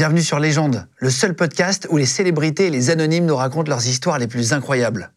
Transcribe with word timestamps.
Bienvenue 0.00 0.22
sur 0.22 0.38
Légende, 0.38 0.88
le 0.96 1.10
seul 1.10 1.36
podcast 1.36 1.86
où 1.90 1.98
les 1.98 2.06
célébrités 2.06 2.68
et 2.68 2.70
les 2.70 2.88
anonymes 2.88 3.26
nous 3.26 3.36
racontent 3.36 3.68
leurs 3.68 3.86
histoires 3.86 4.18
les 4.18 4.28
plus 4.28 4.54
incroyables. 4.54 5.10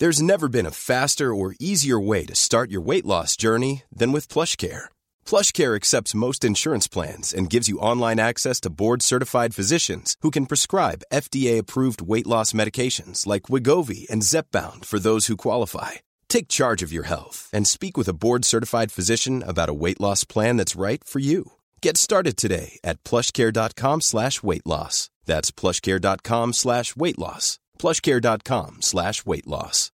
There's 0.00 0.20
never 0.20 0.48
been 0.48 0.66
a 0.66 0.72
faster 0.72 1.32
or 1.32 1.54
easier 1.60 1.96
way 1.96 2.26
to 2.26 2.34
start 2.34 2.72
your 2.72 2.84
weight 2.84 3.06
loss 3.06 3.36
journey 3.36 3.84
than 3.96 4.10
with 4.10 4.26
PlushCare. 4.26 4.88
PlushCare 5.24 5.76
accepts 5.76 6.12
most 6.12 6.42
insurance 6.42 6.88
plans 6.88 7.32
and 7.32 7.48
gives 7.48 7.68
you 7.68 7.78
online 7.78 8.18
access 8.18 8.58
to 8.62 8.68
board-certified 8.68 9.54
physicians 9.54 10.16
who 10.22 10.32
can 10.32 10.46
prescribe 10.46 11.04
FDA-approved 11.12 12.02
weight 12.02 12.26
loss 12.26 12.52
medications 12.52 13.28
like 13.28 13.42
Wigovi 13.48 14.10
and 14.10 14.22
Zepbound 14.22 14.84
for 14.84 14.98
those 14.98 15.28
who 15.28 15.36
qualify. 15.36 15.92
Take 16.26 16.48
charge 16.48 16.82
of 16.82 16.92
your 16.92 17.04
health 17.04 17.48
and 17.52 17.64
speak 17.64 17.96
with 17.96 18.08
a 18.08 18.12
board-certified 18.12 18.90
physician 18.90 19.44
about 19.46 19.68
a 19.68 19.72
weight 19.72 20.00
loss 20.00 20.24
plan 20.24 20.56
that's 20.56 20.74
right 20.74 21.04
for 21.04 21.20
you. 21.20 21.52
Get 21.82 21.96
started 21.96 22.36
today 22.36 22.78
at 22.82 23.02
plushcare.com 23.04 24.00
slash 24.00 24.42
weight 24.42 24.66
loss. 24.66 25.10
That's 25.26 25.50
plushcare.com 25.50 26.52
slash 26.54 26.96
weight 26.96 27.18
loss. 27.18 27.58
plushcare.com 27.78 28.78
slash 28.80 29.26
weight 29.26 29.46
loss. 29.46 29.90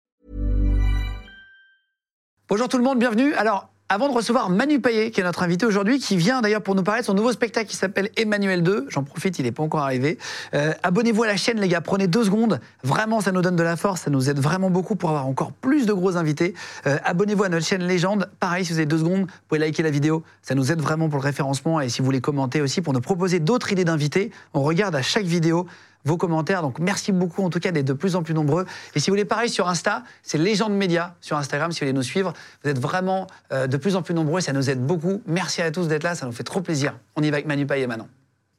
Bonjour 2.50 2.68
tout 2.68 2.78
le 2.78 2.84
monde, 2.84 3.00
bienvenue. 3.00 3.34
Alors, 3.34 3.73
avant 3.94 4.10
de 4.10 4.14
recevoir 4.16 4.50
Manu 4.50 4.82
Payet, 4.82 5.12
qui 5.12 5.22
est 5.22 5.24
notre 5.24 5.44
invité 5.44 5.68
aujourd'hui, 5.68 6.00
qui 6.00 6.18
vient 6.18 6.42
d'ailleurs 6.42 6.64
pour 6.64 6.74
nous 6.74 6.82
parler 6.82 7.02
de 7.02 7.06
son 7.06 7.14
nouveau 7.14 7.32
spectacle 7.32 7.70
qui 7.70 7.76
s'appelle 7.76 8.10
Emmanuel 8.18 8.64
2. 8.64 8.88
J'en 8.90 9.04
profite, 9.04 9.38
il 9.38 9.44
n'est 9.44 9.52
pas 9.52 9.62
encore 9.62 9.82
arrivé. 9.82 10.18
Euh, 10.56 10.74
Abonnez-vous 10.82 11.22
à 11.22 11.28
la 11.28 11.38
chaîne, 11.38 11.60
les 11.60 11.68
gars. 11.68 11.80
Prenez 11.80 12.08
deux 12.08 12.24
secondes. 12.24 12.60
Vraiment, 12.84 13.22
ça 13.22 13.32
nous 13.32 13.44
donne 13.44 13.56
de 13.56 13.62
la 13.62 13.76
force. 13.76 14.02
Ça 14.02 14.10
nous 14.10 14.32
aide 14.32 14.40
vraiment 14.40 14.72
beaucoup 14.72 14.96
pour 14.96 15.10
avoir 15.10 15.28
encore 15.28 15.52
plus 15.52 15.86
de 15.86 15.94
gros 15.94 16.18
invités. 16.18 16.56
Euh, 16.88 16.98
Abonnez-vous 17.04 17.44
à 17.44 17.50
notre 17.50 17.68
chaîne 17.68 17.84
Légende. 17.84 18.32
Pareil, 18.40 18.66
si 18.66 18.74
vous 18.74 18.80
avez 18.80 18.88
deux 18.88 18.98
secondes, 18.98 19.22
vous 19.28 19.48
pouvez 19.48 19.60
liker 19.60 19.84
la 19.84 19.92
vidéo. 19.92 20.24
Ça 20.42 20.56
nous 20.56 20.72
aide 20.72 20.82
vraiment 20.82 21.08
pour 21.08 21.20
le 21.20 21.26
référencement. 21.26 21.80
Et 21.80 21.90
si 21.90 22.00
vous 22.00 22.06
voulez 22.06 22.22
commenter 22.22 22.62
aussi 22.62 22.82
pour 22.82 22.94
nous 22.94 23.02
proposer 23.02 23.40
d'autres 23.40 23.72
idées 23.74 23.86
d'invités, 23.86 24.32
on 24.56 24.64
regarde 24.64 24.96
à 24.96 25.04
chaque 25.04 25.26
vidéo 25.26 25.68
vos 26.06 26.18
commentaires. 26.18 26.62
Donc 26.62 26.80
merci 26.80 27.12
beaucoup 27.12 27.44
en 27.44 27.50
tout 27.50 27.60
cas 27.60 27.72
d'être 27.72 27.86
de 27.86 27.94
plus 27.94 28.16
en 28.16 28.24
plus 28.24 28.34
nombreux. 28.34 28.66
Et 28.96 29.00
si 29.00 29.10
vous 29.10 29.14
voulez 29.14 29.26
pareil 29.26 29.50
sur 29.50 29.68
Insta, 29.68 30.04
c'est 30.22 30.38
Légende 30.38 30.74
Média 30.74 31.16
sur 31.22 31.38
Instagram 31.38 31.72
si 31.72 31.80
vous 31.80 31.86
voulez 31.86 31.94
nous 31.94 32.04
suivre. 32.04 32.34
Vous 32.64 32.70
êtes 32.70 32.80
vraiment 32.80 33.28
euh, 33.52 33.68
de 33.68 33.78
plus 33.78 33.96
en 33.96 34.02
plus 34.02 34.14
nombreux 34.14 34.40
et 34.40 34.42
ça 34.44 34.54
nous 34.54 34.70
aide 34.70 34.86
beaucoup. 34.86 35.22
Merci 35.28 35.62
à 35.62 35.72
tous 35.72 35.88
d'être 35.88 36.04
là, 36.04 36.16
ça 36.16 36.26
nous 36.26 36.32
fait 36.32 36.44
trop 36.44 36.62
plaisir. 36.62 36.98
On 37.16 37.22
y 37.24 37.30
va 37.30 37.36
avec 37.38 37.48
Manu 37.48 37.66
Payet 37.66 37.88
maintenant. 37.88 38.10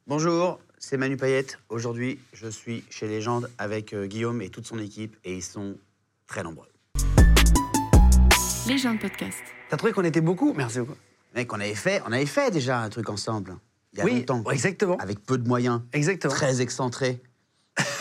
Bonjour, 0.07 0.59
c'est 0.77 0.97
Manu 0.97 1.17
Payette. 1.17 1.57
Aujourd'hui, 1.69 2.19
je 2.33 2.47
suis 2.47 2.83
chez 2.89 3.07
Légende 3.07 3.49
avec 3.57 3.93
euh, 3.93 4.05
Guillaume 4.07 4.41
et 4.41 4.49
toute 4.49 4.65
son 4.67 4.79
équipe 4.79 5.15
et 5.23 5.35
ils 5.35 5.43
sont 5.43 5.75
très 6.27 6.43
nombreux. 6.43 6.67
Légende 8.67 8.99
podcast. 8.99 9.37
T'as 9.69 9.77
trouvé 9.77 9.93
qu'on 9.93 10.03
était 10.03 10.21
beaucoup? 10.21 10.53
Merci 10.53 10.79
beaucoup. 10.79 10.95
Mec, 11.35 11.51
on 11.53 11.59
avait 11.59 11.75
fait, 11.75 12.01
on 12.07 12.11
avait 12.11 12.25
fait 12.25 12.49
déjà 12.51 12.79
un 12.79 12.89
truc 12.89 13.09
ensemble 13.09 13.57
il 13.93 13.99
y 13.99 14.01
a 14.01 14.05
Oui, 14.05 14.25
longtemps. 14.27 14.43
exactement. 14.51 14.97
Avec 14.97 15.19
peu 15.23 15.37
de 15.37 15.47
moyens, 15.47 15.81
Exactement. 15.93 16.33
très 16.33 16.61
excentré. 16.61 17.21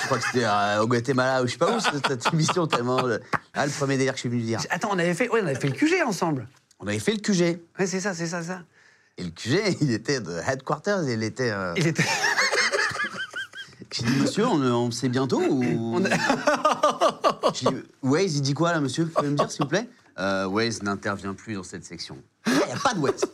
Je 0.04 0.08
crois 0.08 0.18
que 0.18 0.24
c'était 0.26 0.44
euh, 0.44 0.82
au 0.82 0.86
Guatemala 0.86 1.42
ou 1.42 1.46
je 1.46 1.52
sais 1.52 1.58
pas 1.58 1.74
où 1.74 1.80
cette, 1.80 2.26
émission 2.32 2.66
tellement. 2.66 3.04
euh, 3.06 3.18
Ah, 3.54 3.64
le 3.64 3.72
premier 3.72 3.96
délire 3.96 4.12
que 4.12 4.18
je 4.18 4.20
suis 4.20 4.28
venu 4.28 4.42
dire. 4.42 4.60
Attends, 4.68 4.90
on 4.92 4.98
avait 4.98 5.14
fait, 5.14 5.30
ouais, 5.30 5.40
on 5.42 5.46
avait 5.46 5.54
fait 5.54 5.68
le 5.68 5.72
QG 5.74 6.02
ensemble. 6.06 6.46
On 6.78 6.86
avait 6.86 6.98
fait 6.98 7.12
le 7.12 7.18
QG 7.20 7.58
Ouais, 7.78 7.86
c'est 7.86 8.00
ça, 8.00 8.12
c'est 8.12 8.26
ça, 8.26 8.42
ça. 8.42 8.60
et 9.16 9.24
le 9.24 9.30
QG, 9.30 9.78
il 9.80 9.90
était 9.92 10.20
de 10.20 10.38
headquarters, 10.46 11.08
il 11.08 11.22
était. 11.22 11.50
euh, 11.50 11.72
Il 11.78 11.86
était. 11.86 12.04
J'ai 13.92 14.02
dit 14.04 14.16
monsieur, 14.20 14.44
on, 14.46 14.60
on 14.60 14.90
sait 14.90 15.08
bientôt 15.08 15.40
ou. 15.40 16.04
J'ai 17.54 17.68
dit, 17.70 17.76
Waze, 18.02 18.36
il 18.36 18.42
dit 18.42 18.52
quoi 18.52 18.72
là, 18.72 18.80
monsieur? 18.80 19.04
Vous 19.04 19.10
pouvez 19.10 19.28
me 19.30 19.36
dire 19.36 19.50
s'il 19.50 19.62
vous 19.62 19.68
plaît? 19.68 19.88
Euh, 20.18 20.46
Waze 20.46 20.82
n'intervient 20.82 21.32
plus 21.32 21.54
dans 21.54 21.62
cette 21.62 21.84
section. 21.84 22.18
Il 22.46 22.52
n'y 22.54 22.72
a 22.72 22.76
pas 22.82 22.92
de 22.92 22.98
Waze. 22.98 23.24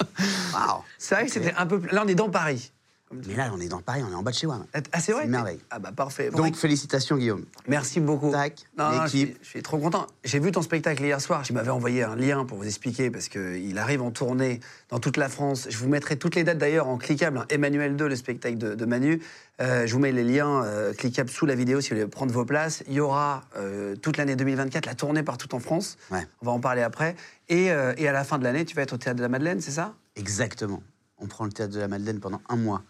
Waouh 0.52 0.82
C'est 0.98 1.14
vrai 1.14 1.24
que 1.26 1.32
c'était 1.32 1.54
un 1.56 1.66
peu. 1.66 1.80
Là, 1.90 2.02
on 2.04 2.08
est 2.08 2.14
dans 2.14 2.28
Paris. 2.30 2.70
Mais 3.12 3.34
là, 3.34 3.50
on 3.52 3.60
est 3.60 3.66
dans 3.66 3.80
Paris, 3.80 4.02
on 4.08 4.12
est 4.12 4.14
en 4.14 4.22
bas 4.22 4.30
de 4.30 4.36
chez 4.36 4.46
moi. 4.46 4.64
Ah, 4.92 5.00
c'est 5.00 5.10
vrai 5.10 5.24
une 5.24 5.30
merveille. 5.30 5.58
Ah, 5.70 5.80
bah 5.80 5.90
parfait. 5.90 6.30
Donc, 6.30 6.54
félicitations, 6.54 7.16
Guillaume. 7.16 7.44
Merci 7.66 7.98
beaucoup. 7.98 8.30
Tac, 8.30 8.60
je, 8.78 9.02
l'équipe. 9.02 9.08
suis, 9.08 9.36
je 9.42 9.48
suis 9.48 9.62
trop 9.62 9.78
content. 9.78 10.06
J'ai 10.22 10.38
vu 10.38 10.52
ton 10.52 10.62
spectacle 10.62 11.02
hier 11.02 11.20
soir. 11.20 11.42
Je 11.42 11.52
m'avais 11.52 11.70
envoyé 11.70 12.04
un 12.04 12.14
lien 12.14 12.44
pour 12.44 12.58
vous 12.58 12.66
expliquer 12.66 13.10
parce 13.10 13.28
qu'il 13.28 13.76
arrive 13.78 14.00
en 14.00 14.12
tournée 14.12 14.60
dans 14.90 15.00
toute 15.00 15.16
la 15.16 15.28
France. 15.28 15.66
Je 15.70 15.76
vous 15.78 15.88
mettrai 15.88 16.18
toutes 16.18 16.36
les 16.36 16.44
dates 16.44 16.58
d'ailleurs 16.58 16.86
en 16.86 16.98
cliquable. 16.98 17.38
hein. 17.38 17.46
Emmanuel 17.48 17.96
2, 17.96 18.06
le 18.06 18.14
spectacle 18.14 18.58
de, 18.58 18.76
de 18.76 18.84
Manu. 18.84 19.20
Euh, 19.60 19.88
je 19.88 19.92
vous 19.92 19.98
mets 19.98 20.12
les 20.12 20.24
liens 20.24 20.62
euh, 20.64 20.94
cliquables 20.94 21.30
sous 21.30 21.46
la 21.46 21.56
vidéo 21.56 21.80
si 21.80 21.90
vous 21.90 21.96
voulez 21.96 22.08
prendre 22.08 22.32
vos 22.32 22.44
places. 22.44 22.84
Il 22.86 22.94
y 22.94 23.00
aura 23.00 23.42
euh, 23.56 23.96
toute 23.96 24.18
l'année 24.18 24.36
2024 24.36 24.86
la 24.86 24.94
tournée 24.94 25.24
partout 25.24 25.52
en 25.52 25.58
France. 25.58 25.98
Ouais. 26.12 26.24
On 26.42 26.46
va 26.46 26.52
en 26.52 26.60
parler 26.60 26.82
après. 26.82 27.16
Et, 27.48 27.64
et 27.64 28.06
à 28.08 28.12
la 28.12 28.22
fin 28.22 28.38
de 28.38 28.44
l'année, 28.44 28.64
tu 28.64 28.76
vas 28.76 28.82
être 28.82 28.92
au 28.92 28.96
Théâtre 28.98 29.16
de 29.16 29.22
la 29.22 29.28
Madeleine, 29.28 29.60
c'est 29.60 29.72
ça? 29.72 29.94
Exactement. 30.14 30.80
On 31.18 31.26
prend 31.26 31.44
le 31.44 31.50
théâtre 31.50 31.74
de 31.74 31.80
la 31.80 31.88
Madeleine 31.88 32.20
pendant 32.20 32.40
un 32.48 32.54
mois. 32.54 32.82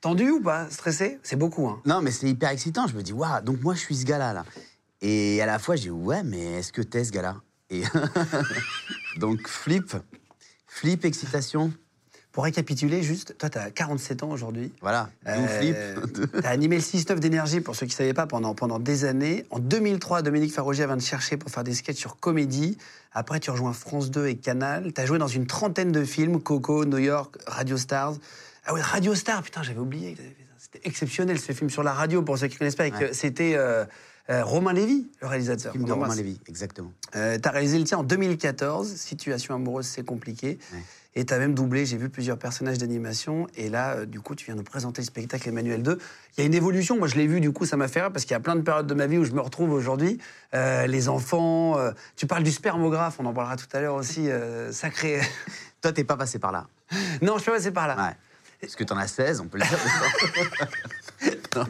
Tendu 0.00 0.30
ou 0.30 0.40
pas? 0.40 0.68
Stressé? 0.70 1.18
C'est 1.22 1.36
beaucoup. 1.36 1.66
Hein. 1.66 1.80
Non, 1.84 2.00
mais 2.02 2.10
c'est 2.12 2.28
hyper 2.28 2.50
excitant. 2.50 2.86
Je 2.86 2.94
me 2.94 3.02
dis, 3.02 3.12
waouh, 3.12 3.42
donc 3.42 3.60
moi, 3.62 3.74
je 3.74 3.80
suis 3.80 3.96
ce 3.96 4.04
gars-là. 4.04 4.32
Là. 4.32 4.44
Et 5.02 5.42
à 5.42 5.46
la 5.46 5.58
fois, 5.58 5.74
je 5.76 5.82
dis, 5.82 5.90
ouais, 5.90 6.22
mais 6.22 6.58
est-ce 6.58 6.72
que 6.72 6.82
t'es 6.82 7.04
ce 7.04 7.10
gars-là? 7.12 7.36
Et 7.70 7.82
donc, 9.18 9.46
flip, 9.48 9.96
flip, 10.66 11.04
excitation. 11.04 11.72
Pour 12.30 12.44
récapituler, 12.44 13.02
juste, 13.02 13.36
toi, 13.38 13.50
tu 13.50 13.58
as 13.58 13.70
47 13.72 14.22
ans 14.22 14.30
aujourd'hui. 14.30 14.72
Voilà, 14.80 15.10
Euh, 15.26 15.46
flip. 15.48 16.30
T'as 16.42 16.50
animé 16.50 16.76
le 16.76 16.82
6-9 16.82 17.18
d'énergie, 17.18 17.60
pour 17.60 17.74
ceux 17.74 17.86
qui 17.86 17.94
ne 17.94 17.96
savaient 17.96 18.14
pas, 18.14 18.26
pendant, 18.28 18.54
pendant 18.54 18.78
des 18.78 19.04
années. 19.04 19.44
En 19.50 19.58
2003, 19.58 20.22
Dominique 20.22 20.52
Farrogier 20.52 20.86
vient 20.86 20.96
te 20.98 21.02
chercher 21.02 21.36
pour 21.36 21.50
faire 21.50 21.64
des 21.64 21.74
sketchs 21.74 21.96
sur 21.98 22.20
comédie. 22.20 22.78
Après, 23.12 23.40
tu 23.40 23.50
rejoins 23.50 23.72
France 23.72 24.12
2 24.12 24.28
et 24.28 24.36
Canal. 24.36 24.92
Tu 24.92 25.00
as 25.00 25.06
joué 25.06 25.18
dans 25.18 25.26
une 25.26 25.46
trentaine 25.48 25.90
de 25.90 26.04
films, 26.04 26.40
Coco, 26.40 26.84
New 26.84 26.98
York, 26.98 27.36
Radio 27.48 27.76
Stars. 27.76 28.14
Ah 28.66 28.74
oui, 28.74 28.80
Radio 28.80 29.14
Stars, 29.14 29.42
putain, 29.42 29.62
j'avais 29.62 29.80
oublié. 29.80 30.16
C'était 30.58 30.86
exceptionnel, 30.86 31.38
ce 31.38 31.52
film 31.52 31.70
sur 31.70 31.82
la 31.82 31.92
radio, 31.92 32.22
pour 32.22 32.36
ceux 32.36 32.48
qui 32.48 32.54
ne 32.54 32.58
connaissent 32.58 32.76
pas. 32.76 32.88
Ouais. 32.88 33.12
C'était 33.12 33.54
euh, 33.56 33.84
euh, 34.30 34.44
Romain 34.44 34.74
Lévy, 34.74 35.10
le 35.22 35.26
réalisateur. 35.26 35.72
Film 35.72 35.84
de 35.84 35.92
Romain. 35.92 36.14
Lévy, 36.14 36.38
exactement. 36.46 36.92
Euh, 37.16 37.38
t'as 37.38 37.50
réalisé 37.50 37.78
le 37.78 37.84
tien 37.84 37.98
en 37.98 38.02
2014, 38.02 38.94
Situation 38.94 39.54
amoureuse, 39.54 39.86
c'est 39.86 40.04
compliqué. 40.04 40.58
Ouais. 40.72 40.80
Et 41.14 41.24
t'as 41.24 41.38
même 41.38 41.54
doublé, 41.54 41.86
j'ai 41.86 41.96
vu 41.96 42.10
plusieurs 42.10 42.38
personnages 42.38 42.76
d'animation. 42.76 43.46
Et 43.56 43.70
là, 43.70 43.94
euh, 43.94 44.06
du 44.06 44.20
coup, 44.20 44.34
tu 44.34 44.44
viens 44.44 44.54
nous 44.54 44.62
présenter 44.62 45.00
le 45.00 45.06
spectacle 45.06 45.48
Emmanuel 45.48 45.82
2. 45.82 45.98
Il 46.36 46.40
y 46.40 46.42
a 46.42 46.46
une 46.46 46.54
évolution, 46.54 46.98
moi 46.98 47.08
je 47.08 47.14
l'ai 47.14 47.26
vu, 47.26 47.40
du 47.40 47.52
coup, 47.52 47.64
ça 47.64 47.78
m'a 47.78 47.88
fait 47.88 48.02
rire, 48.02 48.12
parce 48.12 48.26
qu'il 48.26 48.32
y 48.32 48.36
a 48.36 48.40
plein 48.40 48.54
de 48.54 48.60
périodes 48.60 48.86
de 48.86 48.94
ma 48.94 49.06
vie 49.06 49.16
où 49.16 49.24
je 49.24 49.32
me 49.32 49.40
retrouve 49.40 49.72
aujourd'hui. 49.72 50.18
Les 50.52 51.08
enfants, 51.08 51.76
tu 52.14 52.26
parles 52.26 52.44
du 52.44 52.52
spermographe, 52.52 53.16
on 53.18 53.26
en 53.26 53.32
parlera 53.32 53.56
tout 53.56 53.66
à 53.72 53.80
l'heure 53.80 53.94
aussi, 53.94 54.28
sacré. 54.70 55.20
Toi, 55.80 55.92
t'es 55.92 56.04
pas 56.04 56.16
passé 56.16 56.38
par 56.38 56.52
là. 56.52 56.66
non, 57.22 57.38
je 57.38 57.44
peux 57.44 57.52
passer 57.52 57.70
par 57.72 57.88
là. 57.88 57.96
Ouais. 57.96 58.16
Parce 58.60 58.74
que 58.74 58.84
t'en 58.84 58.96
as 58.96 59.06
16, 59.06 59.40
on 59.40 59.46
peut 59.46 59.58
le 59.58 59.64
dire. 59.64 60.68
non. 61.56 61.66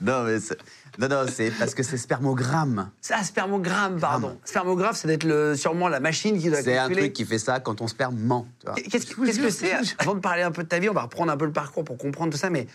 non, 0.00 0.24
mais 0.24 0.40
c'est... 0.40 0.58
Non, 0.98 1.06
non, 1.08 1.26
c'est 1.32 1.52
parce 1.52 1.74
que 1.74 1.84
c'est 1.84 1.96
spermogramme. 1.96 2.90
Ah, 3.10 3.22
spermogramme, 3.22 4.00
pardon. 4.00 4.36
Spermographe, 4.44 4.96
c'est 4.96 5.06
d'être 5.06 5.22
le, 5.22 5.54
sûrement 5.54 5.88
la 5.88 6.00
machine 6.00 6.40
qui 6.40 6.50
doit 6.50 6.60
C'est 6.60 6.76
un 6.76 6.90
truc 6.90 7.12
qui 7.12 7.24
fait 7.24 7.38
ça 7.38 7.60
quand 7.60 7.76
ton 7.76 7.86
sperme 7.86 8.16
ment. 8.16 8.48
tu 8.58 8.66
vois. 8.66 8.74
Qu'est-ce 8.74 9.06
que 9.06 9.24
qu'est-ce 9.24 9.38
que 9.38 9.50
c'est 9.50 9.72
Avant 9.98 10.16
de 10.16 10.20
parler 10.20 10.42
un 10.42 10.50
peu 10.50 10.64
de 10.64 10.68
ta 10.68 10.80
vie, 10.80 10.88
on 10.88 10.94
va 10.94 11.02
reprendre 11.02 11.30
un 11.30 11.36
peu 11.36 11.44
le 11.44 11.52
parcours 11.52 11.84
pour 11.84 11.98
comprendre 11.98 12.32
tout 12.32 12.38
ça, 12.38 12.50
mais 12.50 12.66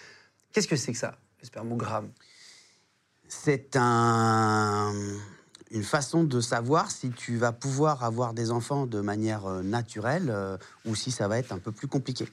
qu'est-ce 0.54 0.70
que 0.70 0.78
c'est 0.78 0.94
que 0.94 0.98
ça, 0.98 1.18
le 1.42 1.48
spermogramme? 1.48 2.12
C'est 3.28 3.76
un... 3.76 4.94
une 5.72 5.84
façon 5.84 6.24
de 6.24 6.40
savoir 6.40 6.92
si 6.92 7.10
tu 7.10 7.36
vas 7.36 7.52
pouvoir 7.52 8.06
avoir 8.06 8.34
des 8.34 8.52
enfants 8.52 8.86
de 8.86 9.02
manière 9.02 9.48
euh, 9.48 9.64
naturelle 9.64 10.30
euh, 10.30 10.56
ou 10.86 10.96
si 10.96 11.12
ça 11.12 11.28
va 11.28 11.40
être 11.40 11.52
un 11.52 11.60
peu 11.60 11.74
plus 11.74 11.90
compliqué. 11.90 12.26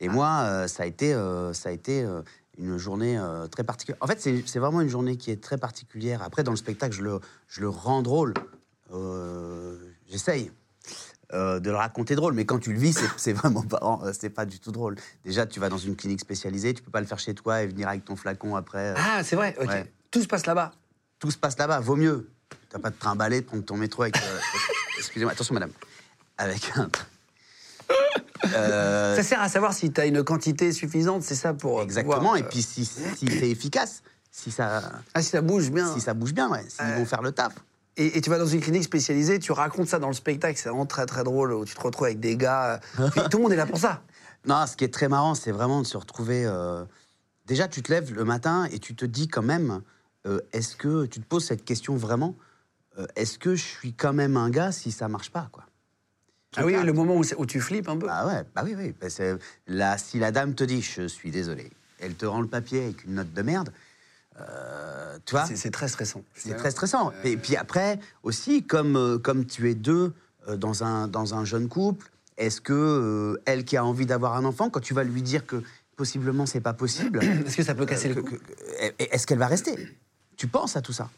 Et 0.00 0.08
moi, 0.08 0.42
euh, 0.44 0.68
ça 0.68 0.84
a 0.84 0.86
été, 0.86 1.12
euh, 1.14 1.52
ça 1.52 1.70
a 1.70 1.72
été 1.72 2.02
euh, 2.04 2.22
une 2.56 2.76
journée 2.78 3.20
très 3.50 3.64
particulière. 3.64 3.98
En 4.00 4.06
fait, 4.06 4.20
c'est 4.20 4.58
vraiment 4.58 4.80
une 4.80 4.88
journée 4.88 5.16
qui 5.16 5.30
est 5.30 5.42
très 5.42 5.58
particulière. 5.58 6.22
Après, 6.22 6.42
dans 6.42 6.50
le 6.52 6.56
spectacle, 6.56 6.94
je 6.94 7.02
le, 7.02 7.20
je 7.48 7.60
le 7.60 7.68
rends 7.68 8.02
drôle. 8.02 8.34
J'essaye. 10.08 10.50
euh, 11.34 11.60
de 11.60 11.68
le 11.68 11.76
raconter 11.76 12.14
drôle, 12.14 12.32
mais 12.32 12.46
quand 12.46 12.58
tu 12.58 12.72
le 12.72 12.78
vis, 12.78 12.98
c'est- 13.18 13.32
vraiment 13.34 13.60
pas, 13.62 14.00
c'est 14.18 14.30
pas 14.30 14.46
du 14.46 14.58
tout 14.60 14.72
drôle. 14.72 14.96
Déjà, 15.26 15.44
tu 15.46 15.60
vas 15.60 15.68
dans 15.68 15.76
une 15.76 15.94
clinique 15.94 16.20
spécialisée, 16.20 16.72
tu 16.72 16.82
peux 16.82 16.90
pas 16.90 17.02
le 17.02 17.06
faire 17.06 17.18
chez 17.18 17.34
toi 17.34 17.60
et 17.62 17.66
venir 17.66 17.86
avec 17.86 18.02
ton 18.06 18.16
flacon 18.16 18.56
après. 18.56 18.92
euh, 18.92 18.94
Ah, 18.96 19.22
c'est 19.22 19.36
vrai, 19.36 19.54
ok. 19.60 19.68
Ouais. 19.68 19.92
Tout 20.10 20.22
se 20.22 20.26
passe 20.26 20.46
là-bas. 20.46 20.72
tout 21.18 21.30
se 21.30 21.36
passe 21.36 21.58
là-bas, 21.58 21.80
vaut 21.80 21.96
mieux. 21.96 22.30
T'as 22.70 22.78
pas 22.78 22.88
de 22.88 22.96
trimballer, 22.96 23.42
de 23.42 23.46
prendre 23.46 23.62
ton 23.62 23.76
métro 23.76 24.02
avec. 24.04 24.16
euh, 24.16 24.38
Excusez-moi, 24.98 25.32
attention 25.32 25.52
madame. 25.52 25.72
Avec 26.38 26.72
un. 26.76 26.88
Euh, 28.54 29.16
Ça 29.16 29.22
sert 29.22 29.40
à 29.40 29.48
savoir 29.48 29.72
si 29.72 29.92
tu 29.92 30.00
as 30.00 30.06
une 30.06 30.22
quantité 30.22 30.72
suffisante, 30.72 31.22
c'est 31.22 31.34
ça 31.34 31.54
pour. 31.54 31.82
exactement, 31.82 32.16
pouvoir, 32.18 32.36
et 32.36 32.42
euh, 32.42 32.48
puis 32.48 32.62
si, 32.62 32.84
si 32.84 33.28
c'est 33.30 33.48
efficace, 33.50 34.02
si 34.30 34.50
ça, 34.50 34.92
Ah, 35.14 35.22
si 35.22 35.30
ça 35.30 35.40
bouge 35.40 35.70
bien. 35.70 35.92
si 35.92 36.00
ça 36.00 36.14
bouge 36.14 36.32
bien, 36.34 36.50
ouais, 36.50 36.64
s'ils 36.68 36.84
Ouais. 36.86 36.96
vont 36.96 37.04
faire 37.04 37.22
le 37.22 37.32
taf. 37.32 37.54
Et, 37.96 38.16
et 38.16 38.20
tu 38.20 38.30
vas 38.30 38.38
dans 38.38 38.46
une 38.46 38.60
clinique 38.60 38.84
spécialisée, 38.84 39.38
tu 39.40 39.50
racontes 39.52 39.88
ça 39.88 39.98
dans 39.98 40.06
le 40.08 40.14
spectacle, 40.14 40.58
c'est 40.58 40.68
vraiment 40.68 40.86
très 40.86 41.04
très 41.06 41.24
drôle, 41.24 41.52
où 41.52 41.64
tu 41.64 41.74
te 41.74 41.80
retrouves 41.80 42.06
avec 42.06 42.20
des 42.20 42.36
gars. 42.36 42.80
euh, 42.98 43.08
puis 43.10 43.22
tout 43.30 43.38
le 43.38 43.42
monde 43.42 43.52
est 43.52 43.56
là 43.56 43.66
pour 43.66 43.78
ça. 43.78 44.02
Non, 44.46 44.66
ce 44.68 44.76
qui 44.76 44.84
est 44.84 44.94
très 44.94 45.08
marrant, 45.08 45.34
c'est 45.34 45.50
vraiment 45.50 45.82
de 45.82 45.86
se 45.86 45.96
retrouver. 45.96 46.44
euh, 46.46 46.84
Déjà, 47.46 47.66
tu 47.66 47.82
te 47.82 47.90
lèves 47.90 48.14
le 48.14 48.24
matin 48.24 48.66
et 48.70 48.78
tu 48.78 48.94
te 48.94 49.04
dis 49.04 49.26
quand 49.26 49.42
même, 49.42 49.82
euh, 50.26 50.40
est-ce 50.52 50.76
que 50.76 51.06
tu 51.06 51.18
te 51.20 51.26
poses 51.26 51.44
cette 51.44 51.64
question 51.64 51.96
vraiment 51.96 52.36
euh, 52.98 53.06
Est-ce 53.16 53.36
que 53.38 53.56
je 53.56 53.64
suis 53.64 53.94
quand 53.94 54.12
même 54.12 54.36
un 54.36 54.48
gars 54.48 54.70
si 54.70 54.92
ça 54.92 55.08
marche 55.08 55.30
pas, 55.32 55.48
quoi? 55.50 55.64
Ah 56.58 56.64
oui, 56.64 56.74
le 56.84 56.92
moment 56.92 57.16
où, 57.16 57.46
tu 57.46 57.60
flippes 57.60 57.88
un 57.88 57.96
peu. 57.96 58.06
Ah 58.10 58.26
ouais, 58.26 58.42
bah 58.54 58.62
oui, 58.64 58.74
oui. 58.76 58.94
Bah 59.00 59.08
là, 59.66 59.96
si 59.98 60.18
la 60.18 60.30
dame 60.30 60.54
te 60.54 60.64
dit, 60.64 60.82
je 60.82 61.06
suis 61.06 61.30
désolé, 61.30 61.70
elle 62.00 62.14
te 62.14 62.26
rend 62.26 62.40
le 62.40 62.48
papier 62.48 62.84
avec 62.84 63.04
une 63.04 63.14
note 63.14 63.32
de 63.32 63.42
merde, 63.42 63.72
euh, 64.40 65.18
tu 65.24 65.32
vois, 65.34 65.46
C'est- 65.46 65.70
très 65.70 65.88
stressant. 65.88 66.22
c'est 66.34 66.56
très 66.56 66.70
stressant. 66.70 67.12
Et 67.24 67.36
puis 67.36 67.56
après, 67.56 67.98
aussi, 68.22 68.62
comme, 68.64 68.96
euh, 68.96 69.18
comme 69.18 69.46
tu 69.46 69.70
es 69.70 69.74
deux 69.74 70.12
euh, 70.48 70.56
dans, 70.56 70.84
un, 70.84 71.08
dans 71.08 71.34
un 71.34 71.44
jeune 71.44 71.68
couple, 71.68 72.10
est-ce 72.36 72.60
que 72.60 72.72
euh, 72.72 73.42
elle 73.46 73.64
qui 73.64 73.76
a 73.76 73.84
envie 73.84 74.06
d'avoir 74.06 74.36
un 74.36 74.44
enfant, 74.44 74.70
quand 74.70 74.80
tu 74.80 74.94
vas 74.94 75.02
lui 75.04 75.22
dire 75.22 75.44
que 75.46 75.62
possiblement 75.96 76.46
c'est 76.46 76.60
pas 76.60 76.72
possible, 76.72 77.20
Est-ce 77.46 77.56
que 77.56 77.62
ça 77.64 77.74
peut 77.74 77.86
casser 77.86 78.08
le 78.08 78.14
que- 78.14 78.20
coup? 78.20 78.26
que- 78.30 78.36
que- 78.36 78.94
est-ce 79.12 79.26
qu'elle 79.26 79.38
va 79.38 79.48
rester? 79.48 79.76
Tu 80.36 80.46
penses 80.46 80.76
à 80.76 80.82
tout 80.82 80.92
ça? 80.92 81.10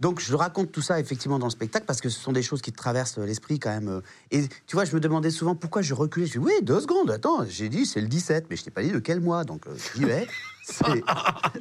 Donc 0.00 0.20
je 0.20 0.34
raconte 0.34 0.70
tout 0.72 0.82
ça 0.82 1.00
effectivement 1.00 1.38
dans 1.38 1.46
le 1.46 1.50
spectacle 1.52 1.86
parce 1.86 2.00
que 2.00 2.08
ce 2.08 2.18
sont 2.20 2.32
des 2.32 2.42
choses 2.42 2.60
qui 2.60 2.72
te 2.72 2.76
traversent 2.76 3.18
l'esprit 3.18 3.58
quand 3.58 3.70
même. 3.70 3.88
euh. 3.88 4.00
Et 4.30 4.46
tu 4.66 4.76
vois, 4.76 4.84
je 4.84 4.94
me 4.94 5.00
demandais 5.00 5.30
souvent 5.30 5.54
pourquoi 5.54 5.80
je 5.82 5.94
reculais. 5.94 6.26
Je 6.26 6.32
dis 6.32 6.38
oui, 6.38 6.52
deux 6.62 6.80
secondes, 6.80 7.10
attends, 7.10 7.44
j'ai 7.46 7.68
dit 7.68 7.86
c'est 7.86 8.00
le 8.00 8.08
17, 8.08 8.46
mais 8.50 8.56
je 8.56 8.64
t'ai 8.64 8.70
pas 8.70 8.82
dit 8.82 8.90
de 8.92 8.98
quel 8.98 9.20
mois, 9.20 9.44
donc 9.44 9.66
euh, 9.66 9.74
j'y 9.94 10.04
vais. 10.04 10.26
C'est- 10.64 11.02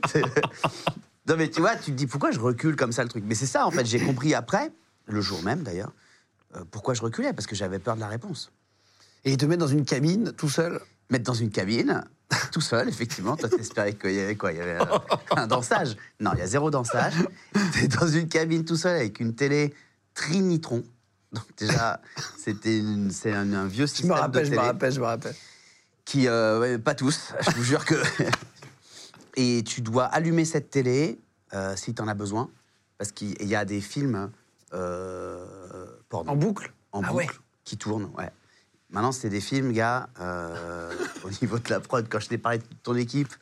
c'est- 0.07 0.23
non 1.27 1.35
mais 1.37 1.49
tu 1.49 1.59
vois, 1.61 1.75
tu 1.75 1.85
te 1.91 1.95
dis 1.97 2.05
pourquoi 2.07 2.31
je 2.31 2.39
recule 2.39 2.75
comme 2.75 2.91
ça 2.91 3.03
le 3.03 3.09
truc? 3.09 3.23
Mais 3.25 3.33
c'est 3.35 3.47
ça 3.47 3.65
en 3.65 3.71
fait, 3.71 3.85
j'ai 3.85 3.99
compris 3.99 4.33
après, 4.35 4.71
le 5.07 5.21
jour 5.21 5.41
même 5.41 5.63
d'ailleurs, 5.63 5.91
euh, 6.55 6.63
pourquoi 6.69 6.93
je 6.93 7.01
reculais, 7.01 7.33
parce 7.33 7.47
que 7.47 7.55
j'avais 7.55 7.79
peur 7.79 7.95
de 7.95 8.01
la 8.01 8.07
réponse. 8.07 8.51
Et 9.23 9.35
te 9.37 9.45
mettent 9.45 9.59
dans 9.59 9.67
une 9.67 9.85
cabine 9.85 10.33
tout 10.33 10.49
seul? 10.49 10.79
Mettre 11.09 11.23
dans 11.25 11.33
une 11.33 11.49
cabine, 11.51 12.03
tout 12.51 12.61
seul, 12.61 12.89
effectivement. 12.89 13.35
Toi, 13.35 13.49
t'espérais 13.49 13.93
qu'il 13.93 14.13
y 14.13 14.19
avait 14.19 14.35
quoi? 14.35 14.51
Il 14.51 14.57
y 14.57 14.61
avait 14.61 14.77
un, 15.35 15.47
dansage? 15.47 15.95
Non, 16.19 16.31
il 16.33 16.39
y 16.39 16.41
a 16.41 16.47
zéro 16.47 16.69
dansage. 16.71 17.13
T'es 17.73 17.87
dans 17.87 18.07
une 18.07 18.27
cabine 18.27 18.65
tout 18.65 18.75
seul 18.75 18.95
avec 18.97 19.19
une 19.19 19.35
télé 19.35 19.73
Trinitron. 20.13 20.83
Donc 21.31 21.45
déjà, 21.57 22.01
c'était 22.37 22.81
c'est 23.11 23.31
un, 23.31 23.53
un 23.53 23.65
vieux 23.67 23.85
Je 23.85 23.91
système 23.91 24.09
me 24.11 24.15
rappelle, 24.15 24.41
de 24.41 24.45
je 24.45 24.51
me 24.51 24.55
télé 24.57 24.67
rappelle, 24.67 24.91
je 24.93 24.99
me 24.99 25.05
rappelle. 25.05 25.35
qui, 26.03 26.27
euh, 26.27 26.59
ouais, 26.59 26.77
pas 26.77 26.93
tous, 26.95 27.33
je 27.39 27.51
vous 27.51 27.63
jure 27.63 27.85
que. 27.85 27.95
Et 29.37 29.63
tu 29.65 29.79
dois 29.81 30.05
allumer 30.05 30.43
cette 30.43 30.69
télé 30.69 31.19
euh, 31.53 31.75
si 31.77 31.93
tu 31.93 32.01
en 32.01 32.07
as 32.09 32.13
besoin, 32.13 32.49
parce 32.97 33.13
qu'il 33.13 33.41
y 33.47 33.55
a 33.55 33.63
des 33.63 33.79
films 33.79 34.29
euh, 34.73 35.85
porno 36.09 36.31
En 36.31 36.35
boucle? 36.35 36.73
En 36.91 37.01
Ah 37.01 37.07
boucle 37.07 37.25
ouais. 37.25 37.29
qui 37.63 37.77
tournent. 37.77 38.09
Ouais. 38.17 38.29
Maintenant, 38.91 39.11
c'est 39.11 39.29
des 39.29 39.41
films, 39.41 39.71
gars, 39.71 40.09
euh, 40.19 40.91
au 41.23 41.29
niveau 41.41 41.57
de 41.59 41.69
la 41.69 41.79
prod, 41.79 42.05
quand 42.09 42.19
je 42.19 42.27
t'ai 42.27 42.37
parlé 42.37 42.57
de 42.59 42.63
ton 42.83 42.95
équipe. 42.95 43.33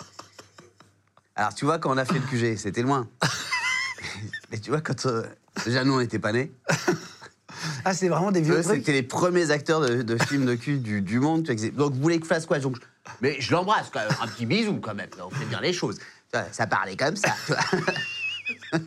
Alors, 1.36 1.54
tu 1.56 1.66
vois, 1.66 1.80
quand 1.80 1.92
on 1.94 1.98
a 1.98 2.06
fait 2.06 2.16
le 2.16 2.20
QG, 2.22 2.58
c'était 2.58 2.82
loin. 2.84 3.08
Mais 4.52 4.60
tu 4.60 4.70
vois, 4.70 4.82
quand. 4.82 5.06
euh, 5.06 5.24
déjà, 5.66 5.84
nous, 5.84 5.94
on 5.94 6.00
n'était 6.00 6.20
pas 6.20 6.32
nés. 6.34 6.52
Ah, 7.84 7.94
c'est 7.94 8.10
vraiment 8.10 8.32
des 8.32 8.42
vieux 8.42 8.58
Eux, 8.60 8.64
trucs 8.64 8.78
c'était 8.80 8.92
les 8.94 9.04
premiers 9.04 9.52
acteurs 9.52 9.82
de, 9.82 10.02
de 10.02 10.18
films 10.24 10.46
de 10.46 10.56
cul 10.56 10.78
du, 10.78 11.02
du 11.02 11.20
monde. 11.20 11.46
tu 11.46 11.54
vois, 11.56 11.70
Donc, 11.72 11.94
vous 11.94 12.02
voulez 12.02 12.18
que 12.20 12.26
je 12.26 12.30
fasse 12.30 12.46
quoi 12.46 12.60
Donc, 12.60 12.78
Mais 13.22 13.40
je 13.42 13.52
l'embrasse, 13.52 13.90
quand 13.92 14.00
même. 14.00 14.10
Un 14.22 14.28
petit 14.28 14.46
bisou, 14.46 14.80
quand 14.80 14.94
même. 14.96 15.10
On 15.24 15.30
fait 15.30 15.46
bien 15.46 15.60
les 15.62 15.74
choses. 15.74 15.98
Vois, 16.34 16.44
Ça 16.52 16.68
parlait 16.68 16.96
comme 16.96 17.16
ça. 17.16 17.34
tu 17.48 17.54
vois. 17.54 18.80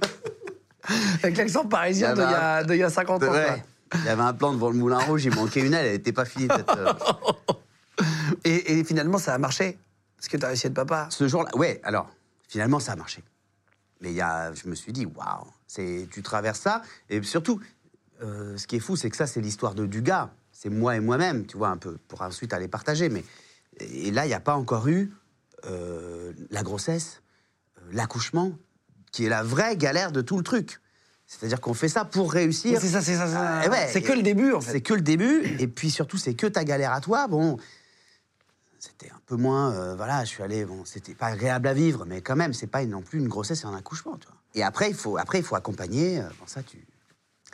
Avec 1.23 1.37
l'accent 1.37 1.65
parisien 1.67 2.11
Ah 2.11 2.15
de 2.15 2.23
il 2.23 2.31
y 2.31 2.35
a- 2.35 2.65
de 2.65 2.75
il 2.75 2.81
y 2.81 2.83
a 2.83 2.91
50 2.91 3.23
ans. 3.23 3.31
Ouais. 3.33 3.63
Il 3.95 4.05
y 4.05 4.09
avait 4.09 4.23
un 4.23 4.33
plan 4.33 4.53
devant 4.53 4.71
le 4.71 4.77
Moulin 4.77 4.99
Rouge, 4.99 5.25
il 5.25 5.35
manquait 5.35 5.61
une 5.61 5.75
aile, 5.75 5.87
elle 5.87 5.93
n'était 5.93 6.13
pas 6.13 6.25
finie. 6.25 6.49
euh, 6.51 6.93
Et, 8.45 8.79
et 8.79 8.85
finalement, 8.85 9.19
ça 9.19 9.35
a 9.35 9.39
marché. 9.39 9.79
Parce 10.17 10.29
que 10.29 10.37
t'as 10.37 10.49
réussi 10.49 10.67
à 10.67 10.71
être 10.71 10.75
papa? 10.75 11.09
Ce 11.11 11.29
jour-là, 11.29 11.51
ouais, 11.57 11.81
alors, 11.85 12.09
finalement, 12.49 12.81
ça 12.81 12.93
a 12.93 12.97
marché. 12.97 13.23
Mais 14.01 14.13
y 14.13 14.21
a, 14.21 14.53
je 14.55 14.69
me 14.69 14.75
suis 14.75 14.93
dit, 14.93 15.07
waouh, 15.07 15.47
tu 16.11 16.23
traverses 16.23 16.61
ça. 16.61 16.83
Et 17.11 17.23
surtout, 17.23 17.61
euh, 18.23 18.57
ce 18.57 18.67
qui 18.67 18.77
est 18.77 18.81
fou, 18.81 18.97
c'est 18.97 19.11
que 19.11 19.17
ça, 19.17 19.27
c'est 19.27 19.41
l'histoire 19.41 19.75
de, 19.75 19.87
du 19.87 20.03
gars. 20.03 20.31
C'est 20.51 20.71
moi 20.71 20.97
et 20.97 21.01
moi-même, 21.01 21.47
tu 21.47 21.57
vois, 21.57 21.69
un 21.69 21.77
peu, 21.77 21.99
pour 22.09 22.23
ensuite 22.23 22.53
aller 22.53 22.69
partager. 22.69 23.09
Mais, 23.09 23.25
et 23.79 24.11
là, 24.11 24.25
il 24.25 24.29
n'y 24.29 24.35
a 24.35 24.41
pas 24.41 24.55
encore 24.57 24.89
eu 24.89 25.13
euh, 25.67 26.33
la 26.51 26.63
grossesse, 26.63 27.23
l'accouchement, 27.91 28.53
qui 29.13 29.27
est 29.27 29.29
la 29.29 29.43
vraie 29.43 29.77
galère 29.77 30.13
de 30.13 30.21
tout 30.21 30.37
le 30.37 30.43
truc. 30.45 30.81
C'est-à-dire 31.39 31.61
qu'on 31.61 31.73
fait 31.75 31.89
ça 31.89 32.05
pour 32.05 32.31
réussir. 32.33 32.79
C'est 32.81 32.89
ça, 32.89 33.01
c'est 33.01 33.17
ça. 33.17 33.27
ça. 33.27 33.69
Ouais. 33.71 33.89
c'est 33.91 34.03
que 34.03 34.13
le 34.13 34.23
début, 34.23 34.53
en 34.53 34.61
fait. 34.61 34.73
C'est 34.73 34.81
que 34.83 34.93
le 34.95 35.01
début, 35.01 35.43
et 35.59 35.67
puis 35.67 35.91
surtout, 35.91 36.19
c'est 36.19 36.35
que 36.35 36.47
ta 36.47 36.63
galère 36.63 36.93
à 36.93 37.01
toi. 37.01 37.27
Bon, 37.27 37.57
c'était 38.79 39.11
un 39.11 39.21
peu 39.27 39.37
moins. 39.37 39.73
euh, 39.75 39.95
voilà, 39.97 40.25
je 40.25 40.29
suis 40.31 40.43
allé. 40.43 40.65
Bon, 40.65 40.85
c'était 40.85 41.15
pas 41.15 41.27
agréable 41.29 41.69
à 41.69 41.75
vivre, 41.75 42.05
mais 42.07 42.21
quand 42.21 42.37
même, 42.37 42.53
c'est 42.53 42.67
pas 42.67 42.85
non 42.85 43.01
plus 43.01 43.19
une 43.19 43.29
grossesse 43.29 43.63
et 43.63 43.67
un 43.67 43.75
accouchement, 43.75 44.17
tu 44.19 44.27
vois. 44.27 44.37
Et 44.55 44.63
après, 44.63 44.91
il 44.91 44.95
faut, 44.95 45.17
après, 45.17 45.39
il 45.39 45.45
faut 45.45 45.57
accompagner. 45.57 46.19
euh, 46.21 46.25
bon, 46.39 46.47
ça, 46.47 46.63
tu, 46.63 46.77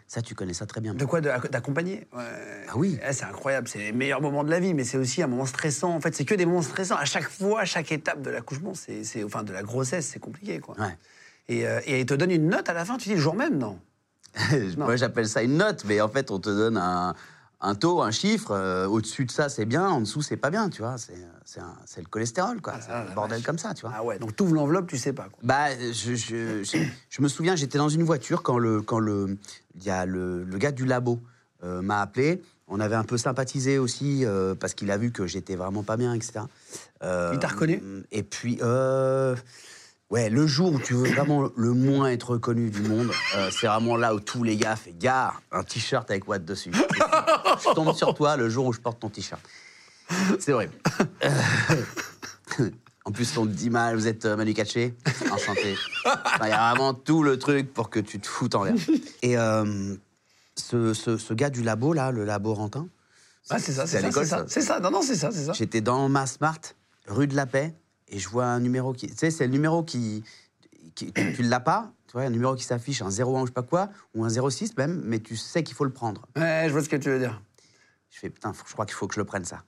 ça, 0.09 0.23
tu 0.23 0.35
connais 0.35 0.55
ça 0.55 0.67
très 0.67 0.81
bien. 0.81 0.93
De 0.95 1.05
quoi 1.05 1.21
D'accompagner? 1.21 2.09
Ouais. 2.13 2.65
Ah 2.69 2.73
oui. 2.77 2.99
Eh, 3.09 3.13
c'est 3.13 3.25
incroyable, 3.27 3.69
c'est 3.69 3.79
les 3.79 3.93
meilleurs 3.93 4.21
moments 4.21 4.43
de 4.43 4.51
la 4.51 4.59
vie, 4.59 4.75
mais 4.75 4.85
c'est 4.85 4.99
aussi 4.99 5.23
un 5.23 5.29
moment 5.29 5.47
stressant. 5.47 5.95
En 5.95 6.01
fait, 6.01 6.15
c'est 6.17 6.25
que 6.25 6.35
des 6.35 6.47
moments 6.47 6.63
stressants. 6.63 6.97
À 6.97 7.05
chaque 7.05 7.29
fois, 7.31 7.61
à 7.61 7.65
chaque 7.65 7.93
étape 7.93 8.23
de 8.23 8.31
l'accouchement, 8.31 8.73
c'est- 8.75 9.23
enfin 9.23 9.45
de 9.45 9.53
la 9.53 9.63
grossesse, 9.63 10.09
c'est 10.13 10.19
compliqué, 10.21 10.59
quoi. 10.59 10.75
Ouais. 10.81 10.97
Et, 11.49 11.67
euh, 11.67 11.81
et 11.87 12.00
il 12.00 12.06
te 12.06 12.15
donne 12.15 12.31
une 12.31 12.49
note 12.49 12.69
à 12.69 12.75
la 12.75 12.85
fin, 12.85 12.97
tu 12.99 13.09
dis 13.09 13.15
le 13.15 13.21
jour 13.21 13.35
même, 13.35 13.56
non 13.59 13.79
Moi, 14.77 14.97
j'appelle 14.97 15.29
ça 15.29 15.43
une 15.43 15.56
note, 15.56 15.85
mais 15.87 16.00
en 16.00 16.09
fait, 16.09 16.31
on 16.31 16.39
te 16.39 16.50
donne 16.50 16.77
un, 16.77 17.15
un 17.61 17.75
taux, 17.75 18.03
un 18.03 18.11
chiffre. 18.11 18.50
euh, 18.53 18.87
Au-dessus 18.87 19.25
de 19.25 19.31
ça, 19.31 19.49
c'est 19.49 19.65
bien. 19.65 19.89
En 19.89 20.00
dessous, 20.00 20.21
c'est 20.23 20.37
pas 20.37 20.50
bien, 20.50 20.69
tu 20.69 20.83
vois. 20.83 20.97
C'est, 20.99 21.15
le 22.00 22.06
cholestérol, 22.09 22.61
quoi. 22.61 22.75
c'est 22.81 22.91
Ah, 22.93 23.06
un 23.11 23.15
bordel 23.15 23.39
vache. 23.39 23.47
comme 23.47 23.59
ça, 23.59 23.73
tu 23.75 23.83
vois. 23.83 23.93
Ah 23.97 24.05
ouais, 24.05 24.19
donc 24.19 24.37
tu 24.37 24.43
ouvres 24.43 24.55
l'enveloppe, 24.55 24.87
tu 24.89 24.99
sais 24.99 25.12
pas. 25.15 25.25
Quoi. 25.25 25.39
Bah, 25.43 25.71
je, 25.79 26.15
je, 26.15 26.62
je, 26.62 26.79
je 27.09 27.23
me 27.23 27.29
souviens, 27.29 27.56
j'étais 27.56 27.79
dans 27.79 27.89
une 27.89 28.03
voiture 28.05 28.43
quand 28.43 28.59
le 28.59 28.83
quand 28.83 28.99
le 29.00 29.39
y 29.83 29.91
a 29.91 30.05
le, 30.06 30.45
le 30.45 30.59
gars 30.59 30.73
du 30.73 30.85
labo 30.85 31.21
euh, 31.65 31.81
m'a 31.81 32.03
appelé. 32.03 32.43
On 32.69 32.81
avait 32.81 32.97
un 32.97 33.05
peu 33.05 33.17
sympathisé 33.17 33.79
aussi 33.79 34.27
euh, 34.27 34.55
parce 34.55 34.75
qu'il 34.75 34.91
a 34.91 34.99
vu 34.99 35.11
que 35.11 35.27
j'étais 35.27 35.56
vraiment 35.56 35.83
pas 35.83 35.97
bien, 35.97 36.12
etc. 36.12 36.41
Euh, 37.03 37.31
Il 37.33 37.39
t'a 37.39 37.49
reconnu 37.49 37.83
Et 38.12 38.23
puis, 38.23 38.59
ouais, 40.11 40.31
le 40.31 40.47
jour 40.47 40.73
où 40.73 40.79
tu 40.81 40.95
veux 40.95 41.09
vraiment 41.13 41.49
le 41.57 41.73
moins 41.73 42.11
être 42.11 42.31
reconnu 42.31 42.71
du 42.71 42.83
monde, 42.83 43.11
euh, 43.37 43.51
c'est 43.51 43.67
vraiment 43.67 43.97
là 43.97 44.15
où 44.15 44.21
tous 44.21 44.43
les 44.43 44.57
gars 44.57 44.77
font 44.77 44.91
gare, 44.99 45.43
un 45.53 45.63
t-shirt 45.63 46.11
avec 46.11 46.27
Watt 46.29 46.45
dessus. 46.45 46.73
je 46.73 47.75
tombe 47.75 47.95
sur 47.95 48.15
toi 48.15 48.37
le 48.37 48.49
jour 48.49 48.67
où 48.67 48.73
je 48.73 48.81
porte 48.81 49.01
ton 49.01 49.09
t-shirt. 49.11 49.41
C'est 50.39 50.53
horrible. 50.53 50.73
En 53.05 53.13
plus, 53.13 53.37
on 53.39 53.47
te 53.47 53.51
dit 53.53 53.71
mal, 53.71 53.95
vous 53.97 54.07
êtes 54.07 54.27
euh, 54.27 54.37
Manu 54.37 54.53
Katché, 54.53 54.95
enchanté. 55.31 55.77
Enfin, 56.05 56.45
Il 56.47 56.49
y 56.49 56.53
a 56.53 56.69
vraiment 56.75 56.93
tout 56.93 57.23
le 57.23 57.39
truc 57.39 57.73
pour 57.73 57.89
que 57.89 58.01
tu 58.01 58.21
te 58.21 58.27
foutes 58.27 58.55
en 58.55 58.65
l'air. 58.65 58.75
Et 59.23 59.39
euh, 59.39 59.95
ce, 60.57 60.93
ce- 60.93 61.17
ce 61.17 61.33
gars 61.35 61.49
du 61.49 61.63
labo, 61.63 61.95
là, 61.95 62.11
le 62.11 62.25
laborantin, 62.27 62.87
Ah, 63.49 63.59
c'est 63.59 63.73
ça, 63.73 63.87
C'est 63.87 64.01
ça, 64.03 64.07
l'école, 64.09 64.27
c'est 64.47 64.61
ça. 64.61 64.75
ça, 64.75 64.81
non, 64.81 64.91
non, 64.91 65.01
c'est 65.03 65.15
ça, 65.15 65.31
c'est 65.33 65.47
ça. 65.47 65.53
j'étais 65.55 65.81
dans 65.81 66.07
ma 66.11 66.27
Smart, 66.27 66.61
rue 67.07 67.27
de 67.27 67.35
la 67.37 67.47
Paix, 67.47 67.75
et 68.11 68.19
je 68.19 68.29
vois 68.29 68.47
un 68.47 68.61
numéro 68.61 68.93
qui. 68.93 69.09
Tu 69.09 69.17
sais, 69.17 69.31
c'est 69.31 69.47
le 69.47 69.53
numéro 69.53 69.83
qui. 69.83 70.25
qui- 70.95 71.12
tu 71.12 71.33
tu 71.35 71.43
l'as 71.43 71.61
pas, 71.61 71.93
tu 72.07 72.12
vois, 72.12 72.23
un 72.23 72.31
numéro 72.31 72.55
qui 72.55 72.65
s'affiche, 72.65 73.03
un 73.03 73.11
01 73.11 73.43
ou 73.43 73.47
je 73.47 73.50
sais 73.50 73.53
pas 73.55 73.62
quoi, 73.62 73.88
ou 74.15 74.25
un 74.25 74.29
06 74.29 74.77
même, 74.77 75.00
mais 75.05 75.21
tu 75.21 75.37
sais 75.37 75.62
qu'il 75.62 75.77
faut 75.77 75.85
le 75.85 75.93
prendre. 75.93 76.27
Ouais, 76.37 76.65
je 76.67 76.73
vois 76.73 76.83
ce 76.83 76.88
que 76.88 76.97
tu 76.97 77.09
veux 77.11 77.19
dire. 77.19 77.41
Je 78.11 78.19
fais, 78.19 78.31
putain, 78.31 78.53
je 78.67 78.73
crois 78.73 78.87
qu'il 78.87 78.95
faut 78.95 79.07
que 79.07 79.15
je 79.15 79.21
le 79.21 79.25
prenne, 79.27 79.45
ça. 79.45 79.62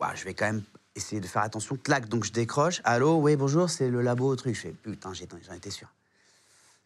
Ouah, 0.00 0.14
je 0.14 0.24
vais 0.24 0.34
quand 0.34 0.46
même 0.46 0.62
essayer 0.96 1.20
de 1.20 1.26
faire 1.26 1.42
attention. 1.42 1.76
Clac, 1.76 2.08
donc 2.08 2.24
je 2.24 2.32
décroche. 2.32 2.80
Allô, 2.84 3.16
oui, 3.16 3.36
bonjour, 3.36 3.70
c'est 3.70 3.88
le 3.88 4.00
labo, 4.02 4.34
truc. 4.36 4.54
Je 4.56 4.60
fais, 4.62 4.70
putain, 4.70 5.12
j'en 5.14 5.54
étais 5.54 5.70
sûr. 5.70 5.88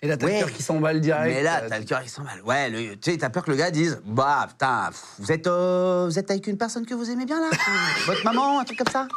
Et 0.03 0.09
là, 0.09 0.19
t'as 0.19 0.27
Ouais. 0.27 0.35
le 0.35 0.39
cœur 0.41 0.53
qui 0.53 0.63
s'emballe 0.63 1.01
direct. 1.01 1.25
Mais 1.35 1.43
là, 1.43 1.63
euh, 1.63 1.69
t'as 1.71 1.79
le 1.79 1.85
cœur 1.87 2.03
qui 2.03 2.11
s'emballe. 2.11 2.43
Ouais, 2.43 2.69
le- 2.69 2.97
tu 2.97 3.11
sais, 3.13 3.17
t'as 3.17 3.31
peur 3.31 3.45
que 3.45 3.51
le 3.51 3.57
gars 3.57 3.71
dise 3.71 3.99
Bah, 4.05 4.47
putain, 4.51 4.91
vous 5.19 5.33
êtes, 5.33 5.47
euh, 5.47 6.05
vous 6.07 6.19
êtes 6.19 6.31
avec 6.31 6.47
une 6.49 6.59
personne 6.59 6.85
que 6.85 6.93
vous 6.93 7.09
aimez 7.11 7.25
bien 7.25 7.41
là 7.41 7.49
Votre 8.07 8.23
maman, 8.25 8.61
un 8.61 8.65
truc 8.65 8.77
comme 8.79 8.93
ça 8.93 9.09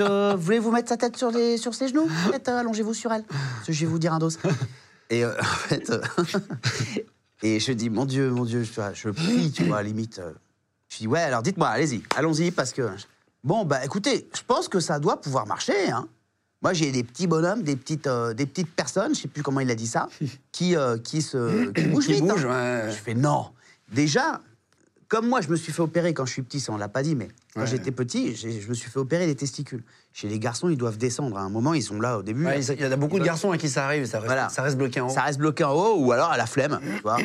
euh, 0.00 0.34
voulez-vous 0.38 0.70
mettre 0.70 0.88
sa 0.88 0.96
tête 0.96 1.16
sur, 1.16 1.30
les, 1.30 1.56
sur 1.58 1.74
ses 1.74 1.88
genoux? 1.88 2.08
Euh, 2.32 2.58
allongez-vous 2.58 2.94
sur 2.94 3.12
elle. 3.12 3.24
Parce 3.24 3.66
que 3.66 3.72
je 3.72 3.80
vais 3.80 3.86
vous 3.90 3.98
dire 3.98 4.12
un 4.14 4.18
dos. 4.18 4.30
Et 5.10 5.24
euh, 5.24 5.32
en 5.40 5.44
fait. 5.44 5.90
euh, 5.90 6.00
et 7.42 7.60
je 7.60 7.72
dis 7.72 7.90
Mon 7.90 8.04
Dieu, 8.04 8.30
mon 8.30 8.44
Dieu, 8.44 8.64
je, 8.64 9.10
prie, 9.10 9.52
tu 9.52 9.64
vois, 9.64 9.82
limite. 9.82 10.18
euh, 10.18 10.32
je 10.88 10.98
dis 10.98 11.06
Ouais, 11.06 11.20
alors 11.20 11.42
dites-moi, 11.42 11.68
allez-y, 11.68 12.02
allons-y, 12.16 12.50
parce 12.50 12.72
que. 12.72 12.88
Bon, 13.44 13.64
bah 13.64 13.84
écoutez, 13.84 14.28
je 14.34 14.42
pense 14.46 14.66
que 14.68 14.80
ça 14.80 14.98
doit 14.98 15.20
pouvoir 15.20 15.46
marcher, 15.46 15.90
hein. 15.90 16.08
Moi, 16.62 16.72
j'ai 16.72 16.90
des 16.90 17.04
petits 17.04 17.26
bonhommes, 17.26 17.62
des 17.62 17.76
petites, 17.76 18.06
euh, 18.08 18.32
des 18.32 18.46
petites 18.46 18.70
personnes, 18.74 19.14
je 19.14 19.20
sais 19.20 19.28
plus 19.28 19.42
comment 19.42 19.60
il 19.60 19.70
a 19.70 19.74
dit 19.74 19.86
ça, 19.86 20.08
qui, 20.50 20.74
euh, 20.74 20.96
qui, 20.98 21.20
se, 21.22 21.70
qui 21.70 21.84
bougent 21.84 22.06
Qui 22.06 22.14
vite. 22.14 22.24
hein. 22.30 22.34
ouais. 22.34 22.90
Je 22.90 22.96
fais 22.96 23.14
non. 23.14 23.50
Déjà, 23.92 24.40
comme 25.08 25.28
moi, 25.28 25.40
je 25.40 25.48
me 25.48 25.56
suis 25.56 25.72
fait 25.72 25.82
opérer 25.82 26.14
quand 26.14 26.26
je 26.26 26.32
suis 26.32 26.42
petit, 26.42 26.58
ça 26.60 26.72
on 26.72 26.76
l'a 26.76 26.88
pas 26.88 27.02
dit, 27.02 27.14
mais 27.14 27.28
quand 27.54 27.60
Ouais. 27.62 27.66
j'étais 27.66 27.92
petit, 27.92 28.34
je 28.34 28.68
me 28.68 28.74
suis 28.74 28.90
fait 28.90 28.98
opérer 28.98 29.26
les 29.26 29.34
testicules. 29.36 29.82
Chez 30.12 30.28
les 30.28 30.38
garçons, 30.38 30.68
ils 30.70 30.76
doivent 30.78 30.96
descendre. 30.96 31.36
À 31.36 31.42
un 31.42 31.50
moment, 31.50 31.74
ils 31.74 31.82
sont 31.82 32.00
là 32.00 32.18
au 32.18 32.22
début. 32.22 32.46
Ouais, 32.46 32.60
il 32.62 32.80
y 32.80 32.86
en 32.86 32.90
a 32.92 32.96
beaucoup 32.96 33.18
de 33.18 33.24
garçons 33.24 33.50
à 33.50 33.58
qui 33.58 33.68
ça 33.68 33.84
arrive, 33.84 34.06
ça 34.06 34.18
reste, 34.18 34.26
Voilà. 34.26 34.48
ça 34.48 34.62
reste 34.62 34.78
bloqué 34.78 35.00
en 35.00 35.08
haut. 35.08 35.10
Ça 35.12 35.22
reste 35.22 35.38
bloqué 35.38 35.62
en 35.64 35.72
haut 35.74 35.96
ou 35.98 36.12
alors 36.12 36.30
à 36.30 36.36
la 36.38 36.46
flemme, 36.46 36.80
tu 36.82 37.02
vois. 37.02 37.18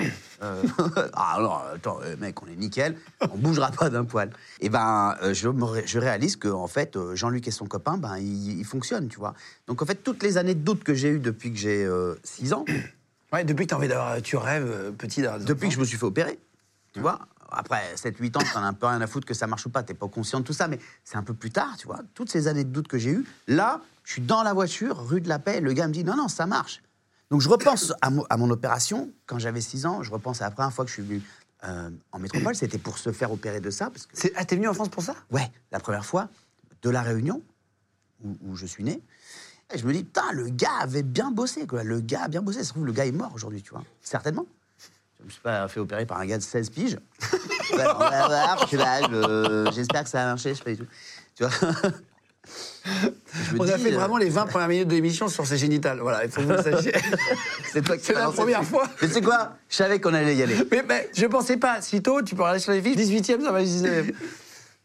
Euh, 0.43 0.63
ah 1.13 1.37
non, 1.39 1.53
attends, 1.73 1.99
euh, 2.03 2.15
mec, 2.17 2.41
on 2.43 2.47
est 2.47 2.55
nickel, 2.55 2.97
on 3.31 3.37
bougera 3.37 3.71
pas 3.71 3.89
d'un 3.89 4.03
poil. 4.03 4.29
Et 4.59 4.67
ben, 4.69 5.15
euh, 5.23 5.33
je, 5.33 5.47
me 5.47 5.63
ré- 5.63 5.83
je 5.85 5.99
réalise 5.99 6.35
que 6.35 6.49
en 6.49 6.67
fait, 6.67 6.97
euh, 6.97 7.15
Jean-Luc 7.15 7.47
et 7.47 7.51
son 7.51 7.65
copain, 7.65 7.97
ben, 7.97 8.17
ils, 8.17 8.59
ils 8.59 8.65
fonctionnent, 8.65 9.07
tu 9.07 9.19
vois. 9.19 9.35
Donc 9.67 9.81
en 9.81 9.85
fait, 9.85 9.95
toutes 10.03 10.21
les 10.23 10.37
années 10.37 10.55
de 10.55 10.61
doute 10.63 10.83
que 10.83 10.93
j'ai 10.93 11.09
eues 11.09 11.19
depuis 11.19 11.51
que 11.51 11.57
j'ai 11.57 11.87
6 12.23 12.53
ans, 12.53 12.65
Ouais, 13.33 13.45
depuis 13.45 13.65
que 13.65 13.69
t'as 13.69 13.77
envie 13.77 13.87
d'avoir, 13.87 14.21
tu 14.21 14.35
rêves 14.35 14.91
petit 14.97 15.21
depuis 15.45 15.69
que 15.69 15.73
je 15.73 15.79
me 15.79 15.85
suis 15.85 15.97
fait 15.97 16.03
opérer, 16.05 16.37
tu 16.93 16.99
vois, 16.99 17.19
Après 17.51 17.95
7-8 17.95 18.37
ans, 18.37 18.41
t'en 18.53 18.63
as 18.63 18.67
un 18.67 18.73
peu 18.73 18.85
rien 18.87 19.01
à 19.01 19.07
foutre 19.07 19.25
que 19.27 19.33
ça 19.33 19.47
marche 19.47 19.65
ou 19.65 19.69
pas, 19.69 19.83
t'es 19.83 19.93
pas 19.93 20.07
conscient 20.07 20.39
de 20.39 20.45
tout 20.45 20.53
ça, 20.53 20.67
mais 20.67 20.79
c'est 21.03 21.17
un 21.17 21.23
peu 21.23 21.33
plus 21.33 21.51
tard, 21.51 21.75
tu 21.77 21.87
vois. 21.87 21.99
Toutes 22.13 22.29
ces 22.31 22.47
années 22.47 22.63
de 22.63 22.69
doute 22.69 22.87
que 22.87 22.97
j'ai 22.97 23.11
eues, 23.11 23.25
là, 23.47 23.81
je 24.03 24.13
suis 24.13 24.21
dans 24.21 24.43
la 24.43 24.53
voiture, 24.53 24.97
rue 24.97 25.21
de 25.21 25.29
la 25.29 25.39
Paix, 25.39 25.59
le 25.61 25.73
gars 25.73 25.87
me 25.87 25.93
dit 25.93 26.03
non, 26.03 26.15
non, 26.15 26.27
ça 26.27 26.45
marche. 26.45 26.81
Donc 27.29 27.41
je 27.41 27.49
repense 27.49 27.93
à, 28.01 28.09
mo- 28.09 28.25
à 28.29 28.37
mon 28.37 28.49
opération 28.49 29.09
quand 29.25 29.39
j'avais 29.39 29.61
6 29.61 29.85
ans, 29.85 30.03
je 30.03 30.11
repense 30.11 30.41
à 30.41 30.45
la 30.45 30.51
première 30.51 30.73
fois 30.73 30.83
que 30.85 30.89
je 30.89 30.95
suis 30.95 31.03
venu 31.03 31.21
euh, 31.63 31.89
en 32.11 32.19
métropole, 32.19 32.55
c'était 32.55 32.77
pour 32.79 32.97
se 32.97 33.11
faire 33.11 33.31
opérer 33.31 33.59
de 33.61 33.69
ça, 33.69 33.89
parce 33.89 34.05
que 34.07 34.27
Ah, 34.35 34.43
t'es 34.45 34.55
venu 34.55 34.67
en 34.67 34.73
France 34.73 34.89
pour 34.89 35.03
ça? 35.03 35.15
Ouais, 35.29 35.49
la 35.71 35.79
première 35.79 36.05
fois, 36.05 36.27
de 36.81 36.89
la 36.89 37.01
Réunion, 37.03 37.41
où, 38.23 38.35
où 38.47 38.55
je 38.55 38.65
suis 38.65 38.83
né. 38.83 39.01
Et 39.73 39.77
je 39.77 39.85
me 39.87 39.93
dis, 39.93 40.03
putain, 40.03 40.31
le 40.33 40.49
gars 40.49 40.79
avait 40.81 41.03
bien 41.03 41.31
bossé, 41.31 41.65
quoi. 41.67 41.83
Le 41.83 42.01
gars 42.01 42.23
a 42.23 42.27
bien 42.27 42.41
bossé. 42.41 42.57
Ça 42.59 42.65
se 42.65 42.69
trouve, 42.71 42.85
le 42.85 42.91
gars 42.91 43.05
est 43.05 43.11
mort 43.13 43.31
aujourd'hui, 43.33 43.61
tu 43.61 43.71
vois. 43.71 43.83
Certainement. 44.01 44.45
Je 45.21 45.25
me 45.25 45.29
suis 45.31 45.41
pas 45.41 45.67
fait 45.67 45.79
opérer 45.79 46.05
par 46.05 46.19
un 46.19 46.25
gars 46.25 46.37
de 46.37 46.43
16 46.43 46.69
piges. 46.71 46.97
Ouais, 47.73 47.83
on 47.95 47.99
va 47.99 48.27
voir, 48.27 48.67
je 48.71 48.77
je- 48.77 49.71
j'espère 49.73 50.03
que 50.03 50.09
ça 50.09 50.19
va 50.19 50.25
marcher, 50.27 50.49
je 50.49 50.55
sais 50.55 50.63
pas 50.63 50.71
du 50.71 50.77
tout. 50.77 50.85
Tu 51.35 51.43
vois 51.43 51.51
Je 52.83 53.53
me 53.55 53.59
On 53.61 53.69
a 53.69 53.77
dis, 53.77 53.83
fait 53.83 53.93
euh, 53.93 53.97
vraiment 53.99 54.17
les 54.17 54.29
20 54.29 54.47
premières 54.47 54.67
minutes 54.67 54.87
de 54.87 54.95
l'émission 54.95 55.27
sur 55.27 55.45
ses 55.45 55.57
génitales. 55.57 55.99
Voilà, 55.99 56.25
il 56.25 56.31
faut 56.31 56.41
que 56.41 56.47
vous 56.47 56.51
le 56.53 56.61
sachiez. 56.63 56.91
C'est 57.71 57.83
toi 57.83 57.95
qui 57.97 58.03
C'est 58.05 58.13
la 58.13 58.23
lancé 58.23 58.37
première 58.37 58.59
dessus. 58.61 58.71
fois. 58.71 58.89
Mais 59.01 59.07
tu 59.07 59.13
sais 59.13 59.21
quoi? 59.21 59.53
Je 59.69 59.75
savais 59.75 60.01
qu'on 60.01 60.13
allait 60.13 60.35
y 60.35 60.41
aller. 60.41 60.55
mais, 60.71 60.83
mais 60.87 61.09
je 61.15 61.25
pensais 61.27 61.57
pas. 61.57 61.81
Si 61.81 62.01
tôt, 62.01 62.21
tu 62.23 62.33
peux 62.35 62.41
regarder 62.41 62.59
sur 62.59 62.71
les 62.73 62.81
fiches, 62.81 62.97
18e, 62.97 63.41
ça 63.43 63.51
va 63.51 63.61
19e. 63.63 64.13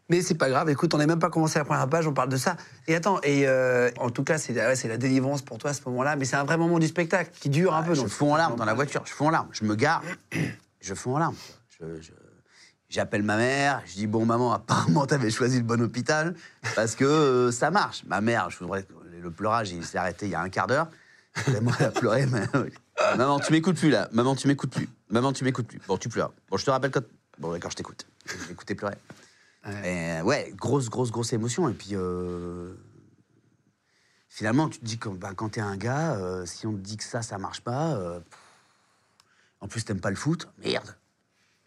Mais 0.08 0.22
c'est 0.22 0.34
pas 0.36 0.48
grave, 0.48 0.70
écoute, 0.70 0.94
on 0.94 0.98
n'a 0.98 1.06
même 1.06 1.18
pas 1.18 1.30
commencé 1.30 1.58
la 1.58 1.64
première 1.64 1.88
page, 1.88 2.06
on 2.06 2.12
parle 2.12 2.28
de 2.28 2.36
ça. 2.36 2.56
Et 2.86 2.94
attends, 2.94 3.20
et 3.24 3.48
euh, 3.48 3.90
en 3.98 4.10
tout 4.10 4.22
cas, 4.22 4.38
c'est 4.38 4.54
ouais, 4.54 4.76
c'est 4.76 4.86
la 4.86 4.98
délivrance 4.98 5.42
pour 5.42 5.58
toi 5.58 5.70
à 5.70 5.74
ce 5.74 5.80
moment-là, 5.86 6.14
mais 6.14 6.24
c'est 6.24 6.36
un 6.36 6.44
vrai 6.44 6.56
moment 6.56 6.78
du 6.78 6.86
spectacle 6.86 7.30
qui 7.40 7.48
dure 7.48 7.74
un 7.74 7.82
peu. 7.82 7.94
Je 7.94 8.02
donc- 8.02 8.10
fonds 8.10 8.32
en 8.32 8.36
larmes 8.36 8.56
dans 8.56 8.64
la 8.64 8.74
voiture, 8.74 9.02
je 9.04 9.12
fonds 9.12 9.26
en 9.26 9.30
larmes. 9.30 9.48
Je 9.50 9.64
me 9.64 9.74
gare, 9.74 10.02
je 10.80 10.94
fonds 10.94 11.16
en 11.16 11.18
larmes. 11.18 11.36
J'appelle 12.88 13.24
ma 13.24 13.36
mère, 13.36 13.82
je 13.84 13.94
dis 13.94 14.06
Bon, 14.06 14.24
maman, 14.24 14.52
apparemment, 14.52 15.06
t'avais 15.06 15.30
choisi 15.30 15.58
le 15.58 15.64
bon 15.64 15.80
hôpital 15.82 16.34
parce 16.76 16.94
que 16.94 17.04
euh, 17.04 17.50
ça 17.50 17.72
marche. 17.72 18.04
Ma 18.06 18.20
mère, 18.20 18.48
je 18.50 18.58
voudrais. 18.58 18.86
Le 19.20 19.30
pleurage, 19.32 19.70
il 19.72 19.84
s'est 19.84 19.98
arrêté 19.98 20.26
il 20.26 20.32
y 20.32 20.34
a 20.36 20.40
un 20.40 20.48
quart 20.50 20.68
d'heure. 20.68 20.88
Moi, 21.62 21.72
elle 21.80 21.86
a 21.86 21.90
pleuré, 21.90 22.26
mais. 22.26 22.42
Maman, 23.16 23.40
tu 23.40 23.52
m'écoutes 23.52 23.76
plus 23.76 23.90
là. 23.90 24.08
Maman, 24.12 24.36
tu 24.36 24.46
m'écoutes 24.46 24.70
plus. 24.72 24.88
Maman, 25.10 25.32
tu 25.32 25.42
m'écoutes 25.42 25.66
plus. 25.66 25.80
Bon, 25.88 25.98
tu 25.98 26.08
pleures. 26.08 26.32
Bon, 26.48 26.56
je 26.56 26.64
te 26.64 26.70
rappelle 26.70 26.92
quand. 26.92 27.02
Bon, 27.38 27.50
d'accord, 27.50 27.72
je 27.72 27.76
t'écoute. 27.76 28.06
Je 28.24 28.48
l'écoutais 28.48 28.76
pleurer. 28.76 28.94
Et, 29.84 30.20
ouais, 30.22 30.52
grosse, 30.56 30.88
grosse, 30.88 31.10
grosse 31.10 31.32
émotion. 31.32 31.68
Et 31.68 31.74
puis. 31.74 31.90
euh, 31.92 32.74
Finalement, 34.36 34.68
tu 34.68 34.78
te 34.80 34.84
dis 34.84 34.98
que 34.98 35.08
bah, 35.08 35.30
quand 35.34 35.48
t'es 35.52 35.62
un 35.62 35.78
gars, 35.78 36.14
euh, 36.16 36.44
si 36.44 36.66
on 36.66 36.72
te 36.72 36.76
dit 36.76 36.98
que 36.98 37.04
ça, 37.04 37.22
ça 37.22 37.38
marche 37.38 37.62
pas, 37.62 37.94
euh, 37.94 38.20
en 39.62 39.66
plus 39.66 39.82
t'aimes 39.82 40.02
pas 40.02 40.10
le 40.10 40.16
foot, 40.16 40.46
merde. 40.62 40.94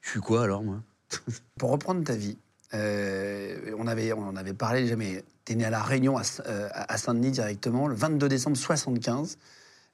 Je 0.01 0.12
suis 0.12 0.20
quoi 0.20 0.44
alors, 0.44 0.62
moi? 0.62 0.84
Pour 1.58 1.72
reprendre 1.72 2.03
ta 2.03 2.13
vie, 2.13 2.38
euh, 2.75 3.74
on, 3.75 3.88
avait, 3.88 4.13
on 4.13 4.22
en 4.22 4.36
avait 4.36 4.53
parlé 4.53 4.84
déjà, 4.84 4.96
mais 4.96 5.25
tu 5.46 5.53
es 5.53 5.56
né 5.56 5.65
à 5.65 5.72
La 5.72 5.82
Réunion, 5.82 6.15
à, 6.20 6.22
euh, 6.46 6.70
Saint-Denis 6.96 7.32
directement, 7.32 7.88
le 7.88 7.96
22 7.96 8.29
décembre 8.29 8.56
75. 8.56 9.39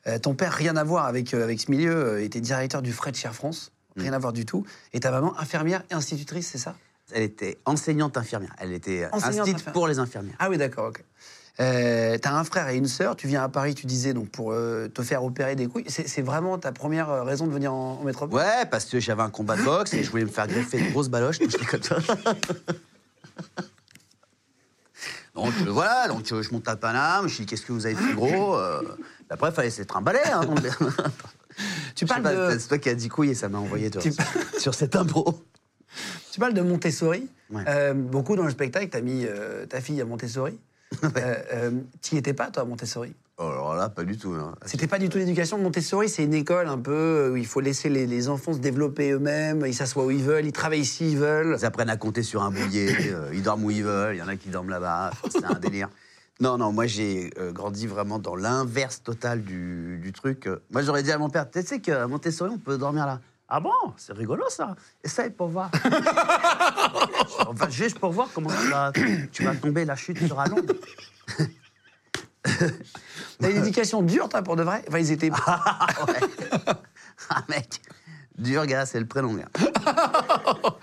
Euh, 0.08 0.20
ton 0.20 0.36
père, 0.36 0.52
rien 0.52 0.76
à 0.76 0.84
voir 0.84 1.06
avec, 1.06 1.34
euh, 1.34 1.46
avec 1.46 1.62
ce 1.62 1.72
milieu, 1.72 1.96
euh, 1.96 2.24
était 2.26 2.42
directeur 2.42 2.82
du 2.82 2.92
de 2.92 3.16
Cher 3.16 3.34
France, 3.34 3.72
rien 3.96 4.12
à 4.12 4.20
voir 4.20 4.34
du 4.34 4.46
tout. 4.46 4.66
Et 4.92 5.00
ta 5.00 5.12
maman, 5.12 5.34
infirmière 5.40 5.82
et 5.92 5.94
institutrice, 5.94 6.50
c'est 6.50 6.58
ça? 6.58 6.76
Elle 7.12 7.24
était 7.24 7.58
enseignante 7.66 8.18
infirmière. 8.18 8.54
Elle 8.58 8.74
était 8.74 9.06
instite 9.14 9.40
infirmière. 9.42 9.74
pour 9.74 9.88
les 9.88 10.00
infirmières. 10.00 10.36
Ah 10.40 10.50
oui, 10.50 10.58
d'accord, 10.58 10.88
ok. 10.90 11.04
Euh, 11.62 12.18
T'as 12.22 12.34
un 12.34 12.44
frère 12.44 12.68
et 12.68 12.76
une 12.76 12.88
sœur, 12.88 13.16
tu 13.16 13.28
viens 13.28 13.44
à 13.44 13.48
Paris, 13.48 13.76
tu 13.76 13.86
disais, 13.86 14.14
donc 14.14 14.30
pour 14.30 14.52
euh, 14.52 14.90
te 14.90 15.02
faire 15.04 15.24
opérer 15.24 15.56
des 15.56 15.68
couilles. 15.68 15.86
C'est 15.88 16.22
vraiment 16.22 16.58
ta 16.58 16.72
première 16.74 17.10
euh, 17.10 17.24
raison 17.24 17.48
de 17.48 17.54
venir 17.54 17.74
en, 17.74 18.00
en 18.02 18.04
métropole? 18.04 18.38
Ouais, 18.40 18.66
parce 18.70 18.86
que 18.86 19.00
j'avais 19.00 19.22
un 19.22 19.30
combat 19.30 19.56
de 19.56 19.62
boxe 19.64 19.94
et 19.94 20.04
je 20.04 20.10
voulais 20.12 20.26
me 20.26 20.30
faire 20.30 20.48
greffer 20.48 20.80
une 20.80 20.92
grosse 20.92 21.08
baloche. 21.08 21.40
donc 21.40 21.52
je 21.52 21.58
déconne. 21.58 21.82
Donc 25.36 25.52
euh, 25.68 25.70
voilà, 25.70 26.08
donc 26.08 26.32
euh, 26.32 26.42
je 26.42 26.52
monte 26.54 26.66
à 26.70 26.78
Paname, 26.78 27.28
je 27.28 27.36
dis 27.38 27.46
qu'est-ce 27.46 27.66
que 27.66 27.74
vous 27.74 27.86
avez 27.86 27.96
fait 27.96 28.14
gros 28.14 28.56
euh, 28.56 28.82
Après, 29.30 29.50
il 29.50 29.54
fallait 29.54 29.70
se 29.70 29.82
trimballer. 29.84 30.22
Hein, 30.32 30.46
donc- 30.46 30.60
Tu 31.94 32.06
parles 32.06 32.22
pas, 32.24 32.34
de- 32.54 32.58
C'est 32.58 32.70
toi 32.70 32.78
qui 32.78 32.88
as 32.88 32.96
dit 32.96 33.10
couille 33.10 33.32
et 33.32 33.36
ça 33.36 33.50
m'a 33.50 33.58
envoyé 33.58 33.90
toi, 33.92 34.02
Tu- 34.02 34.14
sur, 34.14 34.24
sur 34.60 34.74
cette 34.74 34.96
impro. 34.96 35.44
Tu 36.36 36.42
parles 36.42 36.54
de 36.54 36.62
Montessori. 36.62 37.30
Ouais. 37.50 37.64
Euh, 37.66 37.94
beaucoup 37.94 38.36
dans 38.36 38.44
le 38.44 38.50
spectacle, 38.50 38.90
tu 38.90 38.98
as 38.98 39.00
mis 39.00 39.26
euh, 39.26 39.66
ta 39.68 39.80
fille 39.80 40.02
à 40.02 40.06
Montessori. 40.06 40.60
euh, 41.06 41.08
euh, 41.54 41.72
T'y 42.02 42.18
étais 42.18 42.34
pas, 42.34 42.52
toi, 42.52 42.64
à 42.64 42.66
Montessori? 42.66 43.16
Oh, 43.38 43.44
alors 43.44 43.74
là, 43.76 43.88
pas 43.88 44.04
du 44.04 44.18
tout. 44.18 44.34
hein. 44.34 44.54
C'était 44.66 44.88
pas 44.88 45.00
du 45.00 45.08
tout 45.08 45.18
l'éducation. 45.18 45.58
Montessori, 45.58 46.10
c'est 46.10 46.26
une 46.26 46.34
école 46.34 46.68
un 46.68 46.78
peu 46.78 47.30
où 47.32 47.38
il 47.38 47.46
faut 47.46 47.62
laisser 47.62 47.88
les, 47.88 48.06
les 48.06 48.28
enfants 48.28 48.52
se 48.52 48.60
développer 48.60 49.12
eux-mêmes, 49.12 49.64
ils 49.66 49.74
s'assoient 49.74 50.04
où 50.04 50.12
ils 50.12 50.22
veulent, 50.26 50.46
ils 50.46 50.52
travaillent 50.52 50.84
s'ils 50.84 51.18
veulent. 51.18 51.56
Ils 51.58 51.64
apprennent 51.64 51.90
à 51.90 51.96
compter 51.96 52.22
sur 52.22 52.44
un 52.44 52.52
boulier, 52.52 52.94
euh, 53.14 53.30
ils 53.34 53.42
dorment 53.42 53.64
où 53.64 53.72
ils 53.72 53.86
veulent, 53.86 54.16
il 54.16 54.20
y 54.20 54.22
en 54.22 54.28
a 54.28 54.36
qui 54.36 54.50
dorment 54.50 54.72
là-bas, 54.72 55.12
c'est 55.30 55.46
un 55.46 55.58
délire. 55.58 55.88
Non, 56.42 56.58
non, 56.58 56.74
moi 56.74 56.86
j'ai 56.86 57.30
grandi 57.54 57.88
vraiment 57.88 58.20
dans 58.20 58.36
l'inverse 58.36 59.02
total 59.02 59.42
du, 59.42 60.00
du 60.04 60.12
truc. 60.12 60.50
Moi 60.70 60.82
j'aurais 60.82 61.02
dit 61.02 61.14
à 61.14 61.18
mon 61.18 61.30
père, 61.30 61.50
tu 61.50 61.62
sais 61.62 61.80
qu'à 61.80 62.08
Montessori 62.08 62.52
on 62.54 62.58
peut 62.58 62.78
dormir 62.78 63.06
là. 63.06 63.22
Ah 63.48 63.60
bon? 63.60 63.72
C'est 63.98 64.14
rigolo 64.14 64.44
ça. 64.50 64.76
Essaye 65.04 65.30
pour 65.30 65.48
voir. 65.50 65.70
enfin, 67.48 67.70
juste 67.70 68.00
pour 68.00 68.12
voir 68.12 68.28
comment 68.34 68.50
tu 68.50 68.68
vas, 68.70 68.92
tu 69.32 69.44
vas 69.44 69.56
tomber, 69.56 69.86
la 69.86 69.96
chute 69.96 70.28
sera 70.28 70.48
longue. 70.48 70.72
T'as 73.40 73.50
une 73.50 73.58
éducation 73.58 74.02
dure, 74.02 74.30
toi, 74.30 74.42
pour 74.42 74.56
de 74.56 74.64
vrai? 74.64 74.84
Enfin, 74.88 75.00
ils 75.00 75.12
étaient. 75.12 75.32
Ah 75.46 75.88
ouais. 76.08 76.20
Ah 77.30 77.44
mec, 77.50 77.82
dur 78.38 78.66
gars, 78.66 78.86
c'est 78.86 79.00
le 79.00 79.06
prénom. 79.08 79.34
gars. 79.34 79.50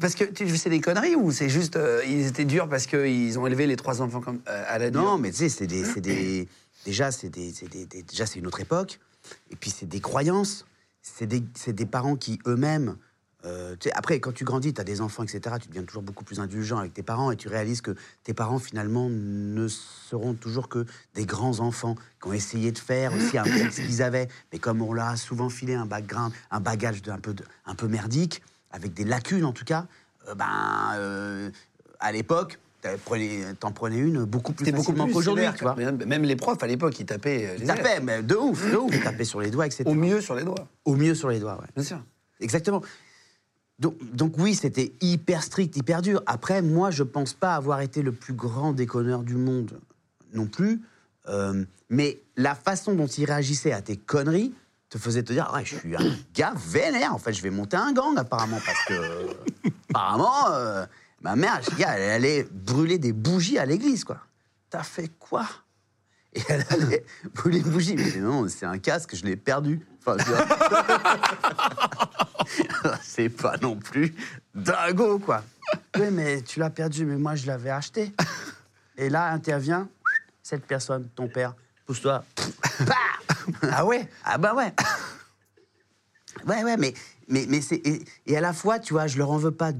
Parce 0.00 0.14
que 0.14 0.24
tu 0.24 0.56
c'est 0.56 0.70
des 0.70 0.80
conneries 0.80 1.14
ou 1.16 1.30
c'est 1.30 1.48
juste. 1.48 1.76
euh, 1.76 2.02
ils 2.06 2.26
étaient 2.26 2.46
durs 2.46 2.66
parce 2.68 2.86
qu'ils 2.86 3.38
ont 3.38 3.46
élevé 3.46 3.66
les 3.66 3.76
trois 3.76 4.00
enfants 4.00 4.20
comme, 4.20 4.40
euh, 4.48 4.64
à 4.66 4.78
la 4.78 4.90
dure? 4.90 5.02
Non, 5.02 5.18
mais 5.18 5.30
tu 5.30 5.36
sais, 5.36 5.48
c'est 5.50 5.66
des, 5.66 5.84
des- 6.00 6.48
déjà, 6.84 7.12
c'est 7.12 7.28
des, 7.28 7.52
c'est 7.52 7.68
des- 7.68 7.84
des- 7.86 8.02
déjà, 8.02 8.24
c'est 8.26 8.38
une 8.38 8.46
autre 8.46 8.60
époque. 8.60 8.98
Et 9.50 9.56
puis, 9.56 9.70
c'est 9.70 9.86
des 9.86 10.00
croyances. 10.00 10.64
C'est 11.02 11.26
des, 11.26 11.40
des 11.40 11.86
parents 11.86 12.16
qui 12.16 12.38
eux-mêmes. 12.46 12.96
euh, 13.44 13.74
après, 13.94 14.20
quand 14.20 14.32
tu 14.32 14.44
grandis, 14.44 14.72
tu 14.72 14.80
as 14.80 14.84
des 14.84 15.00
enfants, 15.00 15.24
etc., 15.24 15.56
tu 15.60 15.68
deviens 15.68 15.82
toujours 15.82 16.02
beaucoup 16.02 16.22
plus 16.22 16.38
indulgent 16.38 16.78
avec 16.78 16.94
tes 16.94 17.02
parents 17.02 17.32
et 17.32 17.36
tu 17.36 17.48
réalises 17.48 17.80
que 17.80 17.96
tes 18.22 18.34
parents, 18.34 18.60
finalement, 18.60 19.08
ne 19.10 19.66
seront 19.66 20.34
toujours 20.34 20.68
que 20.68 20.86
des 21.14 21.26
grands 21.26 21.58
enfants 21.58 21.96
qui 22.20 22.28
ont 22.28 22.32
essayé 22.32 22.70
de 22.70 22.78
faire 22.78 23.12
aussi 23.12 23.36
un 23.38 23.42
peu 23.42 23.70
ce 23.70 23.80
qu'ils 23.80 24.02
avaient. 24.02 24.28
Mais 24.52 24.60
comme 24.60 24.80
on 24.80 24.92
leur 24.92 25.06
a 25.06 25.16
souvent 25.16 25.48
filé 25.48 25.74
un 25.74 25.86
background, 25.86 26.32
un 26.52 26.60
bagage 26.60 27.02
un, 27.08 27.18
peu 27.18 27.34
un 27.66 27.74
peu 27.74 27.88
merdique, 27.88 28.42
avec 28.70 28.94
des 28.94 29.04
lacunes 29.04 29.44
en 29.44 29.52
tout 29.52 29.64
cas, 29.64 29.86
euh, 30.28 30.34
ben, 30.36 30.92
euh, 30.94 31.50
à 31.98 32.12
l'époque, 32.12 32.58
t'en 33.60 33.70
prenais, 33.72 33.96
une 33.98 34.24
beaucoup 34.24 34.52
plus 34.52 34.70
facilement 34.70 35.06
qu'aujourd'hui, 35.08 35.44
tu 35.56 35.64
vois. 35.64 35.74
Même 35.76 36.04
même 36.04 36.22
les 36.24 36.36
profs 36.36 36.62
à 36.62 36.66
l'époque, 36.66 36.98
ils 36.98 37.06
tapaient. 37.06 37.46
euh, 37.46 37.54
les 37.56 37.62
Ils 37.62 37.66
tapaient, 37.66 38.00
mais 38.00 38.22
de 38.22 38.34
ouf, 38.34 38.70
de 38.70 38.76
ouf. 38.76 38.90
Ils 38.94 39.02
tapaient 39.02 39.24
sur 39.24 39.40
les 39.40 39.50
doigts, 39.50 39.66
etc. 39.66 39.84
Au 39.86 39.94
mieux 39.94 40.20
sur 40.20 40.34
les 40.34 40.44
doigts, 40.44 40.66
Au 40.84 40.94
mieux 40.96 41.14
sur 41.14 41.28
les 41.28 41.38
doigts, 41.40 41.54
ouais. 41.60 41.68
bien 41.74 41.84
sûr. 41.84 42.02
Exactement. 42.40 42.82
Donc, 43.78 43.96
donc 44.14 44.34
oui, 44.38 44.54
c'était 44.54 44.92
hyper 45.00 45.42
strict, 45.42 45.76
hyper 45.76 46.02
dur. 46.02 46.22
Après, 46.26 46.62
moi, 46.62 46.90
je 46.90 47.02
pense 47.02 47.32
pas 47.34 47.54
avoir 47.54 47.80
été 47.80 48.02
le 48.02 48.12
plus 48.12 48.34
grand 48.34 48.72
déconneur 48.72 49.22
du 49.22 49.34
monde 49.36 49.78
non 50.34 50.46
plus. 50.46 50.80
Euh, 51.28 51.64
mais 51.88 52.20
la 52.36 52.54
façon 52.54 52.94
dont 52.94 53.06
il 53.06 53.24
réagissait 53.24 53.72
à 53.72 53.80
tes 53.82 53.96
conneries 53.96 54.52
te 54.88 54.98
faisait 54.98 55.22
te 55.22 55.32
dire, 55.32 55.50
ouais, 55.54 55.64
je 55.64 55.76
suis 55.76 55.96
un 55.96 56.14
gars 56.34 56.52
vénère. 56.56 57.14
En 57.14 57.18
fait, 57.18 57.32
je 57.32 57.42
vais 57.42 57.50
monter 57.50 57.76
un 57.76 57.92
gang 57.92 58.16
apparemment 58.16 58.58
parce 58.64 58.84
que 58.86 59.68
apparemment, 59.90 60.50
euh, 60.52 60.84
ma 61.22 61.36
mère, 61.36 61.60
elle 61.78 62.10
allait 62.10 62.46
brûler 62.50 62.98
des 62.98 63.12
bougies 63.12 63.58
à 63.58 63.66
l'église, 63.66 64.04
quoi. 64.04 64.18
T'as 64.70 64.82
fait 64.82 65.08
quoi? 65.18 65.46
Et 66.34 66.40
elle 66.48 66.64
allait 66.70 67.04
brûler 67.34 67.60
des 67.60 67.70
bougies. 67.70 67.94
Mais 67.94 68.16
non, 68.16 68.48
c'est 68.48 68.66
un 68.66 68.78
casque, 68.78 69.14
je 69.14 69.24
l'ai 69.24 69.36
perdu. 69.36 69.80
Enfin, 70.04 70.16
c'est 73.02 73.28
pas 73.28 73.56
non 73.58 73.76
plus 73.76 74.14
dingo, 74.54 75.18
quoi. 75.18 75.44
Oui, 75.96 76.06
mais 76.10 76.42
tu 76.42 76.58
l'as 76.58 76.70
perdu, 76.70 77.04
mais 77.04 77.16
moi, 77.16 77.34
je 77.34 77.46
l'avais 77.46 77.70
acheté. 77.70 78.12
Et 78.96 79.08
là 79.08 79.30
intervient 79.30 79.88
cette 80.42 80.66
personne, 80.66 81.08
ton 81.14 81.28
père. 81.28 81.54
Pousse-toi. 81.86 82.24
Bah 82.80 82.94
Ah 83.70 83.84
ouais? 83.84 84.08
Ah 84.24 84.38
bah 84.38 84.54
ouais. 84.54 84.72
Ouais, 86.46 86.64
ouais, 86.64 86.76
mais, 86.76 86.94
mais, 87.28 87.46
mais 87.48 87.60
c'est. 87.60 87.76
Et, 87.76 88.04
et 88.26 88.36
à 88.36 88.40
la 88.40 88.52
fois, 88.52 88.78
tu 88.78 88.94
vois, 88.94 89.06
je 89.06 89.18
leur 89.18 89.30
en 89.30 89.36
veux 89.36 89.52
pas 89.52 89.72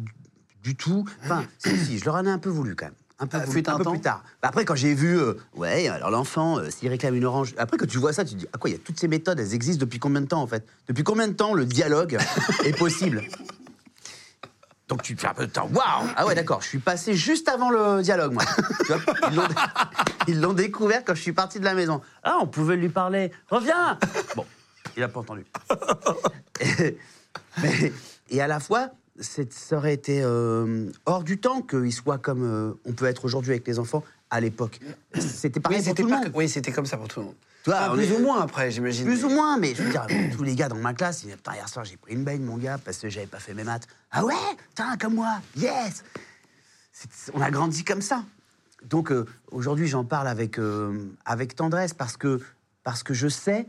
du, 0.62 0.76
tout. 0.76 1.04
Enfin, 1.24 1.44
si, 1.58 1.76
si, 1.76 1.98
je 1.98 2.04
leur 2.04 2.14
en 2.16 2.24
ai 2.26 2.30
un 2.30 2.38
peu 2.38 2.50
voulu 2.50 2.74
quand 2.76 2.86
même. 2.86 2.94
Un 3.18 3.26
peu, 3.26 3.38
voulu, 3.38 3.52
fut 3.60 3.68
un 3.70 3.74
un 3.74 3.78
peu 3.78 3.90
plus 3.90 4.00
tard. 4.00 4.24
Bah, 4.42 4.48
après, 4.48 4.64
quand 4.64 4.74
j'ai 4.74 4.94
vu, 4.94 5.16
euh, 5.18 5.34
ouais, 5.54 5.86
alors 5.88 6.10
l'enfant, 6.10 6.58
euh, 6.58 6.70
s'il 6.70 6.88
réclame 6.88 7.14
une 7.14 7.24
orange. 7.24 7.54
Après, 7.56 7.76
quand 7.76 7.86
tu 7.86 7.98
vois 7.98 8.12
ça, 8.12 8.24
tu 8.24 8.34
te 8.34 8.38
dis, 8.40 8.46
ah 8.52 8.58
quoi, 8.58 8.70
il 8.70 8.72
y 8.72 8.76
a 8.76 8.80
toutes 8.80 8.98
ces 8.98 9.06
méthodes, 9.08 9.38
elles 9.38 9.54
existent 9.54 9.80
depuis 9.80 9.98
combien 10.00 10.20
de 10.20 10.26
temps 10.26 10.42
en 10.42 10.46
fait? 10.46 10.66
Depuis 10.88 11.04
combien 11.04 11.28
de 11.28 11.32
temps 11.34 11.54
le 11.54 11.64
dialogue 11.64 12.18
est 12.64 12.76
possible? 12.76 13.22
Donc 14.88 15.02
tu 15.02 15.16
fais 15.16 15.28
un 15.28 15.34
peu 15.34 15.46
de 15.46 15.52
temps. 15.52 15.70
Waouh 15.72 16.08
Ah 16.16 16.26
ouais, 16.26 16.34
d'accord. 16.34 16.60
Je 16.62 16.66
suis 16.68 16.78
passé 16.78 17.14
juste 17.14 17.48
avant 17.48 17.70
le 17.70 18.02
dialogue, 18.02 18.32
moi. 18.32 18.42
Tu 18.84 18.92
vois, 18.92 19.00
ils 19.30 19.36
l'ont- 19.36 19.48
ils 20.28 20.40
l'ont 20.40 20.52
découvert 20.52 21.02
quand 21.04 21.14
je 21.14 21.22
suis 21.22 21.32
parti 21.32 21.58
de 21.60 21.64
la 21.64 21.74
maison. 21.74 22.02
Ah, 22.22 22.38
on 22.42 22.46
pouvait 22.46 22.76
lui 22.76 22.88
parler. 22.90 23.30
Reviens 23.48 23.98
Bon, 24.36 24.44
il 24.96 25.02
a 25.02 25.08
pas 25.08 25.20
entendu. 25.20 25.44
Et, 26.60 26.98
mais- 27.62 27.92
et 28.30 28.40
à 28.42 28.46
la 28.46 28.60
fois, 28.60 28.90
ça 29.22 29.76
aurait 29.76 29.94
été 29.94 30.20
euh, 30.22 30.90
hors 31.06 31.24
du 31.24 31.38
temps 31.38 31.62
qu'il 31.62 31.92
soit 31.92 32.18
comme 32.18 32.42
euh, 32.42 32.72
on 32.84 32.92
peut 32.92 33.06
être 33.06 33.24
aujourd'hui 33.24 33.52
avec 33.52 33.66
les 33.66 33.78
enfants 33.78 34.04
à 34.30 34.40
l'époque. 34.40 34.80
C'était 35.18 35.60
pareil 35.60 35.78
Oui, 35.78 35.84
pour 35.86 35.94
tout 35.94 36.02
le 36.02 36.08
monde. 36.10 36.30
oui, 36.34 36.48
c'était 36.48 36.72
comme 36.72 36.86
ça 36.86 36.96
pour 36.96 37.08
tout 37.08 37.20
le 37.20 37.26
monde. 37.26 37.34
Plus 37.94 38.04
est- 38.04 38.16
ou 38.16 38.18
moins 38.20 38.40
après, 38.42 38.70
j'imagine. 38.70 39.04
Plus 39.06 39.24
ou 39.24 39.28
moins, 39.28 39.56
mais 39.58 39.74
je 39.74 39.82
veux 39.82 39.90
dire, 39.90 40.06
tous 40.36 40.42
les 40.42 40.54
gars 40.56 40.68
dans 40.68 40.76
ma 40.76 40.94
classe, 40.94 41.22
ils 41.22 41.26
disaient 41.26 41.36
Putain, 41.36 41.54
hier 41.54 41.68
soir, 41.68 41.84
j'ai 41.84 41.96
pris 41.96 42.14
une 42.14 42.24
baigne, 42.24 42.42
mon 42.42 42.56
gars, 42.56 42.78
parce 42.84 42.98
que 42.98 43.08
j'avais 43.08 43.26
pas 43.26 43.38
fait 43.38 43.54
mes 43.54 43.62
maths. 43.64 43.86
Ah 44.10 44.24
ouais 44.24 44.34
Putain, 44.70 44.96
comme 44.96 45.14
moi 45.14 45.38
Yes 45.56 46.02
On 47.34 47.40
a 47.40 47.50
grandi 47.50 47.84
comme 47.84 48.02
ça. 48.02 48.24
Donc 48.84 49.12
euh, 49.12 49.26
aujourd'hui, 49.52 49.86
j'en 49.86 50.04
parle 50.04 50.26
avec, 50.26 50.58
avec 51.24 51.54
tendresse 51.54 51.94
parce 51.94 52.16
que, 52.16 52.40
parce 52.82 53.02
que 53.04 53.14
je 53.14 53.28
sais 53.28 53.66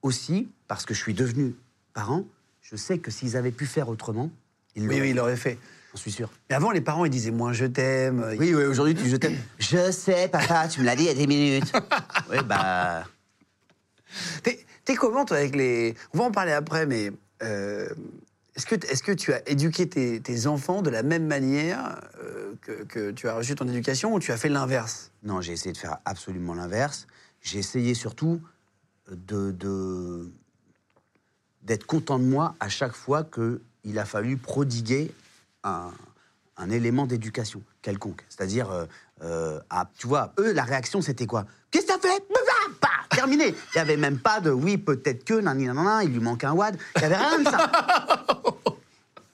aussi, 0.00 0.48
parce 0.68 0.86
que 0.86 0.94
je 0.94 1.00
suis 1.00 1.12
devenu 1.14 1.54
parent, 1.92 2.24
je 2.62 2.76
sais 2.76 2.98
que 2.98 3.10
s'ils 3.10 3.36
avaient 3.36 3.50
pu 3.52 3.66
faire 3.66 3.88
autrement, 3.90 4.30
Oui, 4.76 5.00
oui, 5.00 5.10
il 5.10 5.16
l'aurait 5.16 5.36
fait. 5.36 5.58
J'en 5.92 5.98
suis 5.98 6.12
sûr. 6.12 6.30
Mais 6.48 6.56
avant, 6.56 6.70
les 6.70 6.80
parents, 6.80 7.04
ils 7.04 7.10
disaient 7.10 7.30
moins 7.30 7.52
je 7.52 7.66
t'aime. 7.66 8.24
Oui, 8.38 8.54
oui, 8.54 8.64
aujourd'hui, 8.64 8.94
tu 8.94 9.08
je 9.08 9.16
t'aime. 9.16 9.36
Je 9.58 9.90
sais, 9.92 10.28
papa, 10.28 10.66
tu 10.68 10.80
me 10.80 10.86
l'as 10.86 10.96
dit 10.96 11.02
il 11.04 11.08
y 11.08 11.10
a 11.10 11.14
10 11.14 11.26
minutes. 11.26 11.72
oui, 12.30 12.38
bah. 12.46 13.04
T'es 14.84 14.94
comment, 14.96 15.24
toi, 15.24 15.36
avec 15.36 15.54
les. 15.54 15.94
On 16.14 16.18
va 16.18 16.24
en 16.24 16.30
parler 16.30 16.52
après, 16.52 16.86
mais. 16.86 17.12
euh, 17.42 17.88
est-ce 18.54 18.66
que, 18.66 18.74
est 18.74 19.02
que 19.02 19.12
tu 19.12 19.32
as 19.32 19.48
éduqué 19.48 19.88
tes, 19.88 20.20
tes 20.20 20.46
enfants 20.46 20.82
de 20.82 20.90
la 20.90 21.02
même 21.02 21.26
manière 21.26 22.02
euh, 22.22 22.52
que, 22.60 22.82
que 22.84 23.10
tu 23.10 23.26
as 23.26 23.34
reçu 23.34 23.54
ton 23.54 23.66
éducation 23.66 24.12
ou 24.12 24.18
tu 24.20 24.30
as 24.30 24.36
fait 24.36 24.50
l'inverse? 24.50 25.10
Non, 25.22 25.40
j'ai 25.40 25.54
essayé 25.54 25.72
de 25.72 25.78
faire 25.78 25.96
absolument 26.04 26.52
l'inverse. 26.52 27.06
J'ai 27.40 27.60
essayé 27.60 27.94
surtout 27.94 28.42
de, 29.10 30.30
d'être 31.62 31.86
content 31.86 32.18
de 32.18 32.24
moi 32.24 32.54
à 32.60 32.68
chaque 32.68 32.92
fois 32.94 33.24
qu'il 33.82 33.98
a 33.98 34.04
fallu 34.04 34.36
prodiguer 34.36 35.12
un, 35.64 35.90
un 36.56 36.70
élément 36.70 37.06
d'éducation 37.06 37.62
quelconque. 37.82 38.24
C'est-à-dire, 38.28 38.70
euh, 38.70 38.84
euh, 39.22 39.60
à- 39.70 39.88
tu 39.98 40.06
vois, 40.06 40.32
eux, 40.38 40.52
la 40.52 40.62
réaction, 40.64 41.00
c'était 41.02 41.26
quoi? 41.26 41.46
Qu'est-ce 41.70 41.86
que 41.86 41.92
t'as 41.92 41.98
fait? 42.08 42.22
Bah, 42.32 42.40
bah, 42.80 42.88
Terminé. 43.10 43.48
Il 43.48 43.54
n'y 43.76 43.80
avait 43.80 43.96
même 43.96 44.18
pas 44.18 44.40
de 44.40 44.50
oui, 44.50 44.76
peut-être 44.78 45.24
que, 45.24 45.34
nan, 45.34 45.58
nan, 45.58 45.74
nan, 45.74 45.84
nan, 45.84 46.00
il 46.04 46.12
lui 46.12 46.20
manque 46.20 46.44
un 46.44 46.52
wad. 46.52 46.76
Il 46.96 46.98
n'y 47.00 47.04
avait 47.06 47.16
rien 47.16 47.38
de 47.40 47.44
ça. 47.44 47.70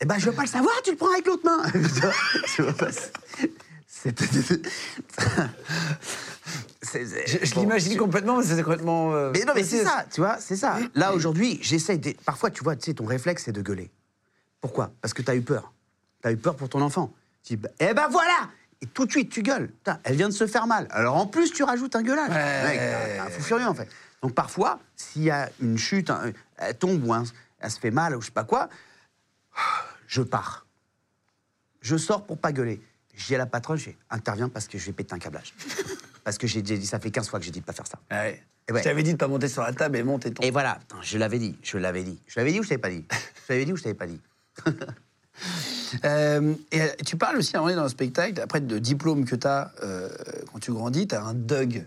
Eh 0.01 0.05
ben, 0.05 0.17
je 0.19 0.27
veux 0.27 0.33
pas 0.33 0.43
le 0.43 0.49
savoir, 0.49 0.75
tu 0.85 0.93
le 0.93 0.97
prends 0.97 1.11
avec 1.13 1.27
l'autre 1.27 1.45
main. 1.45 1.63
C'était. 3.87 4.25
Je, 7.27 7.45
je 7.45 7.55
bon, 7.55 7.61
l'imagine 7.63 7.93
je- 7.93 7.99
complètement, 7.99 8.39
mais 8.39 8.45
c'est 8.45 8.63
complètement. 8.63 9.13
euh, 9.15 9.33
Mais 9.35 9.45
non, 9.45 9.53
mais 9.55 9.65
c'est 9.65 9.85
ça, 9.85 10.05
tu 10.13 10.21
vois, 10.21 10.39
c'est 10.39 10.57
ça. 10.57 10.79
Là, 10.95 11.13
aujourd'hui, 11.13 11.59
j'essaye. 11.63 11.99
de- 11.99 12.15
Parfois, 12.25 12.51
tu 12.51 12.63
vois, 12.63 12.77
tu 12.77 12.85
sais, 12.87 12.95
ton 12.95 13.05
réflexe, 13.05 13.43
c'est 13.45 13.53
de 13.53 13.61
gueuler. 13.61 13.91
Pourquoi? 14.61 14.91
Parce 15.01 15.15
que 15.15 15.23
tu 15.23 15.31
as 15.31 15.37
eu 15.37 15.43
peur. 15.43 15.73
Tu 16.23 16.29
as 16.29 16.33
eu 16.33 16.37
peur 16.37 16.57
pour 16.57 16.69
ton 16.69 16.81
enfant. 16.83 17.13
Tu 17.45 17.55
dis, 17.55 17.63
bah, 17.63 17.69
eh 17.81 17.95
ben 17.95 18.09
voilà 18.09 18.51
Et 18.83 18.87
tout 18.87 19.07
de 19.07 19.11
suite, 19.11 19.31
tu 19.31 19.43
gueules. 19.43 19.69
Putain, 19.69 20.01
elle 20.05 20.17
vient 20.17 20.29
de 20.29 20.35
se 20.35 20.47
faire 20.47 20.67
mal. 20.67 20.87
Alors, 20.91 21.17
en 21.17 21.27
plus, 21.27 21.53
tu 21.53 21.63
rajoutes 21.63 21.95
un 21.97 22.03
gueulage. 22.03 22.29
Mec, 22.31 22.79
t'es 22.79 23.19
un- 23.19 23.29
fou 23.31 23.43
furieux, 23.43 23.67
en 23.67 23.75
fait. 23.75 23.89
Donc, 24.23 24.35
parfois, 24.35 24.81
s'il 24.97 25.23
y 25.23 25.31
a 25.31 25.49
une 25.61 25.79
chute, 25.79 26.11
un- 26.11 26.33
elle 26.57 26.77
tombe 26.77 27.05
ou 27.05 27.13
un- 27.13 27.25
elle 27.61 27.71
se 27.71 27.79
fait 27.79 27.91
mal 27.93 28.17
ou 28.17 28.21
je 28.21 28.27
sais 28.27 28.33
pas 28.33 28.45
quoi, 28.45 28.69
je 30.07 30.23
pars. 30.23 30.67
Je 31.81 31.97
sors 31.97 32.25
pour 32.27 32.39
pas 32.39 32.53
gueuler. 32.53 32.81
À 33.31 33.37
la 33.39 33.47
patronne, 33.47 33.79
dis, 33.79 33.97
interviens 34.11 34.49
parce 34.49 34.69
que 34.69 34.79
je 34.79 34.87
vais 34.87 34.93
péter 34.93 35.13
un 35.13 35.19
câblage. 35.19 35.53
parce 36.25 36.39
que 36.39 36.47
j'ai 36.47 36.65
j'ai 36.65 36.79
dit, 36.79 36.87
ça 36.87 37.01
fait 37.01 37.11
15 37.11 37.29
fois 37.29 37.41
que 37.41 37.45
j'ai 37.45 37.51
dit 37.51 37.61
de 37.61 37.65
pas 37.65 37.73
faire 37.73 37.87
ça. 37.87 37.99
Ouais. 38.13 38.41
Et 38.69 38.73
ouais. 38.73 38.79
Je 38.79 38.85
t'avais 38.85 39.03
dit 39.03 39.13
de 39.13 39.19
pas 39.19 39.27
monter 39.27 39.49
sur 39.49 39.63
la 39.63 39.73
table 39.73 39.97
et 39.97 40.05
monter 40.05 40.33
ton. 40.33 40.41
Et 40.45 40.53
voilà, 40.53 40.77
Putain, 40.77 40.99
je 41.03 41.19
l'avais 41.19 41.39
dit, 41.41 41.59
je 41.63 41.79
l'avais 41.79 42.05
dit. 42.05 42.21
Je 42.29 42.39
l'avais 42.39 42.53
dit 42.53 42.61
ou 42.61 42.63
je 42.63 42.69
t'avais 42.69 42.81
pas 42.81 42.91
dit? 42.91 43.05
Je 43.49 43.53
l'avais 43.55 43.65
dit 43.65 43.73
ou 43.73 43.77
je 43.77 43.83
t'avais 43.83 43.95
pas 43.95 44.07
dit? 44.07 44.21
Euh, 46.05 46.55
et 46.73 46.83
euh, 46.83 46.89
tu 47.07 47.17
parles 47.17 47.39
aussi 47.39 47.57
à 47.57 47.61
un 47.61 47.63
moment 47.63 47.77
dans 47.77 47.85
le 47.85 47.89
spectacle, 47.89 48.39
après 48.43 48.61
de 48.61 48.79
diplôme 48.79 49.25
que 49.25 49.37
tu 49.37 49.47
as 49.47 49.73
quand 50.53 50.59
tu 50.59 50.71
grandis, 50.73 51.07
tu 51.07 51.15
as 51.15 51.23
un 51.25 51.33
DUG. 51.33 51.87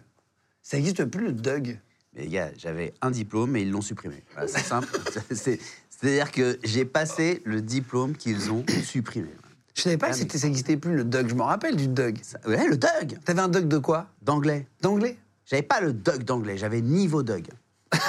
Ça 0.64 0.78
n'existe 0.78 1.06
plus 1.06 1.26
le 1.28 1.34
DUG. 1.34 1.80
Mais 2.16 2.24
les 2.24 2.30
gars, 2.30 2.50
j'avais 2.58 2.94
un 3.02 3.12
diplôme 3.12 3.56
et 3.58 3.62
ils 3.62 3.70
l'ont 3.70 3.82
supprimé. 3.82 4.24
Voilà, 4.34 4.48
c'est 4.48 4.62
simple. 4.64 4.88
C'est- 5.32 5.60
C'est-à-dire 5.90 6.32
que 6.32 6.58
j'ai 6.64 6.84
passé 6.86 7.42
le 7.46 7.62
diplôme 7.62 8.16
qu'ils 8.16 8.52
ont 8.52 8.66
supprimé. 8.84 9.30
Je 9.76 9.82
savais 9.84 9.98
pas 9.98 10.08
Ah, 10.08 10.10
que 10.12 10.16
mais- 10.16 10.22
c'était- 10.22 10.38
ça 10.40 10.48
n'existait 10.48 10.78
plus 10.78 10.96
le 10.96 11.04
DUG. 11.04 11.28
Je 11.30 11.36
m'en 11.36 11.46
rappelle 11.46 11.76
du. 11.76 11.86
Ça- 12.24 12.40
Ouais, 12.48 12.68
le 12.68 12.78
DUG 12.78 13.20
T'avais 13.24 13.42
un 13.42 13.50
DUG 13.50 13.68
de 13.68 13.78
quoi? 13.78 14.08
D'anglais. 14.24 14.66
D'anglais? 14.82 15.18
J'avais 15.46 15.62
pas 15.62 15.80
le 15.82 15.94
DUG 15.94 16.24
d'anglais, 16.24 16.58
j'avais 16.58 16.82
niveau 16.82 17.22
DUG. 17.22 17.50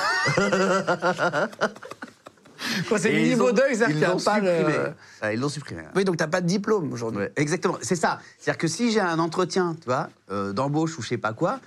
Quand 2.88 2.98
c'est 2.98 3.12
ils 3.12 3.28
niveau 3.30 3.48
c'est-à-dire 3.54 4.10
l'ont 4.10 4.16
pas 4.20 4.34
supprimé. 4.36 4.72
le. 4.72 4.92
Ouais, 5.22 5.34
ils 5.34 5.40
l'ont 5.40 5.48
supprimé. 5.48 5.80
ouais. 5.82 5.88
Oui, 5.96 6.04
donc 6.04 6.16
t'as 6.16 6.26
pas 6.28 6.40
de 6.40 6.46
diplôme 6.46 6.92
aujourd'hui. 6.92 7.20
Ouais, 7.20 7.32
exactement, 7.36 7.76
c'est 7.82 7.96
ça. 7.96 8.20
C'est-à-dire 8.38 8.58
que 8.58 8.68
si 8.68 8.90
j'ai 8.92 9.00
un 9.00 9.18
entretien, 9.18 9.74
tu 9.80 9.86
vois, 9.86 10.08
euh, 10.30 10.52
d'embauche 10.52 10.98
ou 10.98 11.02
je 11.02 11.08
sais 11.08 11.18
pas 11.18 11.32
quoi, 11.32 11.60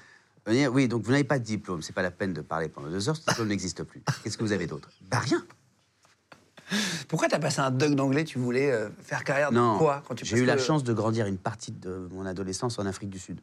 oui, 0.48 0.88
donc 0.88 1.04
vous 1.04 1.12
n'avez 1.12 1.24
pas 1.24 1.40
de 1.40 1.44
diplôme, 1.44 1.82
c'est 1.82 1.94
pas 1.94 2.04
la 2.04 2.12
peine 2.12 2.34
de 2.34 2.42
parler 2.42 2.70
pendant 2.70 2.88
deux 2.90 3.10
heures, 3.10 3.16
ce 3.18 3.24
diplôme 3.28 3.48
n'existe 3.48 3.84
plus. 3.84 4.04
Qu'est-ce 4.24 4.38
que 4.38 4.44
vous 4.44 4.52
avez 4.52 4.68
d'autre? 4.68 4.90
Bah 5.10 5.20
rien. 5.20 5.44
Pourquoi 7.08 7.28
t'as 7.28 7.38
passé 7.40 7.60
un 7.62 7.70
DUG 7.72 7.94
d'anglais 7.94 8.24
Tu 8.24 8.40
voulais 8.40 8.72
euh, 8.72 8.90
faire 9.04 9.24
carrière 9.24 9.52
dans 9.52 9.74
Non, 9.74 9.78
quoi 9.78 10.02
quand 10.08 10.16
tu 10.16 10.26
j'ai 10.26 10.38
eu 10.38 10.46
la 10.46 10.58
chance 10.58 10.84
de 10.84 10.94
grandir 10.94 11.28
une 11.28 11.38
partie 11.38 11.72
de 11.72 12.08
mon 12.12 12.26
adolescence 12.26 12.80
en 12.80 12.86
Afrique 12.88 13.10
du 13.12 13.20
Sud. 13.20 13.40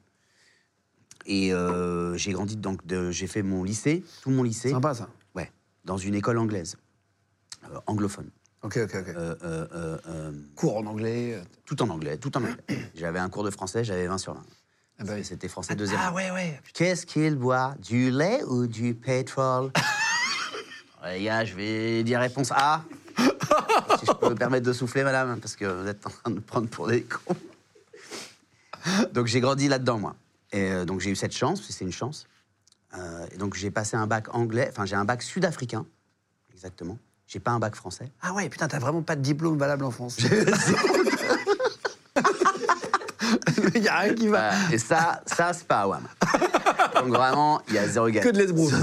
Et 1.24 1.52
euh, 1.54 2.16
j'ai 2.16 2.32
grandi 2.32 2.56
donc, 2.56 2.84
de- 2.84 3.12
j'ai 3.12 3.28
fait 3.28 3.42
mon 3.44 3.62
lycée, 3.62 4.02
tout 4.22 4.30
mon 4.30 4.42
lycée, 4.42 4.70
Sympa 4.70 4.94
ça. 4.94 5.08
ouais, 5.36 5.52
dans 5.84 5.96
une 5.96 6.16
école 6.16 6.36
anglaise, 6.38 6.76
anglophone, 7.86 8.30
Ok, 8.62 8.76
ok, 8.76 8.94
ok. 8.94 9.08
Euh, 9.08 9.34
euh, 9.42 9.66
euh, 9.74 9.98
euh, 10.06 10.32
Cours 10.54 10.76
en 10.76 10.86
anglais. 10.86 11.34
euh, 11.34 11.42
tout 11.66 11.82
en 11.82 11.88
anglais, 11.90 12.16
tout 12.16 12.36
en 12.36 12.42
anglais. 12.42 12.56
J'avais 12.94 13.18
un 13.18 13.28
cours 13.28 13.42
de 13.42 13.50
français, 13.50 13.82
j'avais 13.82 14.06
20 14.06 14.18
sur 14.18 14.34
20. 14.34 14.42
Ah 15.00 15.04
bah 15.04 15.12
oui. 15.16 15.24
C'était 15.24 15.48
français 15.48 15.74
deuxième. 15.74 15.98
Ah 16.00 16.12
ouais, 16.12 16.30
ouais. 16.30 16.60
Qu'est-ce 16.72 17.04
qu'il 17.06 17.34
boit? 17.34 17.74
Du 17.80 18.10
lait 18.12 18.44
ou 18.44 18.66
du 18.68 18.94
pétrole? 18.94 19.72
Les 21.04 21.24
gars, 21.24 21.44
je 21.44 21.56
vais 21.56 22.04
dire 22.04 22.20
réponse 22.20 22.52
A. 22.52 22.84
si 23.18 24.06
je 24.06 24.12
peux 24.12 24.30
me 24.30 24.36
permettre 24.36 24.64
de 24.64 24.72
souffler, 24.72 25.02
madame, 25.02 25.40
parce 25.40 25.56
que 25.56 25.64
vous 25.64 25.88
êtes 25.88 26.06
en 26.06 26.10
train 26.10 26.30
de 26.30 26.36
me 26.36 26.40
prendre 26.40 26.68
pour 26.68 26.86
des 26.86 27.02
cons. 27.02 27.34
Donc 29.12 29.26
j'ai 29.26 29.40
grandi 29.40 29.66
là-dedans, 29.66 29.98
moi. 29.98 30.14
Et 30.52 30.70
euh, 30.70 30.84
donc 30.84 31.00
j'ai 31.00 31.10
eu 31.10 31.16
cette 31.16 31.34
chance, 31.34 31.58
parce 31.58 31.68
que 31.68 31.72
c'est 31.74 31.84
une 31.84 31.92
chance. 31.92 32.28
Euh, 32.96 33.26
et 33.32 33.38
donc 33.38 33.54
j'ai 33.54 33.72
passé 33.72 33.96
un 33.96 34.06
bac 34.06 34.32
anglais, 34.34 34.68
enfin 34.70 34.84
j'ai 34.84 34.96
un 34.96 35.04
bac 35.04 35.22
sud-africain, 35.22 35.86
exactement. 36.52 36.98
J'ai 37.32 37.40
pas 37.40 37.52
un 37.52 37.58
bac 37.58 37.74
français. 37.74 38.12
Ah 38.20 38.34
ouais, 38.34 38.50
putain, 38.50 38.68
t'as 38.68 38.78
vraiment 38.78 39.00
pas 39.00 39.16
de 39.16 39.22
diplôme 39.22 39.56
valable 39.56 39.86
en 39.86 39.90
France. 39.90 40.18
Il 43.74 43.82
y 43.86 43.88
a 43.88 43.98
rien 44.00 44.14
qui 44.14 44.28
va. 44.28 44.50
Et 44.70 44.76
ça, 44.76 45.22
ça 45.24 45.54
c'est 45.54 45.66
pas 45.66 45.80
Awam. 45.80 46.02
Donc 46.94 47.08
vraiment, 47.08 47.62
il 47.68 47.74
y 47.74 47.78
a 47.78 47.88
zéro 47.88 48.10
gars. 48.10 48.20
Que 48.20 48.28
de 48.28 48.36
l'esbroufe. 48.36 48.74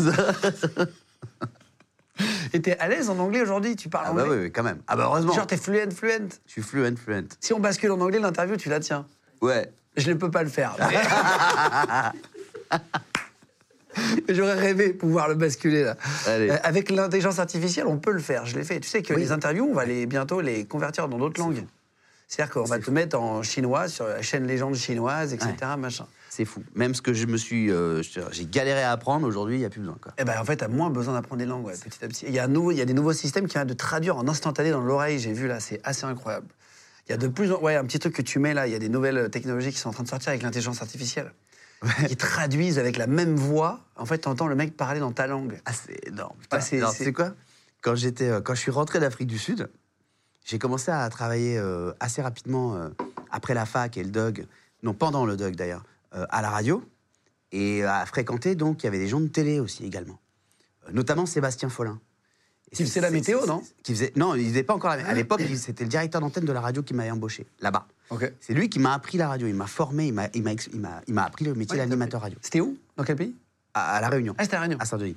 Et 2.53 2.59
t'es 2.59 2.75
à 2.79 2.87
l'aise 2.87 3.11
en 3.11 3.19
anglais 3.19 3.43
aujourd'hui 3.43 3.75
Tu 3.75 3.87
parles 3.87 4.07
Ah 4.09 4.13
bah 4.13 4.23
anglais 4.23 4.35
oui, 4.35 4.43
oui, 4.45 4.51
quand 4.51 4.63
même. 4.63 4.79
Ah 4.87 4.95
bah 4.95 5.03
heureusement. 5.05 5.33
Genre 5.33 5.45
t'es 5.45 5.57
fluent, 5.57 5.91
fluent. 5.91 6.29
Je 6.47 6.51
suis 6.51 6.63
fluent, 6.63 6.97
fluent. 6.97 7.27
Si 7.39 7.53
on 7.53 7.59
bascule 7.59 7.91
en 7.91 8.01
anglais, 8.01 8.17
l'interview, 8.17 8.57
tu 8.57 8.69
la 8.69 8.79
tiens. 8.79 9.05
Ouais. 9.41 9.71
Je 9.95 10.09
ne 10.09 10.15
peux 10.15 10.31
pas 10.31 10.41
le 10.41 10.49
faire. 10.49 10.75
mais- 10.79 10.97
J'aurais 14.29 14.53
rêvé 14.53 14.93
pouvoir 14.93 15.27
le 15.29 15.35
basculer 15.35 15.83
là. 15.83 15.97
Allez. 16.27 16.49
Euh, 16.49 16.57
avec 16.63 16.91
l'intelligence 16.91 17.39
artificielle, 17.39 17.87
on 17.87 17.97
peut 17.97 18.11
le 18.11 18.19
faire. 18.19 18.45
Je 18.45 18.55
l'ai 18.55 18.63
fait. 18.63 18.79
Tu 18.79 18.87
sais 18.87 19.01
que 19.01 19.13
Oui. 19.13 19.21
les 19.21 19.31
interviews, 19.31 19.67
on 19.69 19.73
va 19.73 19.85
les, 19.85 20.05
bientôt 20.05 20.41
les 20.41 20.65
convertir 20.65 21.07
dans 21.09 21.17
d'autres 21.17 21.39
langues. 21.39 21.65
C'est-à-dire 22.27 22.53
qu'on 22.53 22.63
va 22.63 22.77
te 22.77 22.91
mettre 22.91 23.19
en 23.19 23.41
chinois 23.41 23.87
sur 23.87 24.05
la 24.05 24.21
chaîne 24.21 24.45
légende 24.45 24.75
chinoise, 24.75 25.33
etc. 25.33 25.53
Machin. 25.77 26.05
C'est 26.29 26.45
fou. 26.45 26.61
Même 26.75 26.93
ce 26.93 27.01
que 27.01 27.11
je 27.11 27.25
me 27.25 27.37
suis. 27.37 27.71
euh, 27.71 28.03
j'ai 28.31 28.45
galéré 28.45 28.83
à 28.83 28.91
apprendre, 28.91 29.25
aujourd'hui, 29.25 29.55
il 29.55 29.59
n'y 29.59 29.65
a 29.65 29.69
plus 29.71 29.79
besoin. 29.79 29.97
Quoi. 29.99 30.13
Eh 30.19 30.23
ben, 30.23 30.39
en 30.39 30.45
fait, 30.45 30.57
t'as 30.57 30.67
moins 30.67 30.91
besoin 30.91 31.15
d'apprendre 31.15 31.39
des 31.39 31.47
langues, 31.47 31.65
ouais, 31.65 31.73
petit 31.73 32.05
à 32.05 32.07
petit. 32.07 32.25
Il 32.27 32.33
y, 32.33 32.37
a 32.37 32.43
un 32.43 32.47
nouveau, 32.47 32.71
il 32.71 32.77
y 32.77 32.81
a 32.81 32.85
des 32.85 32.93
nouveaux 32.93 33.13
systèmes 33.13 33.47
qui 33.47 33.53
permettent 33.53 33.69
de 33.69 33.73
traduire 33.73 34.15
en 34.15 34.27
instantané 34.27 34.69
dans 34.69 34.79
l'oreille. 34.81 35.17
J'ai 35.17 35.33
vu 35.33 35.47
là, 35.47 35.59
c'est 35.59 35.81
assez 35.83 36.05
incroyable. 36.05 36.45
Il 37.07 37.11
y 37.13 37.15
a 37.15 37.17
de 37.17 37.27
plus 37.27 37.51
en 37.51 37.59
ouais, 37.61 37.75
un 37.75 37.83
petit 37.83 37.97
truc 37.97 38.13
que 38.13 38.21
tu 38.21 38.37
mets 38.37 38.53
là. 38.53 38.67
Il 38.67 38.71
y 38.73 38.75
a 38.75 38.79
des 38.79 38.89
nouvelles 38.89 39.31
technologies 39.31 39.71
qui 39.71 39.79
sont 39.79 39.89
en 39.89 39.93
train 39.93 40.03
de 40.03 40.07
sortir 40.09 40.29
avec 40.29 40.43
l'intelligence 40.43 40.83
artificielle, 40.83 41.33
qui 42.07 42.15
traduisent 42.15 42.79
avec 42.79 42.97
la 42.97 43.07
même 43.07 43.35
voix. 43.35 43.79
En 43.95 44.05
fait, 44.05 44.19
t'entends 44.19 44.47
le 44.47 44.55
mec 44.55 44.75
parler 44.75 44.99
dans 44.99 45.11
ta 45.11 45.27
langue. 45.27 45.59
Ah, 45.65 45.73
c'est 45.73 46.07
énorme. 46.07 46.35
Putain. 46.39 46.57
Ah, 46.57 46.91
c'est- 46.91 47.13
quoi? 47.13 47.33
Quand, 47.81 47.95
euh, 47.95 48.41
quand 48.41 48.55
je 48.55 48.59
suis 48.59 48.71
rentré 48.71 48.99
d'Afrique 48.99 49.27
du 49.27 49.37
Sud, 49.37 49.69
j'ai 50.43 50.59
commencé 50.59 50.91
à 50.91 51.07
travailler 51.09 51.57
euh, 51.57 51.93
assez 51.99 52.21
rapidement 52.21 52.75
euh, 52.75 52.89
après 53.31 53.53
la 53.53 53.65
fac 53.65 53.95
et 53.97 54.03
le 54.03 54.09
DOG, 54.09 54.45
non, 54.83 54.93
pendant 54.93 55.25
le 55.25 55.37
DOG 55.37 55.55
d'ailleurs, 55.55 55.83
euh, 56.15 56.25
à 56.29 56.41
la 56.41 56.49
radio, 56.49 56.83
et 57.51 57.83
à 57.83 58.05
fréquenter, 58.05 58.55
donc, 58.55 58.83
il 58.83 58.85
y 58.85 58.87
avait 58.87 58.99
des 58.99 59.07
gens 59.07 59.19
de 59.21 59.27
télé 59.27 59.59
aussi 59.59 59.85
également, 59.85 60.19
notamment 60.91 61.25
Sébastien 61.25 61.69
Follin. 61.69 61.99
Qui 62.71 62.83
faisait 62.85 63.01
la 63.01 63.09
météo, 63.09 63.45
non? 63.47 63.63
qui 63.81 63.93
faisait, 63.93 64.13
Non, 64.15 64.35
il 64.35 64.47
faisait 64.49 64.61
pas 64.63 64.75
encore 64.75 64.95
la 64.95 65.07
À 65.07 65.13
l'époque, 65.15 65.41
c'était 65.55 65.83
le 65.83 65.89
directeur 65.89 66.21
d'antenne 66.21 66.45
de 66.45 66.51
la 66.51 66.61
radio 66.61 66.83
qui 66.83 66.93
m'avait 66.93 67.09
embauché, 67.09 67.47
là-bas. 67.61 67.87
C'est 68.39 68.53
lui 68.53 68.69
qui 68.69 68.79
m'a 68.79 68.93
appris 68.93 69.17
la 69.17 69.27
radio, 69.27 69.47
il 69.47 69.55
m'a 69.55 69.67
formé, 69.67 70.07
il 70.07 70.13
m'a, 70.13 70.27
il 70.33 70.41
m'a, 70.43 70.51
il 70.53 70.79
m'a, 70.79 71.01
il 71.07 71.13
m'a 71.13 71.23
appris 71.25 71.45
le 71.45 71.53
métier 71.53 71.77
Ouais, 71.79 71.85
d'animateur 71.85 72.21
radio, 72.21 72.37
C'était 72.41 72.59
où? 72.61 72.77
Dans 72.97 73.03
quel 73.03 73.15
pays? 73.15 73.35
À, 73.73 73.95
à 73.97 74.01
La 74.01 74.09
Réunion, 74.09 74.33
Ah, 74.37 74.43
c'était 74.43 74.55
à 74.57 74.61
Réunion. 74.61 74.77
à 74.79 74.85
Saint-Denis. 74.85 75.15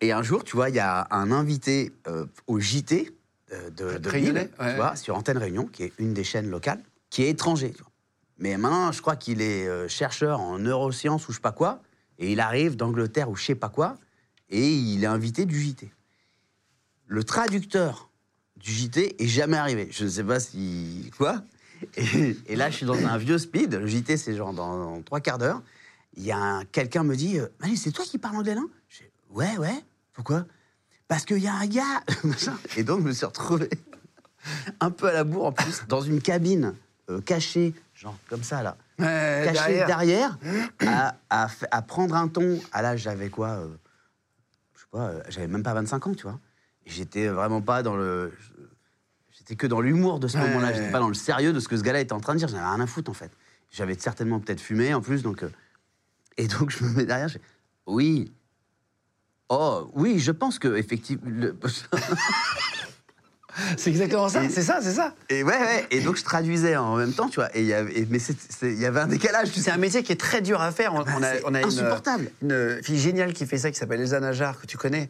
Et 0.00 0.12
un 0.12 0.22
jour, 0.22 0.44
tu 0.44 0.56
vois, 0.56 0.68
il 0.70 0.74
y 0.76 0.80
a 0.80 1.06
un 1.10 1.30
invité 1.32 1.92
euh, 2.06 2.26
au 2.46 2.60
JT 2.60 3.12
de, 3.50 3.70
de, 3.70 3.98
de 3.98 4.10
Lille, 4.10 4.32
ouais. 4.34 4.70
tu 4.70 4.76
vois, 4.76 4.96
sur 4.96 5.16
Antenne 5.16 5.38
Réunion, 5.38 5.66
qui 5.66 5.84
est 5.84 5.92
une 5.98 6.12
des 6.14 6.24
chaînes 6.24 6.50
locales, 6.50 6.82
qui 7.10 7.22
est 7.22 7.30
étranger. 7.30 7.72
tu 7.72 7.82
vois. 7.82 7.90
Mais 8.38 8.56
maintenant, 8.58 8.92
je 8.92 9.00
crois 9.00 9.16
qu'il 9.16 9.40
est 9.40 9.66
euh, 9.68 9.88
chercheur 9.88 10.40
en 10.40 10.58
neurosciences 10.58 11.28
ou 11.28 11.32
je 11.32 11.36
sais 11.36 11.42
pas 11.42 11.52
quoi, 11.52 11.80
et 12.18 12.32
il 12.32 12.40
arrive 12.40 12.76
d'Angleterre 12.76 13.30
ou 13.30 13.36
je 13.36 13.44
sais 13.44 13.54
pas 13.54 13.68
quoi, 13.68 13.96
et 14.50 14.70
il 14.72 15.02
est 15.04 15.06
invité 15.06 15.44
du 15.46 15.60
JT. 15.60 15.90
Le 17.06 17.22
traducteur 17.24 18.10
du 18.56 18.70
JT 18.72 19.22
est 19.22 19.26
jamais 19.28 19.56
arrivé. 19.56 19.88
Je 19.92 20.04
ne 20.04 20.08
sais 20.10 20.24
pas 20.24 20.40
si. 20.40 21.10
Quoi 21.16 21.42
et, 21.96 22.36
et 22.46 22.56
là, 22.56 22.70
je 22.70 22.76
suis 22.76 22.86
dans 22.86 23.06
un 23.06 23.18
vieux 23.18 23.38
speed. 23.38 23.74
Le 23.74 23.86
JT, 23.86 24.16
c'est 24.16 24.34
genre 24.36 24.52
dans, 24.52 24.78
dans 24.96 25.02
trois 25.02 25.20
quarts 25.20 25.38
d'heure. 25.38 25.62
Il 26.14 26.24
y 26.24 26.32
a 26.32 26.38
un- 26.38 26.64
quelqu'un 26.64 27.02
me 27.02 27.14
dit 27.16 27.38
euh, 27.38 27.46
Manu, 27.60 27.76
c'est 27.76 27.92
toi 27.92 28.04
qui 28.04 28.18
parles 28.18 28.36
anglais 28.36 28.54
là? 28.54 28.62
Je 28.88 28.98
dis, 29.00 29.10
Ouais, 29.30 29.56
ouais. 29.58 29.84
Pourquoi? 30.12 30.46
Parce 31.08 31.24
qu'il 31.24 31.38
y 31.38 31.46
a 31.48 31.54
un 31.54 31.66
gars. 31.66 32.02
et 32.76 32.82
donc, 32.84 33.00
je 33.02 33.04
me 33.08 33.12
suis 33.12 33.26
retrouvé 33.26 33.68
un 34.80 34.90
peu 34.90 35.08
à 35.08 35.12
la 35.12 35.24
bourre 35.24 35.46
en 35.46 35.52
plus, 35.52 35.82
dans 35.88 36.00
une 36.00 36.20
cabine 36.20 36.74
euh, 37.10 37.20
cachée, 37.20 37.74
genre 37.94 38.16
comme 38.28 38.42
ça 38.44 38.62
là 38.62 38.76
Ouais, 38.98 39.42
caché 39.44 39.52
derrière. 39.74 39.86
derrière, 39.86 40.38
à, 40.86 41.16
à 41.30 41.48
fa- 41.48 41.66
à 41.70 41.82
prendre 41.82 42.14
un 42.14 42.28
ton. 42.28 42.60
À 42.72 42.80
l'âge, 42.82 43.00
j'avais 43.02 43.28
quoi 43.28 43.48
euh, 43.50 43.68
Je 44.74 44.80
sais 44.80 44.86
pas, 44.90 45.08
euh, 45.08 45.22
j'avais 45.28 45.48
même 45.48 45.62
pas 45.62 45.74
25 45.74 46.06
ans, 46.06 46.14
tu 46.14 46.22
vois. 46.22 46.38
J'étais 46.86 47.26
vraiment 47.28 47.60
pas 47.60 47.82
dans 47.82 47.96
le. 47.96 48.32
J'étais 49.48 49.56
que 49.56 49.66
dans 49.68 49.80
l'humour 49.80 50.18
de 50.18 50.26
ce 50.26 50.36
Ouais. 50.38 50.44
moment-là. 50.48 50.72
J'étais 50.72 50.90
pas 50.90 50.98
dans 50.98 51.06
le 51.08 51.14
sérieux 51.14 51.52
de 51.52 51.60
ce 51.60 51.68
que 51.68 51.76
ce 51.76 51.82
gars-là 51.82 52.00
était 52.00 52.12
en 52.12 52.18
train 52.20 52.34
de 52.34 52.38
dire. 52.40 52.48
J'en 52.48 52.56
avais 52.56 52.66
rien 52.66 52.80
à 52.80 52.86
foutre, 52.88 53.10
en 53.10 53.14
fait. 53.14 53.30
J'avais 53.70 53.96
certainement 53.98 54.40
peut-être 54.40 54.60
fumé 54.60 54.92
en 54.92 55.00
plus, 55.00 55.22
donc. 55.22 55.42
euh, 55.44 55.48
Et 56.36 56.48
donc, 56.48 56.70
je 56.76 56.82
me 56.84 56.90
mets 56.90 57.04
derrière, 57.06 57.28
je 57.28 57.38
Oui. 57.86 58.32
Oh, 59.48 59.88
oui, 59.94 60.18
je 60.18 60.32
pense 60.32 60.58
que, 60.58 60.76
effectivement. 60.76 61.22
le- 61.26 61.56
C'est 63.78 63.88
exactement 63.88 64.28
ça, 64.28 64.42
c'est 64.50 64.62
ça, 64.62 64.80
c'est 64.82 64.92
ça. 64.92 65.14
Et 65.30 65.42
ouais, 65.42 65.58
ouais. 65.58 65.86
Et 65.90 66.00
donc, 66.02 66.16
je 66.16 66.24
traduisais 66.24 66.76
en 66.76 66.96
même 66.96 67.14
temps, 67.14 67.28
tu 67.30 67.36
vois. 67.36 67.56
Et 67.56 67.60
il 67.62 67.66
y 67.66 67.72
avait, 67.72 68.00
et- 68.00 68.06
mais 68.10 68.18
il 68.62 68.78
y 68.78 68.84
avait 68.84 69.00
un 69.00 69.06
décalage, 69.06 69.48
C'est 69.54 69.70
un 69.70 69.78
métier 69.78 70.02
qui 70.02 70.12
est 70.12 70.20
très 70.20 70.42
dur 70.42 70.60
à 70.60 70.72
faire. 70.72 70.92
On, 70.92 70.98
on 71.00 71.22
a, 71.22 71.32
on 71.46 71.54
insupportable. 71.54 72.30
une 72.42 72.80
fille 72.82 72.98
géniale 72.98 73.32
qui 73.32 73.46
fait 73.46 73.56
ça, 73.56 73.70
qui 73.70 73.78
s'appelle 73.78 74.00
Elsa 74.02 74.20
Najar, 74.20 74.60
que 74.60 74.66
tu 74.66 74.76
connais. 74.76 75.08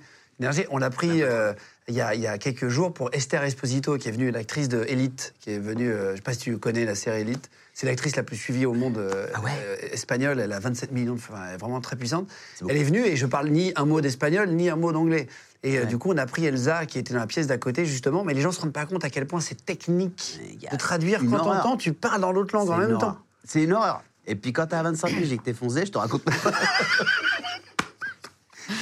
On 0.71 0.79
l'a 0.79 0.91
pris 0.91 1.23
euh, 1.25 1.55
il 1.89 1.95
y, 1.95 2.01
a, 2.01 2.15
il 2.15 2.21
y 2.21 2.27
a 2.27 2.37
quelques 2.39 2.69
jours 2.69 2.93
pour 2.93 3.11
Esther 3.13 3.43
Esposito, 3.45 3.97
qui 3.97 4.09
est 4.09 4.13
venue, 4.13 4.31
l'actrice 4.33 4.69
de 4.69 4.85
Elite, 4.89 5.35
qui 5.41 5.51
est 5.53 5.59
venue, 5.59 5.91
euh, 5.91 6.13
je 6.13 6.17
sais 6.17 6.23
pas 6.23 6.33
si 6.33 6.41
tu 6.41 6.59
connais 6.59 6.85
la 6.85 6.95
série 6.97 7.21
Elite, 7.21 7.49
c'est 7.75 7.87
l'actrice 7.87 8.17
la 8.17 8.23
plus 8.25 8.37
suivie 8.37 8.67
au 8.67 8.73
monde 8.73 8.99
euh, 8.99 9.29
Ah 9.35 9.41
ouais 9.41 9.51
euh, 9.65 9.77
espagnol, 9.93 10.41
elle 10.41 10.53
a 10.53 10.59
27 10.59 10.91
millions, 10.93 11.13
de, 11.15 11.19
enfin, 11.19 11.35
elle 11.49 11.55
est 11.55 11.59
vraiment 11.59 11.81
très 11.81 11.95
puissante. 11.95 12.29
Elle 12.69 12.77
est 12.77 12.83
venue 12.83 13.05
et 13.07 13.15
je 13.17 13.27
parle 13.27 13.49
ni 13.51 13.73
un 13.77 13.85
mot 13.85 14.01
d'espagnol, 14.01 14.49
ni 14.51 14.69
un 14.69 14.77
mot 14.77 14.91
d'anglais. 14.93 15.29
Et 15.63 15.79
euh, 15.79 15.83
Ouais. 15.83 15.87
du 15.87 15.97
coup, 15.99 16.11
on 16.13 16.17
a 16.19 16.27
pris 16.27 16.45
Elsa, 16.47 16.87
qui 16.87 16.99
était 16.99 17.15
dans 17.15 17.21
la 17.21 17.27
pièce 17.27 17.47
d'à 17.47 17.59
côté, 17.59 17.87
justement, 17.87 18.25
mais 18.25 18.35
les 18.35 18.41
gens 18.41 18.51
se 18.53 18.61
rendent 18.61 18.73
pas 18.73 18.87
compte 18.87 19.05
à 19.05 19.11
quel 19.11 19.27
point 19.27 19.41
c'est 19.41 19.65
technique 19.65 20.41
de 20.71 20.77
traduire. 20.77 21.21
Quand 21.31 21.39
t'entends, 21.39 21.77
tu 21.77 21.93
parles 21.93 22.21
dans 22.21 22.33
l'autre 22.33 22.55
langue 22.57 22.71
en 22.71 22.79
même 22.79 22.99
temps. 22.99 23.19
C'est 23.45 23.63
une 23.63 23.73
horreur. 23.73 24.03
Et 24.29 24.35
puis 24.35 24.53
quand 24.53 24.67
t'as 24.67 24.83
25 24.83 25.09
piges 25.09 25.33
et 25.33 25.39
que 25.39 25.45
t'es 25.45 25.53
foncé, 25.55 25.87
je 25.87 25.93
te 25.93 25.99
raconte 25.99 26.25
pas. 26.25 26.33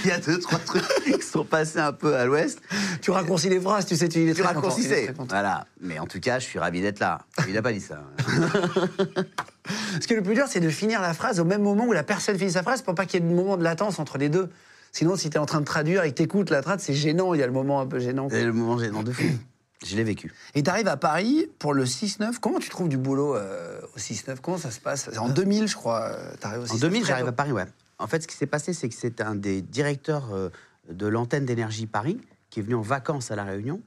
Il 0.04 0.10
y 0.10 0.12
a 0.12 0.18
deux, 0.18 0.38
trois 0.38 0.58
trucs 0.58 0.82
qui 1.04 1.22
sont 1.22 1.44
passés 1.44 1.78
un 1.78 1.92
peu 1.92 2.14
à 2.16 2.24
l'ouest. 2.24 2.60
Tu 3.02 3.10
raccourcis 3.10 3.48
les 3.48 3.60
phrases, 3.60 3.86
tu 3.86 3.96
sais, 3.96 4.08
tu 4.08 4.32
Tu 4.34 4.42
raccourcissais. 4.42 5.14
Voilà. 5.28 5.66
Mais 5.80 5.98
en 5.98 6.06
tout 6.06 6.20
cas, 6.20 6.38
je 6.38 6.44
suis 6.44 6.58
ravi 6.58 6.80
d'être 6.80 7.00
là. 7.00 7.20
Il 7.46 7.54
n'a 7.54 7.62
pas 7.62 7.72
dit 7.72 7.80
ça. 7.80 8.02
Ce 10.00 10.06
qui 10.06 10.12
est 10.12 10.16
le 10.16 10.22
plus 10.22 10.34
dur, 10.34 10.46
c'est 10.48 10.60
de 10.60 10.68
finir 10.68 11.00
la 11.00 11.14
phrase 11.14 11.40
au 11.40 11.44
même 11.44 11.62
moment 11.62 11.86
où 11.86 11.92
la 11.92 12.02
personne 12.02 12.38
finit 12.38 12.52
sa 12.52 12.62
phrase 12.62 12.82
pour 12.82 12.94
pas 12.94 13.06
qu'il 13.06 13.22
y 13.22 13.24
ait 13.24 13.28
de 13.28 13.34
moment 13.34 13.56
de 13.56 13.62
latence 13.62 13.98
entre 13.98 14.18
les 14.18 14.28
deux. 14.28 14.50
Sinon, 14.92 15.16
si 15.16 15.28
tu 15.28 15.36
es 15.36 15.40
en 15.40 15.46
train 15.46 15.60
de 15.60 15.64
traduire 15.64 16.04
et 16.04 16.10
que 16.10 16.14
t'écoutes 16.14 16.50
la 16.50 16.62
trad, 16.62 16.78
c'est 16.80 16.94
gênant, 16.94 17.34
il 17.34 17.40
y 17.40 17.42
a 17.42 17.46
le 17.46 17.52
moment 17.52 17.80
un 17.80 17.86
peu 17.86 17.98
gênant. 17.98 18.28
C'est 18.30 18.44
le 18.44 18.52
moment 18.52 18.78
gênant 18.78 19.02
de 19.02 19.12
fou. 19.12 19.24
Je 19.84 19.96
l'ai 19.96 20.04
vécu. 20.04 20.32
Et 20.54 20.62
tu 20.62 20.70
arrives 20.70 20.88
à 20.88 20.96
Paris 20.96 21.46
pour 21.58 21.74
le 21.74 21.84
6-9. 21.84 22.38
Comment 22.40 22.58
tu 22.58 22.70
trouves 22.70 22.88
du 22.88 22.96
boulot 22.96 23.34
euh, 23.34 23.80
au 23.94 23.98
6-9 23.98 24.36
Comment 24.40 24.56
ça 24.56 24.70
se 24.70 24.80
passe? 24.80 25.10
En 25.18 25.28
2000, 25.28 25.66
je 25.66 25.74
crois, 25.74 26.04
euh, 26.04 26.34
t'arrives 26.40 26.62
au 26.62 26.66
6-9. 26.66 26.72
En 26.72 26.78
2000, 26.78 27.02
très 27.02 27.08
j'arrive 27.08 27.28
à 27.28 27.32
Paris, 27.32 27.52
ouais. 27.52 27.66
En 27.98 28.06
fait, 28.06 28.22
ce 28.22 28.26
qui 28.28 28.36
s'est 28.36 28.46
passé, 28.46 28.72
c'est 28.72 28.88
que 28.88 28.94
c'est 28.94 29.20
un 29.20 29.34
des 29.34 29.62
directeurs 29.62 30.32
euh, 30.34 30.50
de 30.90 31.06
l'antenne 31.06 31.44
d'énergie 31.46 31.86
Paris 31.86 32.20
qui 32.50 32.60
est 32.60 32.62
venu 32.62 32.74
en 32.74 32.80
vacances 32.82 33.30
à 33.30 33.36
La 33.36 33.44
Réunion. 33.44 33.80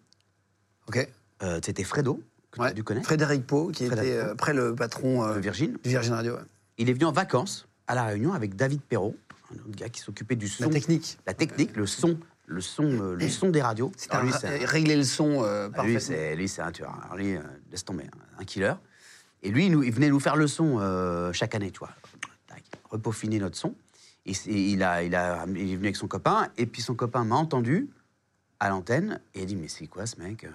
Ok. 0.88 1.08
Euh, 1.44 1.60
C'était 1.64 1.84
Fredo, 1.84 2.16
que 2.52 2.56
tu 2.58 2.62
Ouais. 2.62 2.68
as 2.70 2.74
dû 2.74 2.84
connaître, 2.84 3.06
Frédéric 3.06 3.46
Pau, 3.46 3.68
qui 3.70 3.86
Frédéric 3.86 4.12
était 4.12 4.20
euh, 4.20 4.32
après 4.32 4.54
le 4.54 4.74
patron 4.76 5.24
euh, 5.26 5.36
de 5.36 5.40
Virgin. 5.40 5.78
du 5.84 5.90
Virgin 5.90 6.14
Radio. 6.14 6.36
ouais. 6.36 6.42
Il 6.78 6.90
est 6.90 6.94
venu 6.94 7.06
en 7.06 7.12
vacances 7.12 7.68
à 7.88 7.96
La 7.96 8.06
Réunion 8.06 8.34
avec 8.34 8.56
David 8.56 8.82
Perrault, 8.82 9.16
un 9.52 9.56
autre 9.60 9.76
gars 9.76 9.90
qui 9.90 10.02
s'occupait 10.02 10.36
du 10.36 10.48
son. 10.48 10.64
La 10.66 10.70
technique. 10.70 11.18
La 11.26 11.34
technique, 11.34 11.76
le 11.76 11.86
son, 11.86 12.18
le 12.46 12.62
son, 12.62 12.84
le 13.14 13.30
son 13.30 13.50
des 13.50 13.62
radios. 13.62 13.92
C'est 13.98 14.14
un- 14.14 14.24
lui, 14.24 14.32
c'est 14.32 14.64
un- 14.64 14.68
régler 14.68 14.96
le 14.96 15.04
son 15.04 15.44
Ah, 15.44 15.84
lui, 15.86 16.00
c'est 16.00 16.62
un 16.62 16.72
tueur. 16.72 16.98
Alors 17.04 17.18
lui, 17.18 17.38
laisse 17.72 17.84
tomber, 17.86 18.06
un- 18.06 18.42
un 18.42 18.46
killer. 18.46 18.74
Et 19.44 19.50
lui, 19.52 19.66
il, 19.68 19.72
nous- 19.72 19.84
il 19.84 19.92
venait 19.94 20.10
nous 20.10 20.20
faire 20.20 20.36
le 20.36 20.48
son 20.48 20.80
chaque 21.34 21.56
année, 21.56 21.72
tu 21.72 21.80
vois. 21.80 21.92
Repaufiner 22.90 23.40
notre 23.40 23.58
son. 23.58 23.76
Et 24.28 24.34
il, 24.72 24.84
a, 24.84 25.04
il, 25.04 25.16
a, 25.16 25.46
il 25.48 25.72
est 25.72 25.76
venu 25.76 25.86
avec 25.88 25.96
son 25.96 26.08
copain, 26.08 26.50
et 26.58 26.66
puis 26.66 26.82
son 26.82 26.96
copain 26.96 27.24
m'a 27.24 27.36
entendu 27.36 27.90
à 28.60 28.70
l'antenne, 28.70 29.22
et 29.34 29.40
il 29.40 29.44
a 29.44 29.46
dit, 29.46 29.56
mais 29.56 29.68
c'est 29.70 29.88
quoi 29.88 30.06
ce 30.06 30.20
mec 30.20 30.46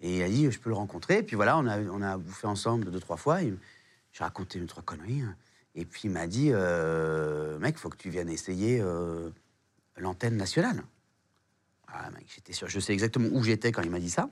Et 0.00 0.18
il 0.18 0.22
a 0.22 0.28
dit, 0.28 0.50
je 0.50 0.58
peux 0.58 0.70
le 0.70 0.76
rencontrer. 0.76 1.18
Et 1.18 1.22
puis 1.22 1.36
voilà, 1.36 1.58
on 1.58 1.66
a, 1.66 1.78
on 1.80 2.00
a 2.02 2.16
bouffé 2.16 2.46
ensemble 2.46 2.90
deux, 2.90 3.00
trois 3.00 3.16
fois. 3.16 3.40
J'ai 3.40 4.24
raconté 4.24 4.58
mes 4.58 4.66
trois 4.66 4.82
conneries. 4.82 5.20
hein. 5.22 5.36
Et 5.74 5.84
puis 5.84 6.02
il 6.04 6.10
m'a 6.10 6.26
dit, 6.26 6.48
euh, 6.52 7.58
mec, 7.58 7.76
faut 7.76 7.88
que 7.90 7.96
tu 7.96 8.08
viennes 8.10 8.30
essayer 8.30 8.80
euh, 8.80 9.30
l'antenne 9.96 10.36
nationale. 10.36 10.82
Ah, 11.88 12.10
mec, 12.10 12.24
j'étais 12.34 12.52
sûr, 12.52 12.68
je 12.68 12.80
sais 12.80 12.92
exactement 12.92 13.28
où 13.32 13.42
j'étais 13.44 13.70
quand 13.70 13.82
il 13.82 13.90
m'a 13.90 14.00
dit 14.00 14.10
ça. 14.10 14.28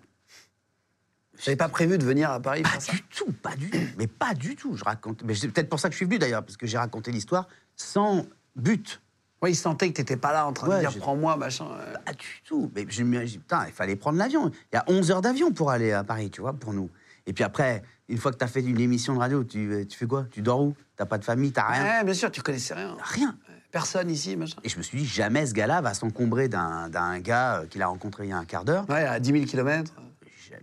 J'avais 1.39 1.57
pas 1.57 1.69
prévu 1.69 1.99
de 1.99 2.05
venir 2.05 2.31
à 2.31 2.41
Paris 2.41 2.63
Pas 2.63 2.71
faire 2.71 2.81
ça. 2.83 2.93
du 2.93 3.03
tout, 3.03 3.31
pas 3.33 3.55
du 3.57 3.69
tout, 3.71 3.79
mais 3.99 4.07
pas 4.07 4.33
du 4.35 4.57
tout. 4.57 4.75
Je 4.77 4.85
raconte, 4.85 5.23
mais 5.25 5.35
c'est 5.35 5.49
peut-être 5.49 5.69
pour 5.69 5.79
ça 5.79 5.89
que 5.89 5.93
je 5.93 5.99
suis 5.99 6.07
venu 6.07 6.19
d'ailleurs, 6.19 6.43
parce 6.43 6.57
que 6.57 6.67
j'ai 6.67 6.79
raconté 6.79 7.13
l'histoire 7.13 7.47
sans 7.77 8.25
but. 8.57 9.01
Oui, 9.43 9.51
il 9.53 9.55
sentait 9.55 9.89
que 9.91 9.95
t'étais 9.99 10.17
pas 10.17 10.33
là 10.33 10.47
en 10.47 10.53
train 10.53 10.67
Ouais, 10.69 10.77
de 10.83 10.89
dire 10.89 10.99
prends-moi, 10.99 11.37
machin. 11.37 11.67
euh. 11.71 11.95
Pas 12.05 12.13
du 12.15 12.27
tout. 12.45 12.71
Mais 12.75 12.87
je 12.89 13.03
me 13.05 13.25
dis, 13.25 13.39
putain, 13.39 13.67
il 13.67 13.73
fallait 13.73 13.95
prendre 13.97 14.19
l'avion. 14.19 14.51
Il 14.73 14.77
y 14.77 14.79
a 14.79 14.85
11 14.89 15.11
heures 15.11 15.21
d'avion 15.23 15.53
pour 15.53 15.71
aller 15.71 15.93
à 15.93 16.03
Paris, 16.05 16.31
tu 16.31 16.41
vois, 16.41 16.55
pour 16.55 16.73
nous. 16.73 16.91
Et 17.27 17.33
puis 17.33 17.45
après, 17.45 17.83
une 18.09 18.17
fois 18.19 18.33
que 18.33 18.39
tu 18.39 18.45
as 18.45 18.49
fait 18.49 18.61
une 18.63 18.81
émission 18.81 19.15
de 19.15 19.19
radio, 19.19 19.45
tu, 19.45 19.87
tu 19.89 19.99
fais 19.99 20.07
quoi? 20.07 20.27
Tu 20.31 20.41
dors 20.41 20.63
où? 20.63 20.75
T'as 20.97 21.05
pas 21.07 21.19
de 21.19 21.25
famille, 21.25 21.53
t'as 21.53 21.67
rien? 21.69 21.85
Ouais, 21.99 22.05
bien 22.05 22.15
sûr, 22.15 22.31
tu 22.31 22.41
connaissais 22.41 22.73
rien. 22.75 22.97
Rien. 23.03 23.37
Personne 23.71 24.11
ici, 24.11 24.37
machin. 24.37 24.57
Et 24.65 24.71
je 24.71 24.79
me 24.79 24.83
suis 24.83 24.97
dit, 24.99 25.05
jamais 25.05 25.45
ce 25.45 25.53
gars-là 25.53 25.83
va 25.83 25.93
s'encombrer 25.93 26.49
d'un 26.49 27.19
gars 27.21 27.59
euh, 27.61 27.67
qu'il 27.67 27.83
a 27.83 27.89
rencontré 27.89 28.25
il 28.25 28.31
y 28.31 28.33
a 28.33 28.39
un 28.39 28.45
quart 28.47 28.65
d'heure. 28.65 28.89
Ouais, 28.89 29.05
à 29.05 29.21
10 29.21 29.33
000 29.33 29.45
km. 29.45 29.93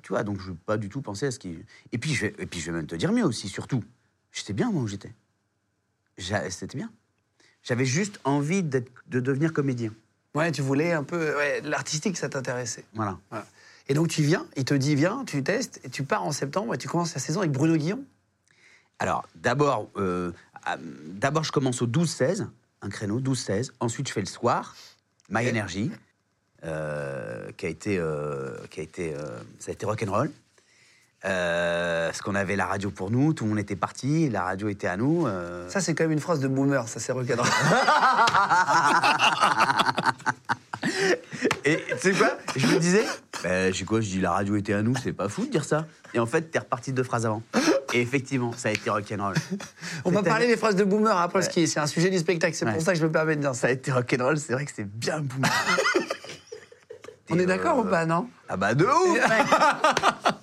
Tu 0.02 0.10
vois, 0.10 0.24
donc 0.24 0.40
je 0.42 0.50
n'ai 0.50 0.56
pas 0.66 0.78
du 0.78 0.90
tout 0.90 1.02
pensé 1.02 1.28
à 1.28 1.32
ce 1.32 1.38
qui. 1.38 1.60
Et 1.92 1.98
puis, 2.00 2.14
je 2.16 2.22
vais, 2.26 2.36
et 2.40 2.46
puis 2.48 2.60
je 2.60 2.72
vais 2.72 2.78
même 2.78 2.88
te 2.88 2.96
dire 2.96 3.12
mieux 3.12 3.24
aussi, 3.26 3.50
surtout. 3.50 3.84
J'étais 4.32 4.54
bien, 4.54 4.72
moi, 4.72 4.82
où 4.82 4.88
j'étais. 4.88 5.14
C'était 6.18 6.78
bien. 6.78 6.90
J'avais 7.64 7.86
juste 7.86 8.20
envie 8.24 8.62
de 8.64 8.84
devenir 9.08 9.54
comédien. 9.54 9.92
Ouais, 10.36 10.52
tu 10.52 10.62
voulais 10.62 10.92
un 10.92 11.04
peu. 11.04 11.36
Ouais, 11.36 11.62
l'artistique, 11.62 12.18
ça 12.18 12.28
t'intéressait. 12.28 12.86
Voilà. 12.94 13.18
Voilà. 13.30 13.46
Et 13.88 13.94
donc 13.94 14.08
tu 14.08 14.24
viens, 14.24 14.46
il 14.56 14.66
te 14.66 14.74
dit 14.74 14.96
viens, 14.96 15.24
tu 15.26 15.44
testes, 15.44 15.80
et 15.84 15.90
tu 15.90 16.04
pars 16.04 16.24
en 16.24 16.32
septembre 16.32 16.74
et 16.74 16.78
tu 16.78 16.88
commences 16.88 17.14
la 17.14 17.20
saison 17.20 17.42
avec 17.42 17.52
Bruno 17.52 17.76
Guillon. 17.76 18.04
Alors, 19.00 19.28
d'abord, 19.36 19.90
euh, 19.98 20.32
d'abord, 20.80 21.44
je 21.44 21.52
commence 21.52 21.82
au 21.82 21.88
12-16, 21.88 22.48
un 22.82 22.90
créneau, 22.90 23.20
12-16. 23.20 23.72
Ensuite, 23.80 24.08
je 24.08 24.14
fais 24.14 24.22
le 24.22 24.28
soir, 24.28 24.76
My. 25.30 25.48
Energy, 25.50 25.92
euh, 26.64 27.52
qui 27.58 27.66
a 27.66 27.70
été, 27.70 27.98
euh, 27.98 28.56
qui 28.70 28.80
a 28.80 28.84
été, 28.84 29.14
ça 29.60 29.72
a 29.72 29.74
été 29.74 29.86
rock'n'roll. 29.86 30.32
Euh, 31.26 32.08
parce 32.08 32.22
qu'on 32.22 32.36
avait 32.36 32.56
la 32.58 32.66
radio 32.66 32.92
pour 32.92 33.10
nous, 33.10 33.34
tout 33.34 33.46
le 33.46 33.52
monde 33.52 33.60
était 33.60 33.76
parti, 33.78 34.30
la 34.30 34.44
radio 34.44 34.68
était 34.68 34.88
à 34.88 34.98
nous. 34.98 35.26
euh. 35.26 35.68
Ça, 35.70 35.80
c'est 35.80 35.94
quand 35.96 36.04
même 36.04 36.12
une 36.12 36.20
phrase 36.20 36.40
de 36.42 36.48
boomer, 36.50 36.88
ça 36.90 37.00
c'est 37.00 37.12
recadré. 37.14 37.50
Et 41.66 41.78
tu 41.92 41.98
sais 42.00 42.12
quoi? 42.12 42.38
Je 42.58 42.68
me 42.68 42.78
disais, 42.80 43.06
bah, 43.42 43.72
je 43.72 43.78
sais 43.78 43.86
quoi, 43.86 44.02
je 44.02 44.10
dis 44.10 44.20
la 44.20 44.32
radio 44.32 44.56
était 44.58 44.74
à 44.74 44.82
nous, 44.82 44.96
c'est 45.02 45.14
pas 45.14 45.30
fou 45.30 45.46
de 45.46 45.50
dire 45.52 45.64
ça. 45.64 45.86
Et 46.14 46.20
en 46.20 46.26
fait, 46.26 46.52
t'es 46.52 46.60
reparti 46.60 46.92
deux 46.92 47.04
phrases 47.04 47.26
avant. 47.26 47.42
Et 47.94 48.02
effectivement, 48.02 48.52
ça 48.58 48.68
a 48.70 48.72
été 48.74 48.90
rock'n'roll. 48.90 49.36
On 50.04 50.12
va 50.12 50.24
parler 50.24 50.48
des 50.48 50.58
phrases 50.58 50.76
de 50.76 50.84
boomer 50.84 51.16
après, 51.18 51.40
parce 51.40 51.48
que 51.54 51.66
c'est 51.66 51.80
un 51.80 51.88
sujet 51.88 52.10
du 52.10 52.18
spectacle, 52.20 52.54
c'est 52.56 52.66
Ouais. 52.66 52.74
pour 52.74 52.82
ça 52.82 52.94
que 52.94 53.00
je 53.00 53.06
me 53.06 53.12
permets 53.12 53.36
de 53.38 53.42
dire 53.42 53.56
Ça 53.56 53.62
ça. 53.62 53.68
a 53.68 53.72
été 53.72 53.92
rock'n'roll, 53.92 54.38
c'est 54.38 54.54
vrai 54.54 54.66
que 54.66 54.72
c'est 54.76 54.84
bien 54.88 55.20
boum. 55.22 55.44
On 57.30 57.40
est 57.40 57.46
d'accord 57.46 57.80
euh, 57.80 57.84
ou 57.84 57.86
pas, 57.86 58.06
non? 58.06 58.28
Ah 58.50 58.58
bah 58.58 58.74
de 58.76 58.86
ouf, 58.86 59.20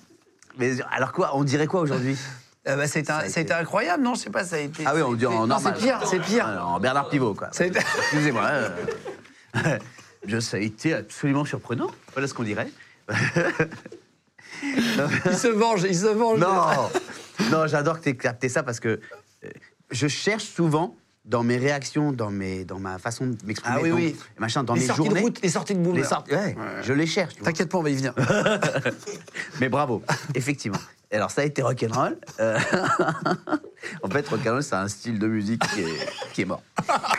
Mais 0.57 0.73
alors 0.91 1.11
quoi 1.11 1.31
On 1.35 1.43
dirait 1.43 1.67
quoi 1.67 1.81
aujourd'hui? 1.81 2.17
Ah 2.65 2.75
bah, 2.77 2.87
ça, 2.87 2.99
a 2.99 3.25
été, 3.27 3.53
incroyable, 3.53 4.03
non? 4.03 4.13
Je 4.15 4.21
sais 4.21 4.29
pas, 4.29 4.43
ça 4.43 4.57
a 4.57 4.59
été. 4.59 4.83
Ah 4.85 4.93
oui, 4.95 5.01
on 5.01 5.13
dit 5.13 5.25
en 5.25 5.47
normal. 5.47 5.73
C'est 5.77 5.83
pire, 5.83 5.99
c'est 6.05 6.19
pire. 6.19 6.45
Ah, 6.47 6.65
En 6.65 6.79
Bernard 6.79 7.09
Pivot, 7.09 7.33
quoi. 7.33 7.49
Été- 7.59 7.79
Excusez-moi. 7.99 8.43
euh, 8.45 8.69
je- 10.27 10.39
ça 10.39 10.57
a 10.57 10.59
été 10.59 10.93
absolument 10.93 11.45
surprenant. 11.45 11.89
Voilà 12.13 12.27
ce 12.27 12.33
qu'on 12.33 12.43
dirait. 12.43 12.69
Il 14.63 15.37
se 15.37 15.47
venge, 15.47 15.83
il 15.83 15.95
se 15.97 16.05
venge. 16.07 16.39
Non, 16.39 16.89
non, 17.51 17.67
j'adore 17.67 17.97
que 17.99 18.03
tu 18.03 18.09
aies 18.09 18.17
capté 18.17 18.47
ça 18.49 18.61
parce 18.63 18.79
que 18.79 18.99
euh, 19.43 19.49
je 19.89 20.07
cherche 20.07 20.43
souvent 20.43 20.95
dans 21.25 21.43
mes 21.43 21.57
réactions, 21.57 22.11
dans, 22.11 22.31
mes, 22.31 22.65
dans 22.65 22.79
ma 22.79 22.97
façon 22.97 23.27
de 23.27 23.37
m'exprimer, 23.45 23.75
Ah 23.77 23.81
oui, 23.83 23.89
dans- 23.89 23.95
oui. 23.95 24.15
machin, 24.39 24.63
dans 24.63 24.73
les 24.73 24.81
mes 24.81 24.87
sorties 24.87 25.03
journées. 25.05 25.19
de 25.21 25.25
route, 25.25 25.41
les 25.43 25.49
sorties 25.49 25.75
de 25.75 25.79
boomer. 25.79 25.97
les 26.01 26.03
sorties- 26.07 26.33
ouais, 26.33 26.55
je 26.83 26.93
les 26.93 27.05
cherche. 27.05 27.35
T'inquiète 27.35 27.69
pas, 27.69 27.77
on 27.77 27.83
va 27.83 27.89
y 27.91 27.95
venir. 27.95 28.13
Mais 29.59 29.69
bravo, 29.69 30.01
effectivement. 30.35 30.79
Alors 31.11 31.29
ça 31.29 31.41
a 31.41 31.43
été 31.45 31.61
rock'n'roll. 31.61 32.17
Euh, 32.39 32.57
en 34.03 34.09
fait, 34.09 34.27
rock'n'roll, 34.27 34.63
c'est 34.63 34.75
un 34.75 34.87
style 34.87 35.19
de 35.19 35.27
musique 35.27 35.61
qui 35.73 35.81
est, 35.81 36.09
qui 36.33 36.41
est 36.41 36.45
mort. 36.45 36.63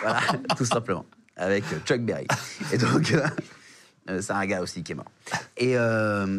Voilà, 0.02 0.20
tout 0.56 0.64
simplement. 0.64 1.04
Avec 1.36 1.64
Chuck 1.84 2.00
Berry. 2.00 2.26
Et 2.72 2.78
donc, 2.78 3.12
euh, 4.10 4.20
c'est 4.20 4.32
un 4.32 4.46
gars 4.46 4.60
aussi 4.62 4.82
qui 4.82 4.92
est 4.92 4.94
mort. 4.96 5.10
Et, 5.56 5.76
euh, 5.76 6.38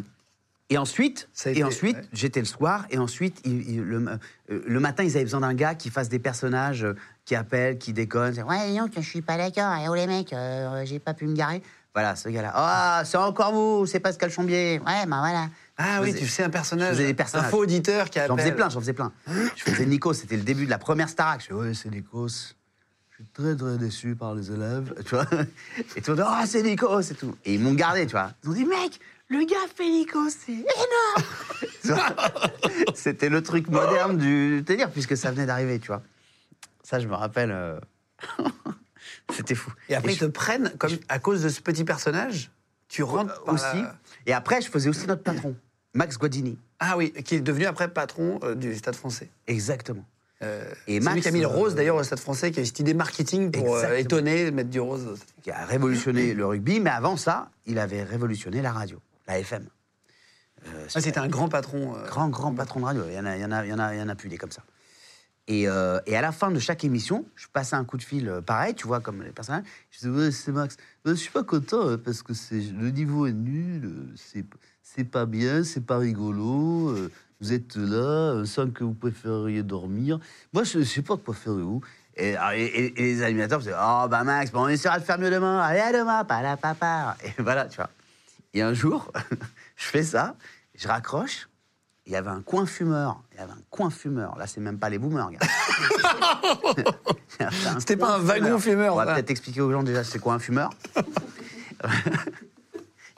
et 0.74 0.78
ensuite, 0.78 1.30
et 1.46 1.64
ensuite 1.64 1.98
ouais. 1.98 2.04
j'étais 2.14 2.40
le 2.40 2.46
soir, 2.46 2.86
et 2.90 2.98
ensuite, 2.98 3.40
il- 3.46 3.70
il- 3.70 3.82
le, 3.82 3.98
euh, 4.08 4.18
le 4.66 4.80
matin, 4.80 5.04
ils 5.04 5.16
avaient 5.16 5.26
besoin 5.26 5.42
d'un 5.42 5.54
gars 5.54 5.76
qui 5.76 5.90
fasse 5.90 6.10
des 6.10 6.20
personnages, 6.20 6.84
euh, 6.84 6.96
qui 7.26 7.36
appellent, 7.36 7.78
qui 7.78 7.94
déconnent. 7.94 8.42
Ouais, 8.44 8.70
dis 8.72 8.78
donc, 8.78 8.92
je 8.96 9.02
suis 9.02 9.22
pas 9.22 9.38
d'accord. 9.38 9.76
Et 9.78 9.88
oh 9.88 9.96
les 9.96 10.08
mecs, 10.08 10.34
euh, 10.34 10.84
j'ai 10.86 11.00
pas 11.00 11.14
pu 11.14 11.26
me 11.28 11.36
garer. 11.36 11.62
Voilà, 11.94 12.16
ce 12.16 12.28
gars-là. 12.30 12.52
Ah, 12.56 13.04
c'est 13.06 13.18
encore 13.18 13.54
vous, 13.54 13.86
c'est 13.86 14.00
Pascal 14.00 14.32
Chambier. 14.32 14.80
Ouais, 14.86 15.06
ben 15.06 15.20
voilà. 15.20 15.48
Ah 15.78 15.98
Je 15.98 16.02
oui, 16.04 16.12
faisais- 16.12 16.20
tu 16.20 16.26
fais 16.28 16.44
un 16.44 16.50
personnage. 16.50 16.90
je 16.90 16.94
faisais 16.96 17.08
des 17.08 17.14
personnages. 17.14 17.48
Un 17.48 17.50
faux 17.50 17.62
auditeur 17.62 18.10
qui 18.10 18.18
appelle. 18.20 18.30
J'en 18.30 18.38
faisais 18.38 18.52
plein, 18.52 18.70
j'en 18.70 18.80
faisais 18.80 18.94
plein. 18.94 19.12
Je 19.56 19.64
faisais 19.64 19.86
Nikos, 19.86 20.14
c'était 20.14 20.38
le 20.38 20.44
début 20.44 20.66
de 20.66 20.70
la 20.72 20.80
première 20.80 21.08
Starac. 21.10 21.42
Je 21.42 21.46
fais, 21.48 21.54
ouais, 21.54 21.74
c'est 21.76 21.90
Nikos. 21.92 22.28
Je 23.12 23.16
suis 23.18 23.26
très, 23.32 23.56
très 23.56 23.78
déçu 23.78 24.16
par 24.16 24.34
les 24.34 24.52
élèves, 24.52 24.94
tu 25.06 25.14
vois. 25.16 25.28
Et 25.96 26.02
tout 26.02 26.12
le 26.12 26.18
monde, 26.18 26.28
oh, 26.32 26.44
c'est 26.48 26.64
Nikos 26.64 27.02
et 27.02 27.14
tout. 27.16 27.36
Et 27.46 27.54
ils 27.54 27.60
m'ont 27.60 27.76
gardé, 27.76 28.06
tu 28.08 28.14
vois. 28.14 28.32
Ils 28.44 28.50
ont 28.50 28.54
dit, 28.54 28.66
mec, 28.66 29.00
le 29.34 29.46
gars 29.46 29.58
Nikos, 29.80 30.30
c'est 30.46 30.52
énorme. 30.54 31.24
C'était 32.96 33.30
le 33.30 33.42
truc 33.44 33.68
moderne 33.68 34.18
du 34.18 34.62
délire, 34.62 34.90
puisque 34.92 35.18
ça 35.18 35.32
venait 35.32 35.46
d'arriver, 35.46 35.80
tu 35.80 35.88
vois. 35.88 36.02
Ça, 36.84 37.00
je 37.00 37.08
me 37.08 37.16
rappelle. 37.16 37.52
euh, 37.52 37.80
c'était 39.34 39.56
fou. 39.56 39.72
Et 39.90 39.96
après, 39.96 40.12
Et 40.12 40.16
ils 40.16 40.20
te 40.20 40.26
prennent, 40.26 40.72
comme, 40.78 40.92
à 41.10 41.20
cause 41.20 41.44
de 41.44 41.50
ce 41.50 41.62
petit 41.62 41.84
personnage, 41.84 42.52
tu 42.88 43.04
rentres 43.04 43.44
par 43.44 43.54
aussi. 43.56 43.64
la- 43.82 43.96
Et 44.26 44.34
après, 44.34 44.62
je 44.62 44.70
faisais 44.70 44.90
aussi 44.90 45.08
notre 45.08 45.24
patron, 45.24 45.56
Max 45.94 46.18
Guadini. 46.18 46.58
Ah 46.80 46.98
oui, 46.98 47.12
qui 47.12 47.36
est 47.36 47.42
devenu 47.42 47.66
après 47.66 47.88
patron 47.88 48.40
euh, 48.44 48.56
du 48.56 48.76
Stade 48.76 48.96
français. 48.96 49.30
Exactement. 49.48 50.06
Euh, 50.42 50.70
Et 50.88 51.00
lui 51.00 51.06
Max, 51.06 51.22
qui 51.22 51.28
a 51.30 51.32
mis 51.32 51.40
le 51.40 51.46
euh, 51.46 51.50
rose 51.50 51.74
d'ailleurs 51.76 51.96
au 51.96 52.04
Stade 52.04 52.20
français, 52.20 52.52
qui 52.52 52.60
a 52.60 52.64
eu 52.64 52.66
cette 52.66 52.80
idée 52.80 52.94
marketing 52.94 53.52
pour 53.52 53.76
euh, 53.78 53.94
étonner, 53.96 54.52
mettre 54.52 54.70
du 54.70 54.80
rose. 54.82 55.18
qui 55.42 55.52
a 55.52 55.66
révolutionné 55.66 56.34
le 56.34 56.46
rugby, 56.46 56.80
mais 56.82 56.90
avant 56.90 57.16
ça, 57.18 57.50
il 57.66 57.80
avait 57.80 58.04
révolutionné 58.04 58.62
la 58.62 58.72
radio, 58.74 59.00
la 59.28 59.40
FM. 59.40 59.68
Euh, 60.66 60.86
Ah, 60.96 61.02
c'était 61.02 61.18
un 61.20 61.28
grand 61.28 61.50
patron. 61.50 61.96
euh, 61.98 62.06
grand, 62.08 62.30
grand 62.30 62.54
patron 62.54 62.80
de 62.80 62.86
radio. 62.86 63.04
Il 63.08 63.14
y 63.16 63.20
en 63.20 63.26
a, 63.26 63.36
il 63.36 63.42
y 63.42 63.46
en 63.46 63.52
a, 63.52 63.66
il 63.66 63.70
y 63.70 63.74
en 63.74 63.80
a, 63.80 63.94
il 63.96 64.00
y 64.00 64.04
en 64.04 64.10
a 64.10 64.16
plus 64.16 64.30
des 64.30 64.38
comme 64.38 64.52
ça. 64.52 64.64
Et, 65.48 65.68
euh, 65.68 66.00
et 66.06 66.16
à 66.16 66.22
la 66.22 66.32
fin 66.32 66.52
de 66.52 66.60
chaque 66.60 66.86
émission, 66.86 67.26
je 67.36 67.48
passais 67.52 67.76
un 67.76 67.84
coup 67.84 67.98
de 67.98 68.04
fil 68.04 68.30
euh, 68.30 68.40
pareil, 68.40 68.76
tu 68.76 68.88
vois, 68.88 69.02
comme 69.02 69.22
les 69.24 69.32
personnages. 69.32 69.66
Je 69.92 69.98
disais, 69.98 70.10
ouais, 70.10 70.32
c'est 70.32 70.54
Max. 70.54 70.78
Ouais, 71.04 71.12
je 71.12 71.16
suis 71.18 71.32
pas 71.32 71.44
content 71.44 71.86
euh, 71.90 71.98
parce 71.98 72.24
que 72.24 72.32
le 72.54 72.90
niveau 72.92 73.26
est 73.28 73.34
nul, 73.34 74.14
c'est, 74.16 75.04
pas 75.04 75.26
bien, 75.26 75.66
c'est 75.66 75.86
pas 75.86 75.98
rigolo. 75.98 76.96
Vous 77.42 77.52
êtes 77.52 77.76
là, 77.76 78.46
sans 78.46 78.70
que 78.72 78.86
vous 78.86 78.94
préfériez 78.94 79.64
dormir. 79.64 80.18
Moi, 80.54 80.64
je, 80.64 80.80
je 80.80 80.84
sais 80.86 81.02
pas 81.02 81.18
quoi 81.18 81.34
faire 81.34 81.56
de 81.56 81.62
vous. 81.62 81.82
Et, 82.16 82.38
ah, 82.38 82.56
et- 82.56 82.64
et- 82.64 82.94
les 82.96 83.22
animateurs 83.22 83.60
faisaient, 83.60 83.74
oh 83.76 84.08
bah 84.10 84.24
Max, 84.24 84.50
bon, 84.52 84.62
on 84.64 84.68
essaiera 84.70 84.98
de 85.00 85.04
faire 85.04 85.20
mieux 85.20 85.32
demain. 85.32 85.60
Allez, 85.60 85.80
à 85.82 85.92
demain, 85.92 86.24
pas 86.24 86.42
la 86.42 86.56
papa. 86.56 87.18
Et 87.26 87.42
voilà, 87.42 87.66
tu 87.66 87.76
vois. 87.76 87.90
Et 88.54 88.62
un 88.62 88.74
jour, 88.74 89.12
je 89.76 89.86
fais 89.86 90.04
ça, 90.04 90.36
je 90.76 90.88
raccroche. 90.88 91.50
Il 92.06 92.12
y 92.12 92.18
avait 92.18 92.30
un 92.30 92.42
coin 92.42 92.66
fumeur. 92.66 93.24
Il 93.32 93.38
y 93.38 93.40
avait 93.42 93.54
un 93.54 93.62
coin 93.70 93.90
fumeur. 93.90 94.38
Là, 94.38 94.46
c'est 94.46 94.60
même 94.60 94.78
pas 94.78 94.90
les 94.90 95.00
boomers, 95.00 95.30
C'était 97.80 97.98
pas 97.98 98.16
un 98.16 98.20
wagon 98.20 98.60
fumeur, 98.60 98.94
On 98.94 98.98
va 98.98 99.14
peut-être 99.14 99.30
expliquer 99.32 99.62
aux 99.62 99.72
gens 99.72 99.84
déjà 99.84 100.04
c'est 100.04 100.20
quoi 100.20 100.34
un 100.34 100.40
fumeur. 100.40 100.70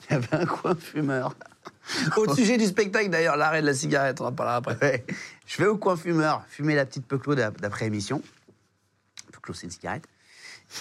Il 0.10 0.12
y 0.12 0.14
avait 0.14 0.36
un 0.36 0.46
coin 0.46 0.76
fumeur. 0.76 1.36
Au 2.16 2.34
sujet 2.36 2.58
du 2.58 2.66
spectacle 2.66 3.10
d'ailleurs, 3.10 3.38
l'arrêt 3.38 3.62
de 3.62 3.66
la 3.68 3.74
cigarette, 3.74 4.22
on 4.22 4.26
en 4.26 4.32
parlera 4.32 4.58
après. 4.58 4.78
Ouais. 4.82 5.06
Je 5.48 5.58
vais 5.58 5.68
au 5.68 5.78
coin 5.78 5.98
fumeur, 5.98 6.44
fumer 6.48 6.76
la 6.76 6.86
petite 6.86 7.08
Peuclo 7.08 7.34
d'ap- 7.34 7.60
d'après-émission. 7.60 8.22
Peuclo, 9.32 9.54
c'est 9.56 9.66
une 9.66 9.72
cigarette. 9.72 10.04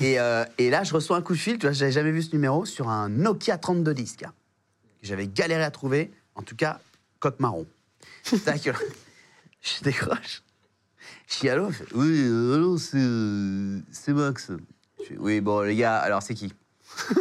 Et, 0.01 0.19
euh, 0.21 0.45
et 0.59 0.69
là, 0.71 0.85
je 0.85 0.93
reçois 0.95 1.17
un 1.17 1.23
coup 1.23 1.33
de 1.35 1.38
fil, 1.38 1.59
tu 1.59 1.67
vois, 1.67 1.73
j'avais 1.73 1.93
jamais 1.93 2.11
vu 2.11 2.21
ce 2.23 2.33
numéro, 2.33 2.64
sur 2.67 2.88
un 2.90 3.09
Nokia 3.09 3.57
3210, 3.59 4.17
gars. 4.19 4.33
Que 5.05 5.09
J'avais 5.09 5.27
galéré 5.29 5.62
à 5.62 5.71
trouver, 5.71 6.11
en 6.35 6.43
tout 6.43 6.57
cas, 6.57 6.81
coque 7.21 7.38
marron. 7.38 7.67
Tac, 8.45 8.71
je 9.62 9.83
décroche. 9.85 10.43
Je 11.29 11.40
dis 11.40 11.49
allô? 11.51 11.69
Il 11.69 11.75
fait, 11.75 11.85
Oui, 11.95 12.21
allô, 12.55 12.79
c'est 12.79 12.97
euh, 12.99 13.81
c'est 13.93 14.12
Max. 14.14 14.51
Je 15.01 15.05
fais, 15.05 15.17
oui, 15.19 15.40
bon, 15.43 15.61
les 15.61 15.77
gars, 15.77 15.99
alors 15.99 16.23
c'est 16.23 16.33
qui? 16.35 16.53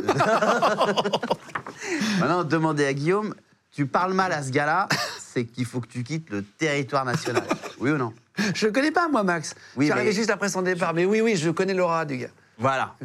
Maintenant, 2.19 2.43
demandez 2.45 2.85
à 2.85 2.93
Guillaume, 2.93 3.35
tu 3.71 3.85
parles 3.85 4.13
mal 4.13 4.31
à 4.31 4.41
ce 4.43 4.51
gars-là, 4.51 4.87
c'est 5.19 5.45
qu'il 5.45 5.65
faut 5.65 5.81
que 5.81 5.87
tu 5.87 6.03
quittes 6.03 6.29
le 6.29 6.41
territoire 6.43 7.03
national. 7.03 7.43
Oui 7.79 7.91
ou 7.91 7.97
non? 7.97 8.13
Je 8.55 8.67
le 8.67 8.71
connais 8.71 8.91
pas, 8.91 9.09
moi, 9.09 9.23
Max. 9.23 9.55
Oui, 9.75 9.85
je 9.85 9.91
suis 9.91 9.91
arrivé 9.91 10.09
mais- 10.11 10.15
juste 10.15 10.29
après 10.29 10.47
son 10.49 10.61
départ. 10.61 10.93
Mais 10.93 11.03
oui, 11.05 11.19
oui, 11.21 11.35
je 11.35 11.49
connais 11.49 11.73
l'aura 11.73 12.05
du 12.05 12.17
gars. 12.17 12.29
Voilà. 12.57 12.95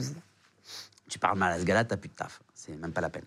Tu 1.08 1.18
parles 1.18 1.38
mal 1.38 1.52
à 1.54 1.58
ce 1.58 1.64
gars-là, 1.64 1.84
t'as 1.84 1.96
plus 1.96 2.08
de 2.08 2.14
taf. 2.14 2.40
C'est 2.54 2.76
même 2.76 2.92
pas 2.92 3.00
la 3.00 3.08
peine. 3.10 3.24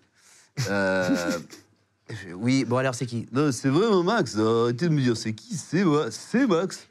Euh, 0.68 1.38
oui, 2.34 2.64
bon 2.64 2.76
alors 2.76 2.94
c'est 2.94 3.06
qui? 3.06 3.26
Non, 3.32 3.52
c'est 3.52 3.68
vraiment 3.68 4.02
Max. 4.02 4.36
Arrêtez 4.36 4.88
de 4.88 4.94
me 4.94 5.00
dire 5.00 5.16
c'est 5.16 5.32
qui? 5.32 5.56
C'est 5.56 5.84
moi, 5.84 6.10
c'est 6.10 6.46
Max. 6.46 6.86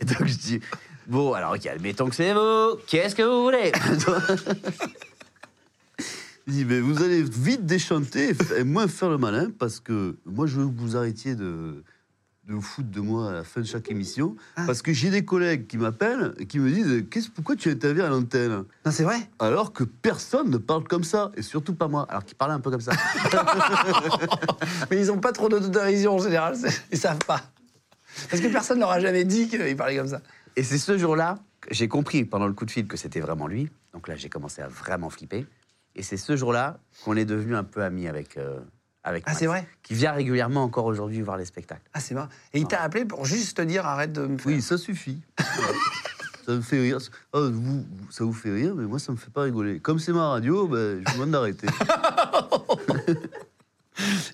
Et 0.00 0.04
donc 0.04 0.26
je 0.26 0.36
dis 0.36 0.60
bon 1.06 1.32
alors 1.32 1.54
ok, 1.54 1.66
admettons 1.66 2.08
que 2.08 2.14
c'est 2.14 2.32
vous. 2.34 2.76
Qu'est-ce 2.86 3.14
que 3.14 3.22
vous 3.22 3.42
voulez? 3.42 3.72
Il 6.46 6.54
dit 6.54 6.64
mais 6.64 6.80
vous 6.80 7.02
allez 7.02 7.22
vite 7.22 7.66
déchanter 7.66 8.34
et 8.56 8.64
moins 8.64 8.88
faire 8.88 9.10
le 9.10 9.18
malin 9.18 9.50
parce 9.58 9.80
que 9.80 10.16
moi 10.24 10.46
je 10.46 10.60
veux 10.60 10.66
que 10.66 10.78
vous 10.80 10.96
arrêtiez 10.96 11.34
de 11.34 11.84
de 12.48 12.54
vous 12.54 12.62
foutre 12.62 12.88
de 12.90 13.00
moi 13.00 13.28
à 13.28 13.32
la 13.32 13.44
fin 13.44 13.60
de 13.60 13.66
chaque 13.66 13.90
émission 13.90 14.34
parce 14.56 14.80
que 14.80 14.90
j'ai 14.94 15.10
des 15.10 15.22
collègues 15.22 15.66
qui 15.66 15.76
m'appellent 15.76 16.32
et 16.38 16.46
qui 16.46 16.58
me 16.58 16.70
disent 16.70 17.04
qu'est-ce 17.10 17.28
pourquoi 17.28 17.56
tu 17.56 17.70
interviens 17.70 18.06
à 18.06 18.08
l'antenne? 18.08 18.64
Non, 18.86 18.90
c'est 18.90 19.04
vrai 19.04 19.18
alors 19.38 19.74
que 19.74 19.84
personne 19.84 20.48
ne 20.50 20.56
parle 20.56 20.84
comme 20.84 21.04
ça, 21.04 21.30
et 21.36 21.42
surtout 21.42 21.74
pas 21.74 21.88
moi, 21.88 22.06
alors 22.08 22.24
qu'il 22.24 22.36
parlait 22.36 22.54
un 22.54 22.60
peu 22.60 22.70
comme 22.70 22.80
ça. 22.80 22.92
Mais 24.90 24.98
ils 24.98 25.12
ont 25.12 25.18
pas 25.18 25.32
trop 25.32 25.50
d'autodérision 25.50 26.14
en 26.14 26.18
général, 26.18 26.56
ils 26.90 26.98
savent 26.98 27.18
pas. 27.26 27.42
Parce 28.30 28.40
que 28.42 28.48
personne 28.48 28.78
leur 28.80 28.90
a 28.90 29.00
jamais 29.00 29.24
dit 29.24 29.48
qu'il 29.48 29.76
parlait 29.76 29.96
comme 29.96 30.08
ça. 30.08 30.22
et 30.56 30.62
c'est 30.62 30.78
ce 30.78 30.96
jour-là 30.96 31.38
que 31.60 31.74
j'ai 31.74 31.86
compris 31.88 32.24
pendant 32.24 32.46
le 32.46 32.54
coup 32.54 32.64
de 32.64 32.70
fil 32.70 32.86
que 32.86 32.96
c'était 32.96 33.20
vraiment 33.20 33.46
lui. 33.46 33.68
Donc 33.92 34.08
là, 34.08 34.16
j'ai 34.16 34.30
commencé 34.30 34.62
à 34.62 34.68
vraiment 34.68 35.10
flipper. 35.10 35.46
Et 35.94 36.02
c'est 36.02 36.16
ce 36.16 36.34
jour-là 36.36 36.78
qu'on 37.04 37.16
est 37.16 37.24
devenu 37.26 37.54
un 37.56 37.64
peu 37.64 37.82
amis 37.82 38.08
avec. 38.08 38.38
euh, 38.38 38.58
avec 39.04 39.24
Ah, 39.26 39.34
c'est 39.34 39.46
vrai 39.46 39.66
Qui 39.82 39.94
vient 39.94 40.12
régulièrement 40.12 40.62
encore 40.62 40.84
aujourd'hui 40.86 41.22
voir 41.22 41.36
les 41.36 41.44
spectacles. 41.44 41.88
Ah, 41.94 42.00
c'est 42.00 42.14
marrant. 42.14 42.28
Et 42.52 42.60
il 42.60 42.66
t'a 42.66 42.82
appelé 42.82 43.04
pour 43.04 43.24
juste 43.24 43.56
te 43.56 43.62
dire 43.62 43.86
arrête 43.86 44.12
de 44.12 44.26
me 44.26 44.38
faire. 44.38 44.46
Oui, 44.46 44.62
ça 44.62 44.78
suffit. 44.78 45.20
ça 46.46 46.52
me 46.52 46.60
fait 46.60 46.80
rire. 46.80 46.98
Ah, 47.32 47.40
vous, 47.50 47.86
ça 48.10 48.24
vous 48.24 48.32
fait 48.32 48.52
rire, 48.52 48.74
mais 48.74 48.84
moi, 48.84 48.98
ça 48.98 49.12
me 49.12 49.16
fait 49.16 49.30
pas 49.30 49.42
rigoler. 49.42 49.80
Comme 49.80 49.98
c'est 49.98 50.12
ma 50.12 50.28
radio, 50.28 50.66
ben, 50.68 51.02
je 51.06 51.10
vous 51.12 51.18
demande 51.18 51.30
d'arrêter. 51.30 51.66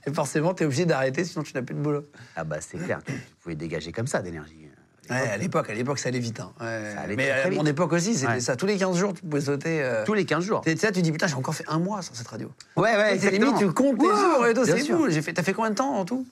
Et 0.07 0.13
forcément, 0.13 0.53
t'es 0.53 0.67
obligé 0.67 0.85
d'arrêter, 0.85 1.25
sinon 1.25 1.43
tu 1.43 1.55
n'as 1.55 1.63
plus 1.63 1.75
de 1.75 1.81
boulot. 1.81 2.05
ah 2.37 2.45
bah 2.45 2.61
c'est 2.61 2.77
clair, 2.77 3.03
tu, 3.03 3.13
tu 3.15 3.35
pouvais 3.41 3.55
dégager 3.55 3.93
comme 3.93 4.07
ça 4.07 4.21
d'énergie. 4.21 4.69
Ouais, 5.11 5.17
à 5.29 5.37
l'époque, 5.37 5.69
à 5.71 5.75
l'époque, 5.75 5.99
ça 5.99 6.09
allait 6.09 6.19
vite. 6.19 6.41
hein. 6.41 6.53
Ouais. 6.61 6.93
Ça 6.95 7.01
allait 7.03 7.17
Mais 7.17 7.29
très, 7.29 7.41
très 7.43 7.49
à 7.49 7.51
mon 7.53 7.63
vite. 7.63 7.69
époque 7.73 7.93
aussi, 7.93 8.15
c'était 8.15 8.27
Ouais. 8.33 8.41
ça. 8.41 8.57
Tous 8.57 8.67
les 8.67 8.77
15 8.79 8.97
jours, 8.97 9.13
tu 9.15 9.23
pouvais 9.23 9.41
sauter. 9.43 9.83
euh, 9.83 10.05
Tous 10.05 10.15
les 10.15 10.25
15 10.25 10.45
jours. 10.45 10.61
Tu 10.63 10.77
sais, 10.77 10.93
tu 10.93 11.03
dis, 11.03 11.13
putain, 11.13 11.27
j'ai 11.27 11.35
encore 11.35 11.55
fait 11.55 11.65
un 11.69 11.79
mois 11.79 12.03
sur 12.03 12.15
cette 12.17 12.29
radio. 12.29 12.51
Ouais, 12.77 12.97
ouais, 12.97 13.19
C'est 13.19 13.31
limite, 13.31 13.57
tu 13.59 13.71
comptes 13.73 13.99
tes 13.99 14.07
Wow, 14.07 14.17
jours 14.17 14.47
et 15.09 15.13
c'est 15.13 15.23
fait, 15.23 15.33
t'as 15.33 15.43
fait 15.43 15.53
combien 15.53 15.71
de 15.71 15.77
temps 15.77 15.95
en 15.95 16.05
tout? 16.05 16.27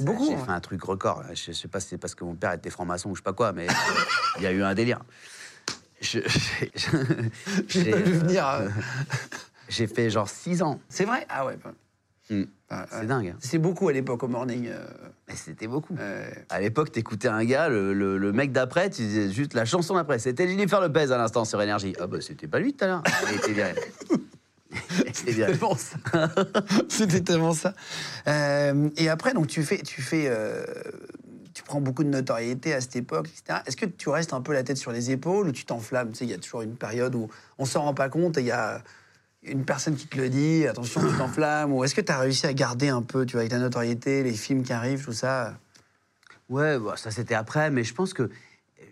Beaucoup, 0.00 0.26
J'ai 0.30 0.34
ouais. 0.36 0.44
fait 0.44 0.50
un 0.50 0.60
truc 0.60 0.82
record. 0.82 1.22
Je, 1.34 1.52
sais 1.52 1.68
pas 1.68 1.78
si 1.78 1.88
c'est 1.90 1.98
parce 1.98 2.14
que 2.14 2.24
mon 2.24 2.34
père 2.34 2.52
était 2.52 2.70
franc-maçon 2.70 3.10
ou 3.10 3.14
je 3.14 3.20
sais 3.20 3.24
pas 3.24 3.32
quoi, 3.34 3.52
mais 3.52 3.66
il 4.38 4.42
y 4.42 4.46
a 4.46 4.50
eu 4.50 4.62
un 4.62 4.74
délire. 4.74 5.00
Je- 6.00 6.18
j'ai- 7.68 7.94
euh, 7.94 7.98
venir. 7.98 8.48
euh. 8.48 8.68
J'ai 9.68 9.86
fait 9.86 10.10
genre 10.10 10.28
6 10.28 10.62
ans. 10.62 10.80
C'est 10.88 11.04
vrai? 11.04 11.26
Ah 11.28 11.44
ouais. 11.46 11.58
bah. 11.62 11.72
Hmm. 12.30 12.42
Ah, 12.70 12.86
C'est 12.90 12.98
ouais. 13.00 13.06
dingue. 13.06 13.28
hein. 13.28 13.36
C'est 13.40 13.58
beaucoup 13.58 13.88
à 13.88 13.92
l'époque 13.92 14.22
au 14.22 14.28
morning. 14.28 14.66
euh, 14.68 14.84
Mais 15.28 15.34
c'était 15.36 15.66
beaucoup. 15.66 15.94
euh, 15.98 16.28
À 16.50 16.60
l'époque, 16.60 16.92
t'écoutais 16.92 17.28
un 17.28 17.42
gars, 17.44 17.68
le, 17.70 17.94
le- 17.94 18.18
le 18.18 18.32
mec 18.32 18.52
d'après, 18.52 18.90
tu 18.90 19.02
disais 19.02 19.30
juste 19.30 19.54
la 19.54 19.64
chanson 19.64 19.94
d'après. 19.94 20.18
C'était 20.18 20.46
Jennifer 20.46 20.80
Lopez 20.80 21.10
à 21.12 21.16
l'instant 21.16 21.44
sur 21.46 21.60
Énergie. 21.62 21.94
Ah 21.98 22.06
bah 22.06 22.18
c'était 22.20 22.46
pas 22.46 22.58
lui 22.58 22.74
tout 22.74 22.84
à 22.84 22.88
l'heure. 22.88 23.02
Il 23.30 23.36
était 23.38 23.52
viré. 23.52 23.74
Il 25.00 25.08
était 25.08 25.32
viré. 25.32 25.52
tellement 25.52 25.74
ça. 25.76 25.96
C'était 26.88 27.22
tellement 27.22 27.52
ça. 27.54 27.72
Euh, 28.26 28.90
et 28.98 29.08
après, 29.08 29.32
donc 29.32 29.46
tu 29.46 29.62
fais, 29.62 29.78
tu 29.78 30.02
fais, 30.02 30.30
tu 31.54 31.62
prends 31.62 31.80
beaucoup 31.80 32.04
de 32.04 32.10
notoriété 32.10 32.74
à 32.74 32.80
cette 32.82 32.96
époque, 32.96 33.28
etc. 33.28 33.60
Est-ce 33.66 33.76
que 33.78 33.86
tu 33.86 34.10
restes 34.10 34.34
un 34.34 34.42
peu 34.42 34.52
la 34.52 34.62
tête 34.62 34.76
sur 34.76 34.92
les 34.92 35.10
épaules 35.10 35.48
ou 35.48 35.52
tu 35.52 35.64
t'enflammes? 35.64 36.10
Tu 36.10 36.18
sais, 36.18 36.24
il 36.26 36.30
y 36.30 36.34
a 36.34 36.38
toujours 36.38 36.60
une 36.62 36.76
période 36.76 37.14
où 37.14 37.28
on 37.58 37.64
s'en 37.64 37.82
rend 37.82 37.94
pas 37.94 38.10
compte 38.10 38.36
et 38.36 38.42
il 38.42 38.46
y 38.46 38.50
a 38.52 38.82
une 39.48 39.64
personne 39.64 39.96
qui 39.96 40.06
te 40.06 40.16
le 40.16 40.28
dit, 40.28 40.66
attention, 40.66 41.00
tu 41.00 41.16
t'enflammes. 41.16 41.72
Ou 41.72 41.84
est-ce 41.84 41.94
que 41.94 42.00
tu 42.00 42.12
as 42.12 42.18
réussi 42.18 42.46
à 42.46 42.52
garder 42.52 42.88
un 42.88 43.02
peu, 43.02 43.26
tu 43.26 43.32
vois, 43.32 43.40
avec 43.40 43.50
ta 43.50 43.58
notoriété, 43.58 44.22
les 44.22 44.32
films 44.32 44.62
qui 44.62 44.72
arrivent, 44.72 45.04
tout 45.04 45.12
ça? 45.12 45.58
Ouais, 46.48 46.78
bah, 46.78 46.94
ça 46.96 47.10
c'était 47.10 47.34
après, 47.34 47.70
mais 47.70 47.84
je 47.84 47.94
pense 47.94 48.14
que 48.14 48.30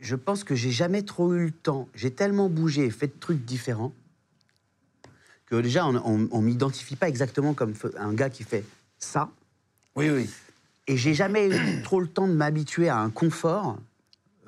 je 0.00 0.14
pense 0.14 0.44
que 0.44 0.54
j'ai 0.54 0.70
jamais 0.70 1.02
trop 1.02 1.32
eu 1.32 1.46
le 1.46 1.50
temps. 1.50 1.88
J'ai 1.94 2.12
tellement 2.12 2.48
bougé 2.48 2.84
et 2.84 2.90
fait 2.90 3.06
de 3.06 3.18
trucs 3.18 3.44
différents 3.44 3.92
que 5.46 5.56
déjà, 5.56 5.86
on, 5.86 5.96
on, 5.96 6.28
on 6.30 6.40
m'identifie 6.40 6.96
pas 6.96 7.08
exactement 7.08 7.54
comme 7.54 7.74
un 7.96 8.12
gars 8.12 8.30
qui 8.30 8.44
fait 8.44 8.64
ça. 8.98 9.30
Oui, 9.94 10.10
oui. 10.10 10.28
Et 10.88 10.96
j'ai 10.96 11.14
jamais 11.14 11.48
eu 11.48 11.82
trop 11.82 12.00
le 12.00 12.08
temps 12.08 12.28
de 12.28 12.32
m'habituer 12.32 12.88
à 12.88 12.98
un 12.98 13.10
confort 13.10 13.78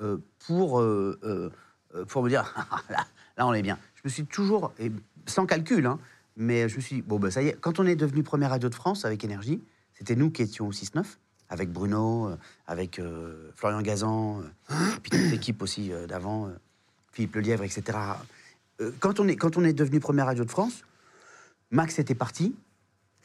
euh, 0.01 0.17
pour, 0.45 0.79
euh, 0.79 1.51
euh, 1.93 2.05
pour 2.05 2.23
me 2.23 2.29
dire, 2.29 2.53
là, 2.89 3.05
là, 3.37 3.47
on 3.47 3.53
est 3.53 3.61
bien. 3.61 3.77
Je 3.95 4.01
me 4.05 4.09
suis 4.09 4.25
toujours, 4.25 4.73
et 4.79 4.91
sans 5.25 5.45
calcul, 5.45 5.85
hein, 5.85 5.99
mais 6.35 6.69
je 6.69 6.77
me 6.77 6.81
suis 6.81 6.95
dit, 6.97 7.01
bon, 7.01 7.19
ben, 7.19 7.31
ça 7.31 7.41
y 7.41 7.47
est, 7.47 7.59
quand 7.59 7.79
on 7.79 7.85
est 7.85 7.95
devenu 7.95 8.23
première 8.23 8.49
radio 8.51 8.69
de 8.69 8.75
France 8.75 9.05
avec 9.05 9.23
Énergie, 9.23 9.61
c'était 9.93 10.15
nous 10.15 10.31
qui 10.31 10.41
étions 10.41 10.67
au 10.67 10.71
6-9, 10.71 11.03
avec 11.49 11.71
Bruno, 11.71 12.29
euh, 12.29 12.37
avec 12.67 12.99
euh, 12.99 13.51
Florian 13.55 13.81
Gazan, 13.81 14.41
euh, 14.41 14.73
et 14.97 14.99
puis 15.01 15.11
toute 15.11 15.31
l'équipe 15.31 15.61
aussi 15.61 15.91
euh, 15.91 16.07
d'avant, 16.07 16.49
Philippe 17.11 17.35
Lelièvre, 17.35 17.63
etc. 17.63 17.97
Quand, 18.99 19.19
on 19.19 19.27
est, 19.27 19.35
quand 19.35 19.57
on 19.57 19.63
est 19.65 19.73
devenu 19.73 19.99
première 19.99 20.27
radio 20.27 20.45
de 20.45 20.49
France, 20.49 20.83
Max 21.71 21.99
était 21.99 22.15
parti. 22.15 22.55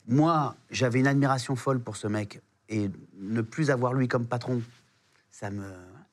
Moi, 0.09 0.57
j'avais 0.71 0.99
une 0.99 1.07
admiration 1.07 1.55
folle 1.57 1.81
pour 1.81 1.97
ce 1.97 2.09
mec. 2.09 2.41
Et 2.69 2.91
ne 3.19 3.41
plus 3.43 3.71
avoir 3.71 3.93
lui 3.95 4.09
comme 4.09 4.27
patron, 4.27 4.63
ça 5.31 5.51
me. 5.51 5.65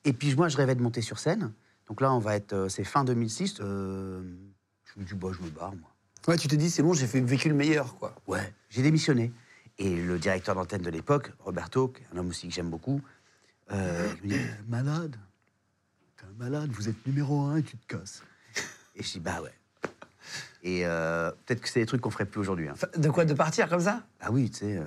Et 0.04 0.12
puis 0.12 0.34
moi, 0.34 0.48
je 0.48 0.56
rêvais 0.56 0.74
de 0.74 0.82
monter 0.82 1.00
sur 1.00 1.18
scène. 1.18 1.52
Donc 1.88 2.00
là, 2.00 2.12
on 2.12 2.18
va 2.18 2.36
être. 2.36 2.68
c'est 2.68 2.84
fin 2.84 3.04
2006. 3.04 3.60
euh, 3.60 4.22
je 4.96 5.00
me 5.00 5.06
dis, 5.06 5.14
bah, 5.14 5.28
je 5.32 5.42
me 5.44 5.50
barre, 5.50 5.74
moi. 5.76 5.88
Ouais, 6.28 6.36
tu 6.36 6.48
te 6.48 6.54
dis, 6.54 6.70
c'est 6.70 6.82
bon, 6.82 6.92
j'ai 6.92 7.06
fait 7.06 7.20
vécu 7.20 7.48
le 7.48 7.54
meilleur, 7.54 7.96
quoi. 7.96 8.14
Ouais, 8.26 8.52
j'ai 8.70 8.82
démissionné. 8.82 9.32
Et 9.78 9.96
le 9.96 10.18
directeur 10.18 10.54
d'antenne 10.54 10.82
de 10.82 10.90
l'époque, 10.90 11.32
Roberto, 11.40 11.92
un 12.14 12.18
homme 12.18 12.28
aussi 12.28 12.46
que 12.48 12.54
j'aime 12.54 12.70
beaucoup, 12.70 13.00
euh, 13.72 14.08
il 14.22 14.30
me 14.30 14.34
dit 14.36 14.40
Malade 14.68 15.16
T'es 16.16 16.24
un 16.26 16.38
malade, 16.44 16.70
vous 16.72 16.88
êtes 16.88 17.06
numéro 17.06 17.40
un 17.40 17.56
et 17.56 17.62
tu 17.62 17.76
te 17.76 17.86
casses. 17.96 18.22
Et 18.96 19.02
je 19.02 19.12
dis 19.12 19.20
Bah 19.20 19.40
ouais. 19.42 19.52
Et 20.62 20.86
euh, 20.86 21.30
peut-être 21.46 21.60
que 21.62 21.68
c'est 21.68 21.80
des 21.80 21.86
trucs 21.86 22.00
qu'on 22.02 22.10
ferait 22.10 22.26
plus 22.26 22.38
aujourd'hui. 22.40 22.68
hein. 22.68 22.74
De 22.96 23.08
quoi 23.10 23.24
De 23.24 23.34
partir 23.34 23.68
comme 23.68 23.80
ça? 23.80 24.02
Ah 24.20 24.30
oui, 24.30 24.50
tu 24.50 24.58
sais, 24.58 24.76
euh, 24.76 24.84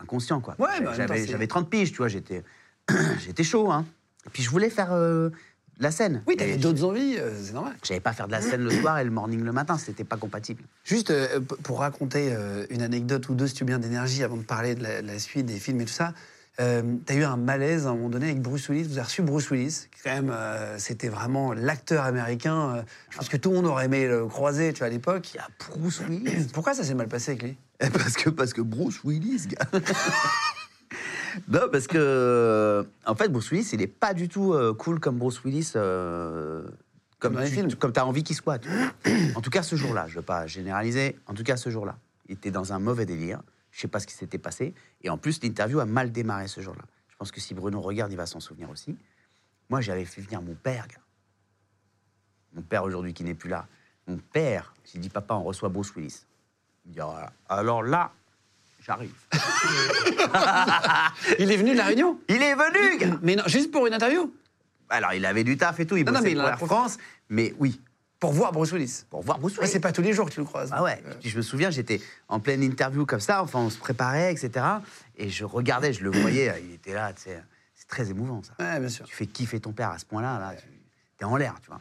inconscient 0.00 0.40
quoi. 0.40 0.54
Ouais, 0.58 0.84
temps, 0.84 0.92
j'avais, 0.92 1.20
c'est- 1.24 1.30
j'avais 1.32 1.46
30 1.46 1.70
piges, 1.70 1.92
tu 1.92 1.98
vois, 1.98 2.08
j'étais, 2.08 2.44
j'étais 3.20 3.44
chaud. 3.44 3.70
Hein. 3.70 3.86
Et 4.26 4.30
puis 4.30 4.42
je 4.42 4.50
voulais 4.50 4.68
faire 4.68 4.92
euh, 4.92 5.30
de 5.78 5.82
la 5.82 5.90
scène. 5.90 6.22
Oui, 6.26 6.36
t'avais 6.36 6.56
d'autres 6.56 6.84
envies, 6.84 7.16
euh, 7.18 7.32
c'est 7.42 7.52
normal. 7.52 7.74
J'avais 7.84 8.00
pas 8.00 8.12
faire 8.12 8.26
de 8.26 8.32
la 8.32 8.40
scène 8.40 8.62
le 8.62 8.70
soir 8.70 8.98
et 8.98 9.04
le 9.04 9.10
morning 9.10 9.42
le 9.42 9.52
matin, 9.52 9.78
c'était 9.78 10.04
pas 10.04 10.16
compatible. 10.16 10.62
Juste 10.84 11.10
euh, 11.10 11.40
pour 11.40 11.80
raconter 11.80 12.30
euh, 12.32 12.66
une 12.70 12.82
anecdote 12.82 13.28
ou 13.28 13.34
deux, 13.34 13.46
si 13.46 13.54
tu 13.54 13.64
bien, 13.64 13.78
d'énergie, 13.78 14.24
avant 14.24 14.36
de 14.36 14.42
parler 14.42 14.74
de 14.74 14.82
la, 14.82 15.02
de 15.02 15.06
la 15.06 15.18
suite 15.18 15.46
des 15.46 15.58
films 15.58 15.80
et 15.80 15.84
tout 15.84 15.92
ça. 15.92 16.12
T'as 16.58 17.14
eu 17.14 17.22
un 17.22 17.36
malaise 17.36 17.86
à 17.86 17.90
un 17.90 17.94
moment 17.94 18.08
donné 18.08 18.30
avec 18.30 18.42
Bruce 18.42 18.68
Willis. 18.68 18.82
Vous 18.82 18.98
avez 18.98 19.02
reçu 19.02 19.22
Bruce 19.22 19.48
Willis, 19.52 19.86
qui 19.94 20.02
quand 20.02 20.12
même, 20.12 20.34
c'était 20.78 21.06
vraiment 21.06 21.52
l'acteur 21.52 22.02
américain. 22.02 22.84
je 23.10 23.16
pense 23.16 23.28
que 23.28 23.36
tout 23.36 23.50
le 23.50 23.56
monde 23.58 23.66
aurait 23.66 23.84
aimé 23.84 24.08
le 24.08 24.26
croiser, 24.26 24.72
tu 24.72 24.78
vois, 24.78 24.88
à 24.88 24.90
l'époque. 24.90 25.34
Il 25.34 25.36
y 25.36 25.38
a 25.38 25.46
Bruce 25.70 26.00
Willis. 26.00 26.48
Pourquoi 26.52 26.74
ça 26.74 26.82
s'est 26.82 26.94
mal 26.94 27.06
passé 27.06 27.30
avec 27.30 27.44
lui? 27.44 27.56
Parce, 27.92 28.14
que, 28.14 28.28
parce 28.28 28.52
que 28.52 28.60
Bruce 28.60 29.04
Willis, 29.04 29.46
gars. 29.46 29.68
non, 31.48 31.68
parce 31.70 31.86
que. 31.86 32.86
En 33.06 33.14
fait, 33.14 33.28
Bruce 33.28 33.50
Willis, 33.50 33.70
il 33.72 33.82
est 33.82 33.86
pas 33.86 34.14
du 34.14 34.28
tout 34.28 34.52
euh, 34.54 34.74
cool 34.74 35.00
comme 35.00 35.18
Bruce 35.18 35.42
Willis. 35.44 35.72
euh, 35.76 36.66
comme 37.18 37.34
Dans 37.34 37.40
les 37.40 37.48
tu 37.48 37.54
films. 37.54 37.74
comme 37.74 37.92
as 37.96 38.06
envie 38.06 38.22
qu'il 38.22 38.36
soit. 38.36 38.58
tu 38.58 38.68
en 39.34 39.40
tout 39.40 39.50
cas, 39.50 39.62
ce 39.62 39.76
jour-là, 39.76 40.06
je 40.08 40.16
veux 40.16 40.22
pas 40.22 40.46
généraliser. 40.46 41.18
En 41.26 41.34
tout 41.34 41.42
cas, 41.42 41.56
ce 41.56 41.68
jour-là, 41.70 41.98
il 42.28 42.32
était 42.34 42.50
dans 42.50 42.72
un 42.72 42.78
mauvais 42.78 43.06
délire. 43.06 43.40
Je 43.70 43.80
sais 43.80 43.88
pas 43.88 44.00
ce 44.00 44.06
qui 44.06 44.14
s'était 44.14 44.38
passé. 44.38 44.74
Et 45.02 45.10
en 45.10 45.18
plus, 45.18 45.42
l'interview 45.42 45.80
a 45.80 45.84
mal 45.84 46.10
démarré 46.12 46.48
ce 46.48 46.60
jour-là. 46.60 46.82
Je 47.08 47.16
pense 47.16 47.32
que 47.32 47.40
si 47.40 47.54
Bruno 47.54 47.80
regarde, 47.80 48.12
il 48.12 48.16
va 48.16 48.26
s'en 48.26 48.40
souvenir 48.40 48.70
aussi. 48.70 48.96
Moi, 49.68 49.80
j'avais 49.80 50.04
fait 50.04 50.20
venir 50.22 50.40
mon 50.42 50.54
père, 50.54 50.86
gars. 50.88 51.00
Mon 52.54 52.62
père 52.62 52.84
aujourd'hui 52.84 53.12
qui 53.12 53.24
n'est 53.24 53.34
plus 53.34 53.50
là. 53.50 53.66
Mon 54.06 54.16
père, 54.18 54.72
j'ai 54.84 54.98
dit, 54.98 55.10
papa, 55.10 55.34
on 55.34 55.42
reçoit 55.42 55.68
Bruce 55.68 55.94
Willis. 55.94 56.24
Il 56.86 56.92
dit, 56.92 57.00
Ah, 57.00 57.32
alors 57.48 57.82
là, 57.82 58.12
j'arrive. 58.88 59.12
Il 61.38 61.52
est 61.52 61.56
venu 61.56 61.72
de 61.72 61.76
la 61.76 61.84
Réunion 61.84 62.18
Il 62.28 62.42
est 62.42 62.54
venu, 62.54 62.98
gars 62.98 63.18
Mais 63.22 63.36
non, 63.36 63.44
juste 63.46 63.70
pour 63.70 63.86
une 63.86 63.94
interview 63.94 64.32
Alors, 64.88 65.12
il 65.12 65.24
avait 65.26 65.44
du 65.44 65.56
taf 65.56 65.78
et 65.80 65.86
tout, 65.86 65.96
il 65.96 66.04
Non, 66.04 66.12
non, 66.12 66.20
bossait 66.20 66.34
mais 66.34 66.40
pour 66.42 66.50
prof- 66.56 66.68
France. 66.68 66.98
Mais 67.28 67.54
oui, 67.58 67.80
Pour 68.18 68.32
voir 68.32 68.52
Bruce 68.52 68.72
Willis. 68.72 69.04
pour 69.10 69.22
voir 69.22 69.38
Bruce 69.38 69.56
Willis. 69.58 69.70
c'est 69.70 69.80
pas 69.80 69.92
tous 69.92 70.02
les 70.02 70.12
jours 70.14 70.26
que 70.26 70.32
tu 70.34 70.40
le 70.40 70.46
croises. 70.46 70.70
Ah 70.72 70.82
ouais. 70.82 71.00
Euh, 71.06 71.12
je 71.22 71.36
me 71.36 71.42
souviens, 71.42 71.70
j'étais 71.70 72.00
en 72.28 72.40
pleine 72.40 72.62
interview 72.62 73.04
comme 73.06 73.20
ça, 73.20 73.42
enfin, 73.42 73.58
on 73.60 73.70
se 73.70 73.78
préparait, 73.78 74.32
etc. 74.32 74.64
Et 75.16 75.28
je 75.28 75.44
regardais, 75.44 75.92
je 75.92 76.02
le 76.02 76.10
voyais, 76.10 76.52
il 76.66 76.74
était 76.74 76.94
là, 76.94 77.12
tu 77.12 77.22
sais. 77.24 77.42
C'est 77.74 77.88
très 77.88 78.10
émouvant, 78.10 78.42
ça. 78.42 78.52
Ouais, 78.58 78.80
bien 78.80 78.88
sûr. 78.88 79.04
Tu 79.06 79.14
fais 79.14 79.26
kiffer 79.26 79.60
ton 79.60 79.72
père 79.72 79.90
à 79.90 79.98
ce 79.98 80.04
point-là, 80.06 80.38
là, 80.38 80.54
tu 80.56 80.64
es 81.20 81.24
en 81.24 81.36
l'air, 81.36 81.54
tu 81.62 81.68
vois. 81.68 81.80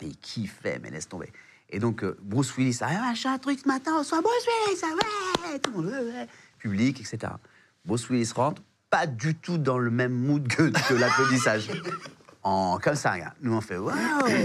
Et 0.00 0.06
il 0.06 0.16
kiffait, 0.16 0.78
mais 0.82 0.90
laisse 0.90 1.08
tomber. 1.08 1.30
Et 1.72 1.78
donc, 1.78 2.04
euh, 2.04 2.16
Bruce 2.20 2.54
Willis, 2.56 2.78
ah, 2.82 2.92
machin, 3.00 3.38
truc 3.38 3.58
ce 3.58 3.66
matin, 3.66 3.92
on 3.98 4.04
soit 4.04 4.20
Bruce 4.20 4.46
Willis, 4.68 4.80
ah 4.84 5.50
ouais, 5.50 5.58
tout 5.58 5.70
le 5.70 5.76
monde, 5.78 5.86
ouais, 5.86 5.98
ouais. 6.12 6.28
Public, 6.58 7.00
etc. 7.00 7.32
Bruce 7.84 8.08
Willis 8.10 8.30
rentre, 8.36 8.62
pas 8.90 9.06
du 9.06 9.34
tout 9.34 9.56
dans 9.56 9.78
le 9.78 9.90
même 9.90 10.12
mood 10.12 10.46
que, 10.46 10.68
que 10.70 10.94
l'applaudissage. 10.94 11.68
En, 12.44 12.80
comme 12.82 12.96
ça, 12.96 13.12
regarde. 13.12 13.34
Nous, 13.40 13.54
on 13.54 13.60
fait 13.60 13.76
Waouh, 13.76 13.94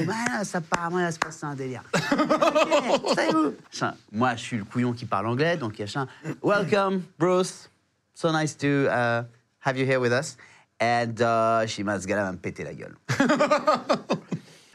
voilà, 0.06 0.44
ça 0.44 0.62
part, 0.62 0.92
moi, 0.92 1.02
là, 1.02 1.12
se 1.12 1.18
passe 1.18 1.44
un 1.44 1.56
délire. 1.56 1.82
Ok, 1.96 3.16
savez-vous 3.16 3.56
Machin. 3.74 3.96
Moi, 4.12 4.36
je 4.36 4.42
suis 4.44 4.58
le 4.58 4.66
couillon 4.66 4.94
qui 4.94 5.06
parle 5.06 5.26
anglais, 5.26 5.58
donc 5.58 5.80
il 5.80 5.82
y 5.82 5.84
a 5.84 5.88
chien. 5.88 6.08
Welcome, 6.44 7.02
Bruce. 7.18 7.72
So 8.14 8.32
nice 8.32 8.56
to 8.58 8.68
uh, 8.68 9.24
have 9.66 9.78
you 9.80 9.86
here 9.88 10.00
with 10.00 10.12
us. 10.12 10.38
And 10.80 11.20
uh, 11.20 11.66
dis, 11.66 11.74
ce 11.74 12.06
gars-là 12.08 12.26
va 12.26 12.32
me 12.34 12.38
péter 12.38 12.64
la 12.64 12.76
gueule. 12.76 12.96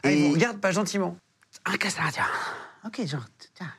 Ah, 0.05 0.11
il 0.11 0.17
Et- 0.17 0.27
vous 0.27 0.33
regarde 0.33 0.57
pas 0.59 0.71
gentiment. 0.71 1.15
Ah, 1.65 1.77
qu'est-ce 1.79 1.95
que 1.95 2.01
ça, 2.03 2.09
tiens 2.11 2.25
Ok, 2.85 3.05
genre, 3.07 3.25
tiens. 3.55 3.71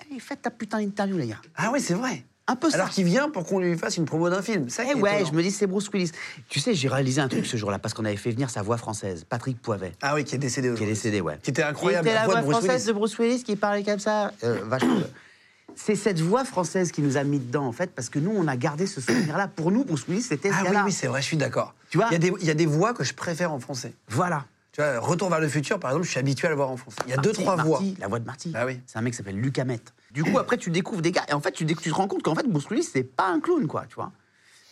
Allez, 0.00 0.18
faites 0.20 0.42
ta 0.42 0.50
putain 0.50 0.80
d'interview, 0.80 1.16
les 1.16 1.28
gars. 1.28 1.40
Ah 1.56 1.70
oui, 1.72 1.80
c'est 1.80 1.94
vrai. 1.94 2.24
Un 2.48 2.54
peu 2.54 2.70
ça. 2.70 2.76
Alors 2.76 2.90
qu'il 2.90 3.04
vient 3.04 3.28
pour 3.28 3.44
qu'on 3.44 3.58
lui 3.58 3.76
fasse 3.76 3.96
une 3.96 4.04
promo 4.04 4.30
d'un 4.30 4.42
film. 4.42 4.68
Ça, 4.68 4.84
Eh 4.88 4.94
ouais, 4.94 5.24
je 5.26 5.32
me 5.32 5.42
dis, 5.42 5.50
c'est 5.50 5.66
Bruce 5.66 5.88
Willis. 5.92 6.12
Tu 6.48 6.60
sais, 6.60 6.74
j'ai 6.74 6.88
réalisé 6.88 7.20
un 7.20 7.28
truc 7.28 7.44
ce 7.44 7.56
jour-là, 7.56 7.78
parce 7.80 7.92
qu'on 7.94 8.04
avait 8.04 8.16
fait 8.16 8.30
venir 8.30 8.50
sa 8.50 8.62
voix 8.62 8.76
française, 8.76 9.24
Patrick 9.28 9.60
Poivet. 9.60 9.92
Ah 10.02 10.14
oui, 10.14 10.24
qui 10.24 10.36
est 10.36 10.38
décédé 10.38 10.68
Qui 10.68 10.68
est 10.68 10.72
aujourd'hui. 10.74 10.94
décédé, 10.94 11.20
ouais. 11.20 11.38
Qui 11.42 11.50
était 11.50 11.62
incroyable, 11.64 12.04
Qui 12.04 12.10
était 12.10 12.14
la 12.14 12.20
la 12.20 12.26
voix 12.26 12.34
voix 12.34 12.40
de 12.42 12.46
Bruce 12.46 12.56
française 12.58 12.82
Willis. 12.82 12.86
de 12.86 12.92
Bruce 12.92 13.18
Willis 13.18 13.42
qui 13.42 13.56
parlait 13.56 13.82
comme 13.82 13.98
ça. 13.98 14.32
Euh, 14.44 14.60
vachement. 14.64 15.00
C'est 15.74 15.96
cette 15.96 16.20
voix 16.20 16.44
française 16.44 16.92
qui 16.92 17.02
nous 17.02 17.16
a 17.16 17.24
mis 17.24 17.38
dedans, 17.40 17.66
en 17.66 17.72
fait, 17.72 17.90
parce 17.94 18.08
que 18.08 18.18
nous, 18.20 18.32
on 18.34 18.46
a 18.46 18.56
gardé 18.56 18.86
ce 18.86 19.00
souvenir-là. 19.00 19.48
Pour 19.48 19.72
nous, 19.72 19.84
Bruce 19.84 20.06
Willis, 20.08 20.22
c'était 20.22 20.50
ce 20.50 20.54
Ah 20.54 20.60
oui, 20.62 20.66
gars-là. 20.68 20.84
oui, 20.86 20.92
c'est 20.92 21.06
vrai, 21.08 21.20
je 21.22 21.26
suis 21.26 21.36
d'accord. 21.36 21.74
Tu 21.90 21.98
vois 21.98 22.06
il 22.10 22.12
y, 22.12 22.16
a 22.16 22.18
des, 22.18 22.32
il 22.40 22.46
y 22.46 22.50
a 22.50 22.54
des 22.54 22.66
voix 22.66 22.94
que 22.94 23.02
je 23.04 23.12
préfère 23.12 23.52
en 23.52 23.58
français. 23.58 23.92
Voilà. 24.08 24.44
Tu 24.76 24.82
vois, 24.82 25.00
Retour 25.00 25.30
vers 25.30 25.40
le 25.40 25.48
futur, 25.48 25.80
par 25.80 25.92
exemple, 25.92 26.04
je 26.04 26.10
suis 26.10 26.20
habitué 26.20 26.48
à 26.48 26.50
le 26.50 26.56
voir 26.56 26.68
en 26.68 26.76
français. 26.76 26.98
Il 27.06 27.10
y 27.10 27.14
a 27.14 27.16
deux, 27.16 27.30
Marty, 27.30 27.42
trois 27.42 27.56
voix. 27.56 27.80
La 27.98 28.08
voix 28.08 28.18
de 28.18 28.26
Marty. 28.26 28.52
Ah 28.54 28.66
oui. 28.66 28.78
C'est 28.84 28.98
un 28.98 29.00
mec 29.00 29.14
qui 29.14 29.16
s'appelle 29.16 29.40
Luc 29.40 29.58
Hamet. 29.58 29.80
Du 30.10 30.22
coup, 30.22 30.38
après, 30.38 30.58
tu 30.58 30.68
découvres 30.68 31.00
des 31.00 31.12
gars. 31.12 31.24
Et 31.30 31.32
en 31.32 31.40
fait, 31.40 31.52
tu, 31.52 31.64
te 31.64 31.90
rends 31.94 32.06
compte 32.06 32.22
qu'en 32.22 32.34
fait, 32.34 32.46
Bruce 32.46 32.68
Willis, 32.68 32.82
c'est 32.82 33.02
pas 33.02 33.26
un 33.26 33.40
clown, 33.40 33.66
quoi, 33.66 33.86
tu 33.88 33.94
vois. 33.94 34.12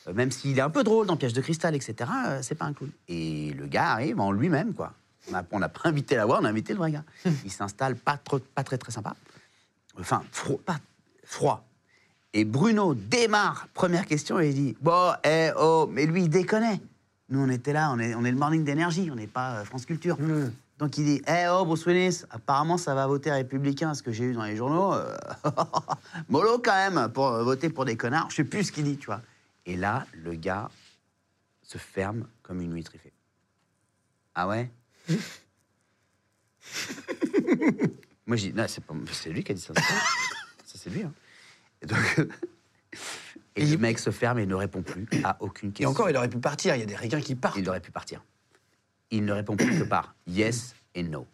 Euh, 0.06 0.12
même 0.12 0.30
s'il 0.30 0.58
est 0.58 0.60
un 0.60 0.68
peu 0.68 0.84
drôle 0.84 1.06
dans 1.06 1.16
Piège 1.16 1.32
de 1.32 1.40
cristal, 1.40 1.74
etc., 1.74 2.10
euh, 2.26 2.38
c'est 2.42 2.54
pas 2.54 2.66
un 2.66 2.74
clown. 2.74 2.90
Et 3.08 3.54
le 3.54 3.66
gars 3.66 3.92
arrive 3.92 4.20
en 4.20 4.30
lui-même, 4.30 4.74
quoi. 4.74 4.92
On 5.30 5.32
n'a 5.32 5.46
on 5.52 5.58
n'a 5.58 5.70
pas 5.70 5.88
invité 5.88 6.16
la 6.16 6.26
voix, 6.26 6.38
on 6.38 6.44
a 6.44 6.50
invité 6.50 6.74
le 6.74 6.80
vrai 6.80 6.92
gars. 6.92 7.04
Il 7.46 7.50
s'installe, 7.50 7.96
pas, 7.96 8.18
trop, 8.18 8.40
pas 8.40 8.62
très, 8.62 8.76
très 8.76 8.92
sympa. 8.92 9.16
Enfin, 9.98 10.22
froid. 10.32 10.58
Pas, 10.66 10.80
froid. 11.24 11.64
Et 12.34 12.44
Bruno 12.44 12.92
démarre, 12.92 13.68
première 13.72 14.04
question, 14.04 14.38
et 14.38 14.48
il 14.48 14.54
dit 14.54 14.76
Bon, 14.82 15.14
eh, 15.24 15.48
oh, 15.58 15.88
mais 15.90 16.04
lui, 16.04 16.24
il 16.24 16.28
déconnait. 16.28 16.82
Nous, 17.34 17.40
on 17.40 17.48
était 17.48 17.72
là, 17.72 17.90
on 17.90 17.98
est, 17.98 18.14
on 18.14 18.24
est 18.24 18.30
le 18.30 18.36
morning 18.36 18.62
d'énergie, 18.62 19.08
on 19.10 19.16
n'est 19.16 19.26
pas 19.26 19.56
euh, 19.56 19.64
France 19.64 19.86
Culture. 19.86 20.16
Donc 20.78 20.96
il 20.98 21.04
dit 21.04 21.20
Eh 21.26 21.48
oh, 21.50 21.64
Bruce 21.64 21.84
Willis, 21.84 22.22
apparemment 22.30 22.78
ça 22.78 22.94
va 22.94 23.08
voter 23.08 23.32
républicain, 23.32 23.92
ce 23.94 24.04
que 24.04 24.12
j'ai 24.12 24.22
eu 24.26 24.34
dans 24.34 24.44
les 24.44 24.54
journaux. 24.54 24.94
euh, 24.94 25.16
mollo 26.28 26.60
quand 26.64 26.74
même, 26.74 27.10
pour 27.12 27.26
euh, 27.26 27.42
voter 27.42 27.70
pour 27.70 27.84
des 27.86 27.96
connards. 27.96 28.30
Je 28.30 28.36
sais 28.36 28.44
plus 28.44 28.62
ce 28.62 28.70
qu'il 28.72 28.84
dit, 28.84 28.98
tu 28.98 29.06
vois. 29.06 29.20
Et 29.66 29.76
là, 29.76 30.06
le 30.12 30.34
gars 30.34 30.70
se 31.64 31.76
ferme 31.76 32.28
comme 32.44 32.60
une 32.60 32.72
huître. 32.72 32.92
Il 32.94 33.00
fait 33.00 33.12
Ah 34.36 34.46
ouais? 34.46 34.70
Moi, 38.26 38.36
j'ai 38.36 38.52
dit 38.52 38.56
Non, 38.56 38.66
c'est 38.68 38.84
pas- 38.84 38.94
c'est 39.10 39.30
lui 39.30 39.42
qui 39.42 39.50
a 39.50 39.54
dit 39.56 39.60
ça. 39.60 39.74
Ça, 39.74 40.78
c'est 40.78 40.90
lui. 40.90 41.02
Hein. 41.02 41.12
Et 41.82 41.86
donc. 41.86 41.98
Et 43.56 43.64
le 43.66 43.76
mec 43.78 43.98
se 44.00 44.10
ferme 44.10 44.38
et 44.40 44.46
ne 44.46 44.54
répond 44.54 44.82
plus 44.82 45.06
à 45.22 45.36
aucune 45.40 45.70
Et 45.70 45.72
question. 45.74 45.90
encore, 45.90 46.10
il 46.10 46.16
aurait 46.16 46.28
pu 46.28 46.38
partir. 46.38 46.74
Il 46.74 46.80
y 46.80 46.82
a 46.82 46.86
des 46.86 46.96
ricains 46.96 47.20
qui 47.20 47.34
partent. 47.36 47.56
Il 47.56 47.68
aurait 47.68 47.80
pu 47.80 47.90
partir. 47.92 48.22
Il 49.10 49.24
ne 49.24 49.32
répond 49.32 49.56
plus 49.56 49.78
que 49.78 49.84
par 49.84 50.14
yes 50.26 50.74
et 50.94 51.02
no. 51.04 51.26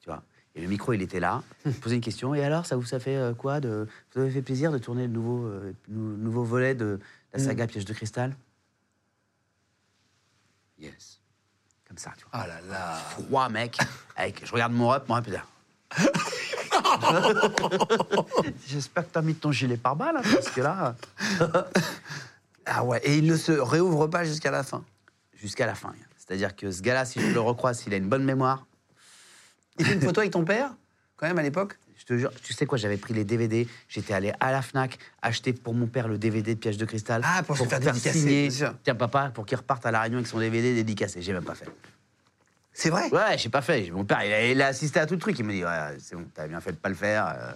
Tu 0.00 0.06
vois? 0.08 0.22
Et 0.54 0.62
le 0.62 0.68
micro, 0.68 0.92
il 0.92 1.02
était 1.02 1.20
là, 1.20 1.42
il 1.66 1.72
posait 1.74 1.96
une 1.96 2.00
question. 2.00 2.34
Et 2.34 2.42
alors, 2.44 2.64
ça 2.64 2.76
vous 2.76 2.84
ça 2.84 2.98
fait 3.00 3.16
euh, 3.16 3.34
quoi 3.34 3.60
de, 3.60 3.86
Vous 4.14 4.20
avez 4.22 4.30
fait 4.30 4.40
plaisir 4.42 4.70
de 4.72 4.78
tourner 4.78 5.02
le 5.06 5.12
nouveau, 5.12 5.46
euh, 5.46 5.74
nou- 5.88 6.16
nouveau 6.16 6.44
volet 6.44 6.74
de 6.74 6.98
la 7.32 7.38
saga 7.40 7.66
Piège 7.66 7.84
de 7.84 7.92
cristal? 7.92 8.34
Yes. 10.78 11.20
Comme 11.88 11.98
ça, 11.98 12.12
tu 12.16 12.24
vois. 12.24 12.30
Ah 12.32 12.46
là 12.46 12.60
là. 12.70 12.94
Froid, 12.94 13.48
mec. 13.48 13.76
Avec, 14.16 14.46
je 14.46 14.52
regarde 14.52 14.72
mon 14.72 14.88
rep, 14.88 15.08
mon 15.08 15.14
rep. 15.16 15.28
J'espère 18.66 19.04
que 19.06 19.12
t'as 19.12 19.22
mis 19.22 19.34
ton 19.34 19.52
gilet 19.52 19.76
pare-balles, 19.76 20.16
hein, 20.16 20.22
parce 20.32 20.50
que 20.50 20.60
là, 20.60 20.94
Ah 22.66 22.84
ouais, 22.84 23.00
et 23.04 23.16
il 23.18 23.26
ne 23.26 23.36
se 23.36 23.52
réouvre 23.52 24.06
pas 24.06 24.24
jusqu'à 24.24 24.50
la 24.50 24.62
fin. 24.62 24.82
jusqu'à 25.34 25.66
la 25.66 25.74
fin. 25.74 25.92
C'est-à-dire 26.16 26.56
que 26.56 26.70
ce 26.70 26.80
gars-là, 26.80 27.04
si 27.04 27.20
je 27.20 27.26
le 27.32 27.40
recroise, 27.40 27.78
s'il 27.80 27.92
a 27.92 27.96
une 27.96 28.08
bonne 28.08 28.24
mémoire, 28.24 28.66
Il 29.78 29.84
fait 29.84 29.94
une 29.94 30.00
photo 30.00 30.20
avec 30.20 30.32
ton 30.32 30.44
père, 30.44 30.70
quand 31.16 31.26
même, 31.26 31.38
à 31.38 31.42
l'époque? 31.42 31.78
Je 31.98 32.04
te 32.06 32.18
jure, 32.18 32.30
tu 32.42 32.52
sais 32.52 32.66
quoi, 32.66 32.76
j'avais 32.76 32.96
pris 32.98 33.14
les 33.14 33.24
DVD, 33.24 33.66
j'étais 33.88 34.12
allé 34.14 34.32
à 34.38 34.52
la 34.52 34.60
Fnac 34.62 34.98
acheter 35.22 35.52
pour 35.54 35.72
mon 35.74 35.86
père 35.86 36.06
le 36.06 36.18
DVD 36.18 36.54
de 36.54 36.60
Piège 36.60 36.76
de 36.76 36.84
cristal. 36.84 37.22
Ah, 37.24 37.42
pour 37.42 37.56
se 37.56 37.64
faire 37.64 37.80
dédicacer, 37.80 38.18
signer. 38.18 38.48
Tiens, 38.82 38.94
papa, 38.94 39.30
pour 39.34 39.46
qu'il 39.46 39.56
reparte 39.56 39.86
à 39.86 39.90
la 39.90 40.00
Réunion 40.02 40.18
avec 40.18 40.26
son 40.26 40.38
DVD 40.38 40.74
dédicacé. 40.74 41.22
J'ai 41.22 41.32
même 41.32 41.44
pas 41.44 41.54
fait. 41.54 41.66
C'est 42.76 42.90
vrai? 42.90 43.08
Ouais, 43.10 43.38
j'ai 43.38 43.48
pas 43.48 43.62
fait. 43.62 43.88
Mon 43.92 44.04
père, 44.04 44.22
il 44.24 44.32
a, 44.32 44.46
il 44.50 44.60
a 44.60 44.66
assisté 44.66 44.98
à 45.00 45.06
tout 45.06 45.14
le 45.14 45.20
truc. 45.20 45.38
Il 45.38 45.44
me 45.44 45.52
dit, 45.52 45.64
ouais, 45.64 45.96
c'est 46.00 46.16
bon, 46.16 46.26
t'as 46.34 46.46
bien 46.48 46.60
fait 46.60 46.72
de 46.72 46.76
pas 46.76 46.88
le 46.88 46.94
faire. 46.96 47.26
euh. 47.28 47.52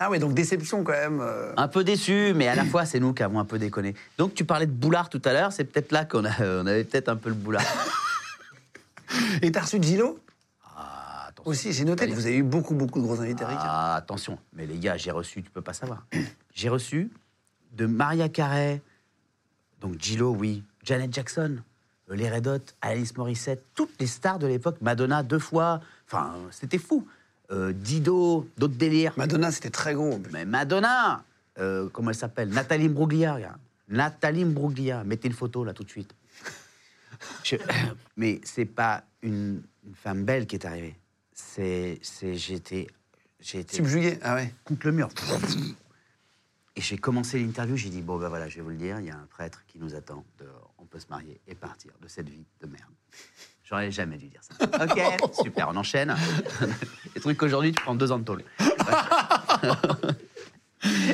Ah 0.00 0.10
ouais, 0.10 0.18
donc 0.18 0.34
déception 0.34 0.82
quand 0.82 0.92
même. 0.92 1.20
euh. 1.20 1.52
Un 1.56 1.68
peu 1.68 1.84
déçu, 1.84 2.32
mais 2.34 2.48
à 2.48 2.54
la 2.56 2.64
fois, 2.64 2.84
c'est 2.84 2.98
nous 3.00 3.12
qui 3.14 3.22
avons 3.22 3.38
un 3.38 3.44
peu 3.44 3.58
déconné. 3.58 3.94
Donc, 4.18 4.34
tu 4.34 4.44
parlais 4.44 4.66
de 4.66 4.72
boulard 4.72 5.08
tout 5.08 5.22
à 5.24 5.32
l'heure, 5.32 5.52
c'est 5.52 5.64
peut-être 5.64 5.92
là 5.92 6.04
qu'on 6.04 6.24
on 6.40 6.66
avait 6.66 6.84
peut-être 6.84 7.08
un 7.08 7.16
peu 7.16 7.28
le 7.28 7.34
boulard. 7.36 7.62
Et 9.42 9.50
t'as 9.52 9.60
reçu 9.62 9.80
Gilo 9.82 10.18
Ah, 10.64 11.26
attention. 11.28 11.50
Aussi, 11.50 11.72
j'ai 11.72 11.84
noté 11.84 12.08
que 12.08 12.12
vous 12.14 12.26
avez 12.26 12.36
eu 12.36 12.42
beaucoup, 12.42 12.74
beaucoup 12.74 13.00
de 13.00 13.04
gros 13.06 13.20
invités. 13.20 13.44
Ah, 13.46 13.94
attention. 13.96 14.38
Mais 14.54 14.66
les 14.66 14.78
gars, 14.78 14.96
j'ai 14.96 15.10
reçu, 15.10 15.42
tu 15.42 15.50
peux 15.50 15.62
pas 15.62 15.72
savoir. 15.74 16.06
J'ai 16.54 16.68
reçu 16.68 17.10
de 17.72 17.86
Maria 17.86 18.28
Carey, 18.28 18.80
donc 19.80 20.00
Gillo, 20.00 20.30
oui, 20.36 20.64
Janet 20.82 21.12
Jackson, 21.14 21.58
les 22.10 22.28
Red 22.30 22.46
Hot, 22.46 22.58
Alice 22.80 23.16
Morissette, 23.16 23.64
toutes 23.74 23.98
les 24.00 24.06
stars 24.06 24.38
de 24.38 24.46
l'époque, 24.46 24.76
Madonna 24.80 25.22
deux 25.22 25.38
fois, 25.38 25.80
enfin, 26.06 26.34
c'était 26.50 26.78
fou. 26.78 27.06
Euh, 27.50 27.72
Dido, 27.72 28.48
d'autres 28.58 28.74
délires. 28.76 29.12
Madonna, 29.16 29.50
c'était 29.50 29.70
très 29.70 29.94
gros. 29.94 30.20
Mais 30.32 30.44
Madonna, 30.44 31.24
euh, 31.58 31.88
comment 31.92 32.10
elle 32.10 32.16
s'appelle? 32.16 32.48
Nathalie 32.50 32.88
Bruglia, 32.88 33.34
regarde. 33.34 33.58
Nathalie 33.88 34.44
Bruglia, 34.44 35.02
mettez 35.02 35.26
une 35.28 35.34
photo 35.34 35.64
là 35.64 35.72
tout 35.72 35.82
de 35.82 35.90
suite. 35.90 36.14
Je- 37.44 37.56
mais 38.16 38.40
c'est 38.44 38.66
pas 38.66 39.02
une, 39.22 39.62
une 39.84 39.94
femme 39.96 40.24
belle 40.24 40.46
qui 40.46 40.56
est 40.56 40.64
arrivée. 40.64 40.96
C'est, 41.32 41.98
c'est, 42.02 42.34
j'étais, 42.36 42.86
j'ai 43.40 43.60
été 43.60 43.76
Subjugué 43.76 44.18
Ah 44.22 44.36
ouais. 44.36 44.54
contre 44.64 44.86
le 44.86 44.92
mur. 44.92 45.08
Et 46.80 46.82
j'ai 46.82 46.96
commencé 46.96 47.38
l'interview, 47.38 47.76
j'ai 47.76 47.90
dit, 47.90 48.00
bon 48.00 48.16
ben 48.16 48.30
voilà, 48.30 48.48
je 48.48 48.56
vais 48.56 48.62
vous 48.62 48.70
le 48.70 48.76
dire, 48.76 48.98
il 49.00 49.04
y 49.04 49.10
a 49.10 49.14
un 49.14 49.26
prêtre 49.28 49.64
qui 49.66 49.78
nous 49.78 49.94
attend, 49.94 50.24
dehors. 50.38 50.72
on 50.78 50.86
peut 50.86 50.98
se 50.98 51.08
marier 51.10 51.38
et 51.46 51.54
partir 51.54 51.90
de 52.00 52.08
cette 52.08 52.30
vie 52.30 52.46
de 52.62 52.66
merde. 52.66 52.88
J'aurais 53.64 53.90
jamais 53.90 54.16
dû 54.16 54.28
dire 54.28 54.40
ça. 54.42 54.54
Ok, 54.86 54.98
super, 55.42 55.68
on 55.68 55.76
enchaîne. 55.76 56.16
Les 57.14 57.20
trucs 57.20 57.36
qu'aujourd'hui, 57.36 57.72
tu 57.72 57.82
prends 57.82 57.94
deux 57.94 58.10
ans 58.12 58.18
de 58.18 58.24
tôle. 58.24 58.44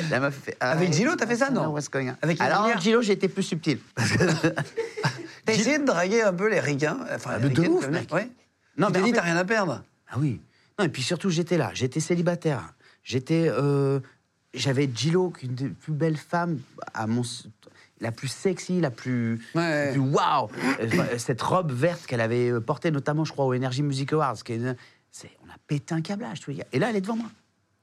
La 0.09 0.21
meuf 0.21 0.35
fait, 0.35 0.55
ah, 0.61 0.71
Avec 0.71 0.93
Gillo, 0.93 1.17
t'as 1.17 1.27
fait 1.27 1.35
ça, 1.35 1.49
non 1.49 1.67
what's 1.67 1.89
going 1.89 2.11
on 2.11 2.15
Avec 2.21 2.39
Alors, 2.39 2.79
Gillo, 2.79 3.01
j'ai 3.01 3.11
été 3.11 3.27
plus 3.27 3.43
subtil. 3.43 3.79
T'as 5.43 5.53
essayé 5.53 5.79
de 5.79 5.85
draguer 5.85 6.21
un 6.21 6.31
peu 6.31 6.47
les 6.47 6.61
ricains 6.61 6.97
Enfin, 7.13 7.31
Ah, 7.33 7.39
les 7.39 7.49
de 7.49 7.67
ouf, 7.67 7.89
mec. 7.89 8.09
Ouais. 8.13 8.29
Non, 8.77 8.87
tu 8.87 8.93
t'es 8.93 9.03
dit, 9.03 9.11
t'as 9.11 9.23
rien 9.23 9.35
à 9.35 9.43
perdre. 9.43 9.83
Ah 10.09 10.15
oui. 10.17 10.39
Non, 10.79 10.85
et 10.85 10.89
puis 10.89 11.03
surtout, 11.03 11.29
j'étais 11.29 11.57
là, 11.57 11.71
j'étais 11.73 11.99
célibataire. 11.99 12.73
J'étais. 13.03 13.47
euh, 13.49 13.99
J'avais 14.53 14.89
Gillo, 14.93 15.33
une 15.43 15.55
des 15.55 15.69
plus 15.69 15.93
belles 15.93 16.17
femmes, 16.17 16.59
à 16.93 17.05
mon, 17.07 17.21
la 17.99 18.11
plus 18.11 18.27
sexy, 18.27 18.79
la 18.81 18.91
plus. 18.91 19.41
Ouais. 19.55 19.85
la 19.87 19.91
plus 19.91 19.99
waouh 20.01 20.49
Euh, 20.79 21.17
Cette 21.17 21.41
robe 21.41 21.71
verte 21.71 22.05
qu'elle 22.05 22.21
avait 22.21 22.49
euh, 22.51 22.59
portée, 22.59 22.89
notamment, 22.91 23.25
je 23.25 23.31
crois, 23.33 23.45
au 23.45 23.53
Energy 23.53 23.83
Music 23.83 24.13
Awards. 24.13 24.43
qui 24.43 24.53
est- 24.53 24.77
c'est- 25.11 25.31
on 25.45 25.49
a 25.49 25.55
pété 25.67 25.93
un 25.93 26.01
câblage, 26.01 26.39
tous 26.39 26.51
les 26.51 26.57
gars. 26.57 26.65
Et 26.71 26.79
là, 26.79 26.89
elle 26.89 26.95
est 26.95 27.01
devant 27.01 27.17
moi. 27.17 27.29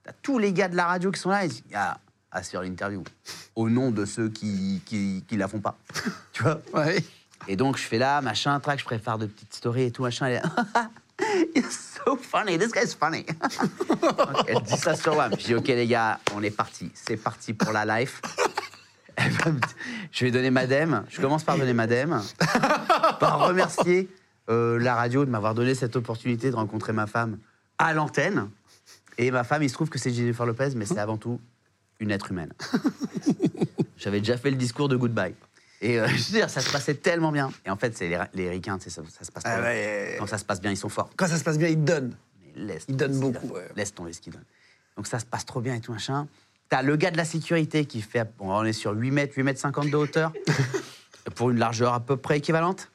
T'as 0.03 0.13
tous 0.23 0.39
les 0.39 0.53
gars 0.53 0.69
de 0.69 0.77
la 0.77 0.87
radio 0.87 1.11
qui 1.11 1.21
sont 1.21 1.31
là, 1.31 1.45
ils 1.45 1.51
disent 1.51 1.63
Ah, 1.75 1.99
assure 2.31 2.63
l'interview. 2.63 3.03
Au 3.55 3.69
nom 3.71 3.91
de 3.91 4.05
ceux 4.05 4.29
qui, 4.29 4.83
qui, 4.85 5.25
qui 5.29 5.37
la 5.37 5.49
font 5.49 5.61
pas. 5.61 5.79
tu 6.33 6.43
vois? 6.43 6.61
Ouais. 6.73 7.03
et 7.47 7.57
donc, 7.57 7.77
je 7.79 7.83
fais 7.85 7.99
là, 7.99 8.21
machin, 8.21 8.59
track, 8.61 8.81
je 8.81 8.85
prépare 8.85 9.19
de 9.19 9.27
petites 9.27 9.55
stories 9.55 9.85
et 9.85 9.91
tout, 9.93 10.03
machin. 10.03 10.27
Elle 10.27 10.37
est 10.37 10.43
You're 11.55 11.71
so 11.71 12.17
funny, 12.17 12.59
this 12.59 12.73
guy's 12.73 12.95
funny. 12.95 13.25
Donc, 13.25 14.45
elle 14.49 14.63
dit 14.63 14.77
ça 14.77 14.95
sur 14.97 15.17
WAM. 15.17 15.33
Je 15.39 15.45
dis, 15.47 15.55
OK, 15.55 15.69
les 15.69 15.87
gars, 15.87 16.19
on 16.35 16.43
est 16.43 16.51
parti. 16.51 16.91
C'est 16.95 17.17
parti 17.17 17.53
pour 17.55 17.73
la 17.73 17.85
life. 18.01 18.21
Elle 19.17 19.31
va 19.31 19.53
me- 19.53 19.61
Je 20.11 20.25
vais 20.25 20.33
donner 20.33 20.51
madame. 20.51 21.05
Je 21.09 21.21
commence 21.21 21.45
par 21.45 21.57
donner 21.57 21.73
madame. 21.73 22.21
par 23.21 23.47
remercier 23.47 24.09
euh, 24.51 24.77
la 24.81 24.97
radio 24.97 25.25
de 25.25 25.31
m'avoir 25.31 25.55
donné 25.55 25.75
cette 25.77 25.95
opportunité 25.95 26.51
de 26.51 26.57
rencontrer 26.57 26.93
ma 26.93 27.07
femme 27.07 27.39
à 27.79 27.95
l'antenne. 27.95 28.51
Et 29.17 29.31
ma 29.31 29.45
femme, 29.45 29.63
il 29.63 29.69
se 29.69 29.75
trouve 29.75 29.89
que 29.89 30.01
c'est 30.01 30.11
Jennifer 30.13 30.45
Lopez, 30.45 30.71
mais 30.75 30.85
c'est 30.85 30.99
avant 30.99 31.17
tout 31.17 31.41
une 32.01 32.11
être 32.11 32.33
humaine. 32.33 32.53
J'avais 33.97 34.19
déjà 34.19 34.37
fait 34.37 34.51
le 34.51 34.57
discours 34.57 34.89
de 34.89 34.97
goodbye. 34.97 35.35
Et 35.85 36.01
euh, 36.01 36.09
je 36.09 36.15
veux 36.15 36.39
dire, 36.39 36.51
ça 36.51 36.61
se 36.61 36.71
passait 36.71 36.95
tellement 36.95 37.31
bien. 37.31 37.51
Et 37.65 37.71
en 37.71 37.77
fait, 37.77 37.97
c'est 37.97 38.09
les, 38.09 38.19
les 38.33 38.51
ricains, 38.51 38.79
ça, 38.81 38.91
ça 38.91 39.03
se 39.03 39.31
passe 39.31 39.43
Ah 39.47 39.57
pas 39.57 39.73
bien. 39.73 40.17
Quand 40.19 40.27
ça 40.27 40.39
se 40.39 40.45
passe 40.45 40.61
bien, 40.61 40.71
ils 40.71 40.77
sont 40.77 40.89
forts. 40.89 41.11
Quand 41.15 41.27
ça 41.27 41.37
se 41.37 41.45
passe 41.45 41.59
bien, 41.59 41.69
ils 41.69 41.83
donnent. 41.83 42.17
Mais 42.43 42.65
laisse 42.65 42.87
Ils 42.89 42.97
donnent 42.97 43.21
beaucoup, 43.21 43.49
ouais. 43.49 43.69
Laisse 43.77 43.95
tomber 43.95 44.13
ce 44.13 44.21
qu'ils 44.21 44.33
donnent. 44.33 44.45
Donc 44.97 45.07
ça 45.07 45.19
se 45.19 45.27
passe 45.27 45.45
trop 45.45 45.61
bien 45.61 45.75
et 45.75 45.81
tout 45.81 45.93
machin. 45.93 46.27
T'as 46.71 46.83
le 46.83 46.97
gars 46.97 47.11
de 47.11 47.17
la 47.19 47.27
sécurité 47.27 47.85
qui 47.85 48.01
fait, 48.01 48.27
bon, 48.39 48.51
on 48.51 48.65
est 48.65 48.73
sur 48.73 48.93
8 48.93 49.11
mètres, 49.11 49.35
8 49.37 49.43
mètres 49.43 49.61
50 49.61 49.91
de 49.91 49.97
hauteur, 49.97 50.33
pour 51.35 51.51
une 51.51 51.59
largeur 51.59 51.93
à 51.93 52.01
peu 52.01 52.17
près 52.17 52.39
équivalente. 52.39 52.91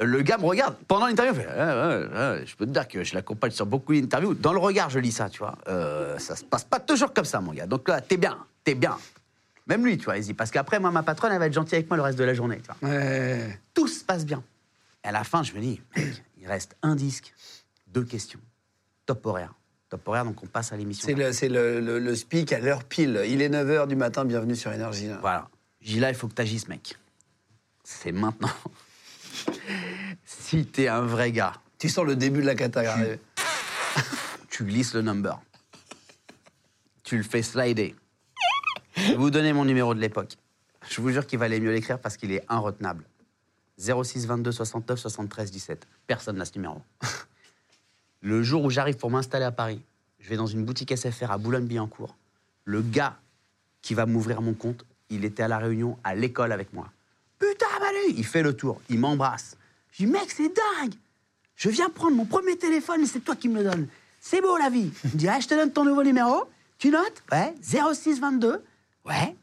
Le 0.00 0.22
gars 0.22 0.38
me 0.38 0.46
regarde 0.46 0.74
pendant 0.88 1.06
l'interview. 1.06 1.44
Ah, 1.48 2.38
je 2.44 2.56
peux 2.56 2.66
te 2.66 2.72
dire 2.72 2.88
que 2.88 3.04
je 3.04 3.14
l'accompagne 3.14 3.52
sur 3.52 3.66
beaucoup 3.66 3.94
d'interviews. 3.94 4.34
Dans 4.34 4.52
le 4.52 4.58
regard, 4.58 4.90
je 4.90 4.98
lis 4.98 5.12
ça, 5.12 5.28
tu 5.30 5.38
vois. 5.38 5.56
Euh, 5.68 6.18
ça 6.18 6.34
se 6.34 6.42
passe 6.42 6.64
pas 6.64 6.80
toujours 6.80 7.14
comme 7.14 7.24
ça, 7.24 7.40
mon 7.40 7.52
gars. 7.52 7.66
Donc 7.66 7.88
là, 7.88 8.00
t'es 8.00 8.16
bien, 8.16 8.36
t'es 8.64 8.74
bien. 8.74 8.96
Même 9.66 9.84
lui, 9.84 9.96
tu 9.96 10.04
vois, 10.04 10.16
il 10.18 10.22
se 10.22 10.28
dit, 10.28 10.34
parce 10.34 10.50
qu'après, 10.50 10.78
moi, 10.78 10.90
ma 10.90 11.02
patronne, 11.02 11.32
elle 11.32 11.38
va 11.38 11.46
être 11.46 11.52
gentille 11.54 11.76
avec 11.76 11.88
moi 11.88 11.96
le 11.96 12.02
reste 12.02 12.18
de 12.18 12.24
la 12.24 12.34
journée, 12.34 12.60
tu 12.60 12.70
vois 12.80 12.90
Ouais. 12.90 13.58
tout 13.72 13.88
se 13.88 14.04
passe 14.04 14.26
bien. 14.26 14.42
Et 15.04 15.08
à 15.08 15.12
la 15.12 15.24
fin, 15.24 15.42
je 15.42 15.52
me 15.54 15.60
dis, 15.60 15.80
mec, 15.96 16.22
il 16.40 16.46
reste 16.46 16.76
un 16.82 16.94
disque, 16.94 17.32
deux 17.86 18.04
questions. 18.04 18.40
Top 19.06 19.24
horaire. 19.26 19.54
Top 19.88 20.06
horaire, 20.08 20.24
donc 20.24 20.42
on 20.42 20.46
passe 20.46 20.72
à 20.72 20.76
l'émission. 20.76 21.06
C'est 21.06 21.14
le, 21.14 21.32
c'est 21.32 21.48
le, 21.48 21.80
le- 21.80 21.98
le 21.98 22.14
speak 22.16 22.52
à 22.52 22.58
l'heure 22.58 22.84
pile. 22.84 23.22
Il 23.26 23.40
est 23.42 23.48
9h 23.48 23.86
du 23.86 23.96
matin, 23.96 24.24
bienvenue 24.24 24.56
sur 24.56 24.72
Énergie. 24.72 25.08
Voilà. 25.20 25.48
J'ai 25.80 26.00
là, 26.00 26.08
il 26.10 26.14
faut 26.14 26.26
que 26.28 26.34
tu 26.34 26.42
agisses, 26.42 26.68
mec. 26.68 26.96
C'est 27.84 28.12
maintenant. 28.12 28.50
si 30.24 30.66
t'es 30.66 30.88
un 30.88 31.02
vrai 31.02 31.32
gars, 31.32 31.52
Tu 31.78 31.88
sens 31.88 32.04
le 32.06 32.16
début 32.16 32.40
de 32.40 32.46
la 32.46 32.54
cata 32.54 32.80
arriver. 32.80 33.18
tu 34.50 34.64
glisses 34.64 34.94
le 34.94 35.02
number. 35.02 35.38
Tu 37.02 37.16
le 37.18 37.22
fais 37.22 37.42
slider. 37.42 37.94
Je 38.96 39.08
vais 39.08 39.16
vous 39.16 39.30
donner 39.30 39.52
mon 39.52 39.64
numéro 39.64 39.94
de 39.94 40.00
l'époque. 40.00 40.36
Je 40.88 41.00
vous 41.00 41.10
jure 41.10 41.26
qu'il 41.26 41.38
valait 41.38 41.60
mieux 41.60 41.72
l'écrire 41.72 41.98
parce 41.98 42.16
qu'il 42.16 42.32
est 42.32 42.44
inretenable. 42.48 43.04
06 43.78 44.26
22 44.26 44.52
69 44.52 44.98
73 44.98 45.50
17. 45.50 45.86
Personne 46.06 46.36
n'a 46.36 46.44
ce 46.44 46.52
numéro. 46.54 46.80
Le 48.20 48.42
jour 48.42 48.64
où 48.64 48.70
j'arrive 48.70 48.96
pour 48.96 49.10
m'installer 49.10 49.44
à 49.44 49.50
Paris, 49.52 49.80
je 50.20 50.28
vais 50.28 50.36
dans 50.36 50.46
une 50.46 50.64
boutique 50.64 50.96
SFR 50.96 51.30
à 51.30 51.38
Boulogne-Billancourt. 51.38 52.14
Le 52.64 52.82
gars 52.82 53.18
qui 53.82 53.94
va 53.94 54.06
m'ouvrir 54.06 54.40
mon 54.40 54.54
compte, 54.54 54.84
il 55.10 55.24
était 55.24 55.42
à 55.42 55.48
la 55.48 55.58
réunion 55.58 55.98
à 56.04 56.14
l'école 56.14 56.52
avec 56.52 56.72
moi. 56.72 56.90
Putain, 57.38 57.66
Manu 57.80 58.14
Il 58.16 58.24
fait 58.24 58.42
le 58.42 58.56
tour, 58.56 58.80
il 58.88 58.98
m'embrasse. 58.98 59.56
Je 59.92 60.04
dis, 60.04 60.10
mec, 60.10 60.30
c'est 60.30 60.48
dingue 60.48 60.94
Je 61.56 61.68
viens 61.68 61.90
prendre 61.90 62.16
mon 62.16 62.24
premier 62.24 62.56
téléphone 62.56 63.02
et 63.02 63.06
c'est 63.06 63.20
toi 63.20 63.36
qui 63.36 63.48
me 63.48 63.62
le 63.62 63.70
donnes. 63.70 63.88
C'est 64.20 64.40
beau 64.40 64.56
la 64.56 64.70
vie. 64.70 64.90
Il 65.04 65.10
me 65.10 65.16
dit, 65.16 65.28
ah, 65.28 65.38
je 65.40 65.46
te 65.46 65.54
donne 65.54 65.70
ton 65.70 65.84
nouveau 65.84 66.02
numéro. 66.02 66.44
Tu 66.78 66.88
notes? 66.90 67.22
Ouais. 67.30 67.54
0622. 67.62 68.62
Ouais. 69.04 69.36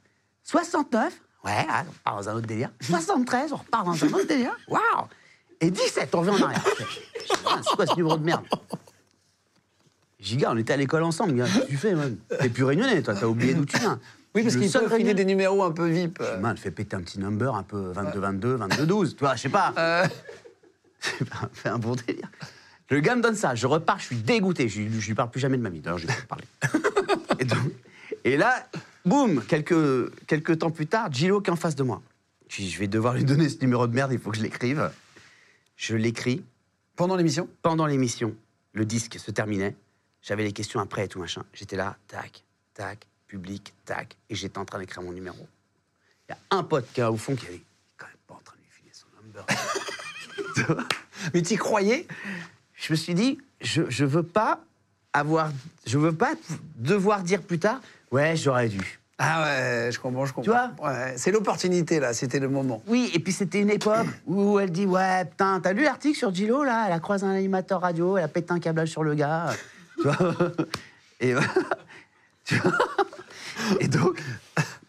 69. 0.43 1.13
Ouais, 1.43 1.51
ah, 1.69 1.83
on 1.87 1.91
repart 1.91 2.17
dans 2.17 2.29
un 2.29 2.35
autre 2.35 2.47
délire. 2.47 2.69
73, 2.81 3.51
on 3.53 3.55
repart 3.57 3.85
dans 3.85 3.91
un 4.03 4.07
autre 4.13 4.27
délire. 4.27 4.55
Waouh 4.67 4.81
Et 5.59 5.71
17, 5.71 6.13
on 6.13 6.19
revient 6.21 6.41
en 6.41 6.45
arrière. 6.45 6.63
Ah, 7.45 7.59
C'est 7.63 7.75
quoi 7.75 7.85
ce 7.85 7.95
numéro 7.95 8.17
de 8.17 8.23
merde? 8.23 8.43
Giga, 10.19 10.51
on 10.51 10.57
était 10.57 10.73
à 10.73 10.77
l'école 10.77 11.03
ensemble, 11.03 11.33
gars. 11.35 11.45
Qu'est-ce 11.45 11.59
que 11.61 11.67
tu 11.67 11.77
fais, 11.77 11.95
man? 11.95 12.17
T'es 12.39 12.49
plus 12.49 12.63
réunionnais, 12.63 13.01
toi, 13.01 13.15
t'as 13.15 13.25
oublié 13.25 13.53
d'où 13.53 13.65
tu 13.65 13.77
viens. 13.79 13.99
Oui, 14.35 14.43
parce 14.43 14.55
qu'il 14.55 14.69
seul 14.69 14.85
peut 14.87 14.97
filer 14.97 15.13
des 15.13 15.25
numéros 15.25 15.63
un 15.63 15.71
peu 15.71 15.87
VIP. 15.87 16.19
dis, 16.21 16.39
Man, 16.41 16.57
fais 16.57 16.71
péter 16.71 16.95
un 16.95 17.01
petit 17.01 17.19
number, 17.19 17.55
un 17.55 17.63
peu 17.63 17.91
22-22, 17.93 18.57
22-12, 18.85 19.09
tu 19.11 19.15
vois, 19.19 19.35
je 19.35 19.41
sais 19.41 19.49
pas. 19.49 19.73
Euh, 19.77 20.07
Fais 21.53 21.69
un 21.69 21.79
bon 21.79 21.95
délire. 21.95 22.29
Le 22.89 22.99
gars 22.99 23.15
me 23.15 23.21
donne 23.21 23.35
ça, 23.35 23.55
je 23.55 23.65
repars, 23.65 23.99
je 23.99 24.05
suis 24.05 24.17
dégoûté, 24.17 24.67
je, 24.69 24.81
je 24.87 25.07
lui 25.07 25.15
parle 25.15 25.31
plus 25.31 25.39
jamais 25.39 25.57
de 25.57 25.63
ma 25.63 25.69
vie. 25.69 25.79
D'ailleurs, 25.79 25.97
je 25.97 26.07
vais 26.07 26.13
pas 26.13 26.35
parler. 26.35 26.45
et, 27.39 27.45
donc- 27.45 27.71
et 28.23 28.37
là, 28.37 28.67
boum, 29.05 29.43
quelques, 29.45 30.25
quelques 30.25 30.59
temps 30.59 30.71
plus 30.71 30.87
tard, 30.87 31.11
Gillo 31.11 31.41
qui 31.41 31.49
est 31.49 31.53
en 31.53 31.57
face 31.57 31.75
de 31.75 31.83
moi. 31.83 32.01
Je 32.47 32.57
dis, 32.57 32.69
je 32.69 32.79
vais 32.79 32.87
devoir 32.87 33.13
lui 33.13 33.23
donner 33.23 33.47
ce 33.49 33.59
numéro 33.61 33.87
de 33.87 33.93
merde, 33.93 34.11
il 34.11 34.19
faut 34.19 34.31
que 34.31 34.37
je 34.37 34.43
l'écrive. 34.43 34.91
Je 35.77 35.95
l'écris. 35.95 36.43
pendant 36.95 37.15
l'émission? 37.15 37.47
Pendant 37.61 37.85
l'émission, 37.85 38.35
le 38.73 38.85
disque 38.85 39.17
se 39.19 39.31
terminait. 39.31 39.75
J'avais 40.21 40.43
les 40.43 40.51
questions 40.51 40.79
après 40.79 41.05
et 41.05 41.07
tout 41.07 41.19
machin. 41.19 41.43
J'étais 41.53 41.75
là, 41.75 41.97
tac, 42.07 42.43
tac, 42.73 43.07
public, 43.27 43.73
tac, 43.85 44.17
et 44.29 44.35
j'étais 44.35 44.57
en 44.57 44.65
train 44.65 44.79
d'écrire 44.79 45.01
mon 45.01 45.13
numéro. 45.13 45.47
Il 46.27 46.33
y 46.33 46.35
a 46.35 46.57
un 46.57 46.63
pote 46.63 46.91
qui 46.93 47.01
est 47.01 47.05
au 47.05 47.17
fond 47.17 47.35
qui 47.35 47.47
a 47.47 47.51
dit, 47.51 47.63
quand 47.97 48.05
même 48.05 48.15
pas 48.27 48.35
en 48.35 48.41
train 48.43 48.55
de 48.57 48.61
lui 48.61 48.69
filer 48.69 48.91
son 48.93 49.07
number. 49.23 50.87
Mais 51.33 51.41
t'y 51.41 51.55
croyais? 51.55 52.05
Je 52.75 52.93
me 52.93 52.97
suis 52.97 53.13
dit, 53.13 53.37
je, 53.61 53.83
je 53.89 54.05
veux 54.05 54.23
pas 54.23 54.63
avoir, 55.13 55.51
je 55.85 55.97
veux 55.97 56.13
pas 56.13 56.33
devoir 56.75 57.23
dire 57.23 57.41
plus 57.41 57.59
tard, 57.59 57.81
ouais, 58.11 58.35
j'aurais 58.35 58.69
dû. 58.69 58.99
Ah 59.23 59.43
ouais, 59.43 59.89
je 59.91 59.99
comprends, 59.99 60.25
je 60.25 60.33
comprends. 60.33 60.43
Tu 60.43 60.49
vois 60.49 60.89
Ouais, 60.89 61.13
C'est 61.15 61.31
l'opportunité, 61.31 61.99
là, 61.99 62.11
c'était 62.13 62.39
le 62.39 62.49
moment. 62.49 62.81
Oui, 62.87 63.11
et 63.13 63.19
puis 63.19 63.31
c'était 63.31 63.59
une 63.59 63.69
époque 63.69 64.07
où 64.25 64.59
elle 64.59 64.71
dit 64.71 64.87
Ouais, 64.87 65.25
putain, 65.25 65.59
t'as 65.59 65.73
lu 65.73 65.83
l'article 65.83 66.17
sur 66.17 66.33
Gilo, 66.33 66.63
là? 66.63 66.85
Elle 66.87 66.93
a 66.93 66.99
croisé 66.99 67.25
un 67.25 67.31
animateur 67.35 67.81
radio, 67.81 68.17
elle 68.17 68.23
a 68.23 68.27
pété 68.27 68.51
un 68.51 68.59
câblage 68.59 68.89
sur 68.89 69.03
le 69.03 69.15
gars. 69.15 69.47
Tu 69.97 70.03
vois? 70.03 70.17
Et, 71.19 71.35
tu 72.45 72.55
vois? 72.55 72.71
Et 73.79 73.87
donc, 73.87 74.19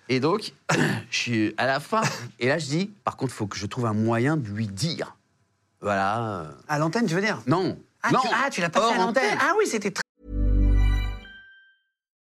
et 0.09 0.21
donc, 0.21 0.53
je 1.11 1.17
suis 1.17 1.55
à 1.59 1.67
la 1.67 1.81
fin. 1.81 2.01
Et 2.39 2.49
là, 2.49 2.57
je 2.59 2.67
dis 2.67 2.91
Par 3.05 3.17
contre, 3.17 3.33
il 3.33 3.37
faut 3.37 3.47
que 3.47 3.57
je 3.57 3.67
trouve 3.67 3.87
un 3.87 3.93
moyen 3.93 4.39
de 4.39 4.49
lui 4.49 4.67
dire. 4.67 5.17
Voilà. 5.83 6.47
À 6.69 6.79
l'antenne, 6.79 7.07
tu 7.07 7.15
veux 7.15 7.21
dire? 7.21 7.43
Non. 7.47 7.77
Ah, 8.03 8.11
non. 8.13 8.21
tu, 8.21 8.29
ah, 8.33 8.51
tu 8.51 8.61
l'as 8.61 8.71
pas 8.71 8.81
hors 8.81 8.93
fait 8.93 8.95
à 8.95 9.05
l'antenne 9.05 9.25
antenne. 9.27 9.39
Ah 9.41 9.53
oui, 9.59 9.67
c'était 9.67 9.91
très... 9.91 10.02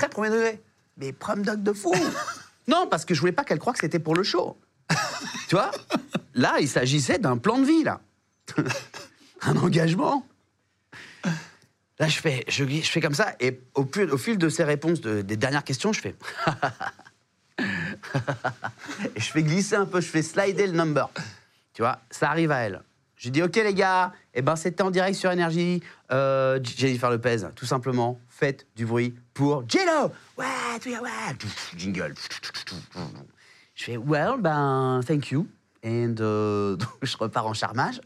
Très 0.00 0.08
premier 0.08 0.30
degré. 0.30 0.62
Mais 0.96 1.12
prom 1.12 1.42
dog 1.42 1.62
de 1.62 1.72
fou 1.72 1.94
Non, 2.68 2.86
parce 2.88 3.04
que 3.04 3.14
je 3.14 3.20
voulais 3.20 3.32
pas 3.32 3.44
qu'elle 3.44 3.58
croie 3.58 3.72
que 3.74 3.78
c'était 3.80 3.98
pour 3.98 4.14
le 4.14 4.22
show. 4.22 4.58
tu 5.48 5.54
vois? 5.56 5.70
Là, 6.34 6.54
il 6.60 6.68
s'agissait 6.68 7.18
d'un 7.18 7.36
plan 7.36 7.58
de 7.58 7.64
vie, 7.64 7.84
là. 7.84 8.00
Un 9.42 9.56
engagement. 9.56 10.26
Là, 11.98 12.08
je 12.08 12.18
fais, 12.18 12.44
je, 12.48 12.64
je 12.64 12.90
fais 12.90 13.00
comme 13.02 13.14
ça, 13.14 13.34
et 13.40 13.60
au, 13.74 13.86
au 14.12 14.16
fil 14.18 14.38
de 14.38 14.48
ces 14.48 14.64
réponses, 14.64 15.00
de- 15.02 15.20
des 15.20 15.36
dernières 15.36 15.64
questions, 15.64 15.92
je 15.92 16.00
fais. 16.00 16.14
et 17.58 19.20
je 19.20 19.30
fais 19.30 19.42
glisser 19.42 19.74
un 19.76 19.84
peu, 19.86 20.00
je 20.00 20.08
fais 20.08 20.22
slider 20.22 20.66
le 20.66 20.72
number. 20.72 21.10
Tu 21.74 21.82
vois, 21.82 21.98
ça 22.10 22.30
arrive 22.30 22.52
à 22.52 22.58
elle. 22.60 22.82
Je 23.20 23.28
dis, 23.28 23.42
OK, 23.42 23.54
les 23.56 23.74
gars, 23.74 24.14
eh 24.32 24.40
ben, 24.40 24.56
c'était 24.56 24.82
en 24.82 24.90
direct 24.90 25.14
sur 25.14 25.30
Énergie. 25.30 25.82
Euh, 26.10 26.58
Jennifer 26.62 27.10
Lopez, 27.10 27.48
tout 27.54 27.66
simplement, 27.66 28.18
faites 28.28 28.66
du 28.76 28.86
bruit 28.86 29.14
pour 29.34 29.62
Jello. 29.68 30.10
Ouais, 30.38 30.46
ouais. 30.86 31.36
Jingle. 31.76 32.14
Je 33.74 33.84
fais, 33.84 33.98
well, 33.98 34.36
ben, 34.38 35.02
thank 35.06 35.30
you. 35.30 35.46
And 35.84 36.14
euh, 36.20 36.78
je 37.02 37.14
repars 37.18 37.46
en 37.46 37.52
charmage. 37.52 38.00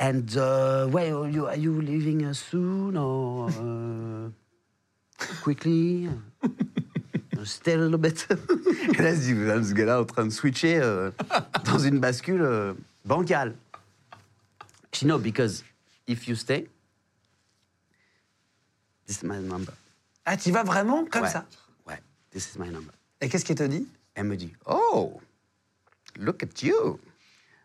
And 0.00 0.24
uh, 0.34 0.88
well, 0.90 1.28
you, 1.30 1.44
are 1.44 1.58
you 1.58 1.78
leaving 1.82 2.32
soon 2.32 2.96
or 2.96 3.50
uh, 3.50 4.30
quickly? 5.42 6.08
Stay 7.44 7.74
a 7.74 7.76
little 7.76 7.98
bit. 7.98 8.26
Et 8.98 9.02
là, 9.02 9.14
je 9.14 9.20
dis, 9.20 9.68
ce 9.68 9.74
gars-là 9.74 10.00
en 10.00 10.04
train 10.06 10.24
de 10.24 10.30
switcher 10.30 10.80
euh, 10.80 11.10
dans 11.66 11.78
une 11.78 11.98
bascule 11.98 12.40
euh, 12.40 12.72
bancale. 13.04 13.54
She 14.92 15.04
know 15.06 15.18
because 15.18 15.62
if 16.06 16.26
you 16.28 16.34
stay, 16.34 16.66
this 19.06 19.18
is 19.18 19.24
my 19.24 19.38
number. 19.38 19.72
Ah, 20.26 20.36
tu 20.36 20.50
vas 20.50 20.62
vraiment 20.64 21.04
comme 21.06 21.22
Ouais. 21.22 21.30
ça 21.30 21.46
Ouais, 21.86 22.00
this 22.30 22.54
is 22.54 22.58
my 22.58 22.68
number. 22.70 22.92
Et 23.20 23.28
qu'est-ce 23.28 23.44
qu'il 23.44 23.54
te 23.56 23.62
dit 23.62 23.86
Elle 24.14 24.24
me 24.24 24.36
dit, 24.36 24.52
oh, 24.66 25.20
look 26.18 26.42
at 26.42 26.62
you. 26.62 26.98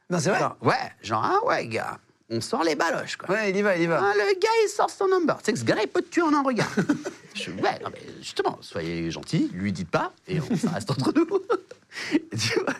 Non, 0.09 0.19
c'est 0.19 0.29
vrai 0.29 0.39
Genre, 0.39 0.57
ouais, 0.61 0.91
genre, 1.01 1.23
ah 1.25 1.45
ouais, 1.45 1.67
gars, 1.67 1.99
on 2.29 2.41
sort 2.41 2.63
les 2.63 2.75
baloches, 2.75 3.17
quoi. 3.17 3.29
Ouais, 3.33 3.49
il 3.49 3.57
y 3.57 3.61
va, 3.61 3.75
il 3.75 3.83
y 3.83 3.87
va. 3.87 3.99
Ah, 4.03 4.13
le 4.13 4.39
gars, 4.39 4.49
il 4.63 4.69
sort 4.69 4.89
son 4.89 5.07
number. 5.07 5.37
Tu 5.39 5.45
sais 5.45 5.53
que 5.53 5.59
ce 5.59 5.63
gars-là, 5.65 5.81
il 5.83 5.89
peut 5.89 6.01
te 6.01 6.09
tuer 6.09 6.21
en 6.21 6.33
un 6.33 6.43
regard. 6.43 6.71
je 7.33 7.51
ouais, 7.51 7.79
non, 7.83 7.89
mais 7.91 8.01
justement, 8.19 8.57
soyez 8.61 9.09
gentil, 9.11 9.49
lui 9.53 9.71
dites 9.71 9.89
pas, 9.89 10.13
et 10.27 10.39
on, 10.39 10.55
ça 10.55 10.69
reste 10.71 10.91
entre 10.91 11.11
nous. 11.13 11.27
Tu 12.37 12.59
vois? 12.59 12.73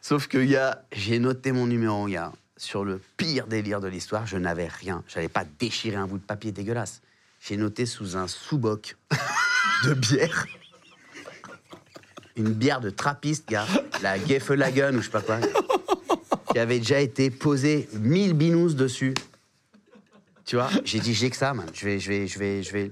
Sauf 0.00 0.26
que, 0.26 0.38
gars, 0.38 0.82
j'ai 0.90 1.18
noté 1.18 1.52
mon 1.52 1.66
numéro, 1.66 2.06
gars, 2.06 2.32
sur 2.58 2.84
le 2.84 3.00
pire 3.16 3.46
délire 3.46 3.80
de 3.80 3.88
l'histoire. 3.88 4.26
Je 4.26 4.36
n'avais 4.36 4.68
rien. 4.68 5.02
J'allais 5.08 5.28
pas 5.28 5.44
déchirer 5.58 5.96
un 5.96 6.06
bout 6.06 6.18
de 6.18 6.24
papier 6.24 6.52
dégueulasse. 6.52 7.00
J'ai 7.40 7.56
noté 7.56 7.86
sous 7.86 8.16
un 8.16 8.28
sous-boc 8.28 8.96
de 9.84 9.94
bière. 9.94 10.46
Une 12.36 12.52
bière 12.52 12.80
de 12.80 12.90
trappiste, 12.90 13.48
gars. 13.48 13.66
La 14.02 14.22
Geffelagen 14.24 14.96
ou 14.96 15.00
je 15.00 15.06
sais 15.06 15.10
pas 15.10 15.22
quoi. 15.22 15.40
Qui 16.52 16.58
avait 16.58 16.78
déjà 16.78 17.00
été 17.00 17.30
posée 17.30 17.88
1000 17.94 18.34
binous 18.34 18.74
dessus. 18.74 19.14
Tu 20.44 20.56
vois, 20.56 20.70
j'ai 20.84 20.98
dit, 21.00 21.14
j'ai 21.14 21.30
que 21.30 21.36
ça, 21.36 21.52
man. 21.52 21.66
Je 21.74 21.84
vais, 21.84 22.00
je 22.00 22.08
vais, 22.08 22.26
je 22.26 22.38
vais, 22.38 22.62
je 22.62 22.72
vais. 22.72 22.90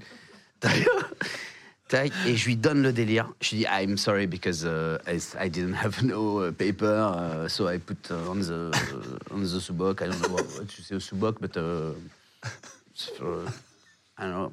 Tac, 1.87 2.11
et 2.25 2.35
je 2.35 2.45
lui 2.45 2.55
donne 2.57 2.81
le 2.83 2.91
délire. 2.91 3.31
Je 3.39 3.51
lui 3.51 3.57
dis, 3.59 3.65
I'm 3.65 3.97
sorry 3.97 4.27
because 4.27 4.65
uh, 4.65 4.97
I, 5.07 5.19
I 5.39 5.49
didn't 5.49 5.73
have 5.75 6.03
no 6.03 6.41
uh, 6.47 6.51
paper, 6.51 6.85
uh, 6.85 7.47
so 7.47 7.67
I 7.69 7.77
put 7.77 8.11
uh, 8.11 8.29
on 8.29 8.39
the 8.41 8.71
on 9.31 9.39
the 9.41 9.59
subok. 9.61 10.01
I 10.01 10.07
don't 10.09 10.21
know 10.21 10.35
what, 10.35 10.43
you 10.77 10.83
say 10.83 10.95
subok, 10.97 11.37
but 11.39 11.55
uh, 11.55 11.93
I 14.17 14.23
don't 14.23 14.31
know. 14.33 14.51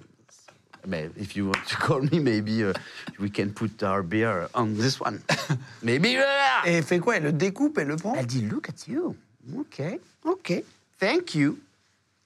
But 0.86 1.12
if 1.16 1.34
you 1.34 1.46
want 1.46 1.66
to 1.68 1.76
call 1.76 2.02
me, 2.02 2.18
maybe 2.20 2.62
uh, 2.62 2.72
we 3.18 3.30
can 3.30 3.50
put 3.52 3.82
our 3.82 4.02
beer 4.02 4.48
on 4.54 4.74
this 4.76 5.00
one. 5.00 5.22
maybe. 5.82 6.16
uh, 6.18 6.66
Et 6.66 6.74
elle 6.74 6.84
fait 6.84 6.98
quoi? 7.00 7.16
Elle 7.16 7.22
le 7.24 7.32
découpe 7.32 7.78
et 7.78 7.84
le 7.84 7.96
prend? 7.96 8.14
Elle 8.14 8.26
dit, 8.26 8.42
look 8.42 8.68
at 8.68 8.86
you. 8.86 9.16
Ok, 9.58 9.80
ok, 10.24 10.62
thank 11.00 11.34
you. 11.34 11.58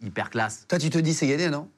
Hyper 0.03 0.29
classe. 0.31 0.65
Toi, 0.69 0.79
tu 0.79 0.91
te 0.91 0.99
dis, 0.99 1.15
c'est 1.15 1.29
gagné, 1.29 1.49
non? 1.51 1.69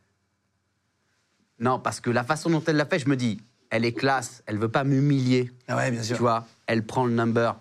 Non, 1.60 1.78
parce 1.78 2.00
que 2.00 2.10
la 2.10 2.24
façon 2.24 2.50
dont 2.50 2.62
elle 2.66 2.76
l'a 2.76 2.86
fait, 2.86 2.98
je 2.98 3.08
me 3.08 3.16
dis, 3.16 3.38
elle 3.70 3.84
est 3.84 3.92
classe, 3.92 4.42
elle 4.46 4.58
veut 4.58 4.68
pas 4.70 4.82
m'humilier. 4.84 5.52
Ah 5.68 5.76
ouais, 5.76 5.90
bien 5.90 6.02
sûr. 6.02 6.16
Tu 6.16 6.22
vois, 6.22 6.46
elle 6.66 6.84
prend 6.84 7.04
le 7.04 7.12
number. 7.12 7.56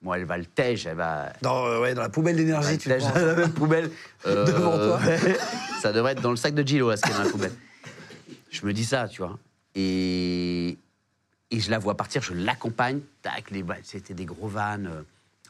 Bon, 0.00 0.14
elle 0.14 0.24
va 0.24 0.38
le 0.38 0.46
tège, 0.46 0.86
elle 0.86 0.96
va. 0.96 1.32
Dans, 1.42 1.66
euh, 1.66 1.80
ouais, 1.80 1.92
dans 1.94 2.02
la 2.02 2.08
poubelle 2.08 2.36
d'énergie, 2.36 2.78
tu 2.78 2.88
le 2.88 2.98
prends. 2.98 3.10
dans 3.10 3.26
la 3.26 3.34
même 3.34 3.52
poubelle. 3.52 3.90
Euh, 4.26 4.44
Devant 4.46 4.76
toi. 4.76 5.00
ça 5.80 5.92
devrait 5.92 6.12
être 6.12 6.20
dans 6.22 6.30
le 6.30 6.36
sac 6.36 6.52
de 6.54 6.66
Gilo, 6.66 6.90
là, 6.90 6.96
ce 6.96 7.02
dans 7.12 7.22
la 7.22 7.30
poubelle. 7.30 7.52
Je 8.50 8.66
me 8.66 8.72
dis 8.72 8.84
ça, 8.84 9.06
tu 9.08 9.22
vois. 9.22 9.38
Et, 9.76 10.76
et 11.50 11.60
je 11.60 11.70
la 11.70 11.78
vois 11.78 11.96
partir, 11.96 12.20
je 12.22 12.34
l'accompagne. 12.34 13.00
Tac, 13.22 13.50
les, 13.52 13.64
c'était 13.84 14.14
des 14.14 14.24
gros 14.24 14.48
vannes, 14.48 15.04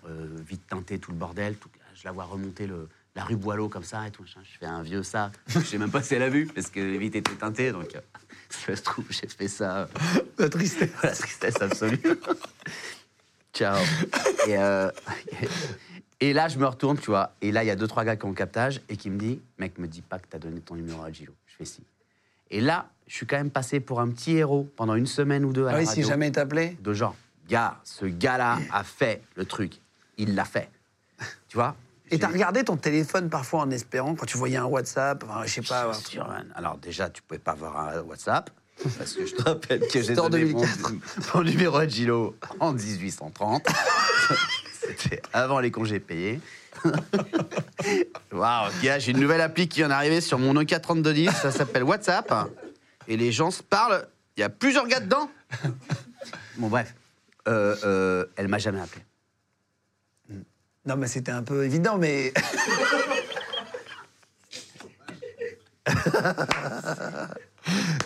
euh, 0.06 0.26
vite 0.46 0.66
teintés, 0.68 0.98
tout 0.98 1.12
le 1.12 1.16
bordel. 1.16 1.54
tout- 1.56 1.70
je 1.94 2.04
la 2.04 2.12
vois 2.12 2.24
remonter 2.24 2.66
le, 2.66 2.88
la 3.18 3.24
rue 3.24 3.36
Boileau 3.36 3.68
comme 3.68 3.82
ça 3.82 4.06
et 4.06 4.12
tout. 4.12 4.24
Je 4.24 4.58
fais 4.60 4.66
un 4.66 4.82
vieux 4.82 5.02
ça. 5.02 5.32
Je 5.48 5.58
sais 5.58 5.76
même 5.76 5.90
pas 5.90 6.02
si 6.02 6.14
elle 6.14 6.22
a 6.22 6.28
vu, 6.30 6.46
parce 6.46 6.70
que 6.70 6.78
les 6.78 6.98
vitres 6.98 7.16
étaient 7.16 7.34
teintées. 7.34 7.72
Donc, 7.72 7.96
euh, 7.96 8.00
ça 8.48 8.76
se 8.76 8.82
trouve, 8.82 9.06
j'ai 9.10 9.26
fait 9.26 9.48
ça. 9.48 9.88
La 10.38 10.48
tristesse. 10.48 10.90
la 11.02 11.10
tristesse 11.10 11.60
absolue. 11.60 12.00
Ciao. 13.52 13.76
Et, 14.46 14.56
euh, 14.56 14.88
et 16.20 16.32
là, 16.32 16.46
je 16.46 16.58
me 16.58 16.66
retourne, 16.66 16.96
tu 16.96 17.06
vois. 17.06 17.32
Et 17.42 17.50
là, 17.50 17.64
il 17.64 17.66
y 17.66 17.70
a 17.70 17.76
deux, 17.76 17.88
trois 17.88 18.04
gars 18.04 18.14
qui 18.14 18.24
ont 18.24 18.28
le 18.28 18.36
captage 18.36 18.80
et 18.88 18.96
qui 18.96 19.10
me 19.10 19.18
disent 19.18 19.38
Mec, 19.58 19.78
me 19.78 19.88
dis 19.88 20.02
pas 20.02 20.20
que 20.20 20.26
t'as 20.30 20.38
donné 20.38 20.60
ton 20.60 20.76
numéro 20.76 21.02
à 21.02 21.10
Gilo. 21.10 21.34
Je 21.48 21.56
fais 21.56 21.64
si. 21.64 21.82
Et 22.52 22.60
là, 22.60 22.88
je 23.08 23.14
suis 23.16 23.26
quand 23.26 23.36
même 23.36 23.50
passé 23.50 23.80
pour 23.80 24.00
un 24.00 24.08
petit 24.10 24.36
héros 24.36 24.68
pendant 24.76 24.94
une 24.94 25.06
semaine 25.06 25.44
ou 25.44 25.52
deux 25.52 25.66
à 25.66 25.70
Ah 25.70 25.72
la 25.72 25.78
oui, 25.80 25.86
si 25.86 26.04
jamais 26.04 26.28
il 26.28 26.32
t'appelait. 26.32 26.76
De 26.80 26.92
genre, 26.92 27.16
gars, 27.48 27.80
ce 27.82 28.06
gars-là 28.06 28.58
a 28.72 28.84
fait 28.84 29.22
le 29.34 29.44
truc. 29.44 29.72
Il 30.18 30.36
l'a 30.36 30.44
fait. 30.44 30.70
Tu 31.48 31.56
vois? 31.56 31.74
Et 32.10 32.18
t'as 32.18 32.28
regardé 32.28 32.64
ton 32.64 32.76
téléphone 32.76 33.28
parfois 33.28 33.60
en 33.60 33.70
espérant, 33.70 34.14
quand 34.14 34.26
tu 34.26 34.38
voyais 34.38 34.56
un 34.56 34.64
WhatsApp, 34.64 35.24
enfin, 35.24 35.42
je 35.44 35.54
sais 35.54 35.62
pas. 35.62 35.92
Sûr. 35.92 36.28
Alors 36.54 36.78
déjà, 36.78 37.10
tu 37.10 37.22
pouvais 37.22 37.38
pas 37.38 37.52
avoir 37.52 37.78
un 37.78 38.00
WhatsApp. 38.02 38.50
Parce 38.96 39.14
que 39.14 39.26
je 39.26 39.34
te 39.34 39.42
rappelle 39.42 39.80
que 39.88 40.00
j'ai 40.00 40.14
donné 40.14 40.44
mon, 40.44 40.60
2004. 40.60 40.92
mon 41.34 41.42
numéro 41.42 41.76
à 41.76 41.88
Gilo 41.88 42.36
en 42.60 42.72
1830. 42.72 43.66
C'était 44.72 45.20
avant 45.32 45.58
les 45.58 45.72
congés 45.72 45.98
payés. 45.98 46.40
Waouh, 48.32 48.70
gars, 48.82 49.00
j'ai 49.00 49.10
une 49.10 49.20
nouvelle 49.20 49.40
appli 49.40 49.68
qui 49.68 49.80
vient 49.80 49.88
d'arriver 49.88 50.20
sur 50.20 50.38
mon 50.38 50.54
Nokia 50.54 50.78
3210. 50.78 51.30
Ça 51.30 51.50
s'appelle 51.50 51.82
WhatsApp. 51.82 52.32
Et 53.08 53.16
les 53.16 53.32
gens 53.32 53.50
se 53.50 53.62
parlent. 53.62 54.06
Il 54.36 54.40
y 54.40 54.44
a 54.44 54.48
plusieurs 54.48 54.86
gars 54.86 55.00
dedans. 55.00 55.28
Bon, 56.56 56.68
bref. 56.68 56.94
Euh, 57.48 57.74
euh, 57.84 58.26
elle 58.36 58.48
m'a 58.48 58.58
jamais 58.58 58.80
appelé. 58.80 59.02
Non, 60.86 60.96
mais 60.96 61.06
c'était 61.06 61.32
un 61.32 61.42
peu 61.42 61.64
évident, 61.64 61.98
mais. 61.98 62.32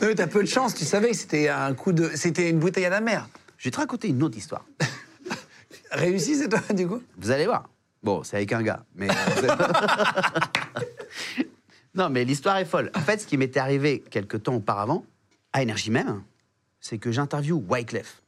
non, 0.00 0.08
mais 0.08 0.14
t'as 0.14 0.26
peu 0.26 0.42
de 0.42 0.48
chance, 0.48 0.74
tu 0.74 0.84
savais 0.84 1.10
que 1.10 1.16
c'était 1.16 1.48
un 1.48 1.74
coup 1.74 1.92
de. 1.92 2.10
C'était 2.14 2.50
une 2.50 2.58
bouteille 2.58 2.84
à 2.86 2.90
la 2.90 3.00
mer. 3.00 3.28
Je 3.58 3.64
vais 3.64 3.70
te 3.70 3.76
raconter 3.78 4.08
une 4.08 4.22
autre 4.22 4.36
histoire. 4.36 4.64
Réussi, 5.92 6.36
c'est 6.36 6.48
toi, 6.48 6.60
du 6.74 6.86
coup? 6.88 7.02
Vous 7.18 7.30
allez 7.30 7.46
voir. 7.46 7.68
Bon, 8.02 8.22
c'est 8.24 8.36
avec 8.36 8.52
un 8.52 8.62
gars, 8.62 8.84
mais. 8.96 9.08
non, 11.94 12.08
mais 12.08 12.24
l'histoire 12.24 12.56
est 12.56 12.64
folle. 12.64 12.90
En 12.94 13.00
fait, 13.00 13.20
ce 13.20 13.26
qui 13.26 13.36
m'était 13.36 13.60
arrivé 13.60 14.02
quelque 14.10 14.36
temps 14.36 14.54
auparavant, 14.56 15.04
à 15.52 15.62
Énergie 15.62 15.90
même, 15.90 16.22
c'est 16.80 16.98
que 16.98 17.12
j'interviewe 17.12 17.62
Wyclef. 17.68 18.22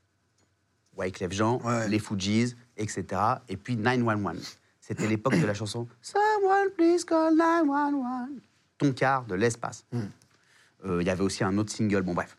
Wyclef 0.96 1.32
Jean, 1.32 1.60
Ouais. 1.64 1.88
les 1.88 1.98
Fujis, 1.98 2.54
etc. 2.76 3.20
Et 3.48 3.56
puis 3.56 3.76
911. 3.76 4.58
C'était 4.80 5.06
l'époque 5.06 5.38
de 5.40 5.46
la 5.46 5.54
chanson 5.54 5.88
Someone 6.02 6.70
please 6.76 7.04
call 7.04 7.36
911. 7.36 8.40
Ton 8.78 8.92
quart 8.92 9.24
de 9.24 9.34
l'espace. 9.34 9.86
Euh, 10.84 11.00
Il 11.00 11.06
y 11.06 11.10
avait 11.10 11.22
aussi 11.22 11.42
un 11.44 11.56
autre 11.56 11.72
single, 11.72 12.02
bon 12.02 12.14
bref. 12.14 12.36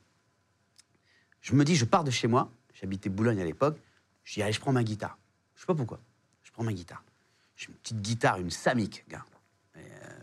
Je 1.41 1.53
me 1.53 1.63
dis, 1.63 1.75
je 1.75 1.86
pars 1.86 2.03
de 2.03 2.11
chez 2.11 2.27
moi, 2.27 2.51
j'habitais 2.73 3.09
Boulogne 3.09 3.41
à 3.41 3.45
l'époque, 3.45 3.77
je 4.23 4.33
dis, 4.36 4.41
allez, 4.43 4.51
je 4.53 4.59
prends 4.59 4.71
ma 4.73 4.83
guitare. 4.83 5.17
Je 5.55 5.61
sais 5.61 5.67
pas 5.67 5.75
pourquoi. 5.75 5.99
Je 6.43 6.51
prends 6.51 6.63
ma 6.63 6.73
guitare. 6.73 7.03
J'ai 7.55 7.67
une 7.69 7.75
petite 7.75 8.01
guitare, 8.01 8.39
une 8.39 8.49
Samick, 8.49 9.05
gars, 9.07 9.25
euh, 9.77 9.79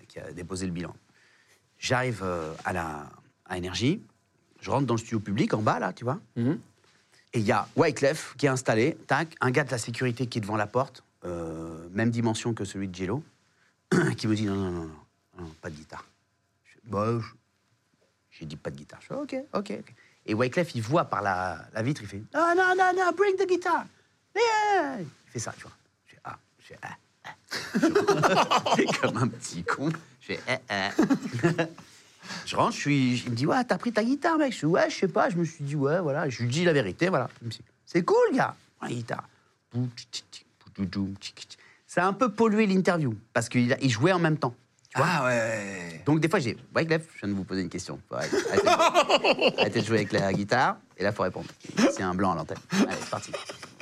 qui 0.09 0.19
a 0.19 0.33
déposé 0.33 0.67
le 0.67 0.73
bilan. 0.73 0.95
J'arrive 1.79 2.21
euh, 2.23 2.53
à 2.65 2.73
la 2.73 3.11
à 3.47 3.59
Énergie, 3.59 4.01
je 4.61 4.71
rentre 4.71 4.87
dans 4.87 4.95
le 4.95 4.99
studio 4.99 5.21
public, 5.21 5.53
en 5.55 5.63
bas, 5.63 5.79
là, 5.79 5.93
tu 5.93 6.05
vois. 6.05 6.21
Et 7.35 7.39
il 7.39 7.45
y 7.45 7.53
a 7.53 7.67
Wyclef 7.77 8.35
qui 8.37 8.47
est 8.47 8.51
installé, 8.51 8.97
tac, 9.07 9.35
un 9.41 9.51
gars 9.51 9.65
de 9.65 9.71
la 9.71 9.79
sécurité 9.79 10.27
qui 10.27 10.39
est 10.39 10.41
devant 10.41 10.57
la 10.57 10.67
porte, 10.67 11.03
euh, 11.25 11.89
même 11.93 12.11
dimension 12.11 12.53
que 12.53 12.65
celui 12.65 12.89
de 12.89 12.95
Jello, 12.95 13.23
qui 14.17 14.27
me 14.27 14.35
dit 14.35 14.45
non, 14.45 14.55
non, 14.55 14.91
non, 15.39 15.47
pas 15.61 15.71
de 15.71 15.77
guitare. 15.77 16.05
Bah, 16.85 17.19
j'ai 18.31 18.45
dit 18.45 18.57
pas 18.57 18.71
de 18.71 18.77
guitare. 18.77 19.01
Je 19.03 19.07
fais 19.07 19.15
ok, 19.15 19.37
ok. 19.55 19.83
Et 20.27 20.35
Wyclef, 20.35 20.75
il 20.75 20.83
voit 20.83 21.05
par 21.05 21.23
la, 21.23 21.65
la 21.73 21.83
vitre, 21.83 22.03
il 22.03 22.09
fait 22.09 22.23
non, 22.35 22.55
non, 22.57 22.75
non, 22.77 22.93
non, 22.95 23.13
bring 23.17 23.37
the 23.37 23.49
guitar. 23.49 23.87
Il 24.35 25.07
fait 25.29 25.39
ça, 25.39 25.55
tu 25.57 25.63
vois. 25.63 25.73
Je 26.07 26.15
fais 26.15 26.21
ah, 26.25 26.39
je 26.59 26.67
fais 26.67 26.79
ah. 26.83 26.97
ah. 27.25 28.93
Comme 29.01 29.17
un 29.17 29.29
petit 29.29 29.63
con. 29.65 29.91
Je 30.21 30.35
fais 30.35 30.41
ah, 30.69 30.91
ah. 30.99 31.65
Je 32.47 32.57
rentre, 32.57 32.75
je 32.75 32.81
suis, 32.81 33.23
il 33.25 33.31
me 33.31 33.37
dit 33.37 33.47
ouais, 33.47 33.65
t'as 33.65 33.79
pris 33.79 33.93
ta 33.93 34.05
guitare, 34.05 34.39
mec. 34.39 34.53
Je 34.53 34.59
suis 34.59 34.67
ouais, 34.67 34.91
je 34.91 34.97
sais 34.97 35.09
pas. 35.09 35.31
Je 35.31 35.37
me 35.37 35.45
suis 35.45 35.65
dit 35.65 35.77
ouais, 35.77 36.01
voilà. 36.01 36.29
Je 36.29 36.43
lui 36.43 36.49
dis 36.49 36.65
la 36.65 36.73
vérité, 36.73 37.09
voilà. 37.09 37.29
C'est 37.87 38.05
cool, 38.05 38.35
gars. 38.35 38.55
La 38.81 38.89
guitare. 38.89 39.29
Ça 41.87 42.05
a 42.05 42.07
un 42.07 42.13
peu 42.13 42.31
pollué 42.31 42.67
l'interview 42.67 43.15
parce 43.33 43.49
qu'il 43.49 43.91
jouait 43.91 44.13
en 44.13 44.19
même 44.19 44.39
temps. 44.39 44.55
Ah 44.95 45.25
ouais. 45.25 46.03
donc 46.05 46.21
des 46.21 46.29
fois, 46.29 46.39
j'ai 46.39 46.57
Wyclef, 46.75 47.09
je 47.15 47.21
viens 47.21 47.29
de 47.31 47.35
vous 47.35 47.45
poser 47.45 47.63
une 47.63 47.71
question. 47.71 47.99
Arrêter 48.11 49.81
de 49.81 49.87
jouer 49.87 49.99
avec 49.99 50.13
la 50.13 50.33
guitare. 50.33 50.77
Et 50.99 51.03
là, 51.03 51.13
faut 51.13 51.23
répondre. 51.23 51.47
C'est 51.77 52.03
un 52.03 52.15
blanc 52.15 52.33
à 52.33 52.35
l'antenne. 52.35 52.59
Allez, 52.73 52.97
c'est 53.01 53.11
parti. 53.11 53.33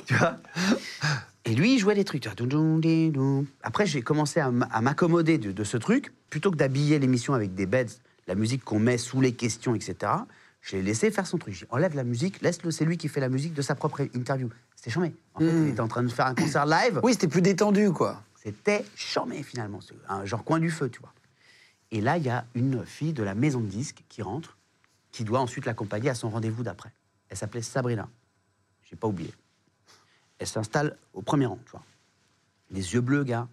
Tu 0.05 0.13
vois 0.15 0.37
Et 1.45 1.53
lui, 1.53 1.73
il 1.73 1.79
jouait 1.79 1.95
des 1.95 2.05
trucs. 2.05 2.27
Après, 3.63 3.85
j'ai 3.85 4.01
commencé 4.01 4.39
à 4.39 4.81
m'accommoder 4.81 5.37
de, 5.37 5.51
de 5.51 5.63
ce 5.65 5.77
truc. 5.77 6.13
Plutôt 6.29 6.49
que 6.49 6.55
d'habiller 6.55 6.97
l'émission 6.97 7.33
avec 7.33 7.53
des 7.55 7.65
beds, 7.65 7.91
la 8.31 8.35
musique 8.35 8.63
qu'on 8.63 8.79
met 8.79 8.97
sous 8.97 9.19
les 9.19 9.33
questions, 9.33 9.75
etc., 9.75 10.13
je 10.61 10.77
l'ai 10.77 10.83
laissé 10.83 11.11
faire 11.11 11.27
son 11.27 11.37
truc. 11.37 11.53
J'ai 11.53 11.65
enlève 11.69 11.95
la 11.95 12.05
musique, 12.05 12.41
laisse-le, 12.41 12.71
c'est 12.71 12.85
lui 12.85 12.97
qui 12.97 13.09
fait 13.09 13.19
la 13.19 13.27
musique 13.27 13.53
de 13.53 13.61
sa 13.61 13.75
propre 13.75 14.07
interview. 14.13 14.49
C'était 14.73 14.89
chambé. 14.89 15.13
En 15.33 15.39
fait, 15.39 15.47
il 15.47 15.67
était 15.67 15.81
en 15.81 15.89
train 15.89 16.03
de 16.03 16.07
faire 16.07 16.27
un 16.27 16.35
concert 16.35 16.65
live. 16.65 17.01
Oui, 17.03 17.11
c'était 17.11 17.27
plus 17.27 17.41
détendu, 17.41 17.91
quoi. 17.91 18.23
C'était 18.41 18.85
charmé 18.95 19.43
finalement, 19.43 19.79
un 20.07 20.23
genre 20.23 20.45
coin 20.45 20.59
du 20.59 20.71
feu, 20.71 20.87
tu 20.89 21.01
vois. 21.01 21.13
Et 21.91 21.99
là, 21.99 22.17
il 22.17 22.23
y 22.23 22.29
a 22.29 22.45
une 22.55 22.85
fille 22.85 23.11
de 23.11 23.21
la 23.21 23.35
maison 23.35 23.59
de 23.59 23.65
disques 23.65 24.03
qui 24.07 24.21
rentre, 24.21 24.57
qui 25.11 25.25
doit 25.25 25.41
ensuite 25.41 25.65
l'accompagner 25.65 26.09
à 26.09 26.15
son 26.15 26.29
rendez-vous 26.29 26.63
d'après. 26.63 26.93
Elle 27.27 27.35
s'appelait 27.35 27.61
Sabrina. 27.61 28.07
J'ai 28.89 28.95
pas 28.95 29.09
oublié. 29.09 29.33
Elle 30.39 30.47
s'installe 30.47 30.95
au 31.13 31.21
premier 31.21 31.47
rang, 31.47 31.59
tu 31.65 31.71
vois. 31.71 31.83
Les 32.69 32.93
yeux 32.93 33.01
bleus, 33.01 33.25
gars. 33.25 33.49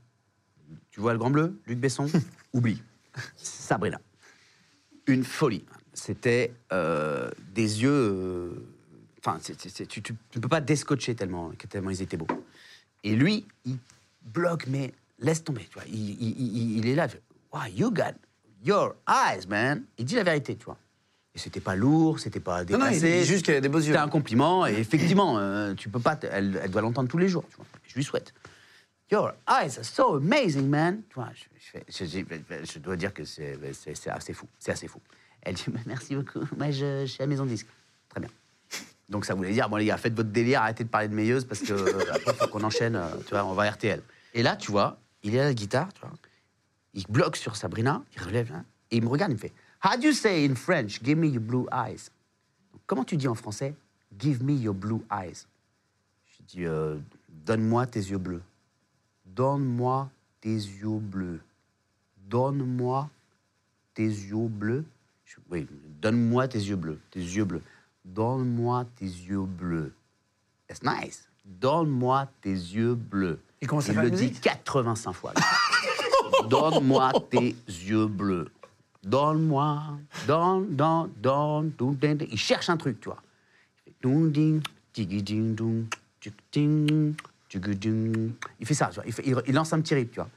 Tu 0.92 1.00
vois 1.00 1.14
le 1.14 1.18
grand 1.18 1.30
bleu, 1.30 1.60
Luc 1.66 1.80
Besson? 1.80 2.06
Oublie. 2.52 2.80
Sabrina. 3.36 4.00
Une 5.08 5.24
folie. 5.24 5.64
C'était 5.94 6.52
euh, 6.72 7.30
des 7.54 7.82
yeux. 7.82 7.90
euh, 7.90 8.50
Enfin, 9.26 9.38
tu 9.88 10.00
ne 10.36 10.40
peux 10.40 10.48
pas 10.48 10.60
descotcher 10.60 11.14
tellement, 11.16 11.50
tellement 11.68 11.90
ils 11.90 12.00
étaient 12.02 12.16
beaux. 12.16 12.28
Et 13.02 13.16
lui, 13.16 13.44
il 13.64 13.76
bloque, 14.22 14.66
mais 14.68 14.92
laisse 15.18 15.42
tomber. 15.42 15.62
Tu 15.68 15.74
vois. 15.74 15.82
Il, 15.88 16.10
il- 16.22 16.40
il- 16.40 16.78
il 16.78 16.86
est 16.86 16.94
là. 16.94 17.08
Wow, 17.52 17.62
you 17.74 17.90
got 17.90 18.14
your 18.64 18.94
eyes, 19.08 19.46
man? 19.48 19.82
Il 19.98 20.04
dit 20.04 20.14
la 20.14 20.22
vérité, 20.22 20.54
tu 20.56 20.64
vois. 20.66 20.78
Et 21.34 21.38
c'était 21.38 21.60
pas 21.60 21.74
lourd, 21.74 22.20
c'était 22.20 22.40
pas 22.40 22.64
Non, 22.64 22.78
non, 22.78 22.84
déplacé. 22.86 23.20
dit 23.20 23.26
juste 23.26 23.44
qu'elle 23.44 23.56
a 23.56 23.60
des 23.60 23.68
beaux 23.68 23.78
yeux. 23.78 23.86
C'était 23.86 23.98
un 23.98 24.08
compliment. 24.08 24.66
Et 24.66 24.74
effectivement, 24.74 25.38
euh, 25.38 25.74
tu 25.74 25.88
peux 25.88 26.00
pas. 26.00 26.18
Elle, 26.30 26.60
elle 26.62 26.70
doit 26.70 26.80
l'entendre 26.82 27.08
tous 27.08 27.18
les 27.18 27.28
jours. 27.28 27.44
Tu 27.50 27.56
vois. 27.56 27.66
Je 27.86 27.94
lui 27.96 28.04
souhaite. 28.04 28.32
Your 29.10 29.34
eyes 29.46 29.78
are 29.78 29.84
so 29.84 30.16
amazing, 30.16 30.68
man. 30.68 31.02
Tu 31.08 31.14
vois, 31.14 31.30
je, 31.88 32.78
dois 32.78 32.96
dire 32.96 33.14
que 33.14 33.24
c'est 33.24 33.56
assez 34.10 34.34
fou. 34.34 34.46
C'est 34.58 34.72
assez 34.72 34.88
fou. 34.88 35.00
Elle 35.42 35.54
dit 35.54 35.64
merci 35.86 36.14
beaucoup. 36.14 36.40
Moi, 36.56 36.70
je, 36.70 37.06
suis 37.06 37.22
à 37.22 37.26
Maison 37.26 37.44
de 37.44 37.50
Disque. 37.50 37.68
Très 38.08 38.20
bien. 38.20 38.30
Donc 39.08 39.24
ça 39.24 39.34
voulait 39.34 39.52
dire, 39.52 39.68
bon 39.70 39.76
les 39.76 39.86
gars, 39.86 39.96
faites 39.96 40.14
votre 40.14 40.28
délire, 40.28 40.60
arrêtez 40.60 40.84
de 40.84 40.88
parler 40.90 41.08
de 41.08 41.14
meilleuse 41.14 41.44
parce 41.44 41.60
que 41.60 41.72
euh, 41.72 42.12
après, 42.12 42.34
faut 42.34 42.46
qu'on 42.48 42.62
enchaîne, 42.62 42.94
euh, 42.94 43.08
tu 43.24 43.30
vois, 43.30 43.44
on 43.44 43.54
va 43.54 43.70
RTL. 43.70 44.02
Et 44.34 44.42
là, 44.42 44.54
tu 44.54 44.70
vois, 44.70 44.98
il 45.22 45.34
est 45.34 45.40
à 45.40 45.44
la 45.44 45.54
guitare, 45.54 45.88
il 46.92 47.06
bloque 47.08 47.36
sur 47.36 47.56
Sabrina, 47.56 48.02
il 48.14 48.22
relève, 48.22 48.52
hein, 48.52 48.64
et 48.90 48.98
il 48.98 49.02
me 49.02 49.08
regarde, 49.08 49.32
il 49.32 49.36
me 49.36 49.40
fait 49.40 49.52
How 49.82 49.96
do 49.96 50.08
you 50.08 50.12
say 50.12 50.44
in 50.44 50.54
French, 50.54 51.02
give 51.02 51.16
me 51.16 51.26
your 51.26 51.40
blue 51.40 51.66
eyes? 51.72 52.10
Comment 52.86 53.04
tu 53.04 53.16
dis 53.16 53.28
en 53.28 53.34
français, 53.34 53.74
give 54.18 54.42
me 54.42 54.52
your 54.52 54.74
blue 54.74 55.00
eyes? 55.10 55.46
Je 56.26 56.42
dis, 56.46 56.66
euh, 56.66 56.98
donne-moi 57.28 57.86
tes 57.86 58.00
yeux 58.00 58.18
bleus. 58.18 58.42
Donne-moi 59.38 60.10
tes 60.40 60.48
yeux 60.52 60.98
bleus. 60.98 61.40
Donne-moi 62.28 63.08
tes 63.94 64.02
yeux 64.02 64.48
bleus. 64.48 64.84
Je- 65.24 65.36
oui, 65.48 65.64
donne-moi 66.02 66.48
tes 66.48 66.58
yeux 66.58 66.74
bleus. 66.74 66.98
Tes 67.12 67.20
yeux 67.20 67.44
bleus. 67.44 67.62
Donne-moi 68.04 68.84
tes 68.96 69.04
yeux 69.04 69.44
bleus. 69.44 69.92
That's 70.66 70.82
nice. 70.82 71.28
Donne-moi 71.44 72.28
tes 72.40 72.50
yeux 72.50 72.96
bleus. 72.96 73.38
Il 73.62 73.68
commence 73.68 73.88
à 73.88 73.92
Il 73.92 74.00
le 74.00 74.10
dit 74.10 74.22
musique 74.22 74.40
85 74.40 75.12
fois. 75.12 75.32
Donne-moi 76.50 77.12
tes 77.30 77.54
yeux 77.68 78.08
bleus. 78.08 78.48
Donne-moi, 79.04 79.84
donne, 80.26 80.74
donne, 80.74 81.12
donne, 81.22 81.70
donne. 81.78 82.18
Il 82.28 82.38
cherche 82.38 82.68
un 82.68 82.76
truc, 82.76 83.00
tu 83.00 83.08
vois. 83.08 83.22
Il 83.86 83.92
fait 83.92 83.94
ding, 84.02 84.60
ding. 86.52 87.14
Il 88.60 88.66
fait 88.66 88.74
ça, 88.74 88.86
tu 88.88 88.96
vois. 88.96 89.04
Il, 89.06 89.12
fait- 89.12 89.24
il- 89.26 89.54
lance 89.54 89.72
un 89.72 89.80
petit 89.80 89.94
rythme, 89.94 90.10
tu 90.10 90.16
vois. 90.20 90.28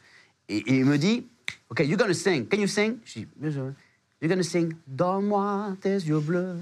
Et, 0.50 0.58
et 0.58 0.78
il 0.80 0.86
me 0.86 0.98
dit, 0.98 1.26
OK, 1.70 1.80
you're 1.82 1.98
gonna 1.98 2.14
sing. 2.14 2.48
Can 2.48 2.58
you 2.58 2.68
sing? 2.68 2.98
Je 3.06 3.20
dis, 3.20 3.28
bien 3.36 3.52
sûr. 3.52 3.74
You're 4.22 4.30
gonna 4.30 4.44
sing, 4.44 4.74
donne-moi 4.88 5.76
tes 5.82 5.96
yeux 5.96 6.20
bleus. 6.20 6.56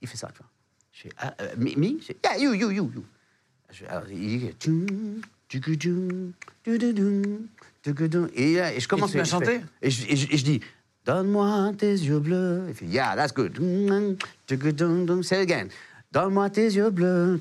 Il 0.00 0.08
fait 0.08 0.16
ça, 0.16 0.28
tu 0.32 0.38
vois. 0.38 0.48
Je 0.92 1.02
fais, 1.02 1.08
ah, 1.18 1.34
euh, 1.40 1.54
me, 1.56 1.74
me? 1.76 1.98
Je 2.00 2.06
fais, 2.06 2.16
yeah, 2.24 2.38
you, 2.38 2.52
you, 2.54 2.70
you, 2.70 2.90
you. 2.94 3.04
Je- 3.70 3.84
alors, 3.86 4.04
il 4.10 4.38
dit, 4.40 4.50
et, 8.34 8.54
là, 8.56 8.72
et 8.74 8.80
je 8.80 8.88
commence 8.88 9.12
fais- 9.12 9.18
chanté 9.24 9.60
et 9.82 9.90
je, 9.90 10.06
et 10.08 10.16
je- 10.16 10.32
et 10.32 10.36
je 10.38 10.44
dis, 10.44 10.60
donne-moi 11.04 11.72
tes 11.76 11.92
yeux 11.92 12.18
bleus. 12.20 12.64
Il 12.68 12.74
fait, 12.74 12.86
yeah, 12.86 13.14
that's 13.16 13.32
good. 13.34 13.58
Say 15.22 15.42
it 15.42 15.50
again. 15.50 15.68
Donne-moi 16.14 16.48
tes 16.48 16.66
yeux 16.66 16.90
bleus. 16.90 17.40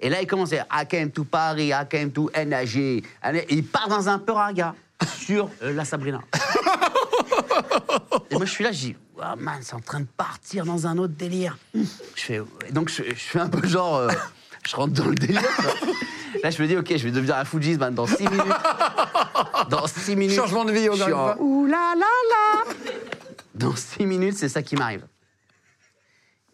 Et 0.00 0.08
là, 0.08 0.22
il 0.22 0.26
commence 0.26 0.54
à 0.54 0.66
I 0.82 0.86
came 0.88 1.10
to 1.10 1.24
Paris, 1.24 1.68
I 1.68 1.86
came 1.90 2.10
to 2.10 2.30
NAG. 2.34 2.74
Et 2.76 3.04
il 3.50 3.64
part 3.64 3.88
dans 3.88 4.08
un 4.08 4.18
peu 4.18 4.32
raga 4.32 4.74
sur 5.06 5.50
euh, 5.62 5.74
la 5.74 5.84
Sabrina. 5.84 6.22
Et 8.30 8.36
moi, 8.36 8.46
je 8.46 8.50
suis 8.50 8.64
là, 8.64 8.72
je 8.72 8.78
dis, 8.78 8.96
oh, 9.18 9.36
man, 9.36 9.58
c'est 9.60 9.74
en 9.74 9.80
train 9.80 10.00
de 10.00 10.06
partir 10.16 10.64
dans 10.64 10.86
un 10.86 10.96
autre 10.96 11.12
délire. 11.12 11.58
Je 11.74 11.82
fais, 12.14 12.40
donc, 12.70 12.88
je, 12.88 13.02
je 13.02 13.14
fais 13.14 13.40
un 13.40 13.50
peu 13.50 13.68
genre, 13.68 13.96
euh, 13.96 14.08
je 14.66 14.74
rentre 14.74 14.94
dans 14.94 15.04
le 15.08 15.16
délire. 15.16 15.42
quoi. 15.56 15.74
Là, 16.42 16.48
je 16.50 16.62
me 16.62 16.66
dis, 16.66 16.78
ok, 16.78 16.96
je 16.96 17.04
vais 17.04 17.10
devenir 17.10 17.36
un 17.36 17.44
Fujis 17.44 17.76
man, 17.76 17.94
dans 17.94 18.06
six 18.06 18.26
minutes. 18.26 18.46
Dans 19.68 19.86
six 19.86 20.16
minutes. 20.16 20.36
Changement 20.36 20.64
de 20.64 20.72
vie, 20.72 20.88
je 20.90 21.02
suis 21.02 21.12
en 21.12 21.36
ouh 21.38 21.66
là 21.66 21.92
là 21.94 22.06
là. 22.30 22.72
Dans 23.54 23.76
six 23.76 24.06
minutes, 24.06 24.38
c'est 24.38 24.48
ça 24.48 24.62
qui 24.62 24.74
m'arrive. 24.74 25.04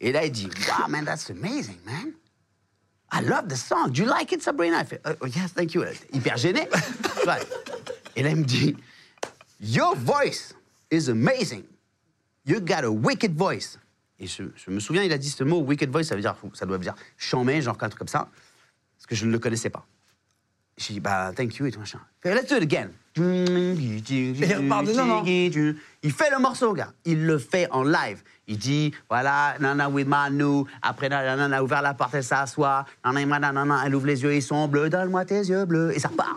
Et 0.01 0.13
là, 0.13 0.25
il 0.25 0.33
dit, 0.33 0.49
wow, 0.69 0.89
man, 0.89 1.05
that's 1.05 1.31
amazing, 1.31 1.79
man. 1.85 2.13
I 3.13 3.21
love 3.21 3.49
the 3.49 3.57
song. 3.57 3.93
Do 3.93 4.03
you 4.03 4.09
like 4.09 4.33
it, 4.33 4.43
Sabrina? 4.43 4.81
Il 4.81 4.87
fait, 4.87 5.01
oh, 5.05 5.13
oh, 5.21 5.27
yes, 5.27 5.53
thank 5.55 5.75
you. 5.75 5.85
Hyper 6.13 6.37
gêné. 6.37 6.69
Et 8.17 8.23
là, 8.23 8.31
il 8.31 8.37
me 8.37 8.45
dit, 8.45 8.77
Your 9.61 9.95
voice 9.97 10.53
is 10.91 11.09
amazing. 11.09 11.65
You 12.45 12.61
got 12.61 12.85
a 12.85 12.91
wicked 12.91 13.37
voice. 13.37 13.79
Et 14.19 14.27
je, 14.27 14.43
je 14.55 14.71
me 14.71 14.81
souviens, 14.81 15.03
il 15.03 15.13
a 15.13 15.19
dit 15.19 15.31
ce 15.31 15.43
mot, 15.45 15.61
wicked 15.61 15.91
voice, 15.91 16.05
ça 16.05 16.15
veut 16.15 16.21
dire, 16.21 16.37
ça 16.53 16.67
doit 16.67 16.79
dire 16.79 16.95
chambé, 17.17 17.63
genre 17.63 17.77
un 17.81 17.89
truc 17.89 17.99
comme 17.99 18.09
ça, 18.09 18.29
parce 18.97 19.07
que 19.07 19.15
je 19.15 19.27
ne 19.27 19.33
le 19.33 19.39
connaissais 19.39 19.71
pas. 19.71 19.87
J'ai 20.77 20.95
dit, 20.95 21.01
bah, 21.01 21.33
thank 21.35 21.57
you 21.57 21.67
et 21.67 21.71
tout 21.71 21.79
machin. 21.79 22.01
Fait, 22.21 22.35
let's 22.35 22.49
do 22.49 22.57
it 22.57 22.63
again. 22.63 22.91
il 23.17 24.55
repart 24.55 24.87
non? 24.89 25.25
Il 25.25 26.13
fait 26.13 26.31
le 26.31 26.41
morceau, 26.41 26.73
gars. 26.75 26.93
Il 27.05 27.27
le 27.27 27.39
fait 27.39 27.69
en 27.71 27.85
live. 27.85 28.23
Il 28.47 28.59
dit, 28.59 28.93
voilà, 29.09 29.57
nana 29.59 29.89
with 29.89 30.07
Manu. 30.07 30.65
Après, 30.83 31.09
nana, 31.09 31.63
ouvert 31.63 31.83
la 31.83 31.95
porte, 31.95 32.15
elle 32.15 32.25
s'assoit. 32.25 32.85
Nana, 33.05 33.25
nana, 33.25 33.53
nana, 33.53 33.83
elle 33.87 33.95
ouvre 33.95 34.07
les 34.07 34.23
yeux, 34.23 34.35
ils 34.35 34.43
sont 34.43 34.69
bleus. 34.69 34.91
Donne-moi 34.91 35.25
tes 35.25 35.41
yeux 35.41 35.65
bleus. 35.65 35.93
Et 35.95 35.99
ça 35.99 36.09
repart. 36.09 36.37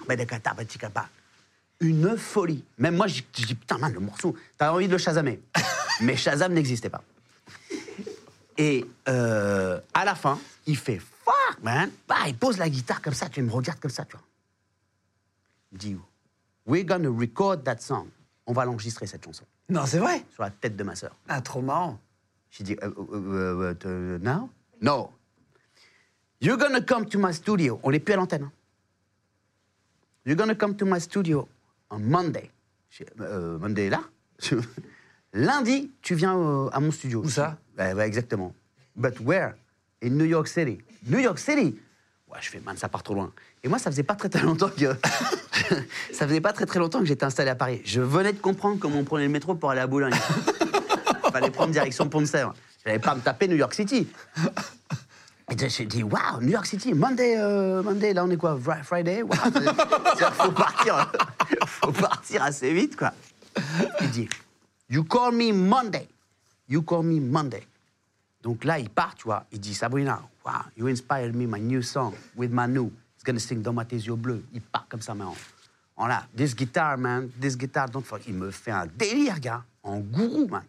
Une 1.79 2.17
folie. 2.17 2.63
Même 2.77 2.95
moi, 2.95 3.07
j'ai 3.07 3.25
dit, 3.33 3.55
putain, 3.55 3.77
man, 3.77 3.93
le 3.93 3.99
morceau, 3.99 4.35
t'as 4.57 4.71
envie 4.71 4.87
de 4.87 4.93
le 4.93 4.97
chasamer. 4.97 5.39
Mais 6.01 6.15
Shazam 6.15 6.53
n'existait 6.53 6.89
pas. 6.89 7.03
Et 8.57 8.85
euh, 9.07 9.79
à 9.93 10.05
la 10.05 10.15
fin, 10.15 10.39
il 10.65 10.77
fait 10.77 10.99
fuck 10.99 11.61
man. 11.61 11.91
Bah, 12.07 12.15
il 12.27 12.35
pose 12.35 12.57
la 12.57 12.69
guitare 12.69 13.01
comme 13.01 13.13
ça, 13.13 13.29
tu 13.29 13.41
me 13.41 13.51
regardes 13.51 13.79
comme 13.79 13.91
ça, 13.91 14.05
tu 14.05 14.13
vois. 14.13 14.25
Il 15.71 15.77
dit 15.77 15.97
we're 16.65 16.83
gonna 16.83 17.09
record 17.09 17.63
that 17.63 17.79
song. 17.79 18.07
On 18.47 18.53
va 18.53 18.65
l'enregistrer 18.65 19.05
cette 19.07 19.23
chanson 19.25 19.43
Non, 19.69 19.85
c'est 19.85 19.99
vrai. 19.99 20.23
sur 20.33 20.41
la 20.43 20.49
tête 20.49 20.75
de 20.75 20.83
ma 20.83 20.95
sœur. 20.95 21.15
Ah, 21.27 21.41
trop 21.41 21.61
marrant. 21.61 21.99
J'ai 22.49 22.63
dit, 22.63 22.77
euh, 22.81 22.89
euh, 23.13 23.75
euh, 23.85 24.17
now? 24.19 24.49
No. 24.81 25.11
You're 26.41 26.57
gonna 26.57 26.81
come 26.81 27.05
to 27.09 27.19
my 27.19 27.33
studio. 27.33 27.79
On 27.83 27.91
n'est 27.91 27.99
plus 27.99 28.13
à 28.13 28.17
l'antenne. 28.17 28.43
hein. 28.43 28.51
You're 30.25 30.37
gonna 30.37 30.55
come 30.55 30.75
to 30.77 30.85
my 30.85 30.99
studio 30.99 31.47
on 31.89 31.99
Monday. 31.99 32.49
Monday 33.19 33.89
là 33.89 34.01
Lundi, 35.33 35.91
tu 36.01 36.15
viens 36.15 36.67
à 36.71 36.79
mon 36.79 36.91
studio. 36.91 37.21
Où 37.23 37.29
ça? 37.29 37.57
Exactement. 37.77 38.53
But 38.95 39.19
where? 39.19 39.55
In 40.01 40.11
New 40.11 40.25
York 40.25 40.47
City. 40.47 40.79
New 41.05 41.19
York 41.19 41.37
City 41.37 41.79
Ouais, 42.29 42.39
je 42.41 42.49
fais, 42.49 42.59
man, 42.59 42.75
ça 42.75 42.89
part 42.89 43.03
trop 43.03 43.13
loin. 43.13 43.31
Et 43.63 43.69
moi, 43.69 43.79
ça 43.79 43.89
faisait 43.89 44.03
pas 44.03 44.15
très 44.15 44.27
très 44.29 44.41
longtemps 44.43 44.69
que. 44.69 44.93
ça 46.13 46.27
faisait 46.27 46.41
pas 46.41 46.51
très 46.53 46.65
très 46.65 46.79
longtemps 46.79 46.99
que 46.99 47.05
j'étais 47.05 47.23
installé 47.25 47.49
à 47.49 47.55
Paris. 47.55 47.81
Je 47.85 48.01
venais 48.01 48.33
de 48.33 48.39
comprendre 48.39 48.77
comment 48.79 48.97
on 48.99 49.03
prenait 49.05 49.25
le 49.25 49.31
métro 49.31 49.55
pour 49.55 49.71
aller 49.71 49.79
à 49.81 49.87
Boulogne. 49.87 50.13
Fallait 51.31 51.51
prendre 51.51 51.71
direction 51.71 52.09
Pont 52.09 52.21
de 52.21 52.25
Sèvres. 52.25 52.53
J'allais 52.85 52.99
pas 52.99 53.15
me 53.15 53.21
taper 53.21 53.47
New 53.47 53.55
York 53.55 53.73
City. 53.73 54.07
Et 55.49 55.55
donc, 55.55 55.69
j'ai 55.69 55.85
dit, 55.85 56.03
waouh, 56.03 56.41
New 56.41 56.49
York 56.51 56.65
City, 56.65 56.93
Monday, 56.93 57.35
euh, 57.37 57.81
Monday, 57.81 58.13
là 58.13 58.25
on 58.25 58.29
est 58.29 58.35
quoi, 58.37 58.57
Fri- 58.61 58.83
Friday? 58.83 59.21
Wow. 59.23 59.35
Faut 60.33 60.51
partir, 60.51 61.11
faut 61.65 61.91
partir 61.93 62.43
assez 62.43 62.73
vite, 62.73 62.97
quoi. 62.97 63.13
Il 64.01 64.09
dit, 64.11 64.29
you 64.89 65.05
call 65.05 65.33
me 65.33 65.53
Monday, 65.53 66.07
you 66.67 66.81
call 66.81 67.03
me 67.03 67.21
Monday. 67.21 67.65
Donc 68.41 68.63
là, 68.63 68.79
il 68.79 68.89
part, 68.89 69.15
tu 69.15 69.23
vois, 69.23 69.45
il 69.51 69.59
dit, 69.59 69.73
Sabrina, 69.73 70.21
wow, 70.45 70.53
you 70.77 70.87
inspired 70.87 71.35
me 71.35 71.45
my 71.47 71.59
new 71.59 71.81
song 71.81 72.13
with 72.35 72.51
Manu. 72.51 72.91
It's 73.15 73.23
gonna 73.23 73.39
sing 73.39 73.61
Dans 73.61 73.73
ma 73.73 73.85
tes 73.85 73.97
yeux 73.97 74.15
bleus. 74.15 74.43
Il 74.53 74.61
part 74.61 74.87
comme 74.87 75.01
ça, 75.01 75.15
mais 75.15 75.23
en, 75.23 75.35
en 75.97 76.07
là, 76.07 76.25
this 76.35 76.55
guitar, 76.55 76.97
man, 76.97 77.29
this 77.41 77.57
guitar, 77.57 77.89
don't 77.89 78.03
fuck. 78.03 78.21
Il 78.27 78.35
me 78.35 78.51
fait 78.51 78.71
un 78.71 78.85
délire, 78.85 79.39
gars, 79.39 79.63
en 79.83 79.99
gourou, 79.99 80.47
man. 80.47 80.63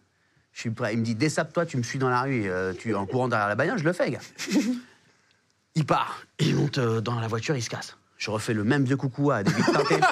Je 0.52 0.60
suis 0.60 0.70
prêt. 0.70 0.94
Il 0.94 1.00
me 1.00 1.04
dit, 1.04 1.14
dessape-toi, 1.14 1.66
tu 1.66 1.76
me 1.76 1.82
suis 1.82 1.98
dans 1.98 2.08
la 2.08 2.22
rue, 2.22 2.50
euh, 2.50 2.72
tu 2.72 2.94
en 2.94 3.06
courant 3.06 3.28
derrière 3.28 3.48
la 3.48 3.54
bagnole, 3.54 3.78
je 3.78 3.84
le 3.84 3.92
fais, 3.92 4.10
gars. 4.10 4.18
il 5.74 5.86
part, 5.86 6.22
il 6.40 6.56
monte 6.56 6.78
euh, 6.78 7.00
dans 7.00 7.20
la 7.20 7.28
voiture, 7.28 7.54
il 7.54 7.62
se 7.62 7.70
casse. 7.70 7.96
Je 8.16 8.30
refais 8.30 8.54
le 8.54 8.64
même 8.64 8.84
vieux 8.84 8.96
coucou 8.96 9.30
à 9.30 9.44
David 9.44 9.64
Tinté. 9.64 10.00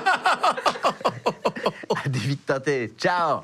à 2.05 2.09
David 2.09 2.45
Tinté, 2.47 2.95
ciao 2.97 3.41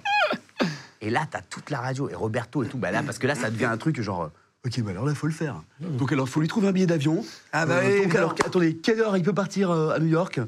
Et 1.03 1.11
là, 1.11 1.27
t'as 1.31 1.43
toute 1.43 1.69
la 1.69 1.81
radio, 1.81 2.09
et 2.09 2.15
Roberto 2.15 2.63
et 2.63 2.69
tout, 2.69 2.79
bah 2.79 2.91
là, 2.91 3.03
parce 3.03 3.19
que 3.19 3.27
là, 3.27 3.35
ça 3.35 3.51
devient 3.51 3.67
un 3.67 3.77
truc 3.77 4.01
genre... 4.01 4.23
euh, 4.23 4.29
Ok, 4.65 4.81
bah 4.83 4.93
alors 4.93 5.05
là, 5.05 5.15
faut 5.17 5.27
le 5.27 5.33
faire. 5.33 5.61
Donc 5.81 6.13
alors, 6.13 6.29
faut 6.29 6.41
lui 6.41 6.47
trouver 6.47 6.69
un 6.69 6.73
billet 6.73 6.87
d'avion. 6.87 7.25
Ah 7.53 7.67
bah 7.67 7.79
Euh, 7.83 7.97
oui, 7.99 8.03
donc 8.05 8.15
alors, 8.15 8.33
attendez, 8.47 8.77
quelle 8.77 9.01
heure 9.01 9.17
il 9.17 9.25
peut 9.25 9.33
partir 9.35 9.73
euh, 9.73 9.91
à 9.91 9.99
New 9.99 10.07
York? 10.07 10.39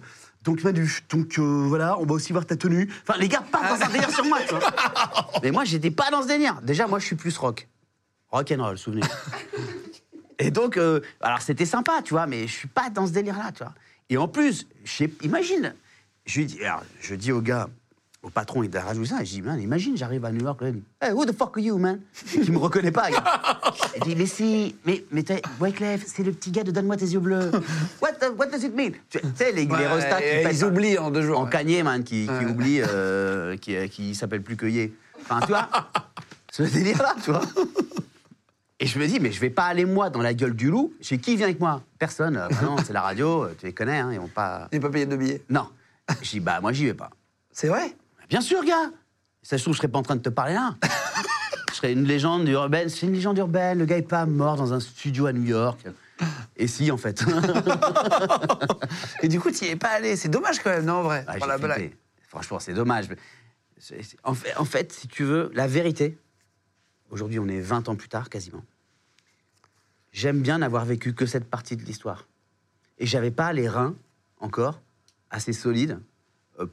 Donc 0.45 0.63
Manu, 0.63 0.89
donc 1.11 1.37
euh, 1.41 1.65
voilà, 1.67 1.99
on 1.99 2.07
va 2.07 2.15
aussi 2.15 2.33
voir 2.33 2.47
ta 2.47 2.55
tenue. 2.55 2.89
Enfin, 3.03 3.19
les 3.19 3.27
gars 3.27 3.41
partent 3.51 3.77
dans 3.81 3.85
un 3.85 3.89
délire 3.91 4.11
sur 4.11 4.25
moi, 4.27 4.39
tu 4.47 4.55
vois. 4.55 4.71
Mais 5.43 5.51
moi, 5.51 5.65
j'étais 5.65 5.91
pas 5.91 6.11
dans 6.13 6.23
ce 6.23 6.29
délire. 6.29 6.61
Déjà, 6.63 6.87
moi, 6.87 7.01
je 7.01 7.07
suis 7.07 7.17
plus 7.17 7.37
rock. 7.39 7.67
Rock 8.31 8.53
and 8.57 8.63
roll, 8.65 8.79
souvenez. 8.79 9.03
Et 10.39 10.51
donc, 10.53 10.77
euh, 10.77 11.01
alors 11.21 11.41
c'était 11.43 11.67
sympa, 11.67 12.01
tu 12.05 12.15
vois, 12.15 12.27
mais 12.27 12.47
je 12.47 12.53
suis 12.53 12.69
pas 12.69 12.91
dans 12.91 13.07
ce 13.07 13.13
délire-là, 13.13 13.51
tu 13.53 13.63
vois. 13.65 13.73
Et 14.11 14.17
en 14.17 14.29
plus, 14.29 14.67
imagine, 15.23 15.75
je 16.27 16.43
dis, 16.43 16.63
alors, 16.65 16.83
je 17.01 17.15
dis 17.15 17.33
au 17.33 17.41
gars, 17.41 17.69
au 18.25 18.31
patron 18.31 18.63
de 18.63 18.75
la 18.75 18.83
radio, 18.83 19.05
ça, 19.05 19.23
je 19.23 19.31
dis, 19.31 19.43
man, 19.43 19.61
imagine, 19.61 19.97
j'arrive 19.97 20.25
à 20.25 20.33
New 20.33 20.43
York, 20.43 20.59
il 20.63 20.73
dit, 20.73 20.83
hey, 21.01 21.13
who 21.13 21.27
the 21.27 21.37
fuck 21.37 21.57
are 21.59 21.63
you, 21.63 21.77
man? 21.77 22.01
Il 22.35 22.53
me 22.53 22.59
reconnaît 22.59 22.91
pas. 22.91 23.09
Il 23.97 24.03
dit, 24.03 24.17
mais 24.17 24.27
si, 24.27 24.75
mais, 24.87 25.05
mais 25.11 25.23
Wyclef, 25.61 26.05
c'est 26.07 26.23
le 26.23 26.33
petit 26.33 26.51
gars 26.51 26.65
de 26.65 26.71
Donne-moi 26.71 26.97
tes 26.97 27.05
yeux 27.07 27.21
bleus. 27.21 27.51
What, 28.01 28.13
the- 28.15 28.33
what 28.39 28.47
does 28.47 28.65
it 28.65 28.75
mean? 28.75 28.93
Tu 29.11 29.19
sais, 29.37 29.53
les, 29.53 29.67
les 29.67 29.71
Ouais, 29.71 29.87
restas 29.87 30.19
qui 30.21 30.27
et 30.27 30.43
pètent 30.43 30.57
ils 30.57 30.65
oublient 30.65 30.99
en 30.99 31.11
deux 31.11 31.23
jours. 31.23 31.39
En 31.39 31.45
ouais. 31.45 31.51
cagné, 31.51 31.83
man, 31.83 32.03
qui, 32.03 32.27
qui 32.27 32.47
oublie, 32.47 32.81
euh, 32.81 33.57
qui, 33.59 33.77
qui 33.91 34.15
s'appelle 34.15 34.43
plus 34.43 34.57
Yé. 34.71 34.95
Enfin, 35.21 35.41
tu 35.41 35.49
vois, 35.49 35.69
ce 36.51 36.63
délire-là, 36.63 37.15
tu 37.23 37.31
vois. 37.31 37.43
Et 38.81 38.87
je 38.87 38.99
me 38.99 39.07
dis, 39.07 39.21
mais 39.21 39.33
je 39.33 39.41
vais 39.41 39.51
pas 39.51 39.65
aller 39.65 39.85
moi 39.85 40.11
dans 40.11 40.21
la 40.23 40.35
gueule 40.35 40.55
du 40.55 40.71
loup. 40.71 40.93
Chez 41.01 41.19
qui 41.19 41.37
vient 41.37 41.47
avec 41.47 41.61
moi? 41.61 41.83
Personne. 41.99 42.37
Euh, 42.37 42.49
bah 42.49 42.57
non, 42.63 42.77
c'est 42.85 42.93
la 42.93 43.03
radio, 43.03 43.45
euh, 43.45 43.55
tu 43.59 43.67
les 43.67 43.73
connais, 43.73 43.99
hein, 43.99 44.11
ils 44.13 44.19
vont 44.19 44.29
pas. 44.29 44.69
Il 44.73 44.77
n'est 44.77 44.81
pas 44.81 44.91
payé 44.91 45.07
de 45.07 45.17
billets? 45.17 45.43
Non. 45.51 45.69
Je 46.23 46.31
dis, 46.31 46.41
bah 46.41 46.61
moi 46.61 46.73
j'y 46.73 46.87
vais 46.87 46.95
pas. 46.95 47.11
C'est 47.53 47.69
vrai? 47.69 47.95
Bien 48.35 48.41
sûr, 48.41 48.65
gars. 48.65 48.91
Ça 49.45 49.59
se 49.59 49.63
trouve, 49.63 49.75
je 49.75 49.79
serais 49.79 49.87
pas 49.87 50.01
en 50.01 50.03
train 50.03 50.17
de 50.17 50.21
te 50.21 50.29
parler 50.29 50.55
là. 50.55 50.75
je 51.71 51.75
serais 51.77 51.93
une 51.93 52.03
légende 52.03 52.49
urbaine. 52.49 52.89
C'est 52.89 53.07
une 53.07 53.13
légende 53.13 53.39
urbaine. 53.39 53.79
Le 53.79 53.85
gars 53.85 53.97
est 53.97 54.03
pas 54.03 54.27
mort 54.27 54.57
dans 54.57 54.73
un 54.73 54.81
studio 54.81 55.27
à 55.27 55.33
New 55.33 55.45
York. 55.45 55.79
Et 56.57 56.67
si, 56.67 56.91
en 56.91 56.97
fait. 56.97 57.25
Et 59.23 59.29
du 59.29 59.39
coup, 59.39 59.53
tu 59.53 59.67
n'y 59.67 59.71
es 59.71 59.77
pas 59.77 59.91
allé. 59.91 60.17
C'est 60.17 60.31
dommage 60.31 60.59
quand 60.59 60.71
même, 60.71 60.85
non, 60.85 60.95
en 60.95 61.03
vrai 61.05 61.25
Ah, 61.29 61.35
pour 61.35 61.43
j'ai 61.45 61.49
la 61.49 61.59
blague. 61.59 61.97
Franchement, 62.27 62.59
c'est 62.59 62.75
dommage. 62.75 63.07
En 64.25 64.35
fait, 64.35 64.57
en 64.57 64.65
fait, 64.65 64.93
si 64.93 65.07
tu 65.07 65.23
veux, 65.23 65.53
la 65.55 65.69
vérité, 65.69 66.19
aujourd'hui, 67.11 67.39
on 67.39 67.47
est 67.47 67.61
20 67.61 67.89
ans 67.89 67.95
plus 67.95 68.09
tard, 68.09 68.31
quasiment. 68.31 68.65
J'aime 70.11 70.43
bien 70.43 70.59
n'avoir 70.59 70.85
vécu 70.85 71.15
que 71.15 71.27
cette 71.27 71.49
partie 71.49 71.77
de 71.77 71.85
l'histoire. 71.85 72.27
Et 72.99 73.07
j'avais 73.07 73.31
pas 73.31 73.53
les 73.53 73.69
reins, 73.69 73.95
encore, 74.41 74.81
assez 75.31 75.53
solides 75.53 76.01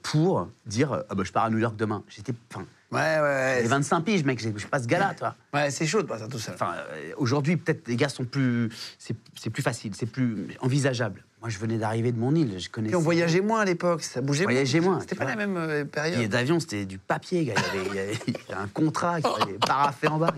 pour 0.03 0.47
dire 0.65 0.91
euh, 0.93 1.01
ah 1.09 1.15
bah, 1.15 1.23
je 1.25 1.31
pars 1.31 1.45
à 1.45 1.49
New 1.49 1.57
York 1.59 1.75
demain. 1.75 2.03
J'étais. 2.07 2.33
Enfin, 2.53 2.65
Ouais, 2.91 2.99
ouais, 2.99 3.21
ouais. 3.21 3.59
j'ai 3.61 3.67
25 3.69 4.01
piges, 4.01 4.25
mec, 4.25 4.37
je 4.41 4.49
suis 4.57 4.67
pas 4.67 4.79
ce 4.81 4.85
gars-là, 4.87 5.13
toi. 5.17 5.33
Ouais, 5.53 5.71
c'est 5.71 5.87
chaud 5.87 6.01
de 6.01 6.07
passer 6.07 6.27
tout 6.27 6.37
seul. 6.39 6.55
Enfin, 6.55 6.73
euh, 6.75 7.13
aujourd'hui, 7.15 7.55
peut-être 7.55 7.87
les 7.87 7.95
gars 7.95 8.09
sont 8.09 8.25
plus. 8.25 8.69
C'est 8.99 9.15
c'est 9.39 9.49
plus 9.49 9.63
facile, 9.63 9.95
c'est 9.95 10.07
plus 10.07 10.47
envisageable. 10.59 11.23
Moi, 11.39 11.49
je 11.49 11.57
venais 11.57 11.77
d'arriver 11.77 12.11
de 12.11 12.19
mon 12.19 12.35
île, 12.35 12.59
je 12.59 12.69
connaissais. 12.69 12.91
Et 12.91 12.97
on 12.97 13.01
voyageait 13.01 13.39
moins 13.39 13.61
à 13.61 13.65
l'époque, 13.65 14.03
ça 14.03 14.19
bougeait 14.19 14.43
Voyageait 14.43 14.81
moins, 14.81 14.99
C'était 14.99 15.15
pas 15.15 15.23
vois. 15.23 15.31
la 15.35 15.37
même 15.37 15.55
euh, 15.57 15.85
période. 15.85 16.29
d'avion, 16.29 16.59
c'était 16.59 16.85
du 16.85 16.97
papier, 16.97 17.45
gars. 17.45 17.53
Il 17.73 17.77
y 17.77 17.79
avait, 17.79 17.89
il 17.89 17.95
y 17.95 17.99
avait- 17.99 18.19
il 18.27 18.33
y 18.33 18.51
avait 18.51 18.61
un 18.61 18.67
contrat 18.67 19.21
qui 19.21 19.31
fallait 19.39 19.57
paraffer 19.65 20.07
en 20.09 20.17
bas. 20.17 20.33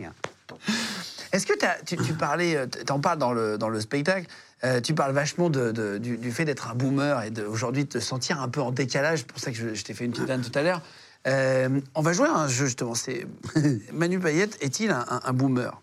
Est-ce 1.31 1.47
que 1.47 1.57
t'as- 1.57 1.81
tu, 1.85 1.97
tu 1.97 2.13
parlais, 2.13 2.55
euh, 2.55 2.67
t'en 2.67 2.99
parles 2.99 3.17
dans 3.17 3.33
le, 3.33 3.57
dans 3.57 3.69
le 3.69 3.81
spectacle, 3.81 4.27
euh, 4.66 4.82
tu 4.82 4.93
parles 4.93 5.14
vachement 5.14 5.49
de, 5.49 5.72
de- 5.72 5.97
du, 5.97 6.32
fait 6.32 6.45
d'être 6.45 6.70
un 6.70 6.76
boomer 6.76 7.22
et 7.24 7.32
d'aujourd'hui 7.32 7.86
te 7.86 7.99
sentir 7.99 8.41
un 8.41 8.47
peu 8.47 8.61
en 8.61 8.72
décalage, 8.72 9.20
c'est 9.20 9.28
pour 9.28 9.39
ça 9.39 9.51
que 9.51 9.57
je, 9.57 9.84
t'ai 9.84 9.93
fait 9.93 10.05
une 10.05 10.11
petite 10.11 10.28
vanne 10.28 10.41
tout 10.41 10.57
à 10.57 10.61
l'heure. 10.61 10.82
Euh, 11.28 11.80
on 11.95 12.01
va 12.01 12.14
jouer 12.14 12.28
à 12.28 12.36
un 12.36 12.47
jeu 12.47 12.66
justement, 12.66 12.95
c'est 12.95 13.26
Manu 13.93 14.20
Payette 14.20 14.57
est-il 14.61 14.91
un, 14.91 15.34
boomer? 15.34 15.82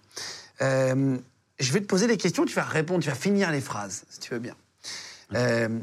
Euh, 0.61 1.17
Je 1.59 1.73
vais 1.73 1.81
te 1.81 1.87
poser 1.87 2.07
des 2.07 2.17
questions, 2.17 2.45
tu 2.45 2.55
vas 2.55 2.65
répondre, 2.65 3.03
tu 3.03 3.09
vas 3.09 3.15
finir 3.15 3.51
les 3.51 3.61
phrases, 3.61 4.05
si 4.09 4.21
tu 4.21 4.33
veux 4.35 4.41
bien. 4.41 4.57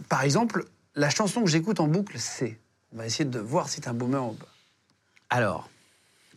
Par 0.09 0.23
exemple, 0.23 0.65
la 0.95 1.09
chanson 1.09 1.43
que 1.43 1.49
j'écoute 1.49 1.79
en 1.79 1.87
boucle, 1.87 2.17
c'est... 2.19 2.59
On 2.93 2.97
va 2.97 3.05
essayer 3.05 3.25
de 3.25 3.39
voir 3.39 3.69
si 3.69 3.81
t'es 3.81 3.89
un 3.89 3.93
boomer 3.93 4.23
ou 4.25 4.33
pas. 4.33 4.47
Alors, 5.29 5.69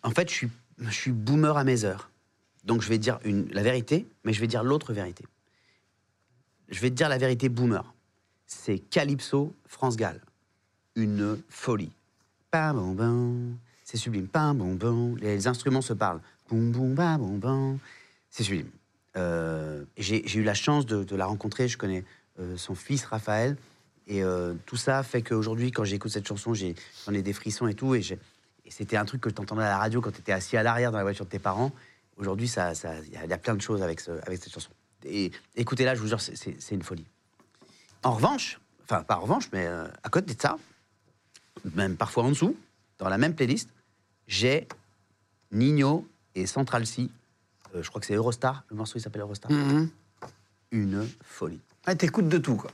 en 0.03 0.11
fait, 0.11 0.29
je 0.29 0.47
suis, 0.91 1.11
boomer 1.13 1.57
à 1.57 1.65
mes 1.65 1.85
heures. 1.85 2.11
Donc, 2.65 2.83
je 2.83 2.89
vais 2.89 2.99
dire 2.99 3.19
la 3.25 3.63
vérité, 3.63 4.07
mais 4.25 4.33
je 4.33 4.41
vais 4.41 4.47
dire 4.47 4.63
l'autre 4.65 4.93
vérité. 4.93 5.25
Je 6.71 6.81
vais 6.81 6.91
te 6.91 6.95
dire 6.95 7.09
la 7.09 7.19
vérité 7.19 7.49
boomer. 7.49 7.85
C'est 8.47 8.79
Calypso, 8.79 9.55
France 9.67 9.97
Gall. 9.97 10.21
Une 10.97 11.39
folie. 11.49 11.93
Bom, 12.53 12.93
bom. 12.93 13.57
C'est 13.85 13.97
sublime. 13.97 14.29
Bom, 14.33 14.75
bom. 14.75 15.17
Les 15.21 15.49
instruments 15.49 15.83
se 15.83 15.93
parlent. 15.93 16.21
Boum, 16.49 16.71
boum, 16.71 16.95
bam, 16.95 17.21
bom, 17.21 17.39
bom. 17.39 17.79
C'est 18.31 18.45
sublime. 18.45 18.71
Euh, 19.17 19.85
J'ai 19.97 20.37
eu 20.37 20.45
la 20.45 20.55
chance 20.55 20.87
de, 20.87 21.17
la 21.17 21.27
rencontrer. 21.27 21.69
Je 21.69 21.77
connais 21.77 22.05
euh, 22.39 22.57
son 22.57 22.75
fils 22.75 23.05
Raphaël. 23.05 23.57
Et 24.07 24.23
euh, 24.23 24.55
tout 24.67 24.77
ça 24.77 25.03
fait 25.03 25.23
qu'aujourd'hui, 25.23 25.71
quand 25.73 25.85
j'écoute 25.85 26.13
cette 26.13 26.27
chanson, 26.27 26.55
j'en 26.55 27.15
ai 27.15 27.23
des 27.23 27.33
frissons 27.33 27.67
et 27.67 27.75
tout. 27.75 27.95
Et, 27.95 28.03
c'était 28.69 28.97
un 28.97 29.05
truc 29.05 29.21
que 29.21 29.29
tu 29.29 29.41
entendais 29.41 29.65
à 29.65 29.69
la 29.69 29.79
radio 29.79 30.01
quand 30.01 30.13
tu 30.13 30.21
étais 30.21 30.31
assis 30.31 30.57
à 30.57 30.63
l'arrière 30.63 30.93
dans 30.93 30.99
la 30.99 31.03
voiture 31.03 31.25
de 31.25 31.31
tes 31.31 31.41
parents. 31.41 31.73
Aujourd'hui, 32.17 32.47
il 32.47 33.27
y, 33.27 33.29
y 33.29 33.33
a 33.33 33.39
plein 33.39 33.57
de 33.57 33.61
choses 33.61 33.83
avec 33.83 34.01
cette 34.01 34.53
chanson. 34.53 34.71
Et 35.05 35.31
écoutez-la, 35.57 35.95
je 35.95 36.01
vous 36.01 36.09
jure, 36.09 36.21
c'est- 36.21 36.71
une 36.71 36.83
folie. 36.83 37.07
En 38.03 38.13
revanche, 38.13 38.61
enfin 38.85 39.03
pas 39.03 39.17
en 39.17 39.21
revanche, 39.21 39.49
mais 39.53 39.67
euh, 39.67 39.87
à 40.03 40.09
côté 40.09 40.35
de 40.35 40.41
ça, 40.41 40.57
même 41.75 41.97
parfois 41.97 42.25
en 42.25 42.31
dessous, 42.31 42.57
dans 42.99 43.09
la 43.09 43.19
même 43.19 43.35
playlist, 43.35 43.69
j'ai 44.27 44.67
Nino 45.53 46.07
et 46.35 46.47
Central 46.47 46.87
C. 46.87 47.09
euh, 47.75 47.83
je 47.83 47.89
crois 47.89 48.01
que 48.01 48.07
c'est 48.07 48.15
Eurostar, 48.15 48.65
le 48.71 48.77
morceau 48.77 48.99
il 48.99 49.03
s'appelle 49.03 49.23
Eurostar. 49.23 49.51
Une 50.73 51.09
folie. 51.25 51.61
Ouais, 51.87 51.97
t'écoutes 51.97 52.29
de 52.29 52.39
tout, 52.39 52.57
quoi. 52.57 52.71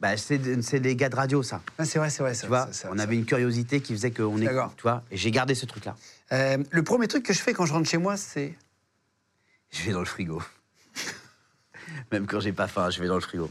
Bah, 0.00 0.16
c'est 0.16 0.38
des 0.38 0.96
gars 0.96 1.08
de 1.10 1.16
radio, 1.16 1.42
ça. 1.42 1.60
Ah, 1.76 1.84
c'est 1.84 1.98
vrai, 1.98 2.08
c'est 2.10 2.22
vrai. 2.22 2.34
Tu 2.34 2.46
vois, 2.46 2.68
on 2.90 2.98
avait 2.98 3.16
une 3.16 3.26
curiosité 3.26 3.80
qui 3.82 3.92
faisait 3.92 4.10
qu'on 4.10 4.38
D'accord. 4.38 4.66
écoute, 4.66 4.76
tu 4.76 4.82
vois, 4.82 5.02
et 5.10 5.16
j'ai 5.16 5.30
gardé 5.30 5.54
ce 5.54 5.66
truc-là. 5.66 5.94
Euh, 6.32 6.62
le 6.70 6.82
premier 6.82 7.06
truc 7.06 7.22
que 7.24 7.32
je 7.34 7.38
fais 7.40 7.52
quand 7.52 7.66
je 7.66 7.72
rentre 7.72 7.88
chez 7.88 7.98
moi, 7.98 8.16
c'est. 8.16 8.56
Je 9.70 9.82
vais 9.82 9.92
dans 9.92 9.98
le 10.00 10.06
frigo. 10.06 10.42
Même 12.12 12.26
quand 12.26 12.40
j'ai 12.40 12.52
pas 12.52 12.66
faim, 12.68 12.90
je 12.90 13.00
vais 13.00 13.08
dans 13.08 13.14
le 13.14 13.20
frigo. 13.20 13.50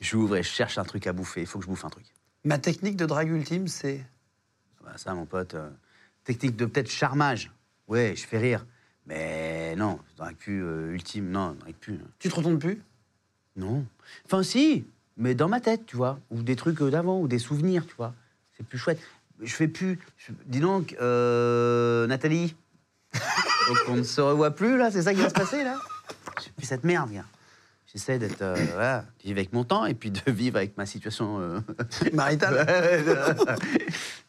J'ouvre 0.00 0.36
et 0.36 0.42
je 0.42 0.48
cherche 0.48 0.78
un 0.78 0.84
truc 0.84 1.06
à 1.06 1.12
bouffer. 1.12 1.40
Il 1.42 1.46
faut 1.46 1.58
que 1.58 1.64
je 1.64 1.70
bouffe 1.70 1.84
un 1.84 1.90
truc. 1.90 2.04
Ma 2.44 2.58
technique 2.58 2.96
de 2.96 3.06
drague 3.06 3.28
ultime, 3.28 3.68
c'est. 3.68 4.04
Ah 4.80 4.84
bah, 4.86 4.92
ça, 4.96 5.14
mon 5.14 5.26
pote, 5.26 5.54
euh, 5.54 5.70
technique 6.24 6.56
de 6.56 6.66
peut-être 6.66 6.90
charmage. 6.90 7.52
Ouais, 7.88 8.14
je 8.16 8.26
fais 8.26 8.38
rire. 8.38 8.66
Mais 9.06 9.74
non, 9.76 9.98
dans 10.16 10.32
pu 10.34 10.60
euh, 10.62 10.92
ultime, 10.92 11.30
non, 11.30 11.56
dans 11.64 11.72
pu. 11.72 11.98
Tu 12.18 12.28
te 12.28 12.34
retournes 12.34 12.58
plus? 12.58 12.82
Non. 13.56 13.84
Enfin, 14.26 14.42
si, 14.42 14.84
mais 15.16 15.34
dans 15.34 15.48
ma 15.48 15.60
tête, 15.60 15.86
tu 15.86 15.96
vois. 15.96 16.18
Ou 16.30 16.42
des 16.42 16.56
trucs 16.56 16.80
euh, 16.82 16.90
d'avant, 16.90 17.20
ou 17.20 17.28
des 17.28 17.38
souvenirs, 17.38 17.86
tu 17.86 17.94
vois. 17.96 18.14
C'est 18.56 18.66
plus 18.66 18.78
chouette. 18.78 19.00
Je 19.40 19.52
fais 19.54 19.68
plus. 19.68 19.98
je- 20.18 20.32
dis 20.46 20.60
donc, 20.60 20.96
euh, 21.00 22.06
Nathalie. 22.06 22.54
donc 23.68 23.78
on 23.88 23.96
ne 23.96 24.02
se 24.02 24.20
revoit 24.20 24.52
plus, 24.52 24.76
là, 24.78 24.90
c'est 24.90 25.02
ça 25.02 25.14
qui 25.14 25.20
va 25.20 25.28
se 25.28 25.34
passer, 25.34 25.64
là? 25.64 25.78
Je 26.38 26.44
fais 26.44 26.50
plus 26.56 26.66
cette 26.66 26.84
merde, 26.84 27.10
gars. 27.12 27.24
J'essaie 27.92 28.18
d'être. 28.18 28.40
euh, 28.42 28.54
voilà, 28.72 29.00
de 29.20 29.24
vivre 29.24 29.38
avec 29.38 29.52
mon 29.52 29.64
temps 29.64 29.84
et 29.84 29.94
puis 29.94 30.10
de 30.10 30.20
vivre 30.30 30.56
avec 30.56 30.76
ma 30.76 30.86
situation. 30.86 31.38
euh, 31.40 31.60
Marital 32.12 32.66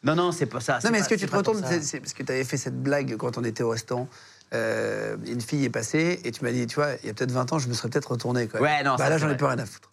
non, 0.04 0.14
non, 0.14 0.32
c'est 0.32 0.46
pas 0.46 0.60
ça. 0.60 0.80
c'est 0.80 0.88
Non, 0.88 0.92
mais 0.92 0.98
pas- 0.98 1.04
est-ce 1.04 1.08
que 1.08 1.14
tu 1.14 1.20
c'est 1.20 1.26
te 1.26 1.30
pas 1.32 1.42
pour 1.42 1.54
retournes 1.54 1.64
ça. 1.68 1.74
c'est- 1.80 1.82
c'est 1.82 2.00
Parce 2.00 2.12
que 2.12 2.22
tu 2.22 2.32
avais 2.32 2.44
fait 2.44 2.56
cette 2.58 2.82
blague 2.82 3.16
quand 3.16 3.38
on 3.38 3.44
était 3.44 3.62
au 3.62 3.70
restaurant. 3.70 4.08
Euh, 4.52 5.16
une 5.26 5.40
fille 5.40 5.64
est 5.64 5.70
passée 5.70 6.20
et 6.24 6.30
tu 6.30 6.44
m'as 6.44 6.52
dit, 6.52 6.66
tu 6.66 6.76
vois, 6.76 6.90
il 7.02 7.06
y 7.06 7.10
a 7.10 7.14
peut-être 7.14 7.32
20 7.32 7.52
ans, 7.52 7.58
je 7.58 7.66
me 7.68 7.72
serais 7.74 7.88
peut-être 7.88 8.12
retourné. 8.12 8.46
Quoi. 8.46 8.60
Ouais, 8.60 8.84
non, 8.84 8.92
Bah 8.92 8.98
ça, 9.04 9.08
là, 9.10 9.16
c'est 9.16 9.20
j'en 9.22 9.26
ai 9.26 9.30
vrai. 9.30 9.36
plus 9.38 9.46
rien 9.46 9.58
à 9.58 9.66
foutre. 9.66 9.88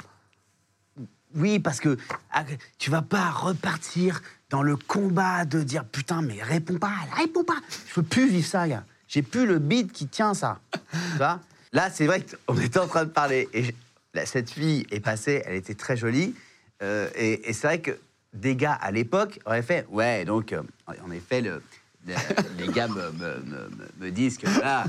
Oui, 1.34 1.60
parce 1.60 1.80
que 1.80 1.98
ah, 2.32 2.44
tu 2.78 2.92
vas 2.92 3.02
pas 3.02 3.30
repartir 3.32 4.22
dans 4.50 4.62
le 4.62 4.76
combat 4.76 5.46
de 5.46 5.64
dire 5.64 5.86
putain, 5.86 6.22
mais 6.22 6.44
réponds 6.44 6.78
pas, 6.78 6.92
réponds 7.16 7.46
pas. 7.46 7.56
Je 7.88 7.94
peux 7.96 8.04
plus 8.04 8.30
vivre 8.30 8.46
ça, 8.48 8.68
gars. 8.68 8.84
J'ai 9.08 9.22
plus 9.22 9.46
le 9.48 9.58
beat 9.58 9.92
qui 9.94 10.08
tient 10.08 10.34
ça. 10.34 10.60
tu 10.74 11.18
vois? 11.18 11.40
Là, 11.74 11.90
c'est 11.90 12.06
vrai 12.06 12.24
qu'on 12.48 12.58
était 12.60 12.80
en 12.80 12.88
train 12.88 13.06
de 13.06 13.10
parler 13.10 13.48
et 13.54 13.64
je- 13.64 13.72
là, 14.14 14.26
cette 14.26 14.50
fille 14.50 14.86
est 14.92 15.00
passée, 15.00 15.42
elle 15.46 15.56
était 15.56 15.76
très 15.76 15.96
jolie. 15.98 16.36
euh, 16.84 17.10
et 17.16 17.50
et 17.50 17.54
c'est 17.54 17.68
vrai 17.68 17.80
que 17.80 17.92
des 18.34 18.56
gars 18.56 18.74
à 18.74 18.92
l'époque 18.92 19.40
auraient 19.46 19.62
fait 19.62 19.86
ouais, 19.90 20.26
donc 20.26 20.52
euh, 20.54 20.62
en 20.88 21.12
effet, 21.12 21.42
le, 21.42 21.62
le- 22.08 22.14
les 22.58 22.68
gars 22.68 22.88
me, 22.88 23.12
me- 23.12 23.40
me- 23.40 23.70
me- 23.70 23.92
me 24.06 24.12
disent 24.12 24.38
que 24.38 24.48
voilà, 24.48 24.86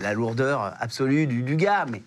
la 0.00 0.14
lourdeur 0.14 0.74
absolue 0.80 1.26
du, 1.26 1.42
du 1.42 1.56
gars, 1.56 1.84
mais 1.90 2.02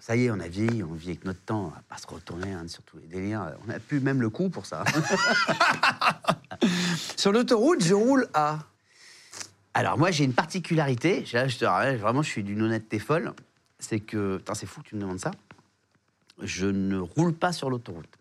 ça 0.00 0.16
y 0.16 0.26
est, 0.26 0.30
on 0.30 0.38
a 0.40 0.48
vieilli, 0.48 0.82
on 0.82 0.92
vit 0.92 1.08
avec 1.10 1.24
notre 1.24 1.40
temps, 1.40 1.64
on 1.64 1.68
va 1.68 1.82
pas 1.88 1.96
se 1.96 2.06
retourner 2.06 2.52
hein, 2.52 2.64
sur 2.68 2.82
tous 2.82 2.98
les 2.98 3.06
délires. 3.06 3.52
On 3.66 3.70
a 3.70 3.78
plus 3.80 4.00
même 4.00 4.20
le 4.20 4.28
coup 4.28 4.50
pour 4.50 4.66
ça. 4.66 4.84
Sur 7.16 7.32
l'autoroute, 7.32 7.82
je 7.82 7.94
roule 7.94 8.28
à. 8.34 8.58
Alors 9.74 9.98
moi, 9.98 10.10
j'ai 10.10 10.24
une 10.24 10.32
particularité, 10.32 11.24
là, 11.32 11.48
je 11.48 11.58
te 11.58 11.64
vraiment, 11.64 12.22
je 12.22 12.28
suis 12.30 12.44
d'une 12.44 12.62
honnêteté 12.62 12.98
folle, 13.00 13.32
c'est 13.80 13.98
que, 14.00 14.36
putain, 14.38 14.54
c'est 14.54 14.66
fou 14.66 14.80
que 14.82 14.88
tu 14.88 14.94
me 14.94 15.00
demandes 15.00 15.18
ça, 15.18 15.32
je 16.40 16.66
ne 16.66 16.98
roule 16.98 17.34
pas 17.34 17.52
sur 17.52 17.70
l'autoroute. 17.70 18.18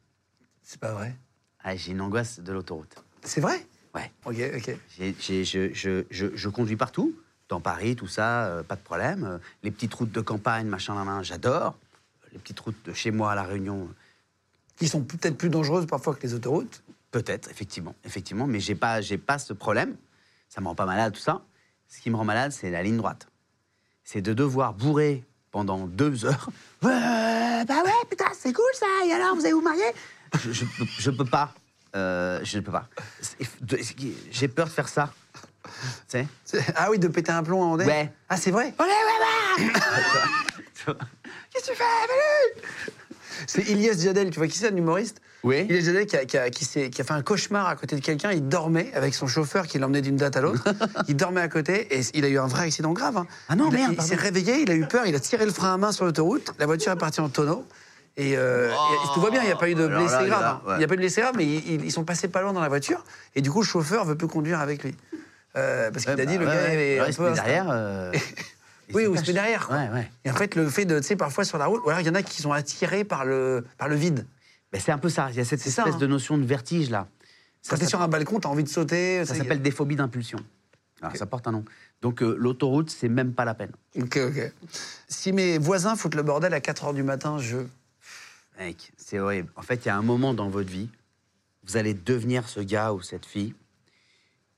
C'est 0.63 0.79
pas 0.79 0.93
vrai. 0.93 1.15
Ah, 1.63 1.75
j'ai 1.75 1.91
une 1.91 2.01
angoisse 2.01 2.39
de 2.39 2.51
l'autoroute. 2.51 2.95
C'est 3.21 3.41
vrai? 3.41 3.65
Ouais. 3.93 4.11
Ok, 4.25 4.35
ok. 4.57 4.77
J'ai- 4.97 5.15
j'ai- 5.19 5.45
je, 5.45 5.73
je- 5.73 6.03
je- 6.09 6.35
je 6.35 6.49
conduis 6.49 6.75
partout, 6.75 7.15
dans 7.49 7.59
Paris, 7.61 7.95
tout 7.95 8.07
ça, 8.07 8.45
euh, 8.47 8.63
pas 8.63 8.75
de 8.75 8.81
problème. 8.81 9.23
Euh, 9.23 9.37
les 9.61 9.69
petites 9.69 9.93
routes 9.93 10.11
de 10.11 10.21
campagne, 10.21 10.65
machin, 10.67 10.95
là, 10.95 11.03
là, 11.05 11.21
j'adore. 11.21 11.77
Les 12.31 12.39
petites 12.39 12.59
routes 12.59 12.83
de 12.85 12.93
chez 12.93 13.11
moi 13.11 13.31
à 13.31 13.35
La 13.35 13.43
Réunion, 13.43 13.89
Qui 14.75 14.87
sont 14.87 15.03
peut-être 15.03 15.37
plus 15.37 15.49
dangereuses 15.49 15.85
parfois 15.85 16.15
que 16.15 16.23
les 16.23 16.33
autoroutes. 16.33 16.81
Peut-être, 17.11 17.47
effectivement, 17.51 17.93
effectivement, 18.03 18.47
mais 18.47 18.59
j'ai 18.59 18.73
pas, 18.73 19.01
j'ai 19.01 19.19
pas 19.19 19.37
ce 19.37 19.53
problème. 19.53 19.95
Ça 20.53 20.61
me 20.61 20.67
rend 20.67 20.75
pas 20.75 20.85
malade 20.85 21.13
tout 21.13 21.19
ça. 21.19 21.41
Ce 21.87 21.99
qui 21.99 22.11
me 22.11 22.15
rend 22.15 22.25
malade, 22.25 22.51
c'est 22.51 22.69
la 22.69 22.83
ligne 22.83 22.97
droite. 22.97 23.27
C'est 24.03 24.21
de 24.21 24.33
devoir 24.33 24.75
bourrer 24.75 25.23
pendant 25.49 25.87
deux 25.87 26.25
heures. 26.25 26.47
Ouais, 26.83 26.91
bah 27.67 27.81
ouais, 27.83 27.91
putain, 28.07 28.27
c'est 28.37 28.53
cool 28.53 28.63
ça. 28.75 28.85
Et 29.07 29.13
alors, 29.13 29.33
vous 29.33 29.41
allez 29.45 29.53
vous 29.53 29.61
marier? 29.61 29.81
Je, 30.39 30.51
je, 30.51 30.65
peux- 30.65 30.85
je 30.99 31.09
peux 31.09 31.25
pas. 31.25 31.55
Euh, 31.95 32.39
je 32.43 32.57
ne 32.59 32.61
peux 32.61 32.71
pas. 32.71 32.87
J'ai 34.29 34.47
peur 34.47 34.67
de 34.67 34.71
faire 34.71 34.89
ça. 34.89 35.11
Tu 36.07 36.23
sais? 36.45 36.63
Ah 36.75 36.91
oui, 36.91 36.99
de 36.99 37.07
péter 37.07 37.31
un 37.31 37.41
plomb 37.41 37.63
en 37.63 37.75
Ouais. 37.75 38.13
Ah, 38.29 38.37
c'est 38.37 38.51
vrai? 38.51 38.75
Allez, 38.77 38.91
ouais, 38.91 39.65
ouais 39.65 39.73
Qu'est-ce 41.51 41.65
que 41.65 41.71
tu 41.71 41.77
fais? 41.77 42.63
C'est 43.47 43.63
Ilyes 43.69 43.99
Jadel, 43.99 44.29
tu 44.29 44.37
vois 44.37 44.47
qui 44.47 44.59
c'est, 44.59 44.71
un 44.71 44.77
humoriste? 44.77 45.19
Oui. 45.43 45.65
Ilyes 45.69 45.81
Jadel 45.83 46.05
qui 46.05 46.15
a, 46.15 46.25
qui, 46.25 46.37
a, 46.37 46.49
qui, 46.49 47.01
a 47.01 47.03
fait 47.03 47.11
un 47.13 47.21
cauchemar 47.21 47.67
à 47.67 47.75
côté 47.75 47.95
de 47.97 48.01
quelqu'un. 48.01 48.31
Il 48.31 48.47
dormait 48.47 48.91
avec 48.93 49.13
son 49.13 49.27
chauffeur 49.27 49.67
qui 49.67 49.77
l'emmenait 49.77 50.01
d'une 50.01 50.15
date 50.15 50.37
à 50.37 50.41
l'autre. 50.41 50.63
il 51.09 51.15
dormait 51.17 51.41
à 51.41 51.49
côté 51.49 51.93
et 51.97 52.01
il 52.13 52.23
a 52.23 52.29
eu 52.29 52.37
un 52.39 52.47
vrai 52.47 52.63
accident 52.63 52.93
grave. 52.93 53.17
hein. 53.17 53.27
Ah 53.49 53.55
non, 53.57 53.67
il 53.69 53.73
merde, 53.73 53.95
Il 53.97 54.01
s'est 54.01 54.15
réveillé, 54.15 54.61
il 54.61 54.71
a 54.71 54.75
eu 54.75 54.85
peur, 54.85 55.05
il 55.05 55.13
a 55.15 55.19
tiré 55.19 55.45
le 55.45 55.51
frein 55.51 55.73
à 55.73 55.77
main 55.77 55.91
sur 55.91 56.05
l'autoroute. 56.05 56.53
La 56.59 56.65
voiture 56.65 56.93
est 56.93 56.97
partie 56.97 57.19
en 57.19 57.27
tonneau. 57.29 57.65
Et, 58.15 58.37
euh, 58.37 58.69
et 58.71 59.13
tout 59.15 59.19
va 59.21 59.31
bien, 59.31 59.41
il 59.41 59.47
n'y 59.47 59.51
a 59.51 59.55
pas 59.57 59.69
eu 59.69 59.75
de 59.75 59.85
Oh, 59.85 59.89
là, 59.89 60.25
graves. 60.27 60.43
hein. 60.43 60.61
ouais. 60.67 60.73
Il 60.75 60.77
n'y 60.77 60.83
a 60.83 60.87
pas 60.87 60.93
eu 60.93 60.97
de 60.97 61.01
blessés 61.01 61.21
graves, 61.21 61.35
mais 61.35 61.45
ils, 61.45 61.91
sont 61.91 62.03
passés 62.05 62.27
pas 62.27 62.41
loin 62.41 62.53
dans 62.53 62.61
la 62.61 62.69
voiture. 62.69 63.03
Et 63.35 63.41
du 63.41 63.49
coup, 63.51 63.61
le 63.61 63.65
chauffeur 63.67 64.05
veut 64.05 64.15
plus 64.15 64.27
conduire 64.27 64.59
avec 64.61 64.83
lui. 64.83 64.95
Euh, 65.57 65.91
parce 65.91 66.05
qu'il 66.05 66.13
Ouais, 66.15 66.21
a 66.21 66.25
dit, 66.25 66.37
bah 66.37 66.43
le 66.45 66.49
ouais, 66.49 66.55
gars 66.55 66.73
est 66.73 66.99
un 66.99 67.07
il 67.07 67.15
peu 67.15 67.31
derrière. 67.31 67.65
euh, 67.69 68.11
il 68.89 68.95
Oui, 68.95 69.07
ou 69.07 69.15
il 69.15 69.19
se 69.19 69.25
met 69.27 69.33
derrière. 69.33 69.67
quoi. 69.67 69.77
Ouais, 69.77 69.89
ouais. 69.93 70.11
Et 70.25 70.31
en 70.31 70.35
fait, 70.35 70.55
le 70.55 70.69
fait 70.69 70.85
de, 70.85 70.99
tu 70.99 71.07
sais, 71.07 71.15
parfois 71.15 71.43
sur 71.43 71.57
la 71.57 71.65
route, 71.65 71.81
ou 71.85 71.89
alors 71.89 72.01
il 72.01 72.07
y 72.07 72.09
en 72.09 72.15
a 72.15 72.21
qui 72.23 72.41
sont 72.41 72.51
attirés 72.53 73.03
par 73.03 73.25
le, 73.25 73.65
par 73.77 73.87
le 73.89 73.95
vide. 73.95 74.25
Ben, 74.73 74.81
c'est 74.81 74.91
un 74.91 74.97
peu 74.97 75.09
ça. 75.09 75.29
Il 75.29 75.37
y 75.37 75.39
a 75.39 75.45
cette 75.45 75.59
espèce 75.59 75.75
ça, 75.75 75.85
hein. 75.85 75.97
de 75.97 76.07
notion 76.07 76.37
de 76.37 76.45
vertige 76.45 76.89
là. 76.89 77.07
Quand 77.69 77.77
t'es 77.77 77.85
sur 77.85 78.01
un 78.01 78.07
balcon, 78.07 78.39
t'as 78.39 78.49
envie 78.49 78.63
de 78.63 78.69
sauter. 78.69 79.23
Ça 79.23 79.35
s'appelle 79.35 79.61
des 79.61 79.71
phobies 79.71 79.95
d'impulsion. 79.95 80.39
Alors, 81.01 81.15
Ça 81.15 81.27
porte 81.27 81.47
un 81.47 81.51
nom. 81.51 81.63
Donc 82.01 82.23
euh, 82.23 82.35
l'autoroute, 82.37 82.89
c'est 82.89 83.07
même 83.07 83.33
pas 83.33 83.45
la 83.45 83.53
peine. 83.53 83.71
Ok, 83.95 84.17
ok. 84.17 84.51
Si 85.07 85.31
mes 85.31 85.59
voisins 85.59 85.95
foutent 85.95 86.15
le 86.15 86.23
bordel 86.23 86.53
à 86.53 86.59
4 86.59 86.85
h 86.85 86.95
du 86.95 87.03
matin, 87.03 87.37
je. 87.37 87.59
Mec, 88.57 88.91
c'est 88.97 89.19
horrible. 89.19 89.51
En 89.55 89.61
fait, 89.61 89.85
il 89.85 89.87
y 89.87 89.91
a 89.91 89.97
un 89.97 90.01
moment 90.01 90.33
dans 90.33 90.49
votre 90.49 90.69
vie, 90.69 90.89
vous 91.65 91.77
allez 91.77 91.93
devenir 91.93 92.49
ce 92.49 92.59
gars 92.59 92.93
ou 92.93 93.01
cette 93.01 93.27
fille 93.27 93.53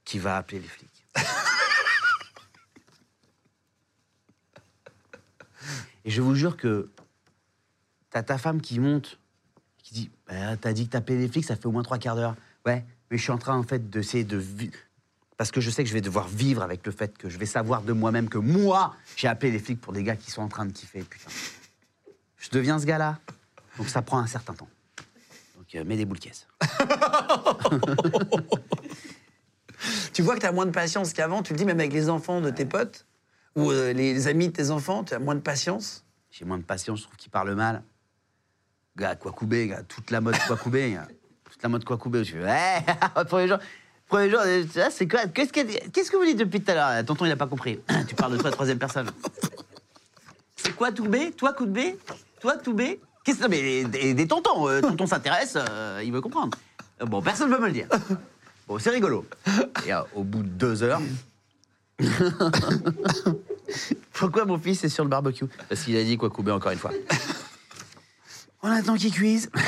qui 0.05 0.17
va 0.17 0.37
appeler 0.37 0.59
les 0.59 0.67
flics. 0.67 1.05
Et 6.05 6.09
je 6.09 6.21
vous 6.21 6.35
jure 6.35 6.55
que 6.55 6.89
t'as 8.11 8.23
ta 8.23 8.37
femme 8.37 8.61
qui 8.61 8.79
monte, 8.79 9.19
dit 9.95 10.11
Bah, 10.27 10.55
T'as 10.57 10.73
dit 10.73 10.85
que 10.85 10.91
t'appelais 10.91 11.17
les 11.17 11.27
flics, 11.27 11.45
ça 11.45 11.55
fait 11.55 11.65
au 11.65 11.71
moins 11.71 11.83
trois 11.83 11.97
quarts 11.97 12.15
d'heure. 12.15 12.35
Ouais, 12.65 12.83
mais 13.09 13.17
je 13.17 13.23
suis 13.23 13.31
en 13.31 13.37
train, 13.37 13.57
en 13.57 13.63
fait, 13.63 13.89
d'essayer 13.89 14.23
de. 14.23 14.37
vi- 14.39 14.71
Parce 15.37 15.51
que 15.51 15.61
je 15.61 15.69
sais 15.69 15.83
que 15.83 15.89
je 15.89 15.93
vais 15.93 16.01
devoir 16.01 16.27
vivre 16.27 16.61
avec 16.63 16.85
le 16.85 16.91
fait 16.91 17.17
que 17.17 17.29
je 17.29 17.37
vais 17.37 17.45
savoir 17.45 17.81
de 17.81 17.93
moi-même 17.93 18.29
que 18.29 18.37
moi, 18.37 18.95
j'ai 19.15 19.27
appelé 19.27 19.51
les 19.51 19.59
flics 19.59 19.79
pour 19.81 19.93
des 19.93 20.03
gars 20.03 20.15
qui 20.15 20.31
sont 20.31 20.41
en 20.41 20.47
train 20.47 20.65
de 20.65 20.71
kiffer, 20.71 21.01
putain. 21.03 21.29
Je 22.37 22.49
deviens 22.51 22.77
ce 22.79 22.85
gars-là. 22.85 23.19
Donc 23.77 23.89
ça 23.89 24.01
prend 24.01 24.19
un 24.19 24.27
certain 24.27 24.53
temps. 24.53 24.67
Donc 25.57 25.73
euh, 25.75 25.83
mets 25.83 25.97
des 25.97 26.05
boules 26.05 26.19
caisses. 26.19 26.47
Tu 30.13 30.21
vois 30.21 30.35
que 30.35 30.39
t'as 30.39 30.51
moins 30.53 30.65
de 30.65 30.71
patience 30.71 31.11
qu'avant, 31.13 31.43
tu 31.43 31.51
le 31.53 31.57
dis 31.59 31.65
même 31.65 31.79
avec 31.79 31.91
les 31.91 32.09
enfants 32.09 32.39
de 32.39 32.49
tes 32.49 32.65
potes, 32.65 33.05
ou 33.55 33.71
euh, 33.71 33.91
les 33.93 34.27
amis 34.27 34.47
de 34.47 34.53
tes 34.53 34.71
enfants, 34.71 35.03
tu 35.03 35.13
as 35.13 35.19
moins 35.19 35.35
de 35.35 35.41
patience? 35.41 36.05
J'ai 36.31 36.45
moins 36.45 36.57
de 36.57 36.63
patience, 36.63 36.99
je 36.99 37.03
trouve 37.03 37.17
qu'ils 37.17 37.31
parlent 37.31 37.53
mal. 37.55 37.83
Gars, 38.97 39.15
Kwakubé, 39.15 39.67
gars, 39.67 39.83
toute 39.83 40.09
la 40.11 40.21
mode 40.21 40.37
Kwakubé, 40.37 40.91
gars. 40.93 41.07
toute 41.51 41.61
la 41.61 41.69
mode 41.69 41.83
Kwakubé. 41.83 42.23
Je 42.23 42.31
fais, 42.33 42.43
ouais, 42.43 43.25
premier 43.27 43.47
jour, 43.47 43.57
premier 44.07 44.29
jour, 44.29 44.39
euh, 44.45 44.63
c'est 44.89 45.07
quoi 45.07 45.27
Qu'est-ce 45.27 45.51
que, 45.51 45.89
qu'est-ce 45.89 46.09
que 46.09 46.17
vous 46.17 46.25
dites 46.25 46.37
depuis 46.37 46.61
tout 46.61 46.71
à 46.71 46.75
l'heure 46.75 47.05
Tonton, 47.05 47.25
il 47.25 47.31
a 47.31 47.35
pas 47.35 47.47
compris. 47.47 47.79
tu 48.07 48.15
parles 48.15 48.33
de 48.33 48.37
toi, 48.37 48.51
troisième 48.51 48.79
personne. 48.79 49.09
C'est 50.55 50.73
quoi 50.75 50.91
Toubé? 50.91 51.31
Toi, 51.31 51.53
Koudbé 51.53 51.97
Toi, 52.39 52.57
Toubé? 52.57 53.01
Qu'est-ce 53.23 53.39
que 53.39 53.47
mais 53.47 53.83
des, 53.85 54.13
des 54.13 54.27
tontons, 54.27 54.69
euh, 54.69 54.81
tonton 54.81 55.07
s'intéresse, 55.07 55.57
euh, 55.57 56.01
il 56.03 56.11
veut 56.13 56.21
comprendre. 56.21 56.57
Bon, 57.01 57.21
personne 57.21 57.49
ne 57.49 57.55
veut 57.55 57.61
me 57.61 57.67
le 57.67 57.73
dire. 57.73 57.87
Bon, 58.67 58.79
c'est 58.79 58.91
rigolo. 58.91 59.25
Et 59.85 59.91
au 60.13 60.23
bout 60.23 60.43
de 60.43 60.47
deux 60.47 60.83
heures. 60.83 61.01
Pourquoi 64.13 64.45
mon 64.45 64.57
fils 64.57 64.83
est 64.83 64.89
sur 64.89 65.03
le 65.03 65.09
barbecue? 65.09 65.45
Parce 65.69 65.81
qu'il 65.81 65.97
a 65.97 66.03
dit 66.03 66.17
quoi 66.17 66.29
couper 66.29 66.51
encore 66.51 66.71
une 66.71 66.77
fois. 66.77 66.91
On 68.65 68.71
attend 68.71 68.95
qu'il 68.95 69.11
cuise. 69.13 69.49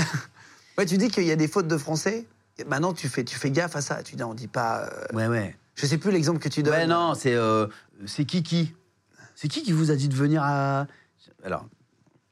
Ouais, 0.77 0.85
tu 0.85 0.97
dis 0.99 1.07
qu'il 1.09 1.23
y 1.23 1.31
a 1.31 1.35
des 1.35 1.47
fautes 1.47 1.67
de 1.67 1.75
français? 1.77 2.27
Maintenant, 2.67 2.93
tu 2.93 3.09
fais, 3.09 3.23
tu 3.23 3.35
fais 3.35 3.49
gaffe 3.49 3.75
à 3.75 3.81
ça. 3.81 4.03
Tu 4.03 4.15
dis, 4.15 4.23
on 4.23 4.35
dit 4.35 4.47
pas. 4.47 4.83
euh, 4.85 5.05
Ouais, 5.15 5.25
ouais. 5.27 5.55
Je 5.73 5.87
sais 5.87 5.97
plus 5.97 6.11
l'exemple 6.11 6.37
que 6.39 6.49
tu 6.49 6.61
donnes. 6.61 6.73
Ouais, 6.75 6.85
non, 6.85 7.15
c'est 7.15 7.33
euh, 7.33 7.65
c'est 8.05 8.25
qui 8.25 8.43
qui 8.43 8.75
C'est 9.33 9.47
qui 9.47 9.63
qui 9.63 9.71
vous 9.71 9.89
a 9.89 9.95
dit 9.95 10.07
de 10.07 10.13
venir 10.15 10.43
à. 10.43 10.85
Alors, 11.43 11.65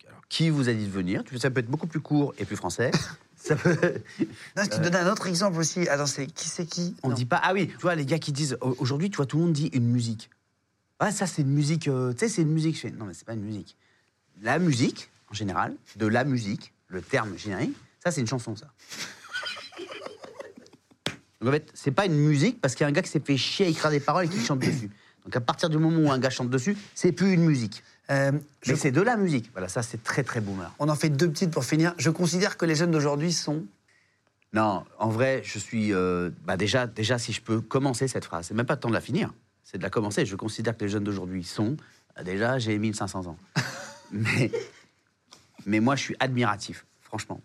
alors, 0.07 0.21
qui 0.29 0.51
vous 0.51 0.69
a 0.69 0.73
dit 0.73 0.85
de 0.85 0.91
venir? 0.91 1.23
Ça 1.39 1.49
peut 1.49 1.59
être 1.61 1.71
beaucoup 1.71 1.87
plus 1.87 2.01
court 2.01 2.35
et 2.37 2.45
plus 2.45 2.55
français. 2.55 2.91
Ça 3.35 3.55
peut. 3.55 3.75
Non, 4.57 4.63
tu 4.71 4.79
donnes 4.79 4.95
un 4.95 5.11
autre 5.11 5.25
exemple 5.25 5.57
aussi. 5.59 5.87
Attends, 5.89 6.05
c'est 6.05 6.27
qui 6.27 6.47
c'est 6.47 6.65
qui? 6.67 6.95
On 7.01 7.09
Non. 7.09 7.15
dit 7.15 7.25
pas. 7.25 7.39
Ah 7.43 7.53
oui, 7.53 7.67
tu 7.69 7.77
vois, 7.81 7.95
les 7.95 8.05
gars 8.05 8.19
qui 8.19 8.31
disent. 8.31 8.57
au- 8.61 8.75
Aujourd'hui, 8.77 9.09
tu 9.09 9.17
vois, 9.17 9.25
tout 9.25 9.37
le 9.37 9.43
monde 9.45 9.53
dit 9.53 9.71
une 9.73 9.87
musique. 9.89 10.29
Ah, 10.99 11.11
ça, 11.11 11.25
c'est 11.25 11.41
une 11.41 11.49
musique. 11.51 11.87
euh, 11.87 12.13
tu 12.13 12.19
sais, 12.19 12.29
c'est 12.29 12.41
une 12.43 12.51
musique. 12.51 12.83
Non, 12.95 13.05
mais 13.05 13.15
c'est 13.15 13.25
pas 13.25 13.33
une 13.33 13.41
musique. 13.43 13.75
La 14.43 14.59
musique, 14.59 15.09
en 15.35 15.37
général, 15.37 15.75
de 15.97 16.07
la 16.07 16.23
musique, 16.23 16.71
le 16.87 17.01
terme 17.01 17.37
générique, 17.37 17.75
ça, 18.01 18.09
c'est 18.09 18.21
une 18.21 18.27
chanson, 18.27 18.55
ça. 18.55 18.67
Donc, 21.41 21.49
en 21.49 21.51
fait, 21.51 21.69
c'est 21.73 21.91
pas 21.91 22.05
une 22.05 22.15
musique 22.15 22.61
parce 22.61 22.73
qu'il 22.73 22.83
y 22.83 22.85
a 22.85 22.87
un 22.87 22.93
gars 22.93 23.01
qui 23.01 23.09
s'est 23.09 23.19
fait 23.19 23.35
chier 23.35 23.65
à 23.65 23.69
écrire 23.69 23.91
des 23.91 23.99
paroles 23.99 24.25
et 24.25 24.29
qui 24.29 24.39
chante 24.39 24.59
dessus. 24.59 24.89
Donc, 25.25 25.35
à 25.35 25.41
partir 25.41 25.69
du 25.69 25.77
moment 25.77 25.97
où 26.07 26.11
un 26.11 26.19
gars 26.19 26.29
chante 26.29 26.49
dessus, 26.49 26.77
c'est 26.93 27.11
plus 27.11 27.33
une 27.33 27.43
musique. 27.43 27.83
Euh, 28.09 28.31
je- 28.61 28.71
Mais 28.71 28.77
c'est 28.77 28.91
de 28.91 29.01
la 29.01 29.17
musique. 29.17 29.49
Voilà, 29.51 29.67
ça, 29.67 29.83
c'est 29.83 30.01
très, 30.03 30.23
très 30.23 30.39
boomer. 30.39 30.73
On 30.79 30.87
en 30.87 30.95
fait 30.95 31.09
deux 31.09 31.29
petites 31.29 31.51
pour 31.51 31.65
finir. 31.65 31.93
Je 31.97 32.09
considère 32.09 32.55
que 32.57 32.65
les 32.65 32.75
jeunes 32.75 32.91
d'aujourd'hui 32.91 33.33
sont. 33.33 33.65
Non, 34.53 34.85
en 34.99 35.09
vrai, 35.09 35.41
je 35.43 35.59
suis. 35.59 35.91
euh, 35.91 36.29
bah 36.45 36.55
déjà, 36.55 36.87
déjà, 36.87 37.17
si 37.19 37.33
je 37.33 37.41
peux 37.41 37.59
commencer 37.59 38.07
cette 38.07 38.23
phrase, 38.23 38.45
c'est 38.47 38.53
même 38.53 38.65
pas 38.65 38.75
le 38.75 38.79
temps 38.79 38.89
de 38.89 38.93
la 38.93 39.01
finir. 39.01 39.33
c'est 39.63 39.77
de 39.79 39.83
la 39.83 39.89
commencer. 39.89 40.25
Je 40.25 40.35
considère 40.37 40.77
que 40.77 40.85
les 40.85 40.89
jeunes 40.89 41.03
d'aujourd'hui 41.03 41.43
sont. 41.43 41.75
euh, 42.17 42.23
Déjà, 42.23 42.57
j'ai 42.59 42.77
1500 42.77 43.25
ans. 43.27 43.37
mais, 44.11 44.51
mais 45.65 45.79
moi, 45.79 45.95
je 45.95 46.01
suis 46.03 46.15
admiratif, 46.19 46.85
franchement. 47.01 47.41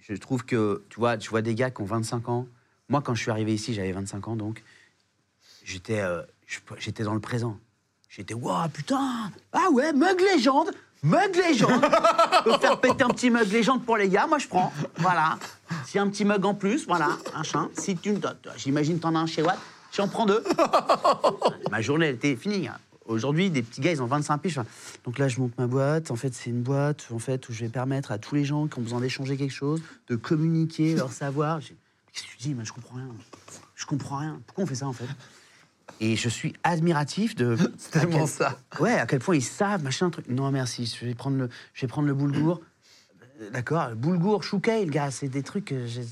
Je 0.00 0.14
trouve 0.14 0.44
que, 0.44 0.82
tu 0.88 0.98
vois, 0.98 1.16
tu 1.16 1.30
vois 1.30 1.42
des 1.42 1.54
gars 1.54 1.70
qui 1.70 1.82
ont 1.82 1.86
25 1.86 2.28
ans. 2.28 2.46
Moi, 2.88 3.00
quand 3.02 3.14
je 3.14 3.22
suis 3.22 3.30
arrivé 3.30 3.54
ici, 3.54 3.74
j'avais 3.74 3.92
25 3.92 4.28
ans, 4.28 4.36
donc 4.36 4.62
j'étais 5.64 6.00
euh, 6.00 6.22
j'étais 6.78 7.04
dans 7.04 7.14
le 7.14 7.20
présent. 7.20 7.58
J'étais, 8.08 8.34
waouh, 8.34 8.68
putain 8.70 9.30
Ah 9.52 9.70
ouais, 9.70 9.92
mug 9.92 10.20
légende 10.20 10.72
Mug 11.02 11.34
légende 11.36 11.80
faire 12.60 12.78
péter 12.80 13.04
un 13.04 13.08
petit 13.08 13.30
mug 13.30 13.50
légende 13.50 13.84
pour 13.84 13.96
les 13.96 14.08
gars, 14.08 14.26
moi 14.26 14.38
je 14.38 14.48
prends. 14.48 14.72
Voilà. 14.96 15.38
A 15.70 15.98
un 16.00 16.08
petit 16.10 16.24
mug 16.24 16.44
en 16.44 16.54
plus, 16.54 16.86
voilà, 16.86 17.16
machin. 17.34 17.70
Si 17.78 17.96
tu 17.96 18.14
j'imagine 18.56 18.98
t'en 18.98 19.14
as 19.14 19.20
un 19.20 19.26
chez 19.26 19.42
Watt, 19.42 19.58
j'en 19.92 20.08
prends 20.08 20.26
deux. 20.26 20.42
ma 21.70 21.80
journée, 21.80 22.06
elle 22.06 22.16
était 22.16 22.36
finie. 22.36 22.68
hein. 22.68 22.76
Aujourd'hui, 23.10 23.50
des 23.50 23.62
petits 23.62 23.80
gars, 23.80 23.90
ils 23.90 24.00
ont 24.02 24.06
25 24.06 24.38
piges. 24.38 24.60
Donc 25.04 25.18
là, 25.18 25.26
je 25.28 25.40
monte 25.40 25.56
ma 25.58 25.66
boîte. 25.66 26.10
En 26.12 26.16
fait, 26.16 26.32
c'est 26.32 26.50
une 26.50 26.62
boîte 26.62 27.08
en 27.12 27.18
fait, 27.18 27.48
où 27.48 27.52
je 27.52 27.60
vais 27.64 27.68
permettre 27.68 28.12
à 28.12 28.18
tous 28.18 28.36
les 28.36 28.44
gens 28.44 28.68
qui 28.68 28.78
ont 28.78 28.82
besoin 28.82 29.00
d'échanger 29.00 29.36
quelque 29.36 29.52
chose, 29.52 29.82
de 30.08 30.16
communiquer 30.16 30.94
leur 30.94 31.12
savoir. 31.12 31.58
Qu'est-ce 31.60 32.22
que 32.22 32.28
tu 32.30 32.36
dis? 32.38 32.56
Je 32.62 32.72
comprends 32.72 32.96
rien. 32.96 33.08
Je 33.74 33.86
comprends 33.86 34.18
rien. 34.18 34.40
Pourquoi 34.46 34.64
on 34.64 34.66
fait 34.66 34.76
ça, 34.76 34.86
en 34.86 34.92
fait? 34.92 35.06
Et 36.00 36.14
je 36.14 36.28
suis 36.28 36.52
admiratif 36.62 37.34
de. 37.34 37.56
C'est 37.78 37.90
tellement 37.90 38.26
ça. 38.26 38.58
Ouais, 38.78 38.94
à 38.94 39.06
quel 39.06 39.18
point 39.18 39.34
ils 39.34 39.42
savent, 39.42 39.82
machin, 39.82 40.08
truc. 40.10 40.28
Non, 40.28 40.50
merci, 40.52 40.86
je 40.86 41.04
vais 41.04 41.14
prendre 41.14 41.36
le, 41.36 41.48
je 41.74 41.80
vais 41.82 41.88
prendre 41.88 42.06
le 42.06 42.14
boulgour. 42.14 42.60
Euh, 43.40 43.50
D'accord, 43.50 43.90
boulgour, 43.96 44.44
chouquet, 44.44 44.84
le 44.84 44.90
gars, 44.90 45.10
c'est 45.10 45.28
des 45.28 45.42
trucs 45.42 45.64
que 45.64 45.86
j'ai. 45.86 46.02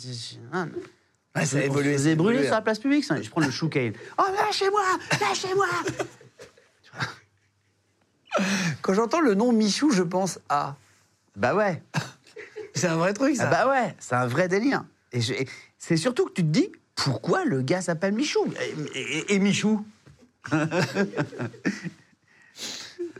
ah, 0.53 0.66
Ouais, 1.36 1.44
ça 1.46 1.59
a 1.59 1.61
évolué, 1.61 1.94
brûler 1.96 2.11
évolué. 2.11 2.42
sur 2.44 2.55
la 2.55 2.62
place 2.62 2.80
publique, 2.80 3.05
ça. 3.05 3.20
Je 3.22 3.30
prends 3.30 3.40
le 3.40 3.51
chouquet. 3.51 3.92
Oh, 4.18 4.22
lâchez-moi 4.34 4.82
Lâchez-moi 5.20 5.66
Quand 8.82 8.95
j'entends 8.95 9.20
le 9.20 9.34
nom 9.34 9.53
Michou, 9.53 9.91
je 9.91 10.03
pense 10.03 10.39
à. 10.49 10.76
Bah 11.36 11.55
ouais, 11.55 11.82
C'est 12.74 12.86
un 12.89 12.97
vrai 12.97 13.12
truc, 13.14 13.36
ça. 13.36 13.45
ah 13.47 13.51
bah 13.64 13.68
ouais, 13.70 13.95
c'est 13.99 14.14
un 14.14 14.26
vrai 14.26 14.49
délire. 14.49 14.84
Et, 15.12 15.20
c'est 15.78 15.97
surtout 15.97 16.26
que 16.26 16.32
tu 16.32 16.43
te 16.43 16.49
dis, 16.49 16.70
pourquoi 16.95 17.45
le 17.45 17.62
gars 17.62 17.80
s'appelle 17.80 18.12
Michou? 18.14 18.45
Et, 18.95 18.99
et- 19.01 19.34
et 19.34 19.39
Michou 19.39 19.84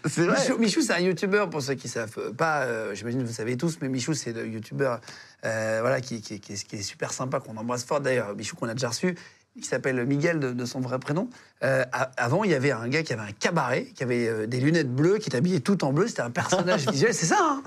C'est 0.05 0.27
vrai. 0.27 0.39
Michou, 0.41 0.59
Michou, 0.59 0.81
c'est 0.83 0.93
un 0.95 1.01
youtubeur, 1.01 1.51
pour 1.51 1.61
ceux 1.63 1.75
qui 1.75 1.89
savent 1.89 2.33
pas, 2.33 2.63
euh, 2.63 2.95
j'imagine 2.95 3.21
que 3.23 3.27
vous 3.27 3.33
savez 3.33 3.57
tous, 3.57 3.79
mais 3.81 3.89
Michou, 3.89 4.15
c'est 4.15 4.33
le 4.33 4.47
youtubeur 4.47 5.01
euh, 5.45 5.79
voilà, 5.81 6.01
qui, 6.01 6.21
qui- 6.23 6.41
qui 6.41 6.53
est, 6.55 6.65
qui 6.67 6.77
est 6.77 6.83
super 6.83 7.13
sympa, 7.13 7.41
qu'on 7.41 7.57
embrasse 7.57 7.85
fort 7.85 8.01
d'ailleurs. 8.01 8.35
Michou, 8.35 8.57
qu'on 8.57 8.69
a 8.69 8.75
déjà 8.75 8.89
reçu, 8.89 9.17
qui 9.61 9.69
s'appelle 9.69 10.05
Miguel 10.07 10.41
de, 10.41 10.53
de 10.53 10.65
son 10.65 10.81
vrai 10.81 10.99
prénom. 10.99 11.29
Euh, 11.63 11.85
a- 11.93 12.11
avant, 12.17 12.45
il 12.45 12.51
y 12.51 12.55
avait 12.55 12.71
un 12.73 12.89
gars 12.89 13.03
qui 13.03 13.13
avait 13.13 13.23
un 13.23 13.33
cabaret, 13.33 13.85
qui 13.95 14.03
avait 14.03 14.29
euh, 14.29 14.47
des 14.47 14.61
lunettes 14.61 14.93
bleues, 14.95 15.19
qui 15.19 15.29
était 15.29 15.39
habillé 15.39 15.61
tout 15.61 15.85
en 15.85 15.93
bleu. 15.93 16.07
C'était 16.09 16.23
un 16.23 16.31
personnage 16.31 16.87
visuel, 16.91 17.13
c'est 17.15 17.27
ça, 17.27 17.39
hein? 17.41 17.63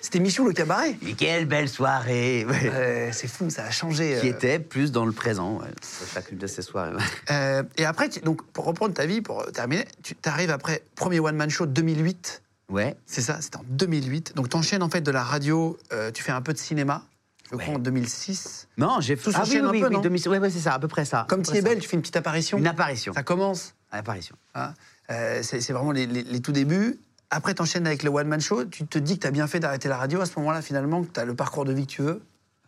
C'était 0.00 0.20
Michou 0.20 0.46
le 0.46 0.52
cabaret? 0.52 0.96
Et 1.06 1.14
quelle 1.14 1.46
belle 1.46 1.68
soirée 1.68 2.44
ouais. 2.44 2.70
Euh, 2.72 3.08
c'est 3.12 3.26
fou, 3.26 3.50
ça 3.50 3.64
a 3.64 3.70
changé. 3.70 4.16
Qui 4.20 4.28
euh. 4.28 4.32
était 4.32 4.58
plus 4.60 4.92
dans 4.92 5.04
le 5.04 5.10
présent, 5.12 5.58
ouais. 5.58 5.66
chacune 6.14 6.38
de 6.38 6.46
ces 6.46 6.62
soirées. 6.62 6.94
ouais. 6.94 7.02
Euh, 7.32 7.62
et 7.76 7.84
après, 7.84 8.08
tu- 8.08 8.20
donc, 8.20 8.42
pour 8.52 8.64
reprendre 8.64 8.94
ta 8.94 9.06
vie, 9.06 9.22
pour 9.22 9.44
terminer, 9.50 9.86
tu 10.04 10.14
arrives 10.24 10.50
après, 10.50 10.82
premier 10.94 11.18
One 11.18 11.34
Man 11.36 11.50
Show 11.50 11.66
2008. 11.66 12.42
Ouais, 12.70 12.96
C'est 13.06 13.22
ça, 13.22 13.38
c'était 13.40 13.56
en 13.56 13.64
2008. 13.70 14.36
Donc, 14.36 14.50
tu 14.50 14.56
enchaînes 14.56 14.82
en 14.82 14.90
fait 14.90 15.00
de 15.00 15.10
la 15.10 15.22
radio, 15.24 15.76
euh, 15.92 16.10
tu 16.12 16.22
fais 16.22 16.32
un 16.32 16.42
peu 16.42 16.52
de 16.52 16.58
cinéma, 16.58 17.02
je 17.50 17.56
crois 17.56 17.74
en 17.74 17.78
2006. 17.78 18.68
Non, 18.76 19.00
j'ai 19.00 19.16
Tout 19.16 19.30
ah, 19.34 19.42
oui, 19.44 19.50
oui, 19.52 19.58
un 19.58 19.70
oui, 19.70 19.80
peu, 19.80 19.88
oui, 19.88 19.94
non 19.94 20.00
2006, 20.00 20.28
ouais, 20.28 20.38
ouais, 20.38 20.50
c'est 20.50 20.58
ça, 20.60 20.74
à 20.74 20.78
peu 20.78 20.88
près 20.88 21.04
ça. 21.04 21.26
Comme 21.28 21.42
tu 21.42 21.56
es 21.56 21.62
belle, 21.62 21.78
tu 21.78 21.88
fais 21.88 21.96
une 21.96 22.02
petite 22.02 22.16
apparition. 22.16 22.58
Une 22.58 22.66
apparition. 22.66 23.12
Ça 23.12 23.22
commence. 23.22 23.74
Apparition. 23.90 24.36
hein. 24.54 24.74
Euh, 25.10 25.40
c'est 25.42 25.72
vraiment 25.72 25.92
les, 25.92 26.06
les- 26.06 26.22
les 26.22 26.40
tout 26.40 26.52
débuts. 26.52 26.98
Après, 27.30 27.54
tu 27.54 27.62
enchaînes 27.62 27.86
avec 27.86 28.02
le 28.02 28.10
One 28.10 28.28
Man 28.28 28.40
Show. 28.40 28.64
Tu 28.66 28.86
te 28.86 28.98
dis 28.98 29.16
que 29.16 29.22
tu 29.22 29.26
as 29.26 29.30
bien 29.30 29.46
fait 29.46 29.60
d'arrêter 29.60 29.88
la 29.88 29.96
radio 29.96 30.20
à 30.20 30.26
ce 30.26 30.38
moment-là, 30.38 30.60
finalement, 30.62 31.02
que 31.02 31.10
tu 31.12 31.20
as 31.20 31.24
le 31.24 31.34
parcours 31.34 31.64
de 31.64 31.72
vie 31.72 31.86
que 31.86 31.92
tu 31.92 32.02
veux. 32.02 32.22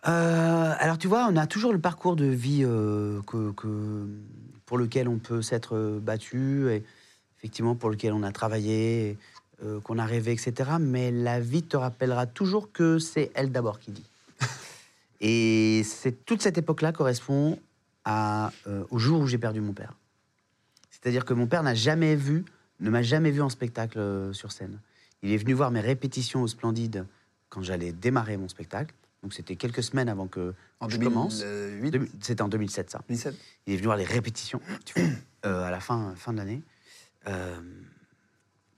Euh, 0.08 0.74
alors 0.78 0.96
tu 0.96 1.08
vois, 1.08 1.26
on 1.30 1.36
a 1.36 1.46
toujours 1.46 1.72
le 1.74 1.78
parcours 1.78 2.16
de 2.16 2.24
vie 2.24 2.62
euh, 2.64 3.20
que, 3.26 3.52
que- 3.52 4.06
pour 4.64 4.78
lequel 4.78 5.08
on 5.08 5.18
peut 5.18 5.42
s'être 5.42 5.98
battu, 6.00 6.70
et 6.70 6.84
effectivement 7.38 7.74
pour 7.74 7.90
lequel 7.90 8.12
on 8.14 8.22
a 8.22 8.32
travaillé, 8.32 9.18
qu'on 9.84 9.98
a 9.98 10.06
rêvé, 10.06 10.32
etc. 10.32 10.70
Mais 10.80 11.10
la 11.10 11.38
vie 11.40 11.62
te 11.62 11.76
rappellera 11.76 12.24
toujours 12.26 12.72
que 12.72 12.98
c'est 12.98 13.30
elle 13.34 13.52
d'abord 13.52 13.78
qui 13.78 13.90
dit. 13.90 14.06
Et 15.20 15.82
c'est 15.84 16.24
toute 16.24 16.42
cette 16.42 16.58
époque-là 16.58 16.92
correspond 16.92 17.58
à, 18.04 18.52
euh, 18.66 18.84
au 18.90 18.98
jour 18.98 19.20
où 19.20 19.26
j'ai 19.26 19.38
perdu 19.38 19.60
mon 19.60 19.72
père. 19.72 19.94
C'est-à-dire 20.90 21.24
que 21.24 21.34
mon 21.34 21.46
père 21.46 21.62
n'a 21.62 21.74
jamais 21.74 22.16
vu, 22.16 22.44
ne 22.80 22.90
m'a 22.90 23.02
jamais 23.02 23.30
vu 23.30 23.40
en 23.42 23.48
spectacle 23.48 23.98
euh, 23.98 24.32
sur 24.32 24.52
scène. 24.52 24.78
Il 25.22 25.30
est 25.32 25.36
venu 25.36 25.52
voir 25.52 25.70
mes 25.70 25.80
répétitions 25.80 26.42
au 26.42 26.46
Splendide 26.48 27.06
quand 27.50 27.62
j'allais 27.62 27.92
démarrer 27.92 28.36
mon 28.36 28.48
spectacle. 28.48 28.94
Donc 29.22 29.34
c'était 29.34 29.56
quelques 29.56 29.82
semaines 29.82 30.08
avant 30.08 30.26
que 30.28 30.54
En 30.80 30.88
je 30.88 30.96
commence. 30.96 31.40
2008, 31.40 31.90
Demi- 31.90 32.10
C'était 32.22 32.40
en 32.42 32.48
2007 32.48 32.90
ça. 32.90 33.00
2007. 33.08 33.34
Il 33.66 33.74
est 33.74 33.76
venu 33.76 33.86
voir 33.86 33.98
les 33.98 34.04
répétitions 34.04 34.60
tu 34.86 34.98
vois, 34.98 35.10
euh, 35.46 35.64
à 35.64 35.70
la 35.70 35.80
fin, 35.80 36.14
fin 36.16 36.32
de 36.32 36.38
l'année. 36.38 36.62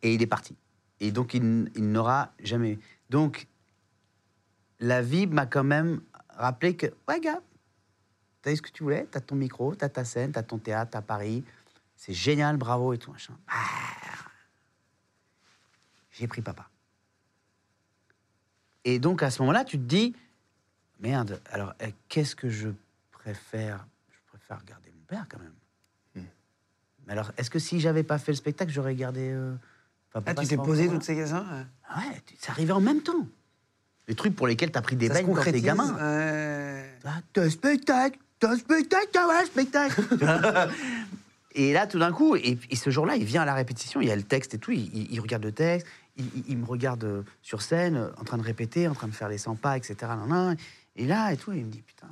Et 0.02 0.14
il 0.14 0.20
est 0.20 0.26
parti. 0.26 0.56
Et 0.98 1.12
donc 1.12 1.32
il, 1.34 1.70
il 1.76 1.90
n'aura 1.92 2.32
jamais. 2.42 2.78
Donc 3.08 3.46
la 4.80 5.00
vie 5.00 5.28
m'a 5.28 5.46
quand 5.46 5.62
même 5.64 6.00
rappelé 6.36 6.76
que, 6.76 6.86
ouais 7.08 7.20
gars, 7.20 7.40
t'as 8.42 8.52
eu 8.52 8.56
ce 8.56 8.62
que 8.62 8.70
tu 8.70 8.82
voulais, 8.82 9.06
t'as 9.10 9.20
ton 9.20 9.34
micro, 9.36 9.74
t'as 9.74 9.88
ta 9.88 10.04
scène, 10.04 10.32
t'as 10.32 10.42
ton 10.42 10.58
théâtre, 10.58 10.90
t'as 10.92 11.02
Paris. 11.02 11.44
C'est 11.96 12.12
génial, 12.14 12.56
bravo 12.56 12.92
et 12.92 12.98
tout 12.98 13.12
machin. 13.12 13.34
Ah. 13.48 13.58
J'ai 16.12 16.26
pris 16.26 16.42
papa. 16.42 16.68
Et 18.84 18.98
donc 18.98 19.22
à 19.22 19.30
ce 19.30 19.40
moment-là, 19.42 19.64
tu 19.64 19.78
te 19.78 19.84
dis, 19.84 20.14
merde, 21.00 21.40
alors 21.50 21.74
eh, 21.80 21.94
qu'est-ce 22.08 22.34
que 22.34 22.48
je 22.50 22.68
préfère? 23.12 23.86
Je 24.10 24.18
préfère 24.26 24.64
garder 24.64 24.90
mon 24.90 25.04
père 25.04 25.26
quand 25.28 25.38
même. 25.38 25.54
Hmm. 26.16 26.28
Mais 27.06 27.12
alors, 27.12 27.30
est-ce 27.36 27.50
que 27.50 27.58
si 27.60 27.80
j'avais 27.80 28.02
pas 28.02 28.18
fait 28.18 28.32
le 28.32 28.36
spectacle, 28.36 28.72
j'aurais 28.72 28.94
gardé. 28.96 29.30
euh, 29.30 29.54
enfin, 30.08 30.18
Ah, 30.18 30.20
papa 30.22 30.42
tu 30.42 30.48
t'es 30.48 30.56
posé 30.56 30.88
toutes 30.88 31.04
ces 31.04 31.14
questions 31.14 31.44
Ouais, 31.96 32.22
ça 32.38 32.52
arrivait 32.52 32.72
en 32.72 32.80
même 32.80 33.02
temps. 33.02 33.26
Les 34.08 34.14
trucs 34.14 34.34
pour 34.34 34.46
lesquels 34.46 34.70
t'as 34.72 34.82
pris 34.82 34.96
des 34.96 35.08
bains 35.08 35.22
quand 35.22 35.42
t'es 35.44 35.60
gamin. 35.60 35.96
Ah, 37.04 37.20
t'as 37.32 37.44
un 37.44 37.50
spectacle, 37.50 38.18
t'as 38.38 38.50
un 38.52 38.56
spectacle, 38.56 39.08
t'as 39.12 39.40
un 39.42 39.44
spectacle. 39.46 40.02
et 41.54 41.72
là, 41.72 41.86
tout 41.86 41.98
d'un 41.98 42.12
coup, 42.12 42.36
et, 42.36 42.58
et 42.70 42.76
ce 42.76 42.90
jour-là, 42.90 43.16
il 43.16 43.24
vient 43.24 43.42
à 43.42 43.44
la 43.44 43.54
répétition, 43.54 44.00
il 44.00 44.08
y 44.08 44.10
a 44.10 44.16
le 44.16 44.22
texte 44.22 44.54
et 44.54 44.58
tout, 44.58 44.72
il, 44.72 44.94
il- 44.94 45.12
il 45.12 45.20
regarde 45.20 45.44
le 45.44 45.52
texte, 45.52 45.86
il, 46.16 46.58
me 46.58 46.66
regarde 46.66 47.04
euh, 47.04 47.22
sur 47.42 47.62
scène, 47.62 47.96
euh, 47.96 48.10
en 48.18 48.24
train 48.24 48.36
de 48.38 48.42
répéter, 48.42 48.86
en 48.88 48.94
train 48.94 49.08
de 49.08 49.14
faire 49.14 49.28
les 49.28 49.38
100 49.38 49.54
pas, 49.56 49.76
etc. 49.76 49.94
nan, 50.00 50.28
nan. 50.28 50.56
Et 50.96 51.06
là, 51.06 51.32
et 51.32 51.36
tout, 51.36 51.52
il 51.52 51.64
me 51.64 51.70
dit, 51.70 51.80
putain, 51.82 52.08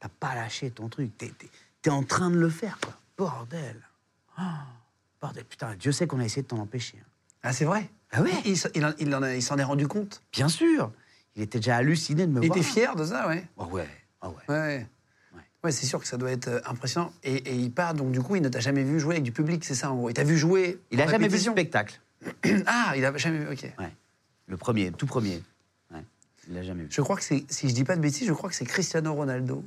t'as 0.00 0.08
pas 0.08 0.34
lâché 0.34 0.70
ton 0.70 0.88
truc, 0.88 1.12
t'es, 1.18 1.90
en 1.90 2.02
train 2.02 2.30
de 2.30 2.36
le 2.38 2.48
faire, 2.48 2.78
quoi. 2.82 2.94
Bordel. 3.16 3.76
Ah, 4.36 4.64
bordel, 5.20 5.44
putain, 5.44 5.74
Dieu 5.76 5.92
sait 5.92 6.06
qu'on 6.06 6.18
a 6.18 6.24
essayé 6.24 6.42
de 6.42 6.48
t'en 6.48 6.58
empêcher. 6.58 6.98
hein. 7.00 7.06
Ah, 7.44 7.52
c'est 7.52 7.66
vrai? 7.66 7.88
Ah 8.14 8.22
ouais 8.22 8.30
Il, 8.44 8.56
il 8.74 8.84
en- 8.84 8.92
il 8.98 9.14
en 9.14 9.22
a- 9.22 9.34
il 9.34 9.42
s'en 9.42 9.58
est 9.58 9.62
rendu 9.64 9.86
compte 9.88 10.22
Bien 10.32 10.48
sûr. 10.48 10.90
Il 11.36 11.42
était 11.42 11.58
déjà 11.58 11.76
halluciné 11.76 12.26
de 12.26 12.32
me 12.32 12.42
Il 12.42 12.46
voir. 12.46 12.56
était 12.58 12.66
fier 12.66 12.94
de 12.96 13.04
ça, 13.04 13.26
ouais. 13.28 13.44
Ah 13.58 13.64
ouais, 13.66 13.88
ah 14.22 14.28
ouais. 14.28 14.34
Ouais. 14.48 14.56
Ouais. 14.56 14.86
Ouais, 15.64 15.72
c'est 15.72 15.86
sûr 15.86 15.98
que 16.00 16.06
ça 16.06 16.16
doit 16.16 16.30
être 16.30 16.48
euh, 16.48 16.60
impressionnant. 16.66 17.12
Et, 17.24 17.34
et 17.34 17.54
il 17.54 17.70
part, 17.72 17.94
donc 17.94 18.12
du 18.12 18.20
coup, 18.20 18.36
il 18.36 18.42
ne 18.42 18.48
t'a 18.48 18.60
jamais 18.60 18.82
vu 18.84 19.00
jouer 19.00 19.14
avec 19.14 19.24
du 19.24 19.32
public, 19.32 19.64
c'est 19.64 19.74
ça 19.74 19.90
en 19.90 19.96
gros? 19.96 20.10
Il 20.10 20.14
t'a 20.14 20.22
vu 20.24 20.36
jouer. 20.38 20.78
Il 20.90 21.00
a 21.00 21.04
en 21.04 21.08
jamais 21.08 21.26
vu 21.28 21.36
le 21.36 21.40
spectacle. 21.52 22.00
Ah, 22.66 22.92
il 22.96 23.04
a 23.04 23.16
jamais 23.16 23.38
vu, 23.38 23.48
ok. 23.50 23.62
Ouais. 23.78 23.90
Le 24.46 24.56
premier, 24.56 24.92
tout 24.92 25.06
premier. 25.06 25.42
Il 26.46 26.54
l'a 26.54 26.62
jamais 26.62 26.82
vu. 26.82 26.88
Je 26.90 27.00
crois 27.00 27.16
que 27.16 27.22
c'est, 27.22 27.42
si 27.48 27.70
je 27.70 27.74
dis 27.74 27.84
pas 27.84 27.96
de 27.96 28.02
bêtises, 28.02 28.28
je 28.28 28.32
crois 28.34 28.50
que 28.50 28.54
c'est 28.54 28.66
Cristiano 28.66 29.14
Ronaldo 29.14 29.64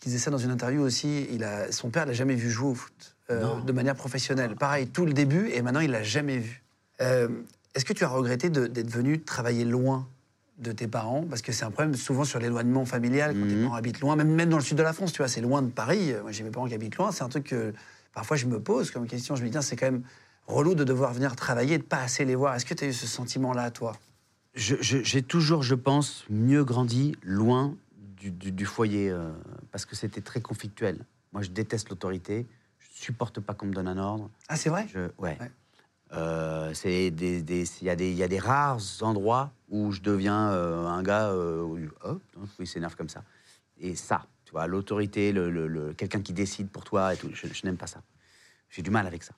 qui 0.00 0.08
disait 0.08 0.18
ça 0.18 0.32
dans 0.32 0.38
une 0.38 0.50
interview 0.50 0.82
aussi. 0.82 1.24
Il 1.30 1.44
a, 1.44 1.70
son 1.70 1.88
père 1.90 2.04
l'a 2.04 2.12
jamais 2.14 2.34
vu 2.34 2.50
jouer 2.50 2.70
au 2.70 2.74
foot 2.74 3.14
euh, 3.30 3.60
de 3.60 3.70
manière 3.72 3.94
professionnelle. 3.94 4.56
Pareil, 4.56 4.88
tout 4.88 5.06
le 5.06 5.12
début, 5.12 5.48
et 5.50 5.62
maintenant 5.62 5.78
il 5.78 5.92
l'a 5.92 6.02
jamais 6.02 6.38
vu. 6.38 6.62
Euh, 7.00 7.28
est-ce 7.76 7.84
que 7.84 7.92
tu 7.92 8.02
as 8.04 8.08
regretté 8.08 8.48
d'être 8.50 8.90
venu 8.90 9.20
travailler 9.22 9.64
loin 9.64 10.08
de 10.58 10.72
tes 10.72 10.88
parents? 10.88 11.24
Parce 11.28 11.42
que 11.42 11.52
c'est 11.52 11.64
un 11.64 11.70
problème 11.70 11.94
souvent 11.94 12.24
sur 12.24 12.38
l'éloignement 12.40 12.84
familial 12.86 13.34
quand 13.34 13.46
tes 13.46 13.54
Mhm. 13.56 13.64
parents 13.64 13.74
habitent 13.76 14.00
loin, 14.00 14.16
même, 14.16 14.30
même 14.34 14.48
dans 14.48 14.56
le 14.56 14.62
sud 14.62 14.78
de 14.78 14.82
la 14.82 14.92
France, 14.94 15.12
tu 15.12 15.18
vois, 15.18 15.28
c'est 15.28 15.42
loin 15.42 15.60
de 15.62 15.70
Paris. 15.70 16.12
Moi, 16.22 16.32
j'ai 16.32 16.42
mes 16.42 16.50
parents 16.50 16.66
qui 16.66 16.74
habitent 16.74 16.96
loin. 16.96 17.12
C'est 17.12 17.22
un 17.22 17.28
truc 17.28 17.44
que 17.44 17.72
parfois 18.14 18.36
je 18.38 18.46
me 18.46 18.58
pose 18.60 18.90
comme 18.90 19.06
question. 19.06 19.36
Je 19.36 19.44
me 19.44 19.50
dis, 19.50 19.58
c'est 19.62 19.76
quand 19.76 19.90
même 19.90 20.02
relou 20.46 20.74
de 20.74 20.84
devoir 20.84 21.12
venir 21.12 21.36
travailler 21.36 21.74
et 21.74 21.78
de 21.78 21.82
pas 21.82 21.98
assez 22.00 22.24
les 22.24 22.34
voir. 22.34 22.54
Est-ce 22.54 22.64
que 22.64 22.74
tu 22.74 22.84
as 22.84 22.88
eu 22.88 22.92
ce 22.94 23.06
sentiment-là, 23.06 23.70
toi? 23.70 23.92
J'ai 24.54 25.22
toujours, 25.22 25.62
je 25.62 25.74
pense, 25.74 26.24
mieux 26.30 26.64
grandi 26.64 27.14
loin 27.22 27.74
du, 28.16 28.30
du- 28.30 28.52
du 28.52 28.64
foyer 28.64 29.10
euh, 29.10 29.30
parce 29.70 29.84
que 29.84 29.94
c'était 29.94 30.22
très 30.22 30.40
conflictuel. 30.40 31.04
Moi, 31.32 31.42
je 31.42 31.50
déteste 31.50 31.90
l'autorité. 31.90 32.46
Je 32.78 32.86
supporte 33.02 33.40
pas 33.40 33.52
qu'on 33.52 33.66
me 33.66 33.74
donne 33.74 33.88
un 33.88 33.98
ordre. 33.98 34.30
Ah, 34.48 34.56
c'est 34.56 34.70
vrai? 34.70 34.86
Je, 34.90 35.00
ouais. 35.18 35.36
Ouais. 35.38 35.50
Euh, 36.12 36.72
c'est 36.74 37.10
des, 37.10 37.42
des- 37.42 37.64
il 37.82 37.88
y, 37.88 37.90
il 37.90 38.14
y 38.14 38.22
a 38.22 38.28
des 38.28 38.38
rares 38.38 38.80
endroits 39.00 39.50
où 39.68 39.90
je 39.90 40.00
deviens 40.00 40.50
euh, 40.50 40.86
un 40.86 41.02
gars 41.02 41.28
euh, 41.30 41.62
où 41.62 41.78
il 42.60 42.66
s'énerve 42.66 42.94
comme 42.94 43.08
ça. 43.08 43.22
Et 43.80 43.96
ça, 43.96 44.26
tu 44.44 44.52
vois, 44.52 44.66
l'autorité, 44.66 45.32
le, 45.32 45.92
quelqu'un 45.94 46.20
qui 46.20 46.32
décide 46.32 46.68
pour 46.68 46.84
toi 46.84 47.14
et 47.14 47.16
tout, 47.16 47.28
je, 47.32 47.46
n'aime 47.66 47.76
pas 47.76 47.88
ça. 47.88 48.00
J'ai 48.70 48.82
du 48.82 48.90
mal 48.90 49.06
avec 49.06 49.22
ça. 49.22 49.34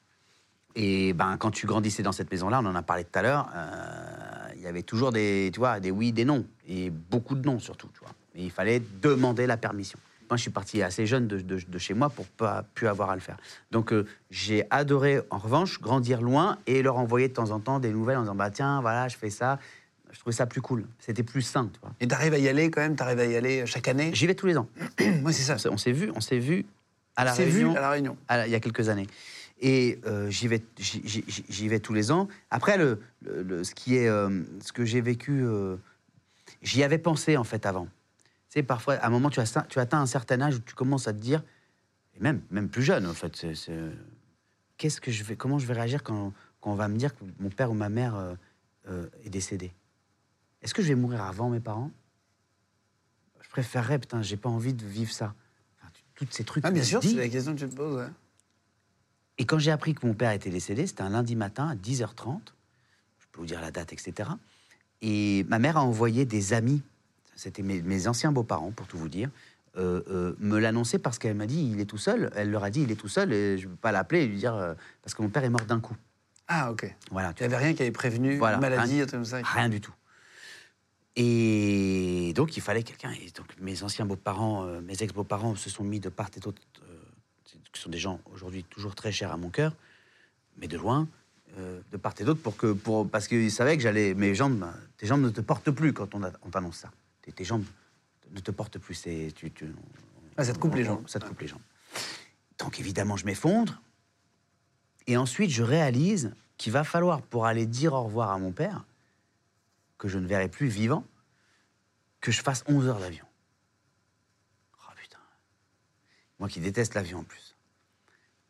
Et 0.74 1.12
ben, 1.14 1.36
quand 1.38 1.50
tu 1.50 1.66
grandissais 1.66 2.02
dans 2.02 2.12
cette 2.12 2.30
maison-là, 2.30 2.60
on 2.62 2.66
en 2.66 2.74
a 2.74 2.82
parlé 2.82 3.04
tout 3.04 3.18
à 3.18 3.22
l'heure, 3.22 3.48
euh, 3.54 4.48
il 4.54 4.62
y 4.62 4.66
avait 4.66 4.82
toujours 4.82 5.10
des, 5.10 5.50
tu 5.52 5.58
vois, 5.58 5.80
des 5.80 5.90
oui, 5.90 6.12
des 6.12 6.24
non. 6.24 6.46
Et 6.66 6.90
beaucoup 6.90 7.34
de 7.34 7.44
non, 7.46 7.58
surtout. 7.58 7.88
Tu 7.94 8.00
vois. 8.00 8.12
Il 8.34 8.50
fallait 8.50 8.80
demander 9.00 9.46
la 9.46 9.56
permission. 9.56 9.98
Moi, 10.30 10.36
je 10.36 10.42
suis 10.42 10.50
parti 10.50 10.82
assez 10.82 11.06
jeune 11.06 11.26
de, 11.26 11.40
de- 11.40 11.60
de 11.66 11.78
chez 11.78 11.94
moi 11.94 12.10
pour 12.10 12.26
pas 12.26 12.64
plus 12.74 12.86
avoir 12.86 13.10
à 13.10 13.14
le 13.14 13.20
faire. 13.20 13.36
Donc, 13.70 13.92
euh, 13.92 14.04
j'ai 14.30 14.64
adoré, 14.70 15.20
en 15.30 15.38
revanche, 15.38 15.80
grandir 15.80 16.20
loin 16.20 16.58
et 16.66 16.82
leur 16.82 16.98
envoyer 16.98 17.28
de 17.28 17.32
temps 17.32 17.50
en 17.50 17.60
temps 17.60 17.80
des 17.80 17.90
nouvelles 17.90 18.18
en 18.18 18.22
disant 18.22 18.34
bah 18.34 18.50
tiens, 18.50 18.80
voilà, 18.80 19.08
je 19.08 19.16
fais 19.16 19.30
ça. 19.30 19.58
Je 20.10 20.18
trouvais 20.20 20.34
ça 20.34 20.46
plus 20.46 20.60
cool. 20.62 20.86
C'était 20.98 21.22
plus 21.22 21.42
sain, 21.42 21.70
tu 21.72 21.80
vois. 21.80 21.92
Et 22.00 22.08
t'arrives 22.08 22.32
à 22.34 22.38
y 22.38 22.48
aller 22.48 22.70
quand 22.70 22.80
même 22.80 22.96
T'arrives 22.96 23.18
à 23.20 23.26
y 23.26 23.36
aller 23.36 23.66
chaque 23.66 23.88
année? 23.88 24.10
J'y 24.14 24.26
vais 24.26 24.34
tous 24.34 24.46
les 24.46 24.56
ans. 24.56 24.68
Moi, 25.22 25.32
c'est 25.32 25.42
ça. 25.56 25.56
On 25.70 25.76
s'est- 25.76 25.92
vu, 25.92 26.10
on 26.14 26.20
s'est 26.20 26.38
vu 26.38 26.64
à 27.16 27.24
la 27.24 27.34
C'est 27.34 27.44
vu 27.44 27.58
Réunion 27.64 27.74
à 27.76 27.80
La 27.80 27.90
Réunion. 27.90 28.16
à 28.28 28.36
la- 28.38 28.46
il 28.46 28.50
y 28.50 28.54
a 28.54 28.60
quelques 28.60 28.88
années. 28.88 29.06
Et 29.60 29.98
euh, 30.06 30.30
j'y 30.30 30.46
vais, 30.48 30.62
j'y- 30.78 31.68
vais 31.68 31.80
tous 31.80 31.92
les 31.92 32.10
ans. 32.12 32.28
Après, 32.50 32.78
le, 32.78 33.00
le- 33.22 33.42
le- 33.42 33.64
ce 33.64 33.74
qui 33.74 33.96
est, 33.96 34.08
euh, 34.08 34.42
ce 34.60 34.72
que 34.72 34.84
j'ai 34.84 35.00
vécu, 35.00 35.42
euh, 35.44 35.76
j'y 36.62 36.82
avais 36.84 36.98
pensé 36.98 37.36
en 37.36 37.44
fait 37.44 37.66
avant. 37.66 37.88
Sais, 38.48 38.62
parfois, 38.62 38.94
à 38.94 39.06
un 39.06 39.10
moment, 39.10 39.30
tu, 39.30 39.40
as, 39.40 39.66
tu 39.68 39.78
atteins 39.78 40.00
un 40.00 40.06
certain 40.06 40.40
âge 40.40 40.56
où 40.56 40.60
tu 40.60 40.74
commences 40.74 41.06
à 41.06 41.12
te 41.12 41.18
dire, 41.18 41.42
et 42.14 42.20
même, 42.20 42.40
même 42.50 42.68
plus 42.68 42.82
jeune 42.82 43.06
en 43.06 43.12
fait, 43.14 43.46
qu'est-ce 44.78 45.00
que 45.00 45.10
je 45.10 45.22
vais, 45.24 45.36
comment 45.36 45.58
je 45.58 45.66
vais 45.66 45.74
réagir 45.74 46.02
quand, 46.02 46.32
quand 46.60 46.72
on 46.72 46.74
va 46.76 46.88
me 46.88 46.96
dire 46.96 47.14
que 47.14 47.24
mon 47.40 47.50
père 47.50 47.70
ou 47.70 47.74
ma 47.74 47.88
mère 47.90 48.14
euh, 48.16 48.34
euh, 48.88 49.06
est 49.24 49.30
décédé? 49.30 49.72
Est-ce 50.62 50.72
que 50.74 50.82
je 50.82 50.88
vais 50.88 50.94
mourir 50.94 51.22
avant 51.22 51.50
mes 51.50 51.60
parents? 51.60 51.90
Je 53.42 53.48
préférerais, 53.50 53.98
putain, 53.98 54.22
j'ai 54.22 54.36
pas 54.36 54.48
envie 54.48 54.74
de 54.74 54.84
vivre 54.84 55.12
ça. 55.12 55.34
Enfin, 55.78 55.90
tu- 55.92 56.02
toutes 56.14 56.32
ces 56.34 56.44
trucs. 56.44 56.64
Ah, 56.64 56.70
bien 56.70 56.82
sûr, 56.82 57.02
c'est 57.02 57.14
la 57.14 57.28
question 57.28 57.54
que 57.54 57.60
tu 57.60 57.68
te 57.68 57.74
poses. 57.74 57.96
ouais. 57.96 58.08
Et 59.38 59.44
quand 59.46 59.58
j'ai 59.58 59.70
appris 59.70 59.94
que 59.94 60.04
mon 60.06 60.14
père 60.14 60.32
était 60.32 60.50
décédé, 60.50 60.86
c'était 60.86 61.02
un 61.02 61.10
lundi 61.10 61.36
matin 61.36 61.68
à 61.68 61.76
10h30, 61.76 62.40
je 63.18 63.26
peux 63.30 63.40
vous 63.40 63.46
dire 63.46 63.60
la 63.60 63.70
date, 63.70 63.92
etc. 63.92 64.30
Et 65.00 65.44
ma 65.48 65.60
mère 65.60 65.76
a 65.76 65.82
envoyé 65.84 66.24
des 66.24 66.52
amis, 66.54 66.82
c'était 67.38 67.62
mes, 67.62 67.80
mes 67.82 68.08
anciens 68.08 68.32
beaux-parents, 68.32 68.72
pour 68.72 68.86
tout 68.88 68.98
vous 68.98 69.08
dire, 69.08 69.30
euh, 69.76 70.02
euh, 70.10 70.34
me 70.40 70.58
l'annoncer 70.58 70.98
parce 70.98 71.18
qu'elle 71.20 71.36
m'a 71.36 71.46
dit 71.46 71.70
il 71.72 71.78
est 71.80 71.84
tout 71.84 71.98
seul. 71.98 72.30
Elle 72.34 72.50
leur 72.50 72.64
a 72.64 72.70
dit 72.70 72.82
il 72.82 72.90
est 72.90 72.96
tout 72.96 73.08
seul 73.08 73.32
et 73.32 73.58
je 73.58 73.66
ne 73.66 73.70
peux 73.70 73.76
pas 73.76 73.92
l'appeler 73.92 74.22
et 74.22 74.26
lui 74.26 74.36
dire 74.36 74.54
euh, 74.54 74.74
parce 75.02 75.14
que 75.14 75.22
mon 75.22 75.28
père 75.28 75.44
est 75.44 75.50
mort 75.50 75.64
d'un 75.66 75.78
coup. 75.78 75.96
Ah, 76.48 76.72
ok. 76.72 76.92
Voilà, 77.12 77.28
Il 77.30 77.34
tu 77.34 77.42
n'y 77.42 77.46
avait 77.46 77.64
rien 77.64 77.74
qui 77.74 77.82
avait 77.82 77.92
prévenu, 77.92 78.38
Voilà, 78.38 78.56
une 78.56 78.60
maladie, 78.62 78.94
rien- 78.96 79.06
comme 79.06 79.24
ça. 79.24 79.38
Rien 79.42 79.68
du 79.68 79.80
tout. 79.80 79.92
Et 81.16 82.32
donc, 82.34 82.56
il 82.56 82.60
fallait 82.62 82.82
quelqu'un. 82.82 83.10
Et 83.12 83.30
donc, 83.36 83.46
mes 83.60 83.82
anciens 83.82 84.06
beaux-parents, 84.06 84.64
mes 84.82 85.02
ex-beaux-parents 85.02 85.56
se 85.56 85.68
sont 85.70 85.84
mis 85.84 86.00
de 86.00 86.08
part 86.08 86.30
et 86.36 86.40
d'autre, 86.40 86.60
qui 87.72 87.80
sont 87.80 87.90
des 87.90 87.98
gens 87.98 88.20
aujourd'hui 88.32 88.64
toujours 88.64 88.94
très 88.94 89.12
chers 89.12 89.32
à 89.32 89.36
mon 89.36 89.50
cœur, 89.50 89.74
mais 90.58 90.68
de 90.68 90.76
loin, 90.76 91.06
euh, 91.58 91.80
de 91.92 91.96
part 91.96 92.14
et 92.18 92.24
d'autre, 92.24 92.40
pour 92.40 92.56
que, 92.56 92.72
pour, 92.72 93.08
parce 93.08 93.26
qu'ils 93.28 93.50
savaient 93.52 93.76
que 93.76 93.82
j'allais. 93.82 94.14
Mes 94.14 94.34
jambes, 94.34 94.64
tes 94.96 95.06
jambes 95.06 95.22
ne 95.22 95.30
te 95.30 95.40
portent 95.40 95.70
plus 95.70 95.92
quand 95.92 96.14
on, 96.14 96.22
a- 96.24 96.32
on 96.42 96.50
t'annonce 96.50 96.76
ça. 96.78 96.90
Tes, 97.28 97.32
tes 97.32 97.44
jambes 97.44 97.64
ne 98.30 98.40
te 98.40 98.50
portent 98.50 98.78
plus. 98.78 99.02
Tu, 99.02 99.50
tu- 99.50 99.74
Ah, 100.38 100.44
ça 100.44 100.54
te 100.54 100.58
coupe 100.58 100.74
les 100.74 100.84
jambes. 100.84 101.06
Ça 101.06 101.18
te 101.20 101.26
coupe 101.26 101.40
les 101.40 101.46
jambes. 101.48 101.60
Donc, 102.58 102.80
évidemment, 102.80 103.18
je 103.18 103.26
m'effondre. 103.26 103.82
Et 105.06 105.16
ensuite, 105.18 105.50
je 105.50 105.62
réalise 105.62 106.32
qu'il 106.56 106.72
va 106.72 106.84
falloir, 106.84 107.20
pour 107.20 107.44
aller 107.46 107.66
dire 107.66 107.92
au 107.92 108.02
revoir 108.04 108.30
à 108.30 108.38
mon 108.38 108.50
père, 108.52 108.84
que 109.98 110.08
je 110.08 110.18
ne 110.18 110.26
verrai 110.26 110.48
plus 110.48 110.68
vivant, 110.68 111.04
que 112.20 112.32
je 112.32 112.40
fasse 112.42 112.64
11 112.66 112.86
heures 112.88 112.98
d'avion. 112.98 113.26
Oh 114.80 114.92
putain. 114.96 115.18
Moi 116.38 116.48
qui 116.48 116.60
déteste 116.60 116.94
l'avion 116.94 117.18
en 117.20 117.24
plus. 117.24 117.56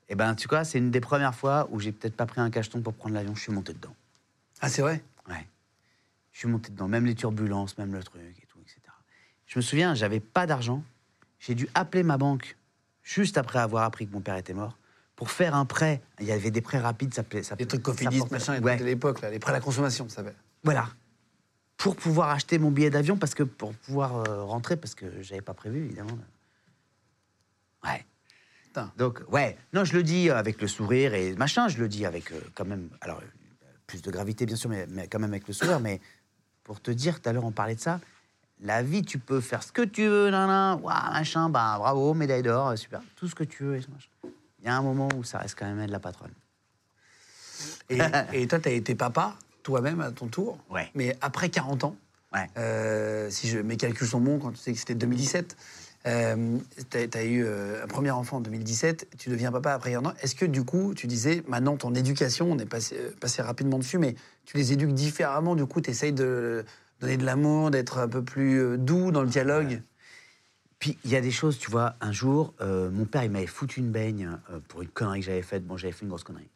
Eh 0.09 0.15
ben, 0.15 0.35
tu 0.37 0.47
vois, 0.49 0.65
c'est 0.65 0.79
une 0.79 0.91
des 0.93 1.01
premières 1.01 1.35
fois 1.35 1.69
où 1.73 1.81
j'ai 1.81 1.91
peut-être 1.93 2.17
pas 2.17 2.27
pris 2.27 2.41
un 2.41 2.51
cacheton 2.51 2.81
pour 2.81 2.95
prendre 2.95 3.15
l'avion, 3.15 3.35
je 3.35 3.43
suis 3.43 3.53
monté 3.53 3.73
dedans. 3.75 3.95
Ah, 4.61 4.69
c'est 4.69 4.83
vrai? 4.83 5.03
Ouais. 5.29 5.47
Je 6.33 6.39
suis 6.39 6.49
monté 6.49 6.71
dedans, 6.71 6.89
même 6.89 7.05
les 7.07 7.15
turbulences, 7.15 7.77
même 7.77 7.93
le 7.93 8.03
truc. 8.03 8.48
Je 9.49 9.59
me 9.59 9.63
souviens, 9.63 9.95
j'avais 9.95 10.21
pas 10.21 10.47
d'argent. 10.47 10.85
J'ai 11.41 11.55
dû 11.55 11.69
appeler 11.75 12.03
ma 12.05 12.19
banque 12.19 12.57
juste 13.03 13.39
après 13.39 13.59
avoir 13.59 13.83
appris 13.85 14.07
que 14.07 14.13
mon 14.13 14.21
père 14.21 14.37
était 14.37 14.55
mort 14.55 14.79
pour 15.17 15.31
faire 15.31 15.55
un 15.57 15.65
prêt. 15.65 16.01
Il 16.21 16.27
y 16.27 16.33
avait 16.33 16.51
des 16.53 16.61
prêts 16.61 16.79
rapides, 16.79 17.13
ça 17.13 17.23
s'appelait. 17.23 17.43
Les 17.59 17.67
trucs 17.67 17.83
Cofidis, 17.83 18.23
machin, 18.31 18.61
Ouais. 18.63 18.77
trucs 18.77 18.81
de 18.81 18.85
l'époque, 18.85 19.21
là, 19.23 19.31
les 19.31 19.39
prêts 19.41 19.51
à 19.51 19.55
la 19.55 19.61
consommation, 19.61 20.09
ça 20.09 20.17
s'appelle. 20.17 20.37
Voilà. 20.63 20.89
Pour 21.77 21.97
pouvoir 21.97 22.29
acheter 22.31 22.59
mon 22.59 22.71
billet 22.71 22.91
d'avion, 22.91 23.17
parce 23.17 23.35
que 23.35 23.43
pour 23.43 23.73
pouvoir 23.75 24.17
euh, 24.17 24.45
rentrer, 24.45 24.77
parce 24.77 24.95
que 24.95 25.07
j'avais 25.23 25.41
pas 25.41 25.55
prévu, 25.55 25.85
évidemment. 25.87 26.19
Ouais. 27.85 28.05
Putain. 28.65 28.93
Donc, 28.97 29.23
ouais. 29.31 29.57
Non, 29.73 29.85
je 29.85 29.95
le 29.95 30.03
dis 30.03 30.29
avec 30.31 30.61
le 30.61 30.69
sourire 30.69 31.15
et 31.15 31.35
machin, 31.37 31.69
je 31.69 31.79
le 31.79 31.89
dis 31.89 32.05
avec 32.05 32.31
euh, 32.33 32.41
quand 32.55 32.65
même. 32.67 32.91
Alors, 33.01 33.19
euh, 33.19 33.67
plus 33.87 34.03
de 34.03 34.11
gravité, 34.11 34.45
bien 34.45 34.57
sûr, 34.57 34.69
mais, 34.69 34.87
mais 34.91 35.09
quand 35.09 35.19
même 35.19 35.31
avec 35.33 35.49
le 35.49 35.55
sourire. 35.55 35.81
Mais 35.81 36.01
pour 36.65 36.81
te 36.81 36.91
dire, 36.91 37.21
tout 37.21 37.29
à 37.29 37.33
l'heure, 37.33 37.45
on 37.45 37.53
parlait 37.53 37.77
de 37.77 37.81
ça. 37.81 38.01
La 38.61 38.83
vie, 38.83 39.03
tu 39.03 39.19
peux 39.19 39.41
faire 39.41 39.63
ce 39.63 39.71
que 39.71 39.83
tu 39.83 40.07
veux, 40.09 40.31
nan, 40.31 40.49
nan, 40.49 40.81
ouah, 40.83 41.11
machin, 41.13 41.49
bah, 41.49 41.77
bravo, 41.79 42.13
médaille 42.15 42.43
d'or, 42.43 42.69
euh, 42.69 42.77
super, 42.77 43.01
tout 43.17 43.29
ce 43.29 43.35
que 43.35 43.45
tu 43.45 43.63
veux. 43.65 43.77
et. 43.77 43.81
Il 44.61 44.67
y 44.67 44.69
a 44.69 44.77
un 44.77 44.83
moment 44.83 45.09
où 45.17 45.23
ça 45.23 45.39
reste 45.39 45.57
quand 45.59 45.67
même 45.67 45.87
de 45.87 45.93
la 45.93 46.01
patronne. 46.01 46.33
Et, 47.89 47.99
et 48.33 48.47
toi, 48.49 48.59
tu 48.59 48.69
as 48.69 48.73
été 48.73 48.95
papa, 48.95 49.37
toi-même, 49.63 50.01
à 50.01 50.11
ton 50.11 50.27
tour. 50.27 50.59
Ouais. 50.71 50.91
Mais 50.95 51.17
après 51.21 51.49
40 51.49 51.85
ans, 51.85 51.97
Ouais. 52.35 52.47
euh, 52.59 53.31
si 53.31 53.49
je, 53.49 53.59
mes 53.59 53.77
calculs 53.79 54.07
sont 54.07 54.21
bons, 54.21 54.39
quand 54.39 54.51
tu 54.51 54.59
sais 54.59 54.73
que 54.73 54.79
c'était 54.79 54.95
2017, 54.95 55.57
euh, 56.07 56.59
tu 56.91 56.99
as, 57.17 57.25
eu 57.25 57.43
euh, 57.45 57.83
un 57.83 57.87
premier 57.87 58.11
enfant 58.11 58.37
en 58.37 58.41
2017, 58.41 59.09
tu 59.19 59.31
deviens 59.31 59.51
papa 59.51 59.73
après 59.73 59.93
40 59.93 60.09
ans. 60.09 60.15
Est-ce 60.21 60.35
que 60.35 60.45
du 60.45 60.63
coup, 60.65 60.93
tu 60.95 61.07
disais, 61.07 61.43
maintenant, 61.49 61.77
ton 61.77 61.95
éducation, 61.95 62.51
on 62.51 62.59
est 62.59 62.67
passé, 62.67 62.97
passé 63.21 63.41
rapidement 63.41 63.79
dessus, 63.79 63.97
mais 63.99 64.15
tu 64.45 64.57
les 64.59 64.73
éduques 64.73 64.93
différemment, 64.93 65.55
du 65.57 65.65
coup, 65.65 65.81
tu 65.81 65.91
essayes 65.91 66.13
de 66.13 66.65
donner 67.01 67.17
de 67.17 67.25
l'amour, 67.25 67.71
d'être 67.71 67.99
un 67.99 68.09
peu 68.09 68.23
plus 68.23 68.61
euh, 68.61 68.77
doux 68.77 69.11
dans 69.11 69.23
le 69.23 69.29
dialogue 69.29 69.83
Puis 70.79 70.99
il 71.05 71.11
y 71.11 71.17
a 71.17 71.21
des 71.21 71.31
choses, 71.31 71.59
tu 71.59 71.71
vois, 71.71 71.95
un 72.01 72.13
jour, 72.13 72.55
euh, 72.61 72.91
mon 72.91 73.05
père, 73.05 73.25
il 73.25 73.31
m'avait 73.31 73.47
foutu 73.47 73.81
une 73.81 73.91
baigne 73.91 74.37
euh, 74.51 74.59
pour 74.69 74.83
une 74.83 74.89
connerie 74.89 75.21
que 75.21 75.27
j'avais 75.27 75.43
faite. 75.43 75.67
Bon, 75.67 75.77
j'avais 75.77 75.93
fait 75.93 76.03
une 76.03 76.09
grosse 76.09 76.25
connerie. 76.25 76.51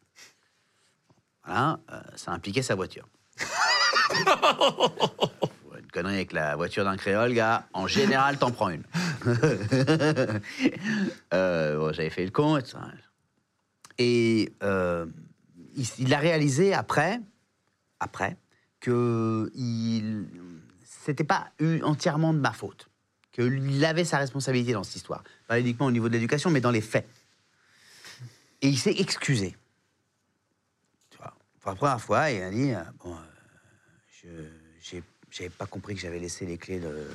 Voilà, 1.44 1.80
euh, 1.92 2.00
ça 2.16 2.32
impliquait 2.32 2.62
sa 2.62 2.74
voiture. 2.74 3.08
une 5.78 5.90
connerie 5.92 6.14
avec 6.14 6.32
la 6.32 6.56
voiture 6.56 6.84
d'un 6.84 6.96
créole, 6.96 7.34
gars, 7.34 7.66
en 7.72 7.86
général, 7.86 8.38
t'en 8.38 8.50
prends 8.50 8.70
une. 8.70 8.84
Bon, 11.32 11.92
j'avais 11.92 12.10
fait 12.10 12.24
le 12.24 12.30
con 12.30 12.56
et 12.58 12.62
tout 12.62 12.70
ça. 12.70 12.88
Et 13.98 14.52
il, 15.74 15.86
il 15.98 16.14
a 16.14 16.18
réalisé 16.18 16.74
après, 16.74 17.20
après, 17.98 18.36
que 18.82 19.50
il, 19.54 20.26
c'était 20.84 21.24
pas 21.24 21.52
entièrement 21.82 22.34
de 22.34 22.40
ma 22.40 22.52
faute, 22.52 22.90
qu'il 23.30 23.82
avait 23.84 24.04
sa 24.04 24.18
responsabilité 24.18 24.72
dans 24.72 24.82
cette 24.82 24.96
histoire, 24.96 25.22
pas 25.46 25.58
uniquement 25.58 25.86
au 25.86 25.90
niveau 25.92 26.08
de 26.08 26.14
l'éducation, 26.14 26.50
mais 26.50 26.60
dans 26.60 26.72
les 26.72 26.80
faits. 26.82 27.08
Et 28.60 28.68
il 28.68 28.78
s'est 28.78 28.94
excusé. 28.98 29.56
Pour 31.60 31.70
la 31.70 31.76
première 31.76 32.00
fois, 32.00 32.28
il 32.30 32.42
a 32.42 32.50
dit 32.50 32.72
euh, 32.72 32.82
bon, 33.04 33.16
euh, 34.26 34.50
je 34.80 34.98
j'avais 35.30 35.48
pas 35.48 35.66
compris 35.66 35.94
que 35.94 36.00
j'avais 36.00 36.18
laissé 36.18 36.44
les 36.44 36.58
clés 36.58 36.80
de. 36.80 37.06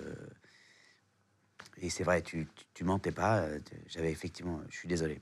Et 1.81 1.89
c'est 1.89 2.03
vrai, 2.05 2.21
tu, 2.21 2.47
tu, 2.73 2.83
mentais 2.85 3.11
pas. 3.11 3.39
euh, 3.41 3.59
J'avais 3.89 4.09
effectivement. 4.09 4.61
Je 4.69 4.77
suis 4.77 4.87
désolé. 4.87 5.21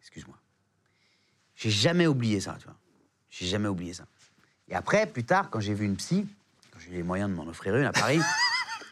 Excuse-moi. 0.00 0.38
J'ai 1.56 1.70
jamais 1.70 2.06
oublié 2.06 2.40
ça, 2.40 2.56
tu 2.60 2.66
vois. 2.66 2.76
J'ai 3.30 3.46
jamais 3.46 3.68
oublié 3.68 3.94
ça. 3.94 4.06
Et 4.70 4.74
après, 4.74 5.06
plus 5.06 5.24
tard, 5.24 5.50
quand 5.50 5.60
j'ai 5.60 5.74
vu 5.74 5.84
une 5.86 5.96
psy, 5.96 6.26
quand 6.72 6.78
j'ai 6.80 6.90
eu 6.90 6.94
les 6.96 7.02
moyens 7.02 7.30
de 7.30 7.34
m'en 7.34 7.46
offrir 7.46 7.76
une 7.76 7.84
à 7.86 7.92
Paris, 7.92 8.20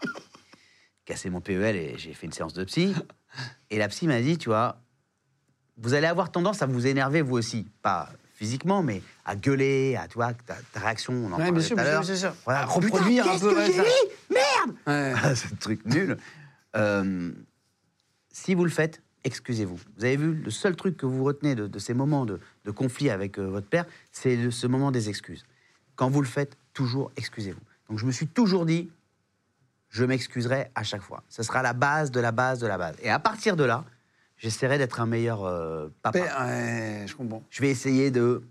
cassé 1.05 1.31
mon 1.31 1.41
PEL 1.41 1.77
et 1.77 1.95
j'ai 1.99 2.15
fait 2.15 2.27
une 2.27 2.33
séance 2.33 2.55
de 2.55 2.65
psy. 2.65 2.95
Et 3.71 3.79
la 3.79 3.89
psy 3.89 4.07
m'a 4.07 4.21
dit, 4.21 4.39
tu 4.39 4.49
vois, 4.49 4.79
vous 5.77 5.95
allez 5.95 6.07
avoir 6.07 6.33
tendance 6.33 6.63
à 6.63 6.67
vous 6.67 6.87
énerver 6.87 7.23
vous 7.23 7.37
aussi. 7.37 7.67
Pas 7.83 8.11
physiquement, 8.35 8.83
mais 8.83 9.03
à 9.25 9.35
gueuler, 9.37 9.97
à, 9.97 10.09
tu 10.09 10.15
vois, 10.15 10.35
ta, 10.35 10.57
ta 10.73 10.81
réaction, 10.81 11.13
on 11.13 11.33
en 11.33 11.39
Ouais, 11.39 11.47
parlait 11.51 11.67
tout 11.69 11.75
à 11.79 11.85
l'heure. 11.85 12.03
Voilà. 12.45 12.61
À 12.61 12.65
reproduire 12.67 13.25
Putain, 13.25 13.37
un 13.37 13.39
peu, 13.39 13.55
qu'est-ce 13.55 13.55
que 13.55 13.59
ouais, 13.59 13.67
j'ai 13.67 13.73
ça. 13.73 13.83
dit? 13.85 14.35
Merde 14.35 14.77
Ouais. 14.87 15.15
ah, 15.23 15.35
ce 15.35 15.55
truc 15.55 15.85
nul. 15.87 16.17
Euh, 16.77 17.31
si 18.33 18.55
vous 18.55 18.65
le 18.65 18.71
faites, 18.71 19.01
excusez-vous. 19.25 19.79
Vous 19.97 20.05
avez 20.05 20.17
vu, 20.17 20.35
le 20.35 20.51
seul 20.51 20.77
truc 20.77 20.97
que 20.99 21.07
vous 21.07 21.25
retenez 21.25 21.55
de, 21.55 21.67
de 21.67 21.79
ces 21.79 21.95
moments 21.95 22.27
de, 22.27 22.39
de 22.65 22.71
conflit 22.71 23.09
avec 23.11 23.39
euh, 23.39 23.47
votre 23.49 23.67
père, 23.69 23.87
c'est 24.13 24.37
le- 24.37 24.51
ce 24.51 24.67
moment 24.67 24.91
des 24.91 25.09
excuses. 25.09 25.45
Quand 25.97 26.11
vous 26.11 26.21
le 26.21 26.29
faites, 26.29 26.57
toujours 26.73 27.11
excusez-vous. 27.17 27.61
Donc 27.89 27.99
je 27.99 28.07
me 28.07 28.13
suis 28.13 28.27
toujours 28.27 28.67
dit, 28.67 28.91
je 29.89 30.05
m'excuserai 30.05 30.71
à 30.75 30.83
chaque 30.83 31.03
fois. 31.03 31.23
Ce 31.29 31.43
sera 31.43 31.63
la 31.63 31.73
base 31.73 32.11
de 32.11 32.21
la 32.21 32.33
base 32.33 32.59
de 32.61 32.67
la 32.67 32.79
base. 32.79 32.97
Et 33.03 33.11
à 33.11 33.19
partir 33.19 33.57
de 33.57 33.65
là, 33.65 33.85
j'essaierai 34.37 34.79
d'être 34.79 35.01
un 35.01 35.07
meilleur 35.07 35.45
euh, 35.45 35.89
papa. 36.03 36.19
Ouais, 36.19 37.05
je 37.07 37.15
comprends. 37.15 37.43
Je 37.51 37.63
vais 37.63 37.71
essayer 37.71 38.11
de 38.11 38.43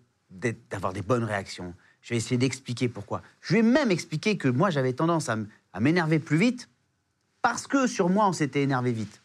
d'avoir 0.69 0.91
des 0.91 1.01
bonnes 1.01 1.23
réactions. 1.23 1.73
Je 2.01 2.09
vais 2.09 2.17
essayer 2.17 2.37
d'expliquer 2.37 2.89
pourquoi. 2.89 3.21
Je 3.41 3.53
vais 3.53 3.61
même 3.61 3.89
expliquer 3.89 4.37
que 4.37 4.47
moi, 4.47 4.69
j'avais 4.69 4.91
tendance 4.91 5.29
à, 5.29 5.37
m'énerver 5.79 6.19
plus 6.19 6.37
vite 6.37 6.67
parce 7.41 7.67
que 7.67 7.87
sur 7.87 8.09
moi, 8.09 8.27
on 8.27 8.33
s'était 8.33 8.61
énervé 8.61 8.91
vite. 8.91 9.21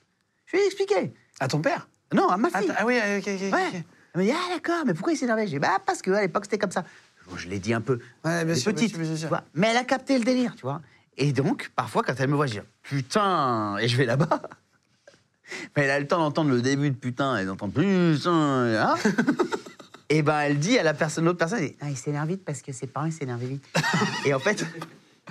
Je 0.46 0.56
vais 0.56 0.66
expliquer. 0.66 1.12
À 1.40 1.48
ton 1.48 1.60
père? 1.60 1.88
Non, 2.12 2.28
à 2.28 2.36
ma 2.36 2.48
fille. 2.48 2.72
ah 2.76 2.86
oui, 2.86 2.98
ok, 3.18 3.26
ok. 3.26 3.52
Ouais. 3.52 3.84
Elle 4.14 4.20
me 4.20 4.26
dit, 4.26 4.32
ah 4.32 4.54
d'accord, 4.54 4.84
mais 4.86 4.94
pourquoi 4.94 5.12
il 5.12 5.16
s'énervait? 5.16 5.46
J'ai 5.46 5.54
dit, 5.54 5.58
bah 5.58 5.78
parce 5.84 6.02
qu'à 6.02 6.20
l'époque, 6.20 6.44
c'était 6.44 6.58
comme 6.58 6.70
ça. 6.70 6.84
Bon, 7.30 7.36
je 7.36 7.48
l'ai 7.48 7.58
dit 7.58 7.72
un 7.74 7.80
peu. 7.80 7.94
Ouais, 8.24 8.44
bien 8.44 8.54
bien 8.54 8.54
petite, 8.54 8.90
sûr, 8.90 8.98
bien 8.98 9.08
sûr. 9.16 9.18
tu 9.22 9.26
vois. 9.28 9.44
Mais 9.54 9.68
elle 9.68 9.76
a 9.76 9.84
capté 9.84 10.18
le 10.18 10.24
délire, 10.24 10.54
tu 10.56 10.62
vois. 10.62 10.80
Et 11.16 11.32
donc, 11.32 11.70
parfois, 11.76 12.02
quand 12.02 12.14
elle 12.18 12.28
me 12.28 12.34
voit, 12.34 12.46
je 12.46 12.54
dis, 12.54 12.66
putain, 12.82 13.76
et 13.78 13.88
je 13.88 13.96
vais 13.96 14.06
là-bas. 14.06 14.42
Mais 15.76 15.82
elle 15.84 15.90
a 15.90 15.98
le 16.00 16.06
temps 16.06 16.18
d'entendre 16.18 16.50
le 16.50 16.62
début 16.62 16.90
de 16.90 16.96
putain, 16.96 17.36
elle 17.36 17.50
entend 17.50 17.68
putain, 17.68 18.96
Et 20.08 20.22
ben, 20.22 20.40
elle 20.40 20.58
dit 20.58 20.76
à 20.78 20.82
la 20.82 20.92
personne, 20.94 21.24
l'autre 21.24 21.38
personne, 21.38 21.58
elle 21.60 21.68
dit, 21.70 21.76
ah, 21.80 21.88
il 21.90 21.96
s'énerve 21.96 22.28
vite 22.28 22.44
parce 22.44 22.62
que 22.62 22.72
ses 22.72 22.86
parents, 22.88 23.06
ils 23.06 23.12
s'énervaient 23.12 23.46
vite. 23.46 23.64
et 24.26 24.34
en 24.34 24.38
fait, 24.40 24.64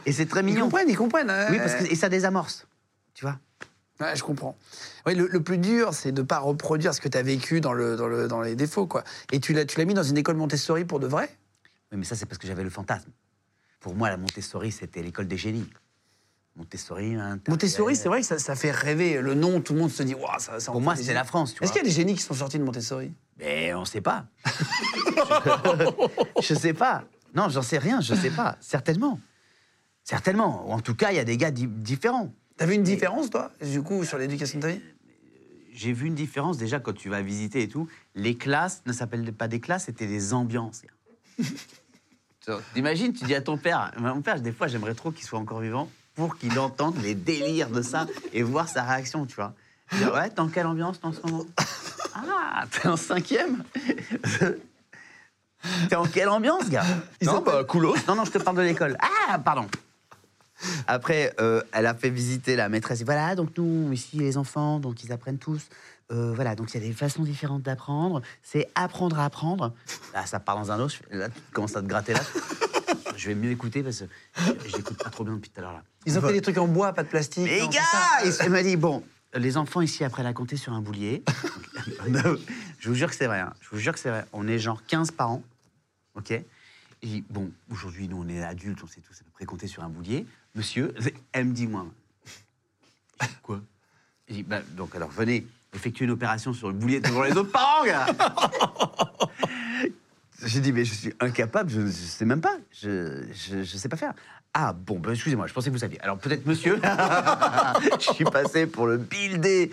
et 0.05 0.11
c'est 0.13 0.25
très 0.25 0.39
Ils 0.41 0.45
mignon. 0.45 0.61
comprennent, 0.65 0.89
ils 0.89 0.95
comprennent. 0.97 1.29
hein. 1.29 1.47
Oui, 1.51 1.57
parce 1.57 1.75
que, 1.75 1.83
et 1.91 1.95
ça 1.95 2.07
désamorce, 2.09 2.65
tu 3.13 3.25
vois. 3.25 3.37
Ouais, 3.99 4.15
je 4.15 4.23
comprends. 4.23 4.57
Oui, 5.05 5.15
le, 5.15 5.27
le 5.27 5.41
plus 5.41 5.57
dur, 5.57 5.93
c'est 5.93 6.13
de 6.13 6.21
ne 6.21 6.25
pas 6.25 6.39
reproduire 6.39 6.93
ce 6.93 7.01
que 7.01 7.09
tu 7.09 7.17
as 7.17 7.21
vécu 7.21 7.59
dans, 7.59 7.73
le, 7.73 7.97
dans, 7.97 8.07
le, 8.07 8.29
dans 8.29 8.39
les 8.41 8.55
défauts. 8.55 8.87
Quoi. 8.87 9.03
Et 9.33 9.41
tu 9.41 9.51
l'as 9.53 9.85
mis 9.85 9.93
dans 9.93 10.03
une 10.03 10.17
école 10.17 10.37
Montessori 10.37 10.85
pour 10.85 11.01
de 11.01 11.07
vrai? 11.07 11.29
Oui, 11.91 11.97
mais 11.97 12.05
ça, 12.05 12.15
c'est 12.15 12.25
parce 12.25 12.37
que 12.37 12.47
j'avais 12.47 12.63
le 12.63 12.69
fantasme. 12.69 13.09
Pour 13.79 13.95
moi, 13.95 14.09
la 14.09 14.17
Montessori, 14.17 14.71
c'était 14.71 15.01
l'école 15.01 15.27
des 15.27 15.37
génies. 15.37 15.67
Montessori, 16.55 17.15
hein, 17.15 17.39
Montessori, 17.47 17.95
c'est 17.95 18.09
vrai 18.09 18.19
que 18.21 18.25
ça, 18.27 18.37
ça 18.37 18.55
fait 18.55 18.71
rêver. 18.71 19.21
Le 19.21 19.33
nom, 19.33 19.61
tout 19.61 19.73
le 19.73 19.79
monde 19.79 19.91
se 19.91 20.03
dit, 20.03 20.13
waouh, 20.13 20.39
ça, 20.39 20.59
ça 20.59 20.71
Pour 20.71 20.81
moi, 20.81 20.95
c'est 20.95 21.13
la 21.13 21.23
France. 21.23 21.55
Est-ce 21.61 21.71
qu'il 21.71 21.81
y 21.81 21.85
a 21.85 21.87
des 21.87 21.93
génies 21.95 22.15
qui 22.15 22.21
sont 22.21 22.33
sortis 22.33 22.59
de 22.59 22.63
Montessori? 22.63 23.13
Mais 23.37 23.73
on 23.73 23.85
sait 23.85 24.01
pas. 24.01 24.25
je 26.41 26.53
sais 26.53 26.73
pas. 26.73 27.05
Non, 27.33 27.47
j'en 27.49 27.61
sais 27.61 27.77
rien, 27.77 28.01
je 28.01 28.13
sais 28.15 28.31
pas. 28.31 28.57
Certainement. 28.59 29.19
Certainement. 30.03 30.67
Ou 30.67 30.73
en 30.73 30.81
tout 30.81 30.95
cas, 30.95 31.11
il 31.11 31.15
y 31.15 31.19
a 31.19 31.23
des 31.23 31.37
gars 31.37 31.51
di- 31.51 31.67
différents. 31.67 32.33
T'as 32.57 32.65
vu 32.65 32.73
une 32.73 32.83
différence, 32.83 33.29
toi, 33.29 33.51
du 33.61 33.81
coup, 33.81 34.03
sur 34.03 34.17
l'éducation 34.17 34.57
de 34.59 34.63
ta 34.63 34.69
vie? 34.71 34.81
J'ai 35.71 35.93
vu 35.93 36.07
une 36.07 36.15
différence 36.15 36.57
déjà 36.57 36.79
quand 36.81 36.91
tu 36.93 37.09
vas 37.09 37.21
visiter 37.21 37.61
et 37.61 37.69
tout. 37.69 37.87
Les 38.15 38.35
classes 38.35 38.81
ne 38.85 38.91
s'appellent 38.91 39.31
pas 39.31 39.47
des 39.47 39.61
classes, 39.61 39.85
c'était 39.85 40.07
des 40.07 40.33
ambiances. 40.33 40.81
T'imagines, 42.73 43.13
tu 43.13 43.25
dis 43.25 43.35
à 43.35 43.41
ton 43.41 43.57
père, 43.57 43.91
mon 43.97 44.21
père, 44.21 44.39
des 44.39 44.51
fois, 44.51 44.67
j'aimerais 44.67 44.95
trop 44.95 45.11
qu'il 45.11 45.25
soit 45.25 45.39
encore 45.39 45.59
vivant 45.59 45.89
pour 46.15 46.37
qu'il 46.37 46.57
entende 46.59 46.95
les 47.01 47.15
délires 47.15 47.69
de 47.69 47.81
ça 47.81 48.07
et 48.33 48.43
voir 48.43 48.67
sa 48.67 48.83
réaction, 48.83 49.25
tu 49.25 49.35
vois. 49.35 49.53
Ouais, 49.91 50.29
t'es 50.29 50.39
en 50.39 50.49
quelle 50.49 50.67
ambiance 50.67 50.99
en 51.03 51.13
ce 51.13 51.21
moment? 51.21 51.45
Ah, 52.13 52.65
t'es 52.71 52.87
en 52.87 52.97
cinquième? 52.97 53.63
T'es 55.89 55.95
en 55.95 56.05
quelle 56.05 56.29
ambiance, 56.29 56.69
gars? 56.69 56.85
Non, 57.21 57.41
bah, 57.41 57.63
coolos. 57.63 57.95
Non, 58.07 58.15
non, 58.15 58.25
je 58.25 58.31
te 58.31 58.37
parle 58.37 58.57
de 58.57 58.61
l'école. 58.63 58.97
Ah, 59.29 59.39
pardon. 59.39 59.67
Après, 60.87 61.33
euh, 61.39 61.61
elle 61.71 61.85
a 61.85 61.93
fait 61.93 62.09
visiter 62.09 62.55
la 62.55 62.69
maîtresse. 62.69 63.01
Et 63.01 63.03
voilà, 63.03 63.35
donc 63.35 63.51
nous, 63.57 63.91
ici, 63.91 64.17
les 64.17 64.37
enfants, 64.37 64.79
donc 64.79 65.03
ils 65.03 65.11
apprennent 65.11 65.37
tous. 65.37 65.67
Euh, 66.11 66.33
voilà, 66.33 66.55
donc 66.55 66.73
il 66.73 66.81
y 66.81 66.83
a 66.83 66.87
des 66.87 66.93
façons 66.93 67.23
différentes 67.23 67.61
d'apprendre. 67.61 68.21
C'est 68.41 68.67
apprendre 68.75 69.19
à 69.19 69.25
apprendre. 69.25 69.73
Là, 70.13 70.25
ça 70.25 70.39
part 70.39 70.57
dans 70.57 70.71
un 70.71 70.79
autre. 70.79 70.93
je 70.95 71.07
fais- 71.09 71.15
Là, 71.17 71.29
tu 71.29 71.39
commences 71.53 71.75
à 71.75 71.81
te 71.81 71.87
gratter 71.87 72.13
là. 72.13 72.21
Je 73.15 73.27
vais 73.27 73.35
mieux 73.35 73.51
écouter 73.51 73.83
parce 73.83 73.99
que 73.99 74.05
j'écoute 74.69 74.97
pas 75.03 75.09
trop 75.09 75.25
bien 75.25 75.33
depuis 75.35 75.49
tout 75.49 75.59
à 75.59 75.63
l'heure 75.63 75.73
là. 75.73 75.83
Ils 76.05 76.17
ont 76.17 76.21
fait 76.21 76.31
des 76.31 76.39
trucs 76.41 76.57
en 76.57 76.69
bois, 76.69 76.93
pas 76.93 77.03
de 77.03 77.09
plastique. 77.09 77.45
Les 77.45 77.59
non, 77.59 77.67
gars 77.67 77.81
Elle 78.39 78.49
m'a 78.49 78.63
dit, 78.63 78.77
bon, 78.77 79.03
les 79.33 79.57
enfants 79.57 79.81
ici 79.81 80.05
apprennent 80.05 80.25
à 80.25 80.31
compter 80.31 80.55
sur 80.55 80.71
un 80.71 80.79
boulier. 80.79 81.21
je 82.79 82.87
vous 82.89 82.95
jure 82.95 83.09
que 83.09 83.15
c'est 83.15 83.27
vrai. 83.27 83.41
hein. 83.41 83.53
Je 83.59 83.69
vous 83.71 83.77
jure 83.77 83.91
que 83.91 83.99
c'est 83.99 84.09
vrai. 84.09 84.25
On 84.31 84.47
est 84.47 84.57
genre 84.57 84.81
15 84.87 85.11
par 85.11 85.31
an. 85.31 85.43
OK? 86.15 86.31
Et 86.31 86.45
je 87.03 87.17
bon, 87.29 87.51
aujourd'hui, 87.69 88.07
nous, 88.07 88.23
on 88.23 88.29
est 88.29 88.41
adultes, 88.41 88.79
on 88.83 88.87
sait 88.87 89.01
tous 89.01 89.15
à 89.19 89.23
peu 89.25 89.31
près 89.33 89.43
compter 89.45 89.67
sur 89.67 89.83
un 89.83 89.89
boulier. 89.89 90.25
Monsieur, 90.55 90.93
elle 91.33 91.45
me 91.47 91.53
dit, 91.53 91.67
moi. 91.67 91.85
Je 93.21 93.27
Quoi? 93.43 93.59
Je 94.29 94.35
dis, 94.35 94.43
bah, 94.43 94.61
donc, 94.77 94.95
alors, 94.95 95.09
venez 95.09 95.45
effectuer 95.73 96.05
une 96.05 96.11
opération 96.11 96.53
sur 96.53 96.67
le 96.67 96.73
boulier 96.73 96.99
devant 96.99 97.23
les 97.23 97.31
autres 97.37 97.51
parents, 97.51 97.85
gars 97.85 98.05
J'ai 100.45 100.61
dit, 100.61 100.71
mais 100.71 100.85
je 100.85 100.93
suis 100.93 101.13
incapable, 101.19 101.69
je 101.69 101.81
ne 101.81 101.91
sais 101.91 102.23
même 102.23 102.39
pas. 102.39 102.55
Je 102.81 103.25
ne 103.55 103.63
sais 103.65 103.89
pas 103.89 103.97
faire. 103.97 104.13
Ah, 104.53 104.73
bon, 104.73 104.97
ben, 104.97 105.11
excusez-moi, 105.11 105.47
je 105.47 105.53
pensais 105.53 105.67
que 105.69 105.73
vous 105.73 105.79
saviez. 105.79 105.99
Alors, 106.01 106.17
peut-être 106.17 106.45
monsieur, 106.45 106.79
je 107.99 108.11
suis 108.13 108.23
passé 108.23 108.65
pour 108.65 108.87
le 108.87 108.97
builder. 108.97 109.69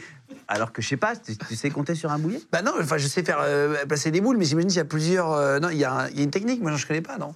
Alors 0.49 0.73
que 0.73 0.83
je 0.83 0.89
sais 0.89 0.97
pas, 0.97 1.15
tu, 1.15 1.37
tu 1.37 1.55
sais 1.55 1.71
compter 1.71 1.95
sur 1.95 2.11
un 2.11 2.19
boulier? 2.19 2.41
Bah 2.51 2.63
non, 2.63 2.73
enfin, 2.81 2.99
je 2.99 3.07
sais 3.07 3.23
faire 3.23 3.39
euh, 3.43 3.85
placer 3.87 4.11
des 4.11 4.21
boules, 4.21 4.37
mais 4.39 4.45
j'imagine 4.45 4.69
qu'il 4.69 4.79
y 4.79 4.81
a 4.81 4.85
plusieurs. 4.85 5.31
euh, 5.33 5.61
non, 5.61 5.71
il 5.71 5.79
y, 5.79 5.85
a 5.85 5.93
un- 5.93 6.09
il 6.09 6.17
y 6.17 6.21
a 6.21 6.25
une 6.25 6.31
technique, 6.31 6.61
moi, 6.61 6.73
je 6.75 6.83
ne 6.83 6.89
connais 6.89 7.01
pas, 7.01 7.17
non 7.17 7.33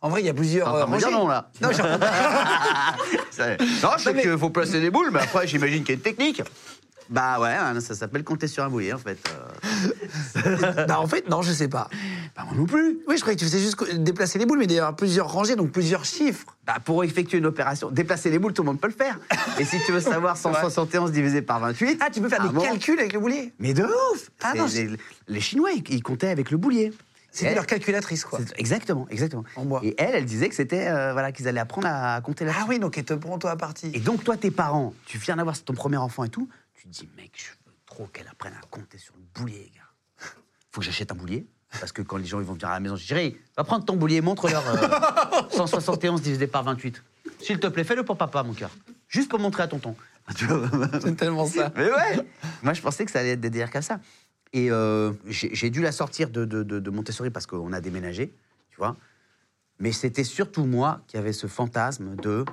En 0.00 0.08
vrai, 0.08 0.22
il 0.22 0.26
y 0.26 0.30
a 0.30 0.34
plusieurs. 0.34 0.66
T'es 0.66 0.72
en 0.72 0.78
train 0.78 0.86
de 0.86 0.92
me 0.92 0.98
dire 0.98 1.06
rangées. 1.08 1.18
non, 1.18 1.28
là. 1.28 1.50
Non, 1.60 1.68
je- 1.70 1.76
Ça- 3.30 3.56
Non, 3.58 3.92
je 3.98 4.02
sais 4.02 4.12
mais- 4.14 4.22
qu'il 4.22 4.38
faut 4.38 4.50
placer 4.50 4.80
des 4.80 4.90
boules, 4.90 5.10
mais 5.12 5.20
après, 5.20 5.46
j'imagine 5.46 5.80
qu'il 5.84 5.90
y 5.90 5.92
a 5.92 5.96
une 5.96 6.00
technique. 6.02 6.42
Bah 7.10 7.40
ouais, 7.40 7.50
hein, 7.50 7.80
ça 7.80 7.96
s'appelle 7.96 8.22
compter 8.22 8.46
sur 8.46 8.62
un 8.62 8.68
boulier, 8.68 8.92
en 8.92 8.98
fait. 8.98 9.18
Euh, 10.46 10.84
bah, 10.86 11.00
en 11.00 11.08
fait, 11.08 11.28
non, 11.28 11.42
je 11.42 11.50
sais 11.50 11.66
pas. 11.66 11.90
Bah, 12.36 12.44
moi 12.46 12.54
non 12.56 12.66
plus. 12.66 13.00
Oui, 13.08 13.16
je 13.16 13.20
croyais 13.20 13.34
que 13.34 13.40
tu 13.40 13.46
faisais 13.46 13.58
juste 13.58 13.96
déplacer 13.96 14.38
les 14.38 14.46
boules, 14.46 14.58
mais 14.64 14.78
a 14.78 14.92
plusieurs 14.92 15.30
rangées, 15.30 15.56
donc 15.56 15.72
plusieurs 15.72 16.04
chiffres. 16.04 16.56
Bah, 16.64 16.76
pour 16.84 17.02
effectuer 17.02 17.38
une 17.38 17.46
opération, 17.46 17.90
déplacer 17.90 18.30
les 18.30 18.38
boules, 18.38 18.52
tout 18.52 18.62
le 18.62 18.66
monde 18.66 18.80
peut 18.80 18.86
le 18.86 18.94
faire. 18.94 19.18
Et 19.58 19.64
si 19.64 19.78
tu 19.84 19.90
veux 19.90 20.00
savoir 20.00 20.36
171 20.36 21.10
divisé 21.10 21.42
par 21.42 21.58
28... 21.58 21.98
Ah, 22.00 22.10
tu 22.10 22.20
peux 22.20 22.28
faire 22.28 22.42
un 22.42 22.52
des 22.52 22.60
calculs 22.60 23.00
avec 23.00 23.12
le 23.12 23.18
boulier 23.18 23.52
Mais 23.58 23.74
de 23.74 23.82
ouf 23.82 24.30
Ah 24.40 24.52
non, 24.56 24.66
les, 24.66 24.90
les 25.26 25.40
Chinois, 25.40 25.70
ils, 25.72 26.02
comptaient 26.04 26.28
avec 26.28 26.52
le 26.52 26.58
boulier. 26.58 26.92
Et- 27.40 27.54
leur 27.54 27.66
calculatrice, 27.66 28.24
quoi. 28.24 28.38
Exactement, 28.56 29.06
exactement. 29.10 29.44
En 29.56 29.64
bois. 29.64 29.80
Et 29.82 29.94
elle, 29.98 30.14
elle 30.14 30.24
disait 30.24 30.48
que 30.48 30.54
c'était 30.54 30.88
euh, 30.88 31.12
voilà 31.12 31.32
qu'ils 31.32 31.46
allaient 31.48 31.60
apprendre 31.60 31.86
à 31.88 32.20
compter 32.20 32.44
la 32.44 32.52
Ah 32.56 32.66
oui, 32.68 32.78
donc 32.78 32.98
elle 32.98 33.04
te 33.04 33.14
prend 33.14 33.38
toi 33.38 33.52
à 33.52 33.56
partie. 33.56 33.90
Et 33.94 34.00
donc 34.00 34.24
toi, 34.24 34.36
tes 34.36 34.50
parents, 34.50 34.94
tu 35.06 35.18
viens 35.18 35.36
d'avoir 35.36 35.60
ton 35.60 35.74
premier 35.74 35.96
enfant 35.96 36.24
et 36.24 36.28
tout, 36.28 36.48
tu 36.80 36.88
te 36.88 36.92
dis 36.92 37.08
mec, 37.16 37.32
je 37.34 37.50
veux 37.66 37.74
trop 37.86 38.06
qu'elle 38.06 38.28
apprenne 38.28 38.54
à 38.54 38.66
compter 38.70 38.96
sur 38.98 39.14
le 39.16 39.22
boulier, 39.34 39.70
gars. 39.74 40.26
Faut 40.70 40.80
que 40.80 40.86
j'achète 40.86 41.12
un 41.12 41.14
boulier. 41.14 41.46
Parce 41.78 41.92
que 41.92 42.02
quand 42.02 42.16
les 42.16 42.24
gens 42.24 42.40
ils 42.40 42.46
vont 42.46 42.54
venir 42.54 42.68
à 42.68 42.72
la 42.74 42.80
maison, 42.80 42.96
je 42.96 43.04
chérie, 43.04 43.36
va 43.56 43.62
prendre 43.64 43.84
ton 43.84 43.96
boulier, 43.96 44.20
montre-leur 44.20 44.66
euh, 44.66 45.48
171 45.50 46.20
divisé 46.22 46.46
par 46.46 46.64
28. 46.64 47.02
S'il 47.40 47.60
te 47.60 47.66
plaît, 47.68 47.84
fais-le 47.84 48.02
pour 48.04 48.16
papa, 48.16 48.42
mon 48.42 48.54
cœur. 48.54 48.70
Juste 49.08 49.28
pour 49.30 49.38
montrer 49.38 49.62
à 49.64 49.68
tonton. 49.68 49.94
C'est 51.02 51.16
tellement 51.16 51.46
ça. 51.46 51.72
mais 51.76 51.90
ouais 51.90 52.26
Moi, 52.62 52.72
je 52.72 52.80
pensais 52.82 53.04
que 53.04 53.10
ça 53.10 53.20
allait 53.20 53.30
être 53.30 53.40
des 53.40 53.50
délires 53.50 53.70
comme 53.70 53.82
ça. 53.82 54.00
Et 54.52 54.70
euh, 54.70 55.12
j'ai 55.26 55.70
dû 55.70 55.80
la 55.80 55.92
sortir 55.92 56.30
de, 56.30 56.44
de, 56.44 56.62
de- 56.64 56.80
de 56.80 56.90
Montessori 56.90 57.30
parce 57.30 57.46
qu'on 57.46 57.72
a 57.72 57.80
déménagé, 57.80 58.32
tu 58.70 58.76
vois. 58.78 58.96
Mais 59.78 59.92
c'était 59.92 60.24
surtout 60.24 60.64
moi 60.64 61.00
qui 61.06 61.16
avait 61.18 61.32
ce 61.32 61.46
fantasme 61.46 62.16
de 62.16 62.44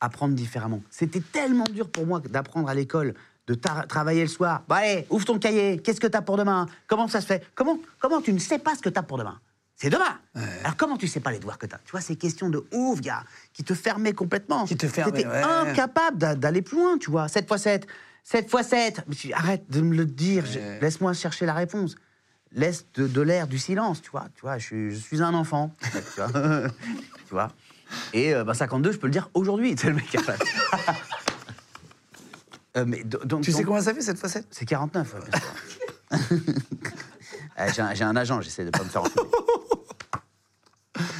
apprendre 0.00 0.34
différemment. 0.34 0.82
C'était 0.90 1.20
tellement 1.20 1.64
dur 1.64 1.90
pour 1.90 2.06
moi 2.06 2.20
d'apprendre 2.20 2.68
à 2.68 2.74
l'école, 2.74 3.14
de 3.48 3.54
travailler 3.54 4.22
le 4.22 4.28
soir. 4.28 4.62
Bon, 4.68 4.74
allez, 4.76 5.06
ouvre 5.10 5.24
ton 5.24 5.38
cahier, 5.38 5.78
qu'est-ce 5.78 6.00
que 6.00 6.06
t'as 6.06 6.20
pour 6.20 6.36
demain? 6.36 6.66
Comment 6.86 7.08
ça 7.08 7.20
se 7.20 7.26
fait? 7.26 7.44
Comment, 7.54 7.78
comment 7.98 8.20
tu 8.20 8.32
ne 8.32 8.38
sais 8.38 8.58
pas 8.58 8.74
ce 8.76 8.80
que 8.82 8.88
t'as 8.90 9.02
pour 9.02 9.18
demain? 9.18 9.40
C'est 9.74 9.90
demain 9.90 10.18
Alors 10.64 10.76
comment 10.76 10.96
tu 10.96 11.06
sais 11.08 11.20
pas 11.20 11.30
les 11.30 11.38
devoirs 11.38 11.56
que 11.56 11.66
t'as? 11.66 11.78
Tu 11.84 11.92
vois, 11.92 12.00
ces 12.00 12.16
questions 12.16 12.48
de 12.50 12.64
ouf, 12.72 13.00
gars, 13.00 13.22
qui 13.52 13.64
te 13.64 13.74
fermaient 13.74 14.12
complètement. 14.12 14.64
Qui 14.66 14.76
te 14.76 14.86
fermaient, 14.88 15.12
T'étais 15.12 15.28
ouais. 15.28 15.42
incapable 15.42 16.18
d'a- 16.18 16.34
d'aller 16.34 16.62
plus 16.62 16.76
loin, 16.76 16.98
tu 16.98 17.10
vois. 17.10 17.28
7 17.28 17.48
x 17.50 17.62
7, 17.62 17.86
7 18.24 18.50
x 18.52 18.66
7. 18.68 19.00
Mais 19.08 19.14
tu- 19.14 19.32
arrête 19.32 19.70
de 19.70 19.80
me 19.80 19.94
le 19.96 20.04
dire, 20.04 20.44
Ouais. 20.44 20.78
laisse-moi 20.80 21.12
chercher 21.14 21.46
la 21.46 21.54
réponse. 21.54 21.94
Laisse 22.52 22.86
de, 22.94 23.06
de 23.06 23.20
l'air, 23.20 23.46
du 23.46 23.58
silence, 23.58 24.02
tu 24.02 24.10
vois. 24.10 24.26
Tu 24.34 24.40
vois, 24.42 24.58
je 24.58 24.64
suis, 24.66 24.90
je 24.90 24.96
suis 25.00 25.22
un 25.22 25.32
enfant, 25.34 25.74
tu 25.80 26.20
vois. 26.20 26.28
Tu 27.28 27.34
vois. 27.34 27.52
Et 28.14 28.34
euh, 28.34 28.42
bah, 28.42 28.54
52, 28.54 28.92
je 28.92 28.96
peux 28.98 29.06
le 29.06 29.10
dire 29.12 29.28
aujourd'hui, 29.34 29.74
c'est 29.78 29.88
le 29.88 29.94
mec. 29.96 30.16
Euh, 32.78 32.84
mais 32.86 33.02
do- 33.04 33.18
donc, 33.24 33.42
Tu 33.42 33.50
sais 33.52 33.58
donc- 33.58 33.66
comment 33.66 33.80
ça 33.80 33.94
fait 33.94 34.02
cette 34.02 34.18
fois 34.18 34.28
C'est 34.50 34.64
49, 34.64 35.14
ouais, 35.14 35.20
bien 35.30 36.18
sûr. 36.20 36.38
Euh, 37.60 37.66
j'ai, 37.74 38.04
un, 38.04 38.14
agent, 38.14 38.40
j'essaie 38.40 38.64
de 38.64 38.70
pas 38.70 38.84
me 38.84 38.88
faire 38.88 39.02
enfumer. 39.02 39.26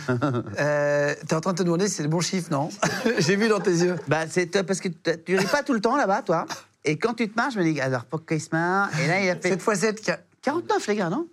euh, 0.61 1.15
T'es 1.27 1.35
en 1.35 1.41
train 1.41 1.53
de 1.53 1.59
te 1.59 1.63
demander 1.65 1.89
si 1.89 1.95
c'est 1.97 2.03
le 2.05 2.09
bon 2.09 2.21
chiffre, 2.21 2.49
non? 2.53 2.69
J'ai 3.19 3.35
vu 3.35 3.49
dans 3.49 3.59
tes 3.59 3.73
yeux. 3.73 3.97
Bah, 4.07 4.29
c'est 4.31 4.55
euh, 4.55 4.63
parce 4.63 4.81
que 4.81 4.87
tu 4.89 5.37
ris 5.37 5.47
pas 5.47 5.65
tout 5.65 5.73
le 5.73 5.81
temps 5.81 5.97
là-bas, 5.97 6.23
toi. 6.23 6.47
Et 6.85 6.97
quand 6.97 7.15
tu 7.15 7.29
te 7.29 7.35
marres, 7.35 7.51
je 7.51 7.59
me 7.59 7.65
dis, 7.65 7.81
alors 7.81 8.05
pourquoi 8.05 8.37
il 8.37 8.41
se 8.41 8.51
marre? 8.53 8.89
Et 9.01 9.09
là, 9.09 9.21
il 9.21 9.29
a 9.31 9.35
fait 9.35 9.59
7 9.61 9.99
x 9.99 10.07
7, 10.07 10.21
49, 10.43 10.87
les 10.87 10.95
gars, 10.95 11.11
non? 11.11 11.27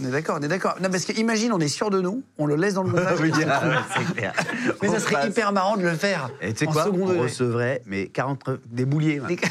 On 0.00 0.04
est 0.04 0.10
d'accord, 0.10 0.38
on 0.40 0.42
est 0.42 0.48
d'accord. 0.48 0.76
Non, 0.80 0.88
parce 0.90 1.04
que 1.04 1.12
imagine, 1.12 1.52
on 1.52 1.60
est 1.60 1.68
sûr 1.68 1.90
de 1.90 2.00
nous, 2.00 2.22
on 2.38 2.46
le 2.46 2.56
laisse 2.56 2.74
dans 2.74 2.82
le 2.82 2.90
montage. 2.92 3.18
clair. 4.16 4.32
Mais 4.82 4.88
ça 4.88 5.00
serait 5.00 5.14
passe. 5.14 5.26
hyper 5.28 5.52
marrant 5.52 5.76
de 5.76 5.82
le 5.82 5.94
faire. 5.96 6.30
Et 6.40 6.52
tu 6.52 6.60
sais 6.60 6.66
quoi 6.66 6.88
On 6.88 6.92
degré. 6.92 7.18
recevrait 7.20 7.82
mais 7.86 8.06
40 8.08 8.44
des 8.66 8.84
bouliers. 8.84 9.20
Des- 9.28 9.38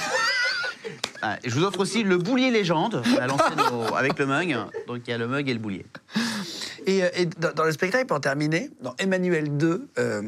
Ah, 1.22 1.38
et 1.44 1.50
je 1.50 1.56
vous 1.56 1.64
offre 1.64 1.80
aussi 1.80 2.04
le 2.04 2.18
boulier 2.20 2.52
légende 2.52 3.02
avec 3.98 4.20
le 4.20 4.26
mug. 4.28 4.56
Donc 4.88 5.02
il 5.08 5.10
y 5.10 5.14
a 5.14 5.18
le 5.18 5.28
mug 5.28 5.50
et 5.50 5.54
le 5.54 5.60
boulier. 5.60 5.84
Et, 6.86 7.04
euh, 7.04 7.10
et 7.16 7.26
dans, 7.26 7.52
dans 7.52 7.64
le 7.64 7.72
spectacle, 7.72 8.06
pour 8.06 8.22
terminer, 8.22 8.70
dans 8.82 8.94
Emmanuel 9.00 9.58
2, 9.58 9.88
euh, 9.98 10.22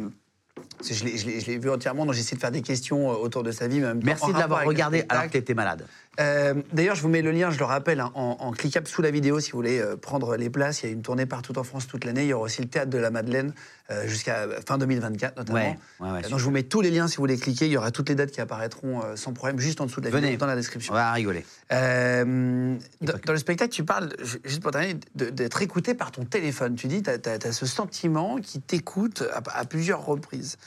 je 0.89 1.03
l'ai- 1.05 1.57
vu 1.59 1.69
entièrement, 1.69 2.03
donc 2.05 2.15
j'ai 2.15 2.21
essayé 2.21 2.35
de 2.37 2.41
faire 2.41 2.49
des 2.51 2.63
questions 2.63 3.11
euh, 3.11 3.15
autour 3.15 3.43
de 3.43 3.51
sa 3.51 3.67
vie. 3.67 3.79
Mais 3.79 3.87
même 3.87 4.01
Merci 4.03 4.33
de 4.33 4.39
l'avoir 4.39 4.65
regardé 4.65 5.05
alors 5.09 5.25
que 5.27 5.31
tu 5.33 5.37
étais 5.37 5.53
malade. 5.53 5.85
Euh, 6.19 6.55
D'ailleurs, 6.73 6.95
je 6.95 7.01
vous 7.03 7.09
mets 7.09 7.21
le 7.21 7.31
lien, 7.31 7.51
je 7.51 7.59
le 7.59 7.65
rappelle, 7.65 7.99
hein, 7.99 8.11
en, 8.15 8.37
en 8.39 8.51
cliquable 8.51 8.87
sous 8.87 9.01
la 9.01 9.11
vidéo 9.11 9.39
si 9.39 9.51
vous 9.51 9.57
voulez 9.59 9.79
euh, 9.79 9.95
prendre 9.95 10.35
les 10.35 10.49
places. 10.49 10.81
Il 10.81 10.85
y 10.87 10.89
a 10.89 10.91
une 10.91 11.01
tournée 11.03 11.25
partout 11.25 11.57
en 11.59 11.63
France 11.63 11.85
toute 11.87 12.05
l'année. 12.05 12.23
Il 12.23 12.29
y 12.29 12.33
aura 12.33 12.45
aussi 12.45 12.61
le 12.61 12.67
théâtre 12.67 12.89
de 12.89 12.97
la 12.97 13.11
Madeleine 13.11 13.53
euh, 13.91 14.07
jusqu'à 14.07 14.47
fin 14.67 14.77
2024 14.79 15.37
notamment. 15.37 15.59
Ouais, 15.59 15.77
ouais, 15.99 16.11
ouais, 16.11 16.21
donc 16.29 16.39
je 16.39 16.43
vous 16.43 16.51
mets 16.51 16.63
tous 16.63 16.81
les 16.81 16.89
liens 16.89 17.07
si 17.07 17.17
vous 17.17 17.21
voulez 17.23 17.37
cliquer. 17.37 17.67
Il 17.67 17.71
y 17.71 17.77
aura 17.77 17.91
toutes 17.91 18.09
les 18.09 18.15
dates 18.15 18.31
qui 18.31 18.41
apparaîtront 18.41 19.01
sans 19.15 19.33
problème 19.33 19.59
juste 19.59 19.79
en 19.79 19.85
dessous 19.85 19.99
de 20.01 20.05
la 20.05 20.11
Venez. 20.11 20.27
vidéo 20.31 20.39
dans 20.39 20.47
la 20.47 20.55
description. 20.55 20.91
On 20.93 20.95
va 20.95 21.11
rigoler. 21.11 21.45
Dans, 21.69 22.77
dans 23.25 23.33
le 23.33 23.37
spectacle, 23.39 23.71
tu 23.71 23.83
parles, 23.83 24.09
ju- 24.23 24.39
juste 24.43 24.61
pour 24.61 24.71
terminer, 24.71 24.99
d'être 25.15 25.61
écouté 25.61 25.93
par 25.93 26.11
ton 26.11 26.23
téléphone. 26.25 26.75
Tu 26.75 26.87
dis, 26.87 27.03
tu 27.03 27.09
as, 27.09 27.51
ce 27.51 27.65
sentiment 27.65 28.37
qui 28.37 28.59
t'écoute 28.59 29.23
à, 29.33 29.41
à 29.59 29.65
plusieurs 29.65 30.05
reprises. 30.05 30.57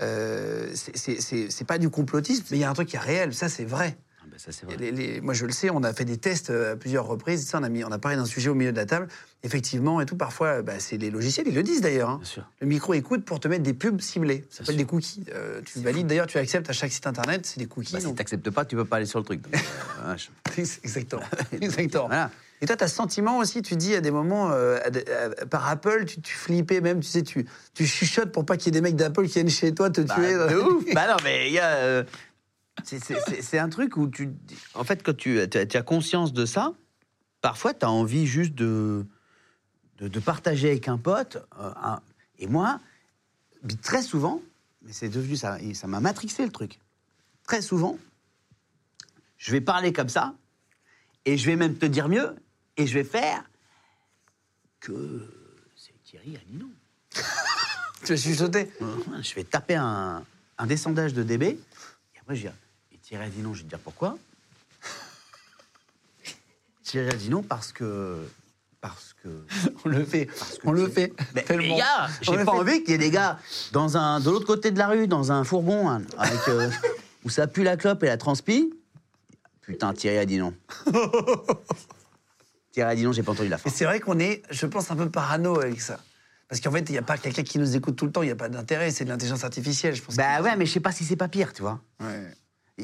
Euh, 0.00 0.68
c'est 0.74 1.66
pas 1.66 1.78
du 1.78 1.90
complotisme, 1.90 2.44
mais 2.50 2.56
il 2.58 2.60
y 2.60 2.64
a 2.64 2.70
un 2.70 2.74
truc 2.74 2.88
qui 2.88 2.96
est 2.96 3.00
réel, 3.00 3.34
ça 3.34 3.48
c'est 3.48 3.64
vrai. 3.64 3.96
Ça, 4.42 4.52
c'est 4.52 4.64
vrai. 4.64 4.76
Les- 4.78 4.90
les- 4.90 5.20
moi 5.20 5.34
je 5.34 5.44
le 5.44 5.52
sais, 5.52 5.68
on 5.68 5.82
a 5.82 5.92
fait 5.92 6.06
des 6.06 6.16
tests 6.16 6.48
euh, 6.48 6.72
à 6.72 6.76
plusieurs 6.76 7.04
reprises, 7.06 7.46
ça, 7.46 7.58
on, 7.58 7.62
a 7.62 7.68
mis, 7.68 7.84
on 7.84 7.92
a 7.92 7.98
parlé 7.98 8.16
d'un 8.16 8.24
sujet 8.24 8.48
au 8.48 8.54
milieu 8.54 8.72
de 8.72 8.76
la 8.78 8.86
table, 8.86 9.06
effectivement, 9.42 10.00
et 10.00 10.06
tout, 10.06 10.16
parfois, 10.16 10.62
bah, 10.62 10.72
c'est 10.78 10.96
les 10.96 11.10
logiciels, 11.10 11.46
ils 11.46 11.54
le 11.54 11.62
disent 11.62 11.82
d'ailleurs. 11.82 12.08
hein. 12.08 12.20
Le 12.60 12.66
micro 12.66 12.94
écoute 12.94 13.24
pour 13.26 13.38
te 13.38 13.48
mettre 13.48 13.62
des 13.62 13.74
pubs 13.74 14.00
ciblées, 14.00 14.46
ça 14.48 14.58
s'appelle 14.58 14.78
des 14.78 14.86
cookies. 14.86 15.24
Euh, 15.34 15.60
tu 15.66 15.80
valides 15.80 16.06
d'ailleurs, 16.06 16.26
tu 16.26 16.38
acceptes 16.38 16.70
à 16.70 16.72
chaque 16.72 16.90
site 16.92 17.06
internet, 17.06 17.44
c'est 17.44 17.58
des 17.60 17.66
cookies. 17.66 17.92
Bah, 17.92 18.00
si 18.00 18.06
donc- 18.06 18.16
t'acceptes 18.16 18.48
pas, 18.50 18.64
tu 18.64 18.76
peux 18.76 18.86
pas 18.86 18.96
aller 18.96 19.04
sur 19.06 19.18
le 19.18 19.26
truc. 19.26 19.42
donc, 19.42 19.54
euh. 20.06 20.16
Exactement. 20.84 21.22
Exactement. 21.60 22.06
Voilà. 22.06 22.30
Et 22.62 22.66
toi, 22.66 22.76
tu 22.76 22.84
as 22.84 22.88
ce 22.88 22.94
sentiment 22.94 23.38
aussi, 23.38 23.62
tu 23.62 23.74
dis 23.76 23.94
à 23.94 24.00
des 24.02 24.10
moments, 24.10 24.50
euh, 24.52 24.78
à 24.84 24.90
des- 24.90 25.04
à- 25.10 25.46
par 25.46 25.66
Apple, 25.68 26.04
tu, 26.06 26.20
tu 26.20 26.34
flippais 26.34 26.80
même, 26.82 27.00
tu 27.00 27.08
sais, 27.08 27.22
tu, 27.22 27.46
tu 27.74 27.86
chuchotes 27.86 28.32
pour 28.32 28.44
pas 28.44 28.56
qu'il 28.58 28.66
y 28.74 28.76
ait 28.76 28.80
des 28.80 28.82
mecs 28.82 28.96
d'Apple 28.96 29.24
qui 29.26 29.34
viennent 29.34 29.48
chez 29.48 29.74
toi 29.74 29.88
te 29.88 30.02
Bah, 30.02 30.14
tuer. 30.14 30.34
de 30.34 30.56
ouf. 30.56 30.84
bah 30.94 31.08
non, 31.08 31.16
mais 31.24 31.46
il 31.48 31.54
y 31.54 31.58
a. 31.58 31.76
euh, 31.76 32.04
c'est- 32.84 33.58
un 33.58 33.68
truc 33.68 33.96
où 33.96 34.08
tu. 34.08 34.30
En 34.74 34.84
fait, 34.84 35.02
quand 35.02 35.16
tu, 35.16 35.40
tu 35.48 35.58
as, 35.76 35.82
conscience 35.82 36.32
de 36.32 36.46
ça, 36.46 36.72
parfois 37.40 37.74
tu 37.74 37.84
as 37.84 37.90
envie 37.90 38.26
juste 38.26 38.54
de, 38.54 39.06
de, 39.98 40.08
de 40.08 40.20
partager 40.20 40.70
avec 40.70 40.88
un 40.88 40.98
pote. 40.98 41.36
euh, 41.58 41.72
un- 41.76 42.00
et 42.38 42.46
moi, 42.46 42.80
très 43.82 44.02
souvent, 44.02 44.40
mais 44.82 44.92
c'est 44.92 45.08
devenu 45.10 45.36
ça, 45.36 45.60
et 45.60 45.74
ça 45.74 45.86
m'a 45.86 46.00
matrixé 46.00 46.44
le 46.44 46.50
truc. 46.52 46.78
Très 47.46 47.60
souvent, 47.62 47.98
je 49.36 49.52
vais 49.52 49.60
parler 49.60 49.92
comme 49.92 50.08
ça, 50.08 50.34
et 51.26 51.36
je 51.36 51.44
vais 51.46 51.56
même 51.56 51.76
te 51.76 51.86
dire 51.86 52.08
mieux, 52.08 52.34
et 52.76 52.86
je 52.86 52.94
vais 52.94 53.04
faire 53.04 53.44
que 54.80 55.28
c'est 55.76 55.92
Thierry 56.02 56.36
Alino. 56.36 56.66
Tu 58.02 58.14
vas 58.14 58.16
chuchoter? 58.16 58.72
Je 59.20 59.34
vais 59.34 59.44
taper 59.44 59.74
un, 59.74 60.24
un 60.56 60.66
descendage 60.66 61.12
de 61.12 61.22
DB, 61.22 61.42
et 61.48 62.18
après 62.18 62.34
je 62.34 62.44
vais 62.44 62.48
dire, 62.48 62.56
Thierry 63.10 63.24
a 63.24 63.28
dit 63.28 63.42
non, 63.42 63.54
je 63.54 63.58
vais 63.58 63.64
te 63.64 63.68
dire 63.70 63.80
pourquoi. 63.80 64.16
Thierry 66.84 67.08
a 67.08 67.14
dit 67.14 67.28
non 67.28 67.42
parce 67.42 67.72
que... 67.72 68.24
Parce 68.80 69.16
que... 69.20 69.28
On 69.84 69.88
le 69.88 70.04
fait. 70.04 70.26
parce 70.26 70.58
que 70.58 70.68
On 70.68 70.70
le 70.70 70.88
fait. 70.88 71.12
Mais, 71.34 71.42
Tellement. 71.42 71.74
les 71.74 71.80
gars, 71.80 72.08
j'ai 72.22 72.36
pas 72.36 72.44
fait. 72.44 72.50
envie 72.50 72.84
qu'il 72.84 72.92
y 72.92 72.94
ait 72.94 72.98
des 72.98 73.10
gars 73.10 73.40
dans 73.72 73.96
un, 73.96 74.20
de 74.20 74.30
l'autre 74.30 74.46
côté 74.46 74.70
de 74.70 74.78
la 74.78 74.86
rue, 74.86 75.08
dans 75.08 75.32
un 75.32 75.42
fourgon, 75.42 75.90
hein, 75.90 76.02
avec, 76.18 76.38
euh, 76.46 76.70
où 77.24 77.30
ça 77.30 77.48
pue 77.48 77.64
la 77.64 77.76
clope 77.76 78.00
et 78.04 78.06
la 78.06 78.16
transpi. 78.16 78.72
Putain, 79.62 79.92
Thierry 79.92 80.18
a 80.18 80.24
dit 80.24 80.38
non. 80.38 80.54
Thierry 82.70 82.92
a 82.92 82.94
dit 82.94 83.02
non, 83.02 83.10
j'ai 83.10 83.24
pas 83.24 83.32
entendu 83.32 83.48
la 83.48 83.58
fin. 83.58 83.70
C'est 83.70 83.86
vrai 83.86 83.98
qu'on 83.98 84.20
est, 84.20 84.42
je 84.50 84.66
pense, 84.66 84.88
un 84.92 84.96
peu 84.96 85.10
parano 85.10 85.60
avec 85.60 85.80
ça. 85.80 85.98
Parce 86.48 86.60
qu'en 86.60 86.70
fait, 86.70 86.88
il 86.88 86.92
n'y 86.92 86.98
a 86.98 87.02
pas 87.02 87.18
quelqu'un 87.18 87.42
qui 87.42 87.58
nous 87.58 87.74
écoute 87.74 87.96
tout 87.96 88.06
le 88.06 88.12
temps, 88.12 88.22
il 88.22 88.26
n'y 88.26 88.32
a 88.32 88.36
pas 88.36 88.48
d'intérêt, 88.48 88.92
c'est 88.92 89.04
de 89.04 89.08
l'intelligence 89.08 89.42
artificielle, 89.42 89.96
je 89.96 90.02
pense. 90.02 90.14
Bah 90.14 90.42
ouais, 90.42 90.54
mais 90.54 90.64
je 90.64 90.72
sais 90.72 90.80
pas 90.80 90.92
si 90.92 91.04
c'est 91.04 91.16
pas 91.16 91.28
pire, 91.28 91.52
tu 91.52 91.62
vois. 91.62 91.80
Ouais. 91.98 92.32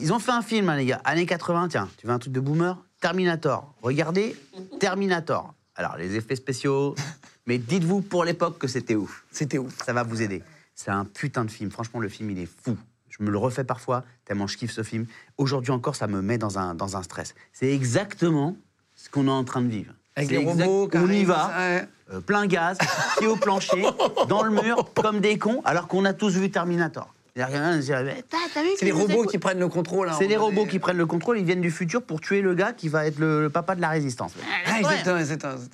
Ils 0.01 0.13
ont 0.13 0.19
fait 0.19 0.33
un 0.33 0.43
film, 0.43 0.69
hein, 0.69 0.77
les 0.77 0.87
gars, 0.87 1.01
années 1.05 1.27
80, 1.27 1.69
tiens, 1.69 1.89
tu 1.97 2.07
veux 2.07 2.13
un 2.13 2.19
truc 2.19 2.33
de 2.33 2.41
boomer 2.41 2.77
Terminator. 3.01 3.73
Regardez 3.83 4.37
Terminator. 4.81 5.55
Alors, 5.75 5.97
les 5.97 6.17
effets 6.17 6.37
spéciaux, 6.37 6.95
mais 7.47 7.59
dites-vous 7.59 8.03
pour 8.03 8.25
l'époque 8.25 8.59
que 8.59 8.67
c'était 8.69 8.95
ouf. 8.95 9.25
C'était 9.31 9.59
ouf. 9.59 9.75
Ça 9.85 9.93
va 9.93 10.03
vous 10.03 10.23
aider. 10.23 10.43
C'est 10.75 10.91
un 10.91 11.05
putain 11.05 11.45
de 11.45 11.51
film. 11.51 11.71
Franchement, 11.71 12.01
le 12.01 12.09
film, 12.09 12.31
il 12.31 12.39
est 12.39 12.49
fou. 12.65 12.77
Je 13.09 13.23
me 13.23 13.31
le 13.31 13.39
refais 13.39 13.65
parfois, 13.65 14.05
tellement 14.27 14.47
je 14.47 14.59
kiffe 14.59 14.73
ce 14.73 14.83
film. 14.83 15.07
Aujourd'hui 15.39 15.71
encore, 15.73 15.97
ça 15.97 16.07
me 16.07 16.21
met 16.21 16.37
dans 16.37 16.59
un, 16.59 16.75
dans 16.75 16.99
un 16.99 17.03
stress. 17.03 17.35
C'est 17.55 17.73
exactement 17.73 18.57
ce 18.95 19.09
qu'on 19.09 19.27
est 19.27 19.31
en 19.31 19.45
train 19.45 19.63
de 19.63 19.69
vivre. 19.69 19.95
Avec 20.17 20.31
les 20.31 20.37
exact- 20.39 20.67
robots, 20.67 20.89
qui 20.89 20.97
On 20.99 21.09
y 21.09 21.25
va, 21.25 21.51
euh, 21.59 22.21
plein 22.27 22.47
gaz, 22.47 22.77
pied 23.19 23.27
au 23.27 23.37
plancher, 23.37 23.83
dans 24.29 24.43
le 24.43 24.51
mur, 24.51 24.91
comme 24.95 25.21
des 25.21 25.39
cons, 25.39 25.63
alors 25.65 25.89
qu'on 25.89 26.05
a 26.05 26.13
tous 26.13 26.35
vu 26.37 26.51
Terminator. 26.51 27.15
C'est 27.37 28.85
les 28.87 28.93
robots 28.93 29.25
qui 29.25 29.39
prennent 29.39 29.59
le 29.59 29.69
contrôle. 29.69 30.11
c'est 30.19 30.27
les 30.27 30.37
robots 30.37 30.65
qui 30.65 30.79
prennent 30.79 30.97
le 30.97 31.07
contrôle, 31.07 31.39
ils 31.39 31.45
viennent 31.45 31.61
du 31.61 31.71
futur 31.71 32.03
pour 32.03 32.21
tuer 32.21 32.41
le 32.41 32.55
gars 32.55 32.73
qui 32.73 32.89
va 32.89 33.07
être 33.07 33.19
le, 33.19 33.51
papa 33.51 33.75
de 33.75 33.81
la 33.81 33.91
résistance. 33.91 34.33
Ah. 34.67 34.81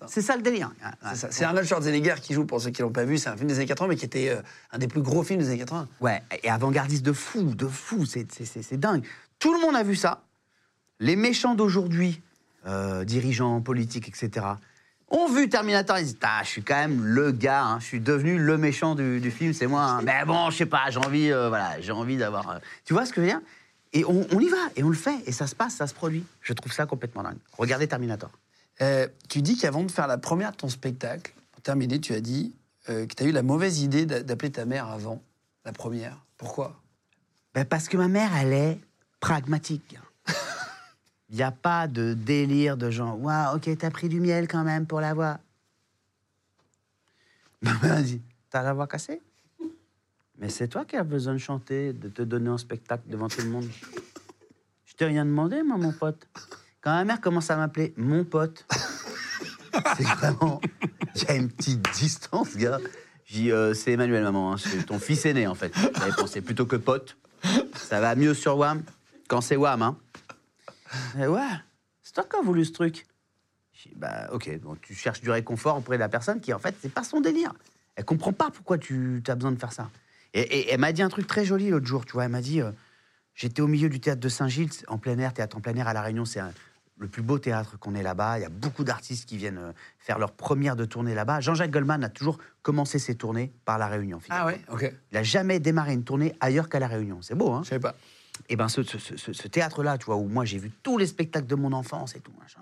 C'est 0.06 0.22
ça 0.22 0.36
le 0.36 0.42
délire. 0.42 0.72
C'est 1.14 1.44
Arnold 1.44 1.66
Schwarzenegger 1.66 2.16
qui 2.20 2.34
joue, 2.34 2.44
pour 2.44 2.60
ceux 2.60 2.70
qui 2.70 2.82
l'ont 2.82 2.90
pas 2.90 3.04
vu, 3.04 3.18
c'est 3.18 3.28
un 3.28 3.36
film 3.36 3.48
des 3.48 3.56
années 3.56 3.66
80, 3.66 3.88
mais 3.88 3.96
qui 3.96 4.04
était 4.04 4.30
euh, 4.30 4.42
un 4.72 4.78
des 4.78 4.88
plus 4.88 5.02
gros 5.02 5.22
films 5.22 5.40
des 5.40 5.48
années 5.48 5.58
80. 5.58 5.88
Ouais, 6.00 6.22
et 6.42 6.50
avant-gardiste 6.50 7.04
de 7.04 7.12
fou, 7.12 7.54
de 7.54 7.66
fou, 7.66 8.04
c'est 8.06 8.76
dingue. 8.80 9.04
Tout 9.38 9.54
le 9.54 9.60
monde 9.60 9.76
a 9.76 9.82
vu 9.82 9.96
ça. 9.96 10.22
Les 11.00 11.16
méchants 11.16 11.54
d'aujourd'hui, 11.54 12.20
euh, 12.66 13.04
dirigeants 13.04 13.60
politiques, 13.60 14.08
etc., 14.08 14.46
ont 15.12 15.28
vu 15.32 15.48
Terminator. 15.48 15.98
Ils 15.98 16.04
disent 16.04 16.18
Ah, 16.22 16.40
je 16.42 16.48
suis 16.48 16.62
quand 16.62 16.74
même 16.76 17.04
le 17.04 17.30
gars, 17.32 17.62
hein, 17.64 17.80
je 17.80 17.84
suis 17.86 18.00
devenu 18.00 18.38
le 18.38 18.58
méchant 18.58 18.94
du, 18.94 19.20
du 19.20 19.30
film, 19.30 19.52
c'est 19.52 19.66
moi. 19.66 19.82
hein. 19.84 20.00
Mais 20.02 20.24
bon, 20.26 20.50
je 20.50 20.56
sais 20.58 20.66
pas, 20.66 20.90
j'ai 20.90 20.98
envie, 20.98 21.30
euh, 21.30 21.48
voilà, 21.48 21.80
j'ai 21.80 21.92
envie 21.92 22.16
d'avoir. 22.16 22.50
euh, 22.50 22.58
Tu 22.84 22.92
vois 22.94 23.06
ce 23.06 23.12
que 23.12 23.20
je 23.20 23.26
veux 23.26 23.32
dire? 23.32 23.40
Et 23.92 24.04
on, 24.06 24.26
on 24.32 24.40
y 24.40 24.48
va, 24.48 24.56
et 24.74 24.82
on 24.82 24.88
le 24.88 24.94
fait, 24.96 25.16
et 25.26 25.32
ça 25.32 25.46
se 25.46 25.54
passe, 25.54 25.74
ça 25.76 25.86
se 25.86 25.92
produit. 25.94 26.24
Je 26.40 26.52
trouve 26.54 26.72
ça 26.72 26.86
complètement 26.86 27.22
dingue. 27.22 27.36
Regardez 27.58 27.86
Terminator. 27.86 28.30
Euh, 28.80 29.06
tu 29.28 29.42
dis 29.42 29.56
qu'avant 29.58 29.82
de 29.84 29.90
faire 29.90 30.06
la 30.06 30.16
première 30.18 30.52
de 30.52 30.56
ton 30.56 30.68
spectacle, 30.70 31.32
pour 31.52 31.60
terminer, 31.62 32.00
tu 32.00 32.14
as 32.14 32.20
dit 32.20 32.54
que 32.86 33.04
tu 33.04 33.22
as 33.22 33.26
eu 33.26 33.32
la 33.32 33.42
mauvaise 33.42 33.80
idée 33.82 34.06
d'a- 34.06 34.22
d'appeler 34.22 34.50
ta 34.50 34.64
mère 34.64 34.88
avant 34.88 35.22
la 35.64 35.72
première. 35.72 36.16
Pourquoi? 36.38 36.80
Ben 37.54 37.64
parce 37.66 37.86
que 37.86 37.96
ma 37.98 38.08
mère, 38.08 38.30
elle 38.34 38.52
est 38.54 38.80
pragmatique. 39.20 39.96
Il 41.32 41.36
n'y 41.36 41.42
a 41.42 41.50
pas 41.50 41.88
de 41.88 42.12
délire 42.12 42.76
de 42.76 42.90
genre, 42.90 43.18
waouh, 43.18 43.56
ok, 43.56 43.70
t'as 43.78 43.90
pris 43.90 44.10
du 44.10 44.20
miel 44.20 44.46
quand 44.46 44.64
même 44.64 44.86
pour 44.86 45.00
la 45.00 45.14
voix. 45.14 45.38
Dit, 48.02 48.20
t'as 48.50 48.62
la 48.62 48.74
voix 48.74 48.86
cassée 48.86 49.22
Mais 50.38 50.50
c'est 50.50 50.68
toi 50.68 50.84
qui 50.84 50.94
as 50.96 51.04
besoin 51.04 51.32
de 51.32 51.38
chanter, 51.38 51.94
de 51.94 52.08
te 52.08 52.20
donner 52.20 52.50
un 52.50 52.58
spectacle 52.58 53.04
devant 53.08 53.28
tout 53.28 53.40
le 53.40 53.48
monde. 53.48 53.64
Je 54.84 54.94
t'ai 54.94 55.06
rien 55.06 55.24
demandé, 55.24 55.62
moi, 55.62 55.78
mon 55.78 55.92
pote. 55.92 56.28
Quand 56.82 56.90
ma 56.90 57.04
mère 57.04 57.20
commence 57.20 57.50
à 57.50 57.56
m'appeler 57.56 57.94
mon 57.96 58.24
pote, 58.24 58.66
c'est 59.96 60.04
vraiment. 60.04 60.60
A 61.28 61.34
une 61.34 61.48
petite 61.48 61.80
distance, 61.94 62.56
gars. 62.58 62.78
J'ai 63.24 63.52
euh, 63.52 63.72
c'est 63.72 63.92
Emmanuel, 63.92 64.22
maman. 64.22 64.52
hein, 64.52 64.56
c'est 64.58 64.84
ton 64.84 64.98
fils 64.98 65.24
aîné, 65.24 65.46
en 65.46 65.54
fait. 65.54 65.72
J'avais 65.96 66.12
pensé 66.12 66.42
plutôt 66.42 66.66
que 66.66 66.76
pote. 66.76 67.16
Ça 67.74 68.00
va 68.00 68.14
mieux 68.16 68.34
sur 68.34 68.58
WAM 68.58 68.82
quand 69.28 69.40
c'est 69.40 69.56
WAM, 69.56 69.80
hein. 69.80 69.96
Ouais, 71.16 71.40
c'est 72.02 72.12
toi 72.12 72.24
qui 72.24 72.36
as 72.36 72.42
voulu 72.42 72.64
ce 72.64 72.72
truc. 72.72 73.06
J'ai 73.72 73.90
dit, 73.90 73.96
bah, 73.96 74.28
ok, 74.32 74.60
donc 74.60 74.80
tu 74.82 74.94
cherches 74.94 75.20
du 75.20 75.30
réconfort 75.30 75.78
auprès 75.78 75.96
de 75.96 76.00
la 76.00 76.08
personne 76.08 76.40
qui, 76.40 76.52
en 76.52 76.58
fait, 76.58 76.74
c'est 76.80 76.92
pas 76.92 77.04
son 77.04 77.20
délire. 77.20 77.52
Elle 77.96 78.04
comprend 78.04 78.32
pas 78.32 78.50
pourquoi 78.50 78.78
tu 78.78 79.22
as 79.26 79.34
besoin 79.34 79.52
de 79.52 79.58
faire 79.58 79.72
ça. 79.72 79.90
Et, 80.34 80.40
et 80.40 80.70
elle 80.72 80.80
m'a 80.80 80.92
dit 80.92 81.02
un 81.02 81.08
truc 81.08 81.26
très 81.26 81.44
joli 81.44 81.68
l'autre 81.70 81.86
jour, 81.86 82.04
tu 82.06 82.12
vois. 82.12 82.24
Elle 82.24 82.30
m'a 82.30 82.40
dit, 82.40 82.60
euh, 82.60 82.70
j'étais 83.34 83.60
au 83.62 83.66
milieu 83.66 83.88
du 83.88 84.00
théâtre 84.00 84.20
de 84.20 84.28
Saint-Gilles, 84.28 84.70
en 84.88 84.98
plein 84.98 85.18
air, 85.18 85.34
théâtre 85.34 85.56
en 85.56 85.60
plein 85.60 85.74
air 85.76 85.88
à 85.88 85.92
La 85.92 86.02
Réunion, 86.02 86.24
c'est 86.24 86.40
le 86.98 87.08
plus 87.08 87.22
beau 87.22 87.38
théâtre 87.38 87.78
qu'on 87.78 87.94
ait 87.94 88.02
là-bas. 88.02 88.38
Il 88.38 88.42
y 88.42 88.44
a 88.44 88.50
beaucoup 88.50 88.84
d'artistes 88.84 89.28
qui 89.28 89.36
viennent 89.36 89.58
euh, 89.58 89.72
faire 89.98 90.18
leur 90.18 90.32
première 90.32 90.76
de 90.76 90.84
tournée 90.84 91.14
là-bas. 91.14 91.40
Jean-Jacques 91.40 91.70
Goldman 91.70 92.04
a 92.04 92.08
toujours 92.08 92.38
commencé 92.62 92.98
ses 92.98 93.14
tournées 93.16 93.52
par 93.64 93.78
La 93.78 93.88
Réunion. 93.88 94.20
Ah 94.30 94.46
figure-toi. 94.46 94.84
ouais 94.84 94.88
Ok. 94.88 94.94
Il 95.10 95.14
n'a 95.14 95.22
jamais 95.22 95.58
démarré 95.58 95.94
une 95.94 96.04
tournée 96.04 96.34
ailleurs 96.40 96.68
qu'à 96.68 96.78
La 96.78 96.86
Réunion. 96.86 97.20
C'est 97.22 97.34
beau, 97.34 97.50
hein? 97.52 97.62
Je 97.64 97.70
savais 97.70 97.80
pas. 97.80 97.96
Et 98.48 98.56
ben 98.56 98.68
ce, 98.68 98.82
ce- 98.82 98.98
ce- 99.16 99.48
théâtre-là, 99.48 99.98
tu 99.98 100.06
vois, 100.06 100.16
où 100.16 100.26
moi 100.28 100.44
j'ai 100.44 100.58
vu 100.58 100.70
tous 100.82 100.98
les 100.98 101.06
spectacles 101.06 101.46
de 101.46 101.54
mon 101.54 101.72
enfance 101.72 102.14
et 102.16 102.20
tout, 102.20 102.32
machin. 102.40 102.60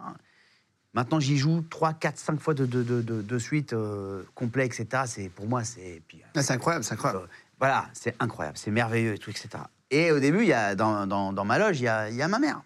Maintenant, 0.92 1.20
j'y 1.20 1.38
joue 1.38 1.62
3, 1.70 1.92
4, 1.94 2.18
5 2.18 2.40
fois 2.40 2.52
de, 2.54 2.66
de, 2.66 2.82
de, 2.82 3.00
de- 3.22 3.38
suite, 3.38 3.72
euh, 3.72 4.24
complet, 4.34 4.66
etc. 4.66 5.04
C'est, 5.06 5.28
pour 5.28 5.46
moi, 5.46 5.62
c'est. 5.62 6.02
puis, 6.08 6.20
Ah, 6.34 6.42
c'est 6.42 6.52
incroyable, 6.52 6.84
c'est 6.84 6.94
incroyable. 6.94 7.24
euh, 7.24 7.28
voilà, 7.60 7.88
c'est 7.92 8.16
incroyable, 8.20 8.58
c'est 8.58 8.72
merveilleux 8.72 9.14
et 9.14 9.18
tout, 9.18 9.30
etc. 9.30 9.48
Et 9.92 10.10
au 10.10 10.18
début, 10.18 10.42
il 10.42 10.48
y 10.48 10.52
a, 10.52 10.74
dans, 10.74 11.06
dans, 11.06 11.32
dans 11.32 11.44
ma 11.44 11.58
loge, 11.60 11.78
il 11.80 11.84
y 11.84 11.88
a, 11.88 12.10
y 12.10 12.20
a 12.22 12.26
ma 12.28 12.40
mère. 12.40 12.62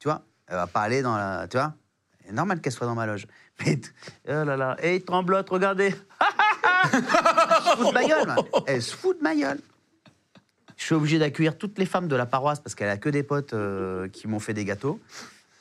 Tu 0.00 0.08
vois 0.08 0.22
Elle 0.48 0.56
va 0.56 0.66
pas 0.66 0.80
aller 0.80 1.02
dans 1.02 1.16
la. 1.16 1.46
Tu 1.48 1.56
vois 1.56 1.72
C'est 2.26 2.32
normal 2.32 2.60
qu'elle 2.60 2.72
soit 2.72 2.86
dans 2.88 2.96
ma 2.96 3.06
loge. 3.06 3.26
Mais. 3.64 3.80
Oh 4.28 4.42
là 4.44 4.56
là. 4.56 4.76
Et 4.82 5.00
tremblote, 5.00 5.48
regardez 5.50 5.94
Elle 6.92 7.00
se 7.62 7.76
fout 7.76 7.86
de 7.88 7.92
ma 7.92 8.04
gueule. 8.04 8.34
Elle 8.66 8.82
se 8.82 8.94
fout 8.96 9.18
de 9.18 9.22
ma 9.22 9.34
gueule. 9.36 9.60
Je 10.82 10.86
suis 10.86 10.94
obligé 10.96 11.20
d'accueillir 11.20 11.56
toutes 11.56 11.78
les 11.78 11.86
femmes 11.86 12.08
de 12.08 12.16
la 12.16 12.26
paroisse 12.26 12.58
parce 12.58 12.74
qu'elle 12.74 12.88
a 12.88 12.96
que 12.96 13.08
des 13.08 13.22
potes 13.22 13.52
euh, 13.52 14.08
qui 14.08 14.26
m'ont 14.26 14.40
fait 14.40 14.52
des 14.52 14.64
gâteaux. 14.64 14.98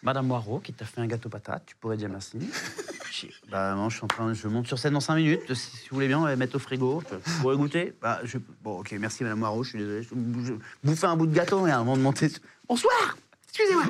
Madame 0.02 0.26
Moirot, 0.26 0.58
qui 0.58 0.74
t'a 0.74 0.84
fait 0.84 1.00
un 1.00 1.06
gâteau 1.06 1.30
patate, 1.30 1.62
tu 1.68 1.76
pourrais 1.76 1.96
dire 1.96 2.10
merci. 2.10 2.40
Bah 3.52 3.76
non, 3.76 3.90
je 3.90 3.98
suis 3.98 4.04
en 4.04 4.08
train, 4.08 4.34
je 4.34 4.48
monte 4.48 4.66
sur 4.66 4.80
scène 4.80 4.94
dans 4.94 5.00
5 5.00 5.16
minutes. 5.16 5.54
Si, 5.54 5.90
vous 5.90 5.96
voulez 5.96 6.08
bien, 6.08 6.18
on 6.18 6.24
va 6.24 6.36
mettre 6.36 6.56
au 6.56 6.60
frigo. 6.60 7.04
Tu 7.08 7.32
pourrais 7.40 7.56
goûter 7.56 7.94
bah, 8.02 8.20
je, 8.24 8.40
Bon, 8.64 8.80
ok, 8.80 8.96
merci 9.00 9.22
Madame 9.22 9.38
Moirot, 9.38 9.64
je 9.64 9.70
suis 9.70 9.78
désolé. 9.78 10.02
Je, 10.02 10.54
bouffais 10.84 11.06
un 11.06 11.16
bout 11.16 11.28
de 11.28 11.36
gâteau 11.36 11.68
et 11.68 11.72
avant 11.72 11.98
de 11.98 12.02
monter. 12.02 12.32
Bonsoir 12.68 13.16
Excusez-moi 13.50 13.84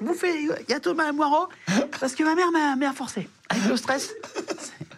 gâteaux 0.68 0.92
de 0.92 0.96
Madame 0.96 1.16
Moirot 1.16 1.48
parce 2.00 2.14
que 2.14 2.22
ma 2.22 2.34
mère 2.34 2.50
m'a 2.50 2.76
m'a 2.76 2.94
forcé. 2.94 3.28
Avec 3.50 3.66
le 3.68 3.76
stress. 3.76 4.14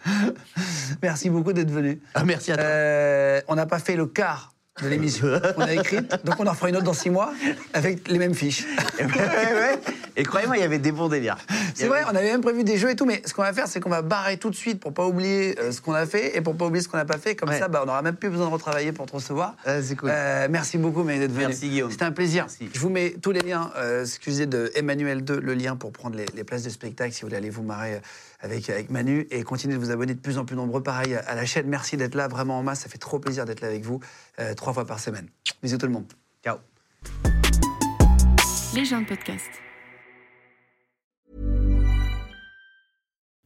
Merci 1.01 1.29
beaucoup 1.29 1.51
d'être 1.51 1.71
venu. 1.71 1.99
Ah, 2.13 2.23
merci 2.23 2.51
à 2.51 2.55
toi. 2.55 2.63
Euh, 2.65 3.41
on 3.47 3.55
n'a 3.55 3.65
pas 3.65 3.79
fait 3.79 3.95
le 3.95 4.05
quart 4.05 4.50
de 4.81 4.87
l'émission 4.87 5.27
qu'on 5.55 5.61
a 5.61 5.73
écrite, 5.73 6.15
donc 6.23 6.39
on 6.39 6.47
en 6.47 6.53
fera 6.53 6.69
une 6.69 6.77
autre 6.77 6.85
dans 6.85 6.93
six 6.93 7.09
mois 7.09 7.33
avec 7.73 8.07
les 8.07 8.17
mêmes 8.17 8.33
fiches. 8.33 8.65
Ouais, 8.99 9.07
ouais. 9.07 9.79
Et 10.17 10.23
croyez-moi, 10.23 10.57
il 10.57 10.61
y 10.61 10.63
avait 10.63 10.79
des 10.79 10.91
bons 10.91 11.07
délires. 11.09 11.37
C'est 11.75 11.87
vrai, 11.87 12.01
on 12.05 12.09
avait 12.15 12.31
même 12.31 12.41
prévu 12.41 12.63
des 12.63 12.77
jeux 12.77 12.89
et 12.91 12.95
tout, 12.95 13.05
mais 13.05 13.21
ce 13.25 13.33
qu'on 13.33 13.41
va 13.43 13.53
faire, 13.53 13.67
c'est 13.67 13.79
qu'on 13.79 13.89
va 13.89 14.01
barrer 14.01 14.37
tout 14.37 14.49
de 14.49 14.55
suite 14.55 14.79
pour 14.79 14.93
pas 14.93 15.05
oublier 15.07 15.57
euh, 15.59 15.71
ce 15.71 15.81
qu'on 15.81 15.93
a 15.93 16.05
fait 16.05 16.35
et 16.37 16.41
pour 16.41 16.55
pas 16.55 16.65
oublier 16.65 16.83
ce 16.83 16.89
qu'on 16.89 16.97
n'a 16.97 17.05
pas 17.05 17.17
fait. 17.17 17.35
Comme 17.35 17.49
Ouais. 17.49 17.59
ça, 17.59 17.67
bah, 17.67 17.79
on 17.83 17.85
n'aura 17.85 18.01
même 18.01 18.15
plus 18.15 18.29
besoin 18.29 18.47
de 18.47 18.51
retravailler 18.53 18.91
pour 18.91 19.05
te 19.05 19.13
recevoir. 19.13 19.55
Ah, 19.65 19.81
c'est 19.81 19.95
cool. 19.95 20.09
Euh, 20.11 20.47
merci 20.49 20.77
beaucoup, 20.77 21.03
mais 21.03 21.19
d'être 21.19 21.31
venu. 21.31 21.47
Merci, 21.47 21.69
Guillaume. 21.69 21.91
C'était 21.91 22.05
un 22.05 22.11
plaisir. 22.11 22.43
Merci. 22.43 22.69
Je 22.73 22.79
vous 22.79 22.89
mets 22.89 23.15
tous 23.21 23.31
les 23.31 23.41
liens, 23.41 23.71
euh, 23.77 24.01
excusez, 24.03 24.45
de 24.45 24.71
Emmanuel 24.75 25.23
2, 25.23 25.39
le 25.39 25.53
lien 25.53 25.75
pour 25.75 25.91
prendre 25.91 26.15
les, 26.17 26.25
les 26.35 26.43
places 26.43 26.63
de 26.63 26.69
spectacle 26.69 27.13
si 27.13 27.21
vous 27.21 27.27
voulez 27.27 27.37
aller 27.37 27.49
vous 27.49 27.63
marrer 27.63 28.01
avec, 28.41 28.69
avec 28.69 28.89
Manu 28.89 29.27
et 29.31 29.43
continuez 29.43 29.75
de 29.75 29.79
vous 29.79 29.91
abonner 29.91 30.13
de 30.13 30.19
plus 30.19 30.37
en 30.37 30.45
plus 30.45 30.55
nombreux, 30.55 30.81
pareil, 30.83 31.15
à 31.15 31.35
la 31.35 31.45
chaîne. 31.45 31.67
Merci 31.67 31.95
d'être 31.97 32.15
là 32.15 32.27
vraiment 32.27 32.57
en 32.59 32.63
masse. 32.63 32.81
Ça 32.81 32.89
fait 32.89 32.97
trop 32.97 33.19
plaisir 33.19 33.45
d'être 33.45 33.61
là 33.61 33.67
avec 33.67 33.83
vous 33.83 33.99
euh, 34.39 34.53
trois 34.55 34.73
fois 34.73 34.85
par 34.85 34.99
semaine. 34.99 35.27
Bisous 35.63 35.77
tout 35.77 35.85
le 35.85 35.91
monde. 35.93 36.05
Ciao. 36.43 36.57
Les 38.73 38.85
gens 38.85 39.01
de 39.01 39.05
podcast. 39.07 39.49